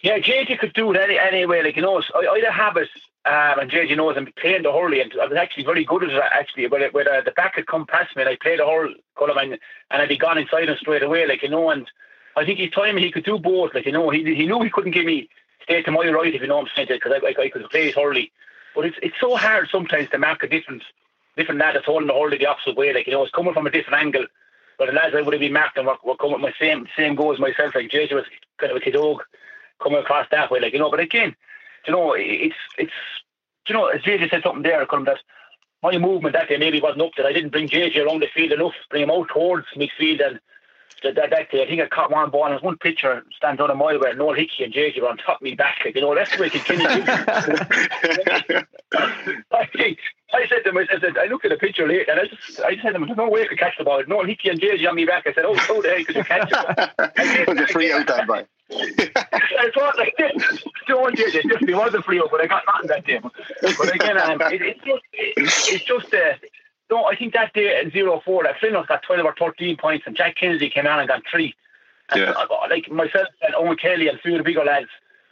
Yeah, 0.03 0.19
JJ 0.19 0.59
could 0.59 0.73
do 0.73 0.93
it 0.93 0.97
any 0.97 1.19
anyway. 1.19 1.63
Like 1.63 1.77
you 1.77 1.83
know, 1.83 2.03
I, 2.15 2.27
I 2.27 2.39
had 2.39 2.45
a 2.45 2.53
habit, 2.53 2.89
um, 3.27 3.61
and 3.61 3.71
JJ 3.71 3.97
knows 3.97 4.17
I'm 4.17 4.33
playing 4.41 4.63
the 4.63 4.73
hurley, 4.73 5.01
and 5.01 5.13
I 5.21 5.27
was 5.27 5.37
actually 5.37 5.65
very 5.65 5.85
good 5.85 6.05
at 6.05 6.11
it. 6.11 6.23
Actually, 6.33 6.69
when, 6.69 6.83
it, 6.83 6.95
when 6.95 7.07
uh, 7.07 7.21
the 7.25 7.33
back 7.33 7.57
had 7.57 7.67
come 7.67 7.87
past 7.87 8.17
me, 8.17 8.23
and 8.23 8.29
I 8.29 8.37
played 8.41 8.61
the 8.61 8.67
hurl, 8.67 8.95
and, 9.21 9.53
and 9.53 9.59
I'd 9.91 10.09
be 10.09 10.17
gone 10.17 10.39
inside 10.39 10.69
him 10.69 10.77
straight 10.79 11.03
away. 11.03 11.27
Like 11.27 11.43
you 11.43 11.51
know, 11.51 11.71
and 11.71 11.91
I 12.37 12.45
think 12.45 12.59
he 12.59 12.71
told 12.71 12.95
me 12.95 13.03
he 13.03 13.13
could 13.13 13.25
do 13.25 13.39
both. 13.39 13.75
Like 13.75 13.87
you 13.87 13.93
know, 13.93 14.09
he 14.11 14.25
he 14.35 14.47
knew 14.47 14.63
he 14.63 14.71
couldn't 14.71 14.93
give 14.93 15.05
me 15.05 15.29
stay 15.65 15.83
to 15.83 15.91
my 15.91 16.09
right 16.09 16.35
if 16.35 16.41
you 16.41 16.49
know 16.49 16.57
what 16.57 16.69
I'm 16.69 16.87
saying, 16.87 16.89
because 16.91 17.13
I, 17.13 17.27
I, 17.27 17.45
I 17.45 17.49
could 17.51 17.69
play 17.71 17.89
it 17.89 17.95
hurley. 17.95 18.33
But 18.75 18.87
it's 18.87 18.97
it's 19.03 19.17
so 19.21 19.37
hard 19.37 19.69
sometimes 19.71 20.09
to 20.11 20.19
mark 20.19 20.43
a 20.43 20.49
different 20.49 20.83
different 21.37 21.61
lad 21.61 21.77
that's 21.77 21.87
holding 21.87 22.09
the 22.09 22.15
hurley 22.15 22.39
the 22.39 22.47
opposite 22.47 22.77
way. 22.77 22.95
Like 22.95 23.07
you 23.07 23.13
know, 23.13 23.23
it's 23.23 23.33
coming 23.33 23.53
from 23.53 23.67
a 23.67 23.71
different 23.71 24.03
angle. 24.03 24.27
But 24.79 24.87
the 24.87 24.93
lads 24.93 25.15
I 25.15 25.21
would 25.21 25.35
have 25.35 25.41
been 25.41 25.53
marked 25.53 25.77
and 25.77 25.87
were, 25.87 25.99
were 26.03 26.17
coming 26.17 26.41
with 26.41 26.43
my 26.43 26.55
same 26.59 26.87
same 26.97 27.15
goal 27.15 27.35
as 27.35 27.39
myself. 27.39 27.75
Like 27.75 27.91
JJ 27.91 28.15
was 28.15 28.25
kind 28.57 28.71
of 28.71 28.79
a 28.79 28.81
kid 28.81 28.97
coming 29.83 29.99
across 29.99 30.27
that 30.31 30.51
way, 30.51 30.61
like 30.61 30.73
you 30.73 30.79
know. 30.79 30.91
But 30.91 31.01
again, 31.01 31.35
you 31.87 31.93
know, 31.93 32.13
it's 32.15 32.55
it's 32.79 32.93
you 33.69 33.75
know, 33.75 33.87
as 33.87 34.03
JJ 34.03 34.31
said 34.31 34.43
something 34.43 34.63
there, 34.63 34.85
come 34.87 35.05
that 35.05 35.19
my 35.83 35.97
movement 35.99 36.35
that 36.35 36.49
day 36.49 36.59
maybe 36.59 36.81
wasn't 36.81 37.03
up 37.03 37.13
to. 37.15 37.25
I 37.25 37.33
didn't 37.33 37.51
bring 37.51 37.69
JJ 37.69 38.05
around 38.05 38.21
the 38.21 38.29
field 38.35 38.53
enough, 38.53 38.75
bring 38.91 39.03
him 39.03 39.11
out 39.11 39.29
towards 39.29 39.67
midfield 39.77 40.27
and 40.27 40.41
that, 41.03 41.15
that, 41.15 41.31
that 41.31 41.51
day, 41.51 41.63
I 41.63 41.67
think 41.67 41.81
I 41.81 41.87
caught 41.87 42.11
one 42.11 42.31
ball 42.31 42.45
and 42.45 42.53
there's 42.53 42.63
one 42.63 42.77
picture 42.77 43.25
stands 43.37 43.61
on 43.61 43.71
a 43.71 43.75
mile 43.75 43.99
where 43.99 44.15
Noel 44.15 44.35
Hickey 44.35 44.65
and 44.65 44.73
JJ 44.73 45.01
were 45.01 45.09
on 45.09 45.17
top 45.17 45.37
of 45.37 45.43
me 45.43 45.55
back. 45.55 45.79
Like, 45.85 45.95
you 45.95 46.03
know, 46.03 46.15
that's 46.15 46.31
the 46.35 46.41
way 46.41 46.49
it 46.49 46.53
continues. 46.53 46.87
I 49.53 49.97
I 50.33 50.47
said 50.49 50.63
to 50.65 50.71
him, 50.71 50.79
I 50.79 50.87
said, 51.01 51.17
I 51.19 51.27
looked 51.27 51.45
at 51.45 51.51
the 51.51 51.57
picture 51.57 51.89
later 51.89 52.11
and 52.11 52.21
I 52.21 52.27
just 52.27 52.61
I 52.61 52.73
just 52.73 52.83
said 52.83 52.91
to 52.91 52.97
him, 52.97 53.07
there's 53.07 53.17
no 53.17 53.29
way 53.29 53.43
I 53.43 53.47
could 53.47 53.59
catch 53.59 53.79
the 53.79 53.85
ball. 53.85 54.03
Noel 54.07 54.27
Hickey 54.27 54.49
and 54.49 54.61
JJ 54.61 54.89
on 54.89 54.95
me 54.95 55.05
back. 55.07 55.27
I 55.27 55.33
said, 55.33 55.45
Oh, 55.47 55.57
so 55.57 55.81
the 55.81 55.89
hell 55.89 56.05
could 56.05 56.17
you 56.17 56.25
catch 56.25 56.51
it? 56.51 57.49
was 57.49 57.59
a 57.59 57.67
free 57.69 57.93
out 57.93 58.07
that 58.07 58.27
by. 58.27 58.47
I 58.73 59.71
thought 59.75 59.99
like 59.99 60.15
this. 60.17 60.65
Don't 60.87 61.17
JJ, 61.17 61.35
it 61.35 61.49
definitely 61.49 61.75
was 61.75 61.95
a 61.95 62.03
free 62.03 62.21
out, 62.21 62.31
but 62.31 62.41
I 62.41 62.47
got 62.47 62.63
nothing 62.67 62.89
that 62.89 63.07
day. 63.07 63.21
But 63.63 63.95
again, 63.95 64.19
um, 64.19 64.41
it, 64.53 64.63
it's 64.63 64.85
just 64.85 65.03
it, 65.13 65.35
it's 65.37 65.85
just 65.85 66.15
uh, 66.15 66.35
no, 66.91 67.05
I 67.05 67.17
think 67.17 67.33
that 67.35 67.53
day 67.53 67.77
at 67.77 67.93
zero 67.93 68.21
four, 68.25 68.45
that 68.45 68.59
Flynn 68.59 68.73
got 68.73 69.03
twelve 69.03 69.25
or 69.25 69.35
thirteen 69.39 69.77
points, 69.77 70.05
and 70.07 70.17
Jack 70.17 70.37
Kennedy 70.37 70.71
came 70.71 70.87
on 70.87 70.99
and 70.99 71.09
got 71.09 71.23
three. 71.31 71.55
And 72.11 72.21
yeah. 72.23 72.45
like 72.69 72.91
myself 72.91 73.29
and 73.43 73.55
Eoin 73.55 73.79
Kelly 73.79 74.09
and 74.09 74.19
a 74.19 74.21
few 74.21 74.33
of 74.33 74.39
the 74.39 74.45
bigger 74.45 74.65
lads, 74.65 74.89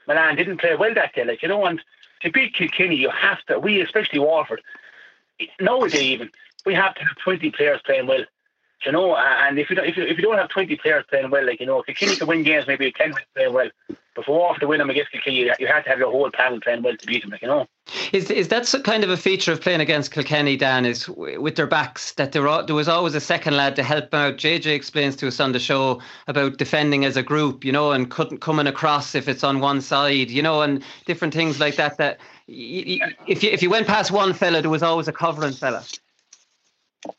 Mullane 0.07 0.37
didn't 0.37 0.59
play 0.59 0.77
well 0.77 0.95
that 0.95 1.15
day. 1.15 1.25
Like 1.25 1.43
you 1.43 1.49
know, 1.49 1.65
and 1.65 1.81
to 2.23 2.31
beat 2.31 2.55
Kilkenny, 2.55 2.97
you 2.97 3.11
have 3.11 3.45
to. 3.47 3.59
We, 3.59 3.81
especially 3.81 4.21
Waterford, 4.21 4.63
nowadays 5.61 6.03
even 6.03 6.31
we 6.65 6.75
have 6.75 6.95
to 6.95 7.01
have 7.01 7.17
twenty 7.17 7.51
players 7.51 7.81
playing 7.85 8.07
well. 8.07 8.25
You 8.87 8.93
know, 8.93 9.17
and 9.17 9.59
if 9.59 9.71
you 9.71 9.77
don't, 9.77 9.87
if 9.87 9.97
you, 9.97 10.05
if 10.05 10.17
you 10.19 10.23
don't 10.23 10.39
have 10.39 10.51
twenty 10.51 10.77
players 10.77 11.05
playing 11.11 11.31
well, 11.31 11.45
like 11.45 11.59
you 11.59 11.67
know, 11.67 11.83
Kilkenny 11.83 12.15
can 12.15 12.29
win 12.29 12.45
games, 12.45 12.67
maybe 12.69 12.93
ten 12.93 13.13
playing 13.35 13.53
well. 13.53 13.71
But 14.15 14.25
for 14.25 14.39
Waterford 14.39 14.61
to 14.61 14.67
win 14.69 14.79
them 14.79 14.91
against 14.91 15.11
Kilkenny, 15.11 15.51
you 15.59 15.67
have 15.67 15.85
to 15.85 15.91
have 15.91 15.99
your 15.99 16.11
whole 16.13 16.31
panel 16.31 16.61
playing 16.61 16.83
well 16.83 16.97
to 16.97 17.07
beat 17.07 17.23
them. 17.23 17.31
Like 17.31 17.43
you 17.43 17.49
know. 17.49 17.67
Is 18.13 18.31
is 18.31 18.49
that 18.49 18.73
kind 18.85 19.03
of 19.03 19.11
a 19.11 19.17
feature 19.17 19.51
of 19.51 19.61
playing 19.61 19.81
against 19.81 20.13
Kilkenny, 20.13 20.57
Dan? 20.57 20.87
Is 20.87 21.09
with 21.09 21.57
their 21.57 21.67
backs 21.67 22.13
that 22.13 22.31
there 22.31 22.63
there 22.63 22.77
was 22.77 22.89
always 22.89 23.15
a 23.15 23.21
second 23.21 23.57
lad 23.57 23.75
to 23.77 23.83
help 23.83 24.15
out. 24.15 24.37
JJ 24.37 24.67
explains 24.67 25.17
to 25.17 25.29
us 25.29 25.41
on 25.41 25.51
the 25.51 25.59
show 25.59 26.01
about 26.29 26.59
defending 26.59 27.05
as 27.05 27.17
a 27.17 27.23
group, 27.23 27.65
you 27.65 27.73
know, 27.73 27.91
and 27.91 28.11
couldn't 28.11 28.39
coming 28.39 28.69
across 28.69 29.17
if 29.17 29.29
it's 29.29 29.43
on 29.43 29.59
one 29.59 29.81
side, 29.81 30.31
you 30.31 30.43
know, 30.43 30.63
and 30.63 30.85
different 31.07 31.35
things 31.35 31.59
like 31.59 31.75
that. 31.77 31.97
That 31.97 32.21
if 32.47 33.43
you 33.43 33.51
if 33.51 33.63
you 33.63 33.71
went 33.71 33.89
past 33.89 34.13
one 34.13 34.35
fella, 34.35 34.63
there 34.63 34.71
was 34.71 34.85
always 34.85 35.09
a 35.09 35.13
covering 35.13 35.53
fella. 35.53 35.85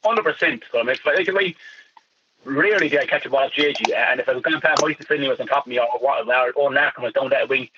Hundred 0.04 0.24
percent. 0.24 0.64
Like, 0.74 1.06
like, 1.06 1.56
rarely 2.46 2.90
did 2.90 3.00
I 3.00 3.06
catch 3.06 3.26
a 3.26 3.30
ball 3.30 3.44
at 3.44 3.54
JJ, 3.54 3.94
and 3.94 4.20
if 4.20 4.28
I 4.28 4.34
was 4.34 4.44
going 4.44 4.60
past 4.62 4.82
Michael 4.82 5.06
Fennelly 5.06 5.30
was 5.30 5.40
on 5.40 5.48
top 5.48 5.66
of 5.66 5.70
me, 5.70 5.80
or 5.80 5.88
or, 5.88 6.52
or 6.56 6.70
Narcombe 6.72 7.04
was 7.04 7.14
down 7.14 7.30
that 7.30 7.50
wing, 7.50 7.70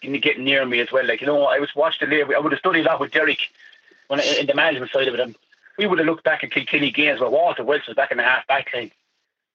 getting 0.00 0.44
near 0.44 0.64
me 0.64 0.80
as 0.80 0.90
well. 0.92 1.06
Like 1.06 1.20
you 1.20 1.26
know, 1.26 1.44
I 1.44 1.58
was 1.58 1.74
watching 1.74 2.08
the 2.08 2.22
I 2.22 2.38
would 2.38 2.52
have 2.52 2.58
studied 2.58 2.86
a 2.86 2.88
lot 2.88 3.00
with 3.00 3.12
Derek 3.12 3.38
when 4.08 4.20
in 4.20 4.46
the 4.46 4.54
management 4.54 4.92
side 4.92 5.08
of 5.08 5.14
it, 5.14 5.20
and 5.20 5.36
we 5.78 5.86
would 5.86 5.98
have 5.98 6.06
looked 6.06 6.24
back 6.24 6.44
at 6.44 6.50
Kilkenny 6.50 6.90
games 6.90 7.20
where 7.20 7.30
Walter 7.30 7.64
Walsh 7.64 7.86
was 7.86 7.96
back 7.96 8.10
in 8.10 8.18
the 8.18 8.24
half 8.24 8.46
back 8.46 8.70
line 8.74 8.90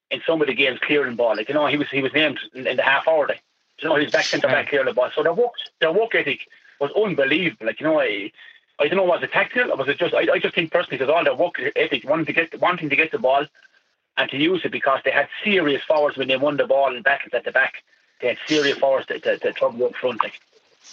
in 0.09 0.21
some 0.25 0.41
of 0.41 0.47
the 0.47 0.53
games 0.53 0.79
clearing 0.79 1.15
ball. 1.15 1.35
Like 1.35 1.49
you 1.49 1.55
know, 1.55 1.67
he 1.67 1.77
was 1.77 1.89
he 1.89 2.01
was 2.01 2.13
named 2.13 2.39
in, 2.53 2.67
in 2.67 2.77
the 2.77 2.83
half 2.83 3.07
hour. 3.07 3.27
Like, 3.27 3.43
you 3.79 3.89
know, 3.89 3.95
he 3.95 4.05
was 4.05 4.13
back 4.13 4.25
centre 4.25 4.47
back 4.47 4.69
clearing 4.69 4.87
the 4.87 4.93
ball. 4.93 5.09
So 5.13 5.23
their 5.23 5.33
work 5.33 5.53
their 5.79 5.91
work 5.91 6.15
ethic 6.15 6.47
was 6.79 6.91
unbelievable. 6.91 7.65
Like 7.65 7.79
you 7.79 7.87
know, 7.87 7.99
I, 7.99 8.31
I 8.79 8.87
don't 8.87 8.97
know 8.97 9.03
was 9.03 9.23
it 9.23 9.31
tactical 9.31 9.71
or 9.71 9.77
was 9.77 9.87
it 9.87 9.97
just 9.97 10.13
I, 10.13 10.31
I 10.33 10.39
just 10.39 10.55
think 10.55 10.71
personally 10.71 10.97
because 10.97 11.13
all 11.13 11.23
their 11.23 11.35
work 11.35 11.59
ethic 11.75 12.07
wanting 12.07 12.25
to 12.25 12.33
get 12.33 12.59
wanting 12.61 12.89
to 12.89 12.95
get 12.95 13.11
the 13.11 13.19
ball 13.19 13.45
and 14.17 14.29
to 14.31 14.37
use 14.37 14.61
it 14.65 14.71
because 14.71 14.99
they 15.05 15.11
had 15.11 15.27
serious 15.43 15.83
forwards 15.83 16.17
when 16.17 16.27
they 16.27 16.37
won 16.37 16.57
the 16.57 16.65
ball 16.65 16.95
and 16.95 17.03
battles 17.03 17.33
at 17.33 17.45
the 17.45 17.51
back. 17.51 17.83
They 18.21 18.29
had 18.29 18.37
serious 18.47 18.77
forwards 18.77 19.07
to, 19.07 19.19
to, 19.19 19.37
to 19.37 19.53
trouble 19.53 19.85
up 19.85 19.95
front. 19.95 20.23
Like. 20.23 20.39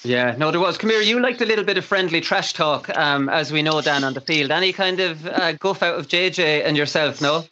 Yeah, 0.03 0.35
no, 0.37 0.51
there 0.51 0.61
was. 0.61 0.77
Come 0.77 0.91
here, 0.91 1.01
you 1.01 1.21
liked 1.21 1.41
a 1.41 1.47
little 1.47 1.65
bit 1.65 1.79
of 1.79 1.85
friendly 1.85 2.21
trash 2.21 2.53
talk, 2.53 2.95
um, 2.97 3.31
as 3.31 3.51
we 3.51 3.63
know, 3.63 3.81
Dan, 3.81 4.05
on 4.05 4.13
the 4.13 4.21
field. 4.21 4.51
Any 4.51 4.73
kind 4.73 5.01
of 5.01 5.27
uh, 5.27 5.53
guff 5.53 5.83
out 5.83 5.99
of 5.99 6.09
JJ 6.09 6.65
and 6.65 6.77
yourself, 6.77 7.23
no? 7.23 7.45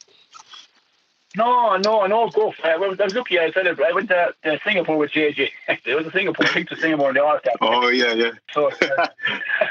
No, 1.34 1.78
no, 1.78 2.06
no 2.06 2.28
guff. 2.28 2.56
Uh, 2.62 2.68
I 2.68 2.76
was 2.76 2.98
lucky. 3.14 3.38
I 3.38 3.50
said 3.52 3.66
I 3.66 3.92
went 3.92 4.10
to, 4.10 4.34
to 4.44 4.60
Singapore 4.64 4.98
with 4.98 5.12
JJ. 5.12 5.48
it 5.84 5.94
was 5.94 6.06
a 6.06 6.10
Singapore, 6.10 6.44
I 6.46 6.52
think 6.52 6.68
to 6.68 6.76
Singapore 6.76 7.08
in 7.08 7.14
the 7.14 7.24
All 7.24 7.38
Star. 7.38 7.54
Oh 7.60 7.88
yeah, 7.88 8.12
yeah. 8.12 8.32
So 8.52 8.70
uh, 8.70 9.08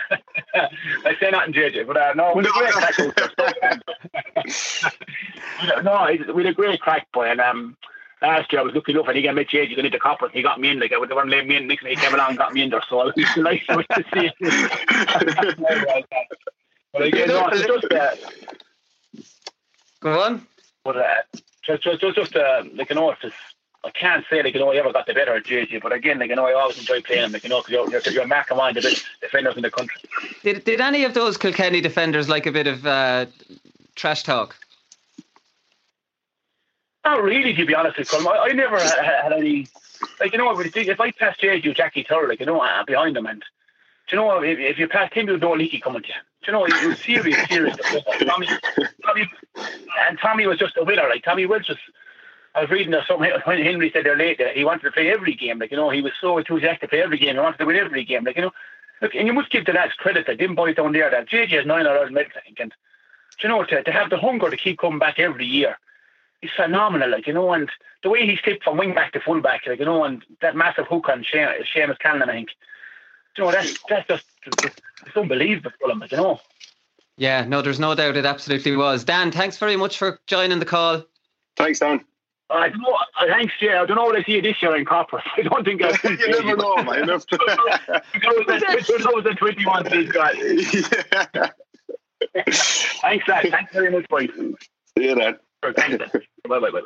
I 0.56 1.16
say 1.20 1.30
nothing, 1.30 1.54
JJ, 1.54 1.86
but 1.86 1.98
uh, 1.98 2.14
no, 2.16 2.34
we 2.36 2.44
had 2.44 2.50
a 2.50 2.54
great 2.54 2.74
crack. 2.74 2.98
no, 5.84 6.08
we 6.34 6.44
had 6.44 6.52
a 6.52 6.56
great 6.56 6.82
crack, 6.82 7.12
boy, 7.12 7.30
and 7.30 7.40
um, 7.40 7.78
last 8.24 8.52
year 8.52 8.62
I 8.62 8.64
was 8.64 8.74
lucky 8.74 8.94
enough 8.94 9.08
and 9.08 9.18
he 9.18 9.24
got 9.24 9.36
me 9.36 9.46
JJ 9.46 9.76
going 9.76 9.86
into 9.86 10.00
copper 10.00 10.26
and 10.26 10.34
he 10.34 10.42
got 10.42 10.60
me 10.60 10.70
in 10.70 10.80
like 10.80 10.94
I 10.94 10.98
would 10.98 11.10
never 11.10 11.28
let 11.28 11.46
me 11.48 11.58
in 11.58 11.68
next 11.68 11.86
he 11.86 11.96
came 11.96 12.14
along 12.14 12.30
and 12.30 12.38
got 12.38 12.54
me 12.54 12.62
in 12.64 12.70
there 12.70 12.82
so 12.88 13.02
I 13.02 13.06
was 13.06 13.14
nice 13.38 13.66
to 13.68 13.84
see 14.14 14.26
him. 14.26 14.34
but 16.94 17.02
again 17.04 17.28
no, 17.28 17.48
it's 17.48 17.66
just 17.66 17.92
uh, 17.92 18.16
go 20.02 20.22
on 20.22 20.48
but 20.84 20.98
uh, 20.98 21.22
just 21.64 21.84
just 21.84 22.02
just, 22.02 22.16
just 22.16 22.36
uh, 22.36 22.64
like 22.74 22.90
you 22.90 22.96
know 22.96 23.14
just 23.22 23.36
I 23.84 23.90
can't 23.92 24.26
say 24.30 24.44
like 24.44 24.54
you 24.54 24.60
know 24.60 24.72
I 24.72 24.78
ever 24.78 24.92
got 24.92 25.06
the 25.06 25.14
better 25.14 25.36
of 25.36 25.44
JJ, 25.44 25.82
but 25.82 25.94
again 25.94 26.20
like 26.20 26.30
you 26.30 26.36
know 26.36 26.46
I 26.46 26.54
always 26.54 26.78
enjoy 26.78 27.02
playing 27.02 27.26
him 27.26 27.32
like 27.32 27.44
you 27.44 27.50
know 27.50 27.62
because 27.62 28.06
you're, 28.06 28.14
you're, 28.14 28.28
Mark 28.28 28.50
one 28.50 28.70
of 28.70 28.84
the 28.84 28.90
best 28.90 29.06
defenders 29.22 29.56
in 29.56 29.64
the 29.64 29.72
country. 29.72 30.02
Did 30.44 30.64
did 30.64 30.82
any 30.82 31.04
of 31.04 31.14
those 31.14 31.38
Kilkenny 31.38 31.82
defenders 31.82 32.30
like 32.30 32.46
a 32.46 32.52
bit 32.52 32.68
of 32.68 32.86
uh, 32.86 33.26
trash 33.96 34.24
talk? 34.24 34.56
Not 37.04 37.24
really, 37.24 37.54
to 37.54 37.66
be 37.66 37.74
honest 37.74 37.98
with 37.98 38.12
you. 38.14 38.28
I, 38.28 38.50
I 38.50 38.52
never 38.52 38.80
had, 38.80 39.24
had, 39.24 39.34
any, 39.34 39.68
like, 40.20 40.34
you 40.34 40.38
know, 40.38 40.58
if 40.60 41.00
I 41.00 41.12
pass 41.12 41.36
JJ 41.38 41.76
Jackie 41.76 42.04
Tyrrell, 42.04 42.30
like, 42.30 42.40
you 42.40 42.46
know, 42.46 42.62
I'm 42.62 42.86
behind 42.86 43.18
him 43.18 43.26
and, 43.26 43.44
you 44.12 44.18
know, 44.18 44.42
if, 44.42 44.60
if 44.60 44.78
you 44.78 44.88
pass 44.88 45.12
him, 45.14 45.28
you 45.28 45.38
don't 45.38 45.58
leaky 45.58 45.80
coming 45.80 46.02
to 46.02 46.08
you. 46.08 46.14
Do 46.44 46.52
you 46.52 46.54
know, 46.54 46.66
he 46.66 46.88
was 46.88 47.00
serious, 47.00 47.38
serious. 47.50 47.78
Tommy, 48.26 48.48
Tommy, 49.06 49.32
and 50.10 50.20
Tommy 50.20 50.48
was 50.48 50.58
just 50.58 50.78
a 50.78 50.84
winner. 50.84 51.08
Like 51.10 51.24
Tommy 51.24 51.46
was. 51.46 51.70
I 52.54 52.62
was 52.62 52.70
reading 52.70 52.94
something 53.08 53.32
when 53.46 53.64
Henry 53.64 53.90
said 53.94 54.06
there 54.06 54.18
later 54.18 54.52
he 54.54 54.66
wanted 54.66 54.84
to 54.84 54.92
play 54.92 55.10
every 55.10 55.36
game. 55.36 55.60
Like 55.60 55.72
you 55.72 55.78
know, 55.78 55.90
he 55.90 56.02
was 56.02 56.12
so 56.20 56.38
enthusiastic 56.38 56.82
to 56.82 56.88
play 56.90 57.02
every 57.02 57.18
game. 57.18 57.36
He 57.36 57.40
wanted 57.40 57.60
to 57.60 57.66
win 57.66 57.78
every 57.78 58.04
game. 58.04 58.26
Like 58.26 58.36
you 58.36 58.42
know, 58.42 58.52
look, 59.02 59.16
and 59.16 59.26
you 59.26 59.34
must 59.34 59.52
give 59.52 59.66
the 59.66 59.72
lads 59.72 59.94
credit. 59.94 60.28
I 60.28 60.36
didn't 60.36 60.60
it 60.60 60.76
down 60.76 60.92
there. 60.92 61.10
That 61.10 61.30
JJ 61.30 61.50
has 61.52 61.66
nine 61.66 61.88
hours 61.88 62.12
medals, 62.12 62.34
I 62.36 62.42
think, 62.42 62.60
and 62.60 62.74
you 63.42 63.50
know, 63.50 63.64
to, 63.64 63.84
to 63.84 63.92
have 63.92 64.10
the 64.10 64.18
hunger 64.18 64.50
to 64.50 64.58
keep 64.58 64.80
coming 64.80 65.00
back 65.00 65.18
every 65.18 65.46
year 65.46 65.78
is 66.42 66.52
phenomenal. 66.56 67.10
Like 67.10 67.28
you 67.28 67.34
know, 67.34 67.54
and 67.54 67.70
the 68.04 68.10
way 68.10 68.26
he 68.26 68.38
slipped 68.44 68.64
from 68.64 68.78
wing 68.78 68.94
back 68.94 69.14
to 69.14 69.20
full 69.20 69.42
back, 69.42 69.62
like 69.68 69.80
you 69.80 69.86
know, 69.86 70.04
and 70.04 70.24
that 70.42 70.56
massive 70.56 70.88
hook 70.88 71.08
on 71.10 71.24
Seamus, 71.24 71.66
Seamus 71.74 72.00
Callanan, 72.00 72.30
I 72.30 72.34
think. 72.34 72.50
You 73.38 73.46
know, 73.46 73.52
that's 73.52 73.78
that's 73.90 74.08
just 74.08 74.26
it's 75.06 75.16
unbelievable 75.16 75.72
for 75.80 75.92
him. 75.92 76.00
Like, 76.00 76.12
you 76.12 76.18
know. 76.18 76.42
Yeah, 77.18 77.46
no, 77.46 77.62
there's 77.62 77.80
no 77.80 77.94
doubt 77.96 78.18
it 78.18 78.26
absolutely 78.26 78.76
was. 78.76 79.04
Dan, 79.04 79.32
thanks 79.32 79.58
very 79.58 79.76
much 79.76 79.98
for 79.98 80.20
joining 80.28 80.60
the 80.60 80.66
call. 80.66 81.04
Thanks, 81.56 81.80
Dan. 81.80 82.06
I 82.50 82.70
don't 82.70 82.82
know. 82.82 82.98
Uh, 83.20 83.28
thanks, 83.28 83.54
yeah. 83.62 83.82
I 83.82 83.86
don't 83.86 83.96
know 83.96 84.06
what 84.06 84.18
I 84.18 84.24
see 84.24 84.42
this 84.42 84.62
year 84.62 84.76
in 84.76 84.84
copper. 84.86 85.22
I 85.38 85.44
don't 85.44 85.64
think 85.64 85.82
I. 85.84 85.90
you 86.04 86.30
never 86.30 86.58
know, 86.58 86.76
man. 86.84 87.08
2021, 87.08 89.84
please, 89.86 90.12
God. 90.12 90.36
Yeah. 90.38 91.50
Thanks, 93.02 93.28
lad. 93.28 93.48
Thanks 93.50 93.74
very 93.74 93.90
much, 93.92 94.08
boys. 94.10 94.30
See 94.98 95.06
you 95.06 95.16
then. 95.16 95.38
Thanks, 95.76 96.04
bye, 96.48 96.60
bye, 96.60 96.72
bye. 96.72 96.82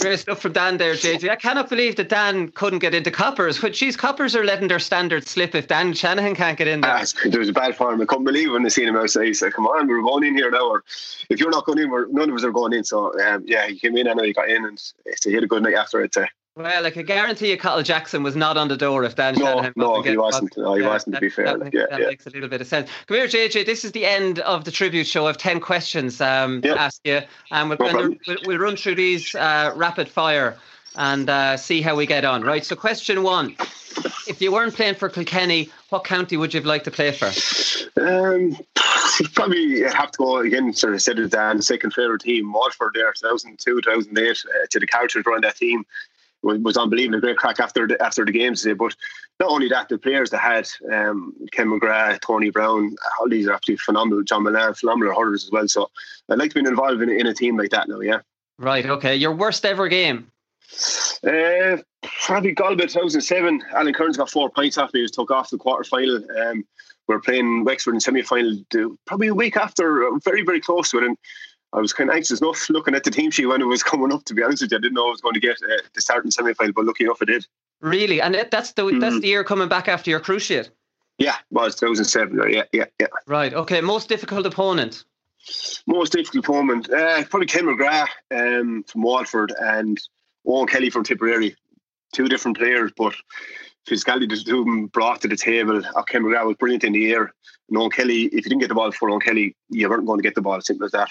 Great 0.00 0.18
stuff 0.18 0.40
from 0.40 0.52
Dan 0.52 0.76
there, 0.76 0.94
JJ. 0.94 1.30
I 1.30 1.36
cannot 1.36 1.68
believe 1.68 1.94
that 1.96 2.08
Dan 2.08 2.48
couldn't 2.48 2.80
get 2.80 2.94
into 2.94 3.12
Coppers. 3.12 3.62
Which 3.62 3.78
these 3.78 3.96
Coppers 3.96 4.34
are 4.34 4.44
letting 4.44 4.66
their 4.66 4.80
standards 4.80 5.30
slip 5.30 5.54
if 5.54 5.68
Dan 5.68 5.92
Shanahan 5.92 6.34
can't 6.34 6.58
get 6.58 6.66
in 6.66 6.80
there. 6.80 6.90
Ah, 6.90 7.04
there 7.26 7.38
was 7.38 7.48
a 7.48 7.52
bad 7.52 7.76
form. 7.76 8.00
I 8.00 8.04
couldn't 8.04 8.24
believe 8.24 8.50
when 8.50 8.66
I 8.66 8.68
seen 8.70 8.88
him 8.88 8.96
outside. 8.96 9.26
He 9.26 9.34
said, 9.34 9.52
"Come 9.52 9.66
on, 9.66 9.86
we're 9.86 10.02
going 10.02 10.24
in 10.24 10.36
here 10.36 10.50
now." 10.50 10.68
Or 10.68 10.82
if 11.30 11.38
you're 11.38 11.50
not 11.50 11.64
going 11.64 11.78
in, 11.78 11.90
we're, 11.90 12.06
none 12.08 12.28
of 12.28 12.34
us 12.34 12.42
are 12.42 12.50
going 12.50 12.72
in. 12.72 12.82
So 12.82 13.18
um, 13.20 13.44
yeah, 13.46 13.68
he 13.68 13.78
came 13.78 13.96
in 13.96 14.08
and 14.08 14.20
he 14.20 14.32
got 14.32 14.50
in, 14.50 14.64
and 14.64 14.82
he 15.22 15.32
had 15.32 15.44
a 15.44 15.46
good 15.46 15.62
night 15.62 15.74
after 15.74 16.02
it. 16.02 16.16
Uh, 16.16 16.26
well, 16.56 16.86
I 16.86 16.90
can 16.90 17.04
guarantee 17.04 17.50
you, 17.50 17.56
Cottle 17.56 17.82
Jackson 17.82 18.22
was 18.22 18.36
not 18.36 18.56
on 18.56 18.68
the 18.68 18.76
door 18.76 19.02
if 19.02 19.16
Dan 19.16 19.34
no, 19.34 19.44
Shanahan 19.44 19.72
no, 19.74 20.02
he 20.02 20.16
wasn't. 20.16 20.56
No, 20.56 20.74
he 20.74 20.82
yeah, 20.82 20.88
wasn't. 20.88 21.16
To 21.16 21.20
be 21.20 21.28
fair, 21.28 21.46
that, 21.46 21.58
like, 21.58 21.74
yeah, 21.74 21.86
that 21.90 22.00
yeah. 22.00 22.06
makes 22.06 22.26
a 22.26 22.30
little 22.30 22.48
bit 22.48 22.60
of 22.60 22.68
sense. 22.68 22.88
Come 23.06 23.16
here, 23.16 23.26
JJ. 23.26 23.66
This 23.66 23.84
is 23.84 23.90
the 23.90 24.06
end 24.06 24.38
of 24.40 24.64
the 24.64 24.70
tribute 24.70 25.08
show. 25.08 25.24
I 25.24 25.28
have 25.28 25.36
ten 25.38 25.58
questions 25.58 26.20
um, 26.20 26.60
Yeah. 26.62 26.74
to 26.74 26.80
ask 26.80 27.00
you, 27.04 27.22
and 27.50 27.70
we're 27.70 27.76
No 27.80 27.92
going 27.92 28.12
to 28.12 28.18
we'll, 28.28 28.36
we'll 28.46 28.58
run 28.58 28.76
through 28.76 28.94
these 28.94 29.34
uh, 29.34 29.72
rapid 29.74 30.08
fire 30.08 30.56
and 30.94 31.28
uh, 31.28 31.56
see 31.56 31.82
how 31.82 31.96
we 31.96 32.06
get 32.06 32.24
on. 32.24 32.42
Right. 32.42 32.64
So, 32.64 32.76
question 32.76 33.24
one: 33.24 33.56
If 34.28 34.40
you 34.40 34.52
weren't 34.52 34.74
playing 34.74 34.94
for 34.94 35.08
Kilkenny, 35.08 35.70
what 35.88 36.04
county 36.04 36.36
would 36.36 36.54
you 36.54 36.60
have 36.60 36.66
liked 36.66 36.84
to 36.84 36.92
play 36.92 37.10
for? 37.10 37.32
Um, 38.00 38.56
probably 39.32 39.82
have 39.82 40.12
to 40.12 40.18
go 40.18 40.36
again. 40.38 40.72
Sort 40.72 40.94
of 40.94 41.02
said 41.02 41.18
it, 41.18 41.32
Dan. 41.32 41.60
Second 41.62 41.94
favourite 41.94 42.20
team, 42.20 42.52
Waterford. 42.52 42.92
There, 42.94 43.12
2002, 43.12 43.80
2008. 43.80 44.28
Uh, 44.28 44.66
to 44.70 44.78
the 44.78 44.86
characters 44.86 45.24
around 45.26 45.42
that 45.42 45.56
team 45.56 45.84
was, 46.44 46.58
was 46.58 46.76
unbelievable. 46.76 47.18
A 47.18 47.20
great 47.20 47.36
crack 47.36 47.58
after 47.60 47.86
the, 47.86 48.00
after 48.02 48.24
the 48.24 48.32
games 48.32 48.62
today. 48.62 48.74
But 48.74 48.94
not 49.40 49.50
only 49.50 49.68
that, 49.68 49.88
the 49.88 49.98
players 49.98 50.30
they 50.30 50.38
had, 50.38 50.68
um, 50.92 51.34
Ken 51.52 51.68
McGrath, 51.68 52.20
Tony 52.20 52.50
Browne, 52.50 52.94
all 53.20 53.28
these 53.28 53.48
are 53.48 53.54
absolutely 53.54 53.82
phenomenal. 53.84 54.22
John 54.22 54.44
Mullane, 54.44 54.74
phenomenal 54.74 55.14
hurlers 55.14 55.44
as 55.44 55.50
well. 55.50 55.66
So 55.66 55.90
I'd 56.28 56.38
like 56.38 56.52
to 56.52 56.62
be 56.62 56.68
involved 56.68 57.02
in, 57.02 57.10
in 57.10 57.26
a 57.26 57.34
team 57.34 57.56
like 57.56 57.70
that 57.70 57.88
now. 57.88 58.00
Yeah. 58.00 58.20
Right. 58.58 58.86
Okay. 58.86 59.16
Your 59.16 59.32
worst 59.32 59.64
ever 59.64 59.88
game. 59.88 60.30
Uh, 61.26 61.78
probably 62.24 62.52
Galway 62.52 62.86
2007. 62.86 63.62
Alan 63.74 63.94
Kerins 63.94 64.16
got 64.16 64.30
four 64.30 64.50
points 64.50 64.78
after 64.78 64.98
he 64.98 65.02
was 65.02 65.10
took 65.10 65.30
off 65.30 65.50
the 65.50 65.58
quarter 65.58 65.84
final. 65.84 66.16
Um, 66.16 66.64
we 67.06 67.14
were 67.14 67.20
playing 67.20 67.64
Wexford 67.64 67.94
in 67.94 68.00
semi 68.00 68.22
final 68.22 68.56
probably 69.06 69.28
a 69.28 69.34
week 69.34 69.56
after, 69.56 70.08
very, 70.24 70.42
very 70.42 70.60
close 70.60 70.90
to 70.90 70.98
it. 70.98 71.04
And 71.04 71.18
I 71.74 71.80
was 71.80 71.92
kind 71.92 72.08
of 72.08 72.16
anxious 72.16 72.40
enough 72.40 72.68
looking 72.70 72.94
at 72.94 73.04
the 73.04 73.10
team 73.10 73.30
sheet 73.30 73.46
when 73.46 73.60
it 73.60 73.66
was 73.66 73.82
coming 73.82 74.12
up, 74.12 74.24
to 74.24 74.34
be 74.34 74.42
honest 74.42 74.62
with 74.62 74.70
you. 74.72 74.78
I 74.78 74.80
didn't 74.80 74.94
know 74.94 75.08
I 75.08 75.10
was 75.10 75.20
going 75.20 75.34
to 75.34 75.40
get 75.40 75.56
uh, 75.62 75.82
the 75.94 76.00
start 76.00 76.24
in 76.24 76.30
semi 76.30 76.54
final, 76.54 76.72
but 76.72 76.84
lucky 76.84 77.04
enough 77.04 77.18
I 77.20 77.26
did. 77.26 77.46
Really, 77.80 78.20
and 78.20 78.34
that's 78.50 78.72
the 78.72 78.84
that's 79.00 79.16
Mhm. 79.16 79.20
the 79.20 79.28
year 79.28 79.44
coming 79.44 79.68
back 79.68 79.88
after 79.88 80.10
your 80.10 80.20
cruciate. 80.20 80.70
Yeah, 81.18 81.36
was 81.50 81.74
2007. 81.76 82.40
uh, 82.40 82.46
Yeah, 82.46 82.62
yeah, 82.72 82.84
yeah. 83.00 83.06
Right. 83.26 83.52
Okay. 83.52 83.80
Most 83.80 84.08
difficult 84.08 84.46
opponent. 84.46 85.04
Most 85.86 86.12
difficult 86.12 86.44
opponent, 86.44 86.90
uh, 86.90 87.22
probably 87.24 87.46
Ken 87.46 87.64
McGrath 87.66 88.08
um, 88.34 88.82
from 88.84 89.02
Waterford 89.02 89.52
and 89.60 90.00
Eoin 90.46 90.68
Kelly 90.68 90.88
from 90.90 91.04
Tipperary. 91.04 91.54
Two 92.14 92.28
different 92.28 92.56
players, 92.56 92.92
but 92.96 93.14
physicality 93.86 94.28
the 94.28 94.36
two 94.36 94.60
of 94.60 94.64
them 94.64 94.86
brought 94.86 95.20
to 95.20 95.28
the 95.28 95.36
table. 95.36 95.82
Uh, 95.94 96.02
Ken 96.04 96.22
McGrath 96.22 96.46
was 96.46 96.56
brilliant 96.56 96.84
in 96.84 96.92
the 96.94 97.12
air. 97.12 97.32
And 97.68 97.76
Eoin 97.78 97.92
Kelly, 97.92 98.22
if 98.26 98.32
you 98.34 98.42
didn't 98.42 98.60
get 98.60 98.68
the 98.68 98.74
ball 98.74 98.90
for 98.92 99.10
Eoin 99.10 99.22
Kelly, 99.22 99.54
you 99.68 99.88
weren't 99.88 100.06
going 100.06 100.18
to 100.18 100.22
get 100.22 100.34
the 100.34 100.42
ball. 100.42 100.60
Simple 100.62 100.86
as 100.86 100.92
that. 100.92 101.10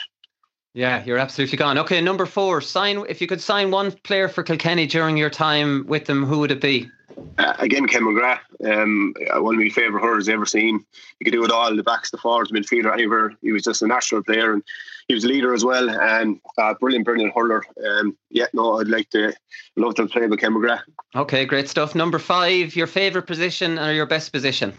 Yeah, 0.74 1.03
you're 1.05 1.19
absolutely 1.19 1.57
gone. 1.57 1.78
Okay, 1.78 2.01
number 2.01 2.26
four. 2.26 2.59
Sign 2.59 3.05
if 3.07 3.21
you 3.21 3.28
could 3.28 3.41
sign 3.41 3.69
one 3.69 3.91
player 3.91 4.28
for 4.28 4.41
Kilkenny 4.41 4.88
during 4.88 5.17
your 5.17 5.30
time 5.30 5.86
with 5.86 6.05
them, 6.05 6.26
who 6.26 6.39
would 6.39 6.51
it 6.51 6.61
be? 6.61 6.89
Uh, 7.38 7.53
again, 7.59 7.88
Ken 7.88 8.01
McGrath, 8.01 8.39
um, 8.65 9.13
one 9.43 9.55
of 9.55 9.61
my 9.61 9.69
favourite 9.69 10.03
hurlers 10.03 10.30
ever 10.30 10.47
seen. 10.47 10.84
He 11.19 11.26
could 11.26 11.32
do 11.32 11.43
it 11.45 11.51
all, 11.51 11.76
the 11.76 11.84
backs, 11.84 12.09
the 12.09 12.17
forwards, 12.17 12.51
midfielder, 12.51 12.91
anywhere. 12.91 13.34
He 13.41 13.51
was 13.51 13.63
just 13.63 13.84
a 13.84 13.88
natural 13.88 14.24
player 14.24 14.53
and 14.53 14.63
he 15.08 15.14
was 15.14 15.24
a 15.24 15.28
leader 15.28 15.54
as 15.54 15.66
well 15.66 15.89
and 15.89 16.39
uh, 16.58 16.74
brilliant, 16.76 17.06
brilliant 17.06 17.34
hurler. 17.36 17.64
Um, 17.86 18.18
yeah, 18.30 18.45
no, 18.54 18.80
I'd 18.80 18.88
like 18.88 19.10
to 19.12 19.34
love 19.76 19.95
to 19.95 20.08
play 20.08 20.28
with 20.28 20.39
Ken 20.39 20.54
McGrath. 20.54 20.82
Okay, 21.16 21.45
great 21.45 21.70
stuff. 21.70 21.95
Number 21.95 22.20
five, 22.20 22.76
your 22.76 22.88
favourite 22.88 23.28
position 23.28 23.78
or 23.78 23.91
your 23.91 24.06
best 24.06 24.32
position? 24.32 24.74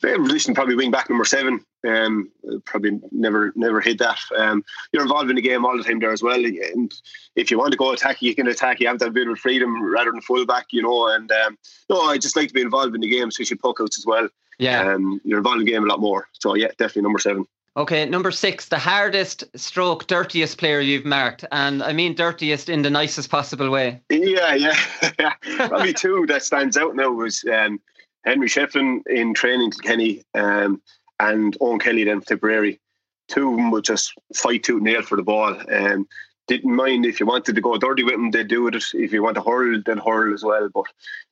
Favourite 0.00 0.26
position 0.26 0.54
probably 0.54 0.76
wing 0.76 0.90
back 0.90 1.10
number 1.10 1.24
seven. 1.24 1.64
Um, 1.86 2.30
probably 2.64 3.00
never 3.12 3.52
never 3.54 3.80
hit 3.80 3.98
that. 3.98 4.18
Um, 4.36 4.64
you're 4.92 5.02
involved 5.02 5.30
in 5.30 5.36
the 5.36 5.42
game 5.42 5.64
all 5.64 5.76
the 5.76 5.84
time 5.84 6.00
there 6.00 6.12
as 6.12 6.22
well, 6.22 6.44
and 6.44 6.92
if 7.36 7.50
you 7.50 7.58
want 7.58 7.72
to 7.72 7.78
go 7.78 7.92
attack, 7.92 8.20
you 8.20 8.34
can 8.34 8.48
attack. 8.48 8.80
You 8.80 8.88
have 8.88 8.98
that 8.98 9.12
bit 9.12 9.28
of 9.28 9.38
freedom 9.38 9.82
rather 9.82 10.10
than 10.10 10.20
full 10.20 10.44
back, 10.44 10.66
you 10.70 10.82
know. 10.82 11.08
And 11.08 11.30
um, 11.30 11.58
no, 11.88 12.00
I 12.02 12.18
just 12.18 12.36
like 12.36 12.48
to 12.48 12.54
be 12.54 12.62
involved 12.62 12.94
in 12.94 13.00
the 13.00 13.08
game, 13.08 13.28
especially 13.28 13.58
puck 13.58 13.78
outs 13.80 13.98
as 13.98 14.06
well. 14.06 14.28
Yeah. 14.58 14.92
Um, 14.92 15.20
you're 15.24 15.38
involved 15.38 15.60
in 15.60 15.66
the 15.66 15.72
game 15.72 15.84
a 15.84 15.86
lot 15.86 16.00
more. 16.00 16.28
So 16.32 16.54
yeah, 16.54 16.68
definitely 16.78 17.02
number 17.02 17.20
seven. 17.20 17.46
Okay, 17.76 18.06
number 18.06 18.30
six, 18.30 18.68
the 18.68 18.78
hardest 18.78 19.44
stroke, 19.56 20.06
dirtiest 20.06 20.58
player 20.58 20.80
you've 20.80 21.04
marked. 21.04 21.44
And 21.52 21.82
I 21.82 21.92
mean 21.92 22.14
dirtiest 22.14 22.68
in 22.68 22.82
the 22.82 22.90
nicest 22.90 23.30
possible 23.30 23.70
way. 23.70 24.00
Yeah, 24.10 24.54
yeah. 24.54 24.74
Probably 25.56 25.92
two 25.92 26.26
that 26.26 26.42
stands 26.42 26.76
out 26.76 26.96
now 26.96 27.10
was 27.10 27.44
um, 27.44 27.80
Henry 28.24 28.48
Shefflin 28.48 29.02
in 29.06 29.34
training 29.34 29.70
to 29.70 29.78
Kenny 29.78 30.22
um, 30.34 30.82
and 31.20 31.56
Eoin 31.60 31.80
Kelly 31.80 32.04
then 32.04 32.20
Tipperary. 32.20 32.80
Two 33.28 33.50
of 33.50 33.56
them 33.56 33.70
would 33.70 33.84
just 33.84 34.12
fight 34.34 34.64
tooth 34.64 34.76
and 34.76 34.84
nail 34.84 35.02
for 35.02 35.16
the 35.16 35.22
ball. 35.22 35.56
Um, 35.70 36.08
didn't 36.48 36.74
mind 36.74 37.04
if 37.04 37.20
you 37.20 37.26
wanted 37.26 37.54
to 37.54 37.60
go 37.60 37.76
dirty 37.76 38.02
with 38.02 38.14
them, 38.14 38.30
they'd 38.30 38.48
do 38.48 38.66
it. 38.66 38.74
If 38.74 39.12
you 39.12 39.22
want 39.22 39.36
to 39.36 39.42
hurl, 39.42 39.80
they'd 39.84 39.98
hurl 39.98 40.32
as 40.32 40.42
well. 40.42 40.68
But 40.74 40.84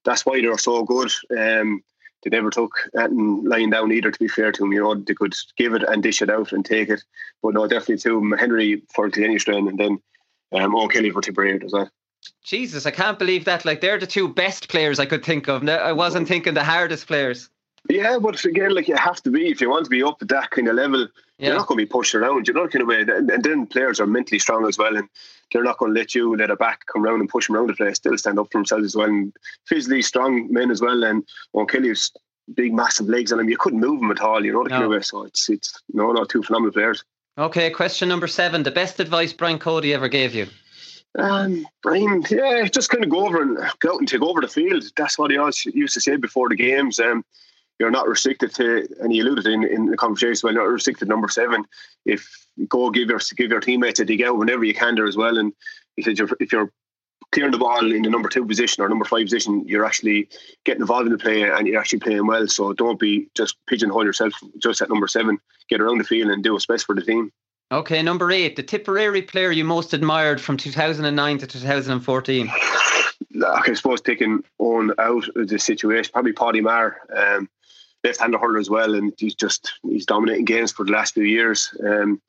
that's 0.04 0.26
why 0.26 0.40
they're 0.40 0.58
so 0.58 0.84
good. 0.84 1.10
Um, 1.36 1.82
they 2.26 2.36
never 2.36 2.50
took 2.50 2.72
anything 2.98 3.44
lying 3.44 3.70
down 3.70 3.92
either, 3.92 4.10
to 4.10 4.18
be 4.18 4.26
fair 4.26 4.50
to 4.50 4.62
them. 4.62 4.72
You 4.72 4.82
know, 4.82 4.94
they 4.96 5.14
could 5.14 5.34
give 5.56 5.74
it 5.74 5.84
and 5.84 6.02
dish 6.02 6.20
it 6.22 6.30
out 6.30 6.52
and 6.52 6.64
take 6.64 6.88
it. 6.88 7.02
But 7.42 7.54
no, 7.54 7.68
definitely 7.68 7.98
to 7.98 8.16
of 8.16 8.22
them. 8.22 8.32
Henry 8.32 8.82
for 8.92 9.08
Kilkenny 9.08 9.38
strain 9.38 9.68
and 9.68 9.78
then 9.78 10.00
um, 10.52 10.72
Eoin 10.72 10.90
Kelly 10.90 11.10
for 11.10 11.20
Tipperary 11.20 11.60
as 11.64 11.72
well. 11.72 11.88
Jesus, 12.42 12.84
I 12.84 12.90
can't 12.90 13.18
believe 13.18 13.44
that. 13.44 13.64
Like 13.64 13.80
they're 13.80 13.98
the 13.98 14.06
two 14.06 14.28
best 14.28 14.68
players 14.68 14.98
I 14.98 15.06
could 15.06 15.24
think 15.24 15.48
of. 15.48 15.62
No, 15.62 15.76
I 15.76 15.92
wasn't 15.92 16.26
thinking 16.26 16.54
the 16.54 16.64
hardest 16.64 17.06
players. 17.06 17.48
Yeah, 17.88 18.18
but 18.20 18.44
again, 18.44 18.74
like 18.74 18.88
you 18.88 18.96
have 18.96 19.22
to 19.22 19.30
be 19.30 19.48
if 19.48 19.60
you 19.60 19.70
want 19.70 19.84
to 19.84 19.90
be 19.90 20.02
up 20.02 20.20
at 20.20 20.28
that 20.28 20.50
kind 20.50 20.66
of 20.66 20.74
level. 20.74 21.06
Yeah. 21.38 21.48
You're 21.48 21.58
not 21.58 21.68
going 21.68 21.78
to 21.78 21.84
be 21.84 21.90
pushed 21.90 22.14
around. 22.14 22.48
You're 22.48 22.56
not 22.56 22.72
kind 22.72 22.82
of 22.82 22.88
way, 22.88 23.02
and, 23.02 23.30
and 23.30 23.44
then 23.44 23.66
players 23.66 24.00
are 24.00 24.06
mentally 24.06 24.38
strong 24.40 24.66
as 24.66 24.78
well, 24.78 24.96
and 24.96 25.08
they're 25.52 25.62
not 25.64 25.78
going 25.78 25.94
to 25.94 25.98
let 26.00 26.14
you 26.14 26.36
let 26.36 26.50
a 26.50 26.56
back 26.56 26.80
come 26.92 27.04
around 27.04 27.20
and 27.20 27.28
push 27.28 27.46
them 27.46 27.56
around 27.56 27.68
the 27.68 27.74
place. 27.74 27.98
They'll 27.98 28.18
stand 28.18 28.38
up 28.38 28.48
for 28.50 28.58
themselves 28.58 28.84
as 28.84 28.96
well, 28.96 29.08
and 29.08 29.32
physically 29.66 30.02
strong 30.02 30.52
men 30.52 30.70
as 30.70 30.80
well. 30.80 31.04
And 31.04 31.24
O'Kelly's 31.54 32.10
big, 32.54 32.72
massive 32.74 33.08
legs 33.08 33.32
on 33.32 33.40
him. 33.40 33.48
You 33.48 33.56
couldn't 33.56 33.80
move 33.80 34.02
him 34.02 34.10
at 34.10 34.20
all. 34.20 34.44
You 34.44 34.52
know 34.52 34.64
the 34.64 34.70
No. 34.78 34.88
way. 34.88 35.00
So 35.00 35.24
it's 35.24 35.48
it's 35.48 35.80
no, 35.92 36.12
no, 36.12 36.24
two 36.24 36.42
phenomenal 36.42 36.72
players. 36.72 37.04
Okay, 37.38 37.70
question 37.70 38.08
number 38.08 38.26
seven. 38.26 38.62
The 38.62 38.70
best 38.70 38.98
advice 39.00 39.32
Brian 39.32 39.58
Cody 39.58 39.92
ever 39.92 40.08
gave 40.08 40.34
you? 40.34 40.46
Um, 41.18 41.66
Brian, 41.82 42.22
yeah, 42.30 42.64
just 42.64 42.90
kind 42.90 43.02
of 43.04 43.10
go 43.10 43.26
over 43.26 43.40
and 43.42 43.56
go 43.80 43.94
out 43.94 43.98
and 44.00 44.08
take 44.08 44.22
over 44.22 44.40
the 44.40 44.48
field. 44.48 44.84
That's 44.96 45.18
what 45.18 45.30
he 45.30 45.38
always 45.38 45.64
used 45.64 45.94
to 45.94 46.00
say 46.00 46.16
before 46.16 46.48
the 46.48 46.56
games. 46.56 46.98
Um, 47.00 47.24
you're 47.78 47.90
not 47.90 48.08
restricted 48.08 48.54
to, 48.54 48.88
and 49.00 49.12
he 49.12 49.20
alluded 49.20 49.46
in, 49.46 49.64
in 49.64 49.86
the 49.86 49.96
conversation, 49.96 50.40
well, 50.46 50.54
not 50.54 50.62
restricted 50.62 51.06
to 51.06 51.10
number 51.10 51.28
seven. 51.28 51.64
If 52.04 52.46
you 52.56 52.66
go 52.66 52.90
give 52.90 53.08
your 53.08 53.20
give 53.36 53.50
your 53.50 53.60
teammates 53.60 54.00
a 54.00 54.04
dig 54.04 54.22
out 54.22 54.38
whenever 54.38 54.64
you 54.64 54.74
can 54.74 54.94
there 54.94 55.06
as 55.06 55.16
well. 55.16 55.38
And 55.38 55.52
he 55.96 56.02
said 56.02 56.18
you're, 56.18 56.28
if 56.40 56.52
you're 56.52 56.72
clearing 57.32 57.52
the 57.52 57.58
ball 57.58 57.92
in 57.92 58.02
the 58.02 58.10
number 58.10 58.28
two 58.28 58.46
position 58.46 58.82
or 58.82 58.88
number 58.88 59.04
five 59.04 59.24
position, 59.24 59.66
you're 59.66 59.84
actually 59.84 60.28
getting 60.64 60.80
involved 60.80 61.06
in 61.06 61.12
the 61.12 61.18
play 61.18 61.42
and 61.42 61.66
you're 61.66 61.80
actually 61.80 61.98
playing 61.98 62.26
well. 62.26 62.46
So 62.48 62.72
don't 62.72 62.98
be 62.98 63.28
just 63.36 63.56
pigeonhole 63.66 64.04
yourself 64.04 64.32
just 64.58 64.80
at 64.80 64.88
number 64.88 65.08
seven. 65.08 65.38
Get 65.68 65.80
around 65.80 65.98
the 65.98 66.04
field 66.04 66.30
and 66.30 66.42
do 66.42 66.52
what's 66.52 66.66
best 66.66 66.86
for 66.86 66.94
the 66.94 67.02
team. 67.02 67.32
Okay, 67.72 68.00
number 68.00 68.30
eight. 68.30 68.54
The 68.54 68.62
Tipperary 68.62 69.22
player 69.22 69.50
you 69.50 69.64
most 69.64 69.92
admired 69.92 70.40
from 70.40 70.56
2009 70.56 71.38
to 71.38 71.46
2014. 71.46 72.50
I 73.44 73.74
suppose 73.74 74.00
taking 74.00 74.44
on 74.58 74.92
out 74.98 75.28
of 75.36 75.48
the 75.48 75.58
situation, 75.58 76.12
probably 76.12 76.32
Paddy 76.32 76.60
Maher. 76.60 76.96
Um, 77.14 77.48
left-hander 78.04 78.38
hurler 78.38 78.58
as 78.58 78.70
well, 78.70 78.94
and 78.94 79.12
he's 79.18 79.34
just 79.34 79.72
he's 79.82 80.06
dominating 80.06 80.44
games 80.44 80.72
for 80.72 80.84
the 80.84 80.92
last 80.92 81.14
few 81.14 81.24
years. 81.24 81.74
Um, 81.84 82.20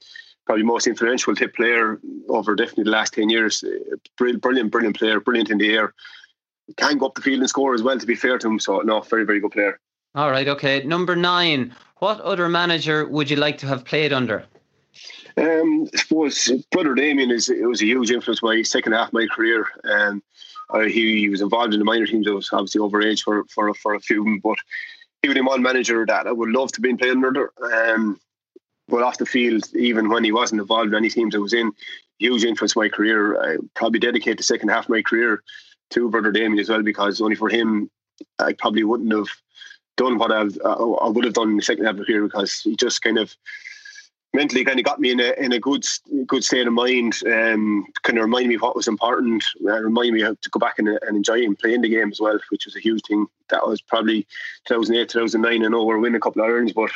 probably 0.45 0.63
most 0.63 0.87
influential 0.87 1.35
tip 1.35 1.55
player 1.55 1.99
over 2.29 2.55
definitely 2.55 2.85
the 2.85 2.91
last 2.91 3.13
ten 3.13 3.29
years. 3.29 3.63
Brilliant, 4.17 4.71
brilliant 4.71 4.97
player, 4.97 5.19
brilliant 5.19 5.49
in 5.49 5.57
the 5.57 5.73
air. 5.73 5.93
Can 6.75 6.97
go 6.97 7.05
up 7.05 7.15
the 7.15 7.21
field 7.21 7.39
and 7.39 7.49
score 7.49 7.73
as 7.73 7.83
well. 7.83 7.97
To 7.97 8.05
be 8.05 8.15
fair 8.15 8.37
to 8.37 8.47
him, 8.47 8.59
so 8.59 8.79
no, 8.79 9.01
very, 9.01 9.25
very 9.25 9.39
good 9.39 9.51
player. 9.51 9.79
All 10.15 10.31
right, 10.31 10.47
okay. 10.47 10.83
Number 10.83 11.15
nine. 11.15 11.75
What 11.99 12.21
other 12.21 12.47
manager 12.47 13.07
would 13.07 13.29
you 13.29 13.37
like 13.37 13.57
to 13.59 13.67
have 13.67 13.83
played 13.83 14.13
under? 14.13 14.45
Um, 15.35 15.87
I 15.93 15.97
suppose 15.97 16.51
brother 16.71 16.95
Damien 16.95 17.31
is 17.31 17.49
it 17.49 17.67
was 17.67 17.81
a 17.81 17.85
huge 17.85 18.11
influence 18.11 18.41
my 18.41 18.61
second 18.63 18.93
half 18.93 19.09
of 19.09 19.13
my 19.13 19.27
career. 19.27 19.67
Um, 19.83 20.23
uh, 20.69 20.81
he, 20.81 21.19
he, 21.19 21.29
was 21.29 21.41
involved 21.41 21.73
in 21.73 21.79
the 21.79 21.85
minor 21.85 22.05
teams. 22.05 22.27
I 22.27 22.31
was 22.31 22.49
obviously 22.51 22.81
overage 22.81 23.21
for 23.23 23.45
for 23.45 23.73
for 23.75 23.93
a 23.93 23.99
few, 23.99 24.39
but 24.43 24.57
he 25.33 25.39
was 25.39 25.47
one 25.47 25.61
manager 25.61 26.05
that 26.05 26.27
I 26.27 26.31
would 26.31 26.49
love 26.49 26.71
to 26.73 26.81
be 26.81 26.95
playing 26.95 27.23
under. 27.23 27.51
Um, 27.61 28.19
but 28.87 29.03
off 29.03 29.17
the 29.17 29.25
field, 29.25 29.65
even 29.75 30.09
when 30.09 30.23
he 30.23 30.31
wasn't 30.31 30.61
involved 30.61 30.89
in 30.89 30.95
any 30.95 31.09
teams 31.09 31.35
I 31.35 31.39
was 31.39 31.53
in, 31.53 31.71
huge 32.19 32.43
influence 32.43 32.75
my 32.75 32.89
career. 32.89 33.41
I 33.41 33.57
probably 33.75 33.99
dedicate 33.99 34.37
the 34.37 34.43
second 34.43 34.69
half 34.69 34.85
of 34.85 34.89
my 34.89 35.01
career 35.01 35.43
to 35.91 36.09
brother 36.09 36.31
Damien 36.31 36.59
as 36.59 36.69
well 36.69 36.83
because 36.83 37.21
only 37.21 37.35
for 37.35 37.49
him, 37.49 37.89
I 38.39 38.53
probably 38.53 38.83
wouldn't 38.83 39.13
have 39.13 39.27
done 39.97 40.17
what 40.17 40.31
I've, 40.31 40.57
uh, 40.63 40.93
I 40.93 41.09
would 41.09 41.25
have 41.25 41.33
done 41.33 41.49
in 41.49 41.57
the 41.57 41.63
second 41.63 41.85
half 41.85 41.93
of 41.93 41.99
the 41.99 42.05
career 42.05 42.23
because 42.23 42.61
he 42.61 42.75
just 42.75 43.01
kind 43.01 43.17
of 43.17 43.35
mentally 44.37 44.63
kind 44.63 44.79
of 44.79 44.85
got 44.85 44.99
me 44.99 45.11
in 45.11 45.19
a 45.19 45.33
in 45.33 45.51
a 45.51 45.59
good 45.59 45.83
good 46.27 46.43
state 46.43 46.67
of 46.67 46.73
mind. 46.73 47.15
Um, 47.25 47.87
kind 48.03 48.19
of 48.19 48.23
reminded 48.23 48.49
me 48.49 48.55
of 48.55 48.61
what 48.61 48.75
was 48.75 48.87
important. 48.87 49.43
Uh, 49.65 49.81
reminded 49.81 50.13
me 50.13 50.21
how 50.21 50.35
to 50.39 50.49
go 50.51 50.59
back 50.59 50.77
and, 50.77 50.87
and 50.87 51.17
enjoy 51.17 51.43
and 51.43 51.57
play 51.57 51.73
in 51.73 51.81
the 51.81 51.89
game 51.89 52.11
as 52.11 52.21
well, 52.21 52.39
which 52.49 52.65
was 52.65 52.75
a 52.75 52.79
huge 52.79 53.01
thing. 53.07 53.25
That 53.49 53.67
was 53.67 53.81
probably 53.81 54.27
2008, 54.65 55.09
2009. 55.09 55.65
I 55.65 55.67
know 55.67 55.83
we're 55.83 55.97
winning 55.97 56.17
a 56.17 56.19
couple 56.19 56.43
of 56.43 56.49
irons, 56.49 56.71
but 56.71 56.91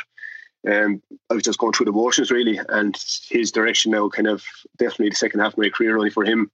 um, 0.70 1.02
I 1.28 1.34
was 1.34 1.42
just 1.42 1.58
going 1.58 1.72
through 1.72 1.86
the 1.86 1.92
motions 1.92 2.30
really. 2.30 2.60
And 2.68 2.96
his 3.28 3.50
direction 3.50 3.90
now, 3.90 4.08
kind 4.08 4.28
of 4.28 4.44
definitely 4.78 5.10
the 5.10 5.16
second 5.16 5.40
half 5.40 5.54
of 5.54 5.58
my 5.58 5.68
career, 5.68 5.96
only 5.96 6.10
for 6.10 6.24
him, 6.24 6.48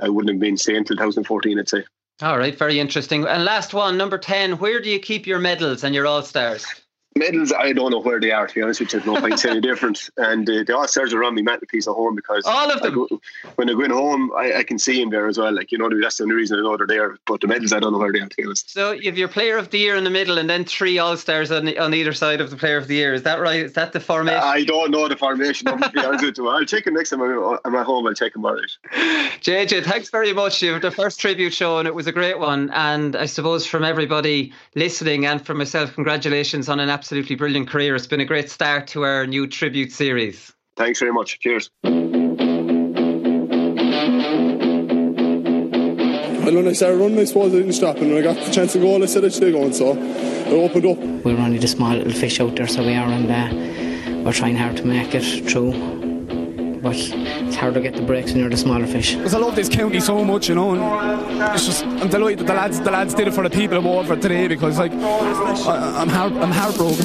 I 0.00 0.08
wouldn't 0.08 0.32
have 0.32 0.40
been 0.40 0.56
staying 0.56 0.78
until 0.78 0.96
2014. 0.96 1.58
I'd 1.58 1.68
say. 1.68 1.84
All 2.22 2.38
right, 2.38 2.56
very 2.56 2.78
interesting. 2.78 3.26
And 3.26 3.44
last 3.44 3.74
one, 3.74 3.96
number 3.96 4.18
10, 4.18 4.58
where 4.58 4.80
do 4.80 4.90
you 4.90 5.00
keep 5.00 5.26
your 5.26 5.38
medals 5.38 5.82
and 5.82 5.94
your 5.94 6.06
All 6.06 6.22
Stars? 6.22 6.66
Medals, 7.16 7.52
I 7.52 7.72
don't 7.72 7.90
know 7.90 8.00
where 8.00 8.20
they 8.20 8.30
are. 8.30 8.46
To 8.46 8.54
be 8.54 8.62
honest 8.62 8.80
with 8.80 8.92
you, 8.92 9.00
no 9.04 9.20
point 9.20 9.44
any 9.44 9.60
different. 9.60 10.10
And 10.20 10.48
uh, 10.48 10.64
the 10.64 10.76
all 10.76 10.86
stars 10.86 11.14
are 11.14 11.24
on 11.24 11.34
my 11.34 11.42
mantelpiece 11.42 11.88
at 11.88 11.94
home 11.94 12.14
because 12.14 12.44
all 12.44 12.70
of 12.70 12.82
them. 12.82 12.92
I 12.92 12.94
go, 12.94 13.20
when 13.56 13.70
I 13.70 13.72
go 13.72 13.82
in 13.82 13.90
home, 13.90 14.30
I, 14.36 14.58
I, 14.58 14.62
can 14.62 14.78
see 14.78 15.00
them 15.00 15.10
there 15.10 15.26
as 15.26 15.38
well. 15.38 15.52
Like 15.52 15.72
you 15.72 15.78
know, 15.78 15.88
that's 16.00 16.18
the 16.18 16.24
only 16.24 16.34
reason 16.34 16.58
I 16.58 16.62
know 16.62 16.76
they're 16.76 16.86
there. 16.86 17.16
But 17.26 17.40
the 17.40 17.46
medals, 17.46 17.72
I 17.72 17.80
don't 17.80 17.92
know 17.92 17.98
where 17.98 18.12
they 18.12 18.20
are. 18.20 18.28
To 18.28 18.36
be 18.36 18.44
honest. 18.44 18.70
So 18.70 18.92
you 18.92 19.04
have 19.06 19.16
your 19.16 19.28
Player 19.28 19.56
of 19.56 19.70
the 19.70 19.78
Year 19.78 19.96
in 19.96 20.04
the 20.04 20.10
middle, 20.10 20.38
and 20.38 20.48
then 20.48 20.64
three 20.64 20.98
all 20.98 21.16
stars 21.16 21.50
on, 21.50 21.66
on 21.78 21.94
either 21.94 22.12
side 22.12 22.40
of 22.40 22.50
the 22.50 22.56
Player 22.56 22.76
of 22.76 22.86
the 22.86 22.94
Year. 22.94 23.14
Is 23.14 23.22
that 23.22 23.40
right? 23.40 23.60
Is 23.60 23.72
that 23.74 23.92
the 23.92 24.00
formation? 24.00 24.42
I 24.42 24.64
don't 24.64 24.90
know 24.90 25.08
the 25.08 25.16
formation. 25.16 25.66
to 25.66 25.90
be 25.90 26.00
honest 26.00 26.24
with 26.24 26.38
you, 26.38 26.48
I'll 26.48 26.64
check 26.64 26.86
it 26.86 26.92
next 26.92 27.10
time 27.10 27.22
I'm 27.22 27.74
at 27.74 27.86
home. 27.86 28.06
I'll 28.06 28.14
check 28.14 28.34
them 28.34 28.44
out. 28.44 28.60
JJ, 29.40 29.84
thanks 29.84 30.10
very 30.10 30.32
much. 30.32 30.62
You 30.62 30.72
were 30.72 30.80
the 30.80 30.90
first 30.90 31.18
tribute 31.18 31.54
show, 31.54 31.78
and 31.78 31.88
it 31.88 31.94
was 31.94 32.06
a 32.06 32.12
great 32.12 32.38
one. 32.38 32.70
And 32.70 33.16
I 33.16 33.26
suppose 33.26 33.66
from 33.66 33.84
everybody 33.84 34.52
listening 34.74 35.26
and 35.26 35.44
from 35.44 35.58
myself, 35.58 35.94
congratulations 35.94 36.68
on 36.68 36.78
an 36.78 36.90
absolutely 37.00 37.34
brilliant 37.34 37.66
career 37.66 37.80
career. 37.80 37.96
It's 37.96 38.06
been 38.06 38.20
a 38.20 38.26
great 38.26 38.50
start 38.50 38.86
to 38.88 39.04
our 39.04 39.26
new 39.26 39.46
tribute 39.46 39.90
series. 39.90 40.52
Thanks 40.76 40.98
very 40.98 41.14
much. 41.14 41.40
Cheers. 41.40 41.70
Well, 41.82 41.94
when 46.56 46.68
I 46.68 46.74
started 46.74 46.98
running, 46.98 47.18
I 47.18 47.24
suppose 47.24 47.54
I 47.54 47.56
didn't 47.56 47.72
stop, 47.72 47.96
and 47.96 48.08
when 48.08 48.18
I 48.18 48.20
got 48.20 48.36
the 48.44 48.52
chance 48.52 48.74
to 48.74 48.80
go, 48.80 49.02
I 49.02 49.06
said 49.06 49.24
I'd 49.24 49.32
stay 49.32 49.50
going, 49.50 49.72
so 49.72 49.92
I 49.92 50.50
opened 50.50 50.84
up. 50.84 50.98
We 51.24 51.32
are 51.32 51.38
only 51.38 51.56
the 51.56 51.68
small 51.68 51.96
little 51.96 52.12
fish 52.12 52.38
out 52.38 52.56
there, 52.56 52.68
so 52.68 52.82
we 52.82 52.92
are, 52.92 53.08
and 53.08 53.30
uh, 53.30 54.22
we're 54.22 54.34
trying 54.34 54.56
hard 54.56 54.76
to 54.76 54.84
make 54.84 55.14
it 55.14 55.50
through. 55.50 55.99
But 56.82 56.96
it's 56.96 57.56
hard 57.56 57.74
to 57.74 57.80
get 57.80 57.94
the 57.94 58.02
breaks 58.02 58.32
when 58.32 58.40
you're 58.40 58.48
the 58.48 58.56
smaller 58.56 58.86
fish. 58.86 59.14
Because 59.14 59.34
I 59.34 59.38
love 59.38 59.54
this 59.54 59.68
county 59.68 60.00
so 60.00 60.24
much, 60.24 60.48
you 60.48 60.54
know, 60.54 60.74
and 60.74 61.54
it's 61.54 61.66
just 61.66 61.84
I'm 61.84 62.08
delighted 62.08 62.38
that 62.40 62.46
the 62.46 62.54
lads 62.54 62.80
the 62.80 62.90
lads 62.90 63.12
did 63.12 63.28
it 63.28 63.34
for 63.34 63.42
the 63.42 63.50
people 63.50 63.76
of 63.76 63.84
Waterford 63.84 64.22
today 64.22 64.48
because 64.48 64.78
like 64.78 64.92
I, 64.92 66.02
am 66.02 66.08
heart, 66.08 66.32
I'm 66.32 66.50
heartbroken. 66.50 67.04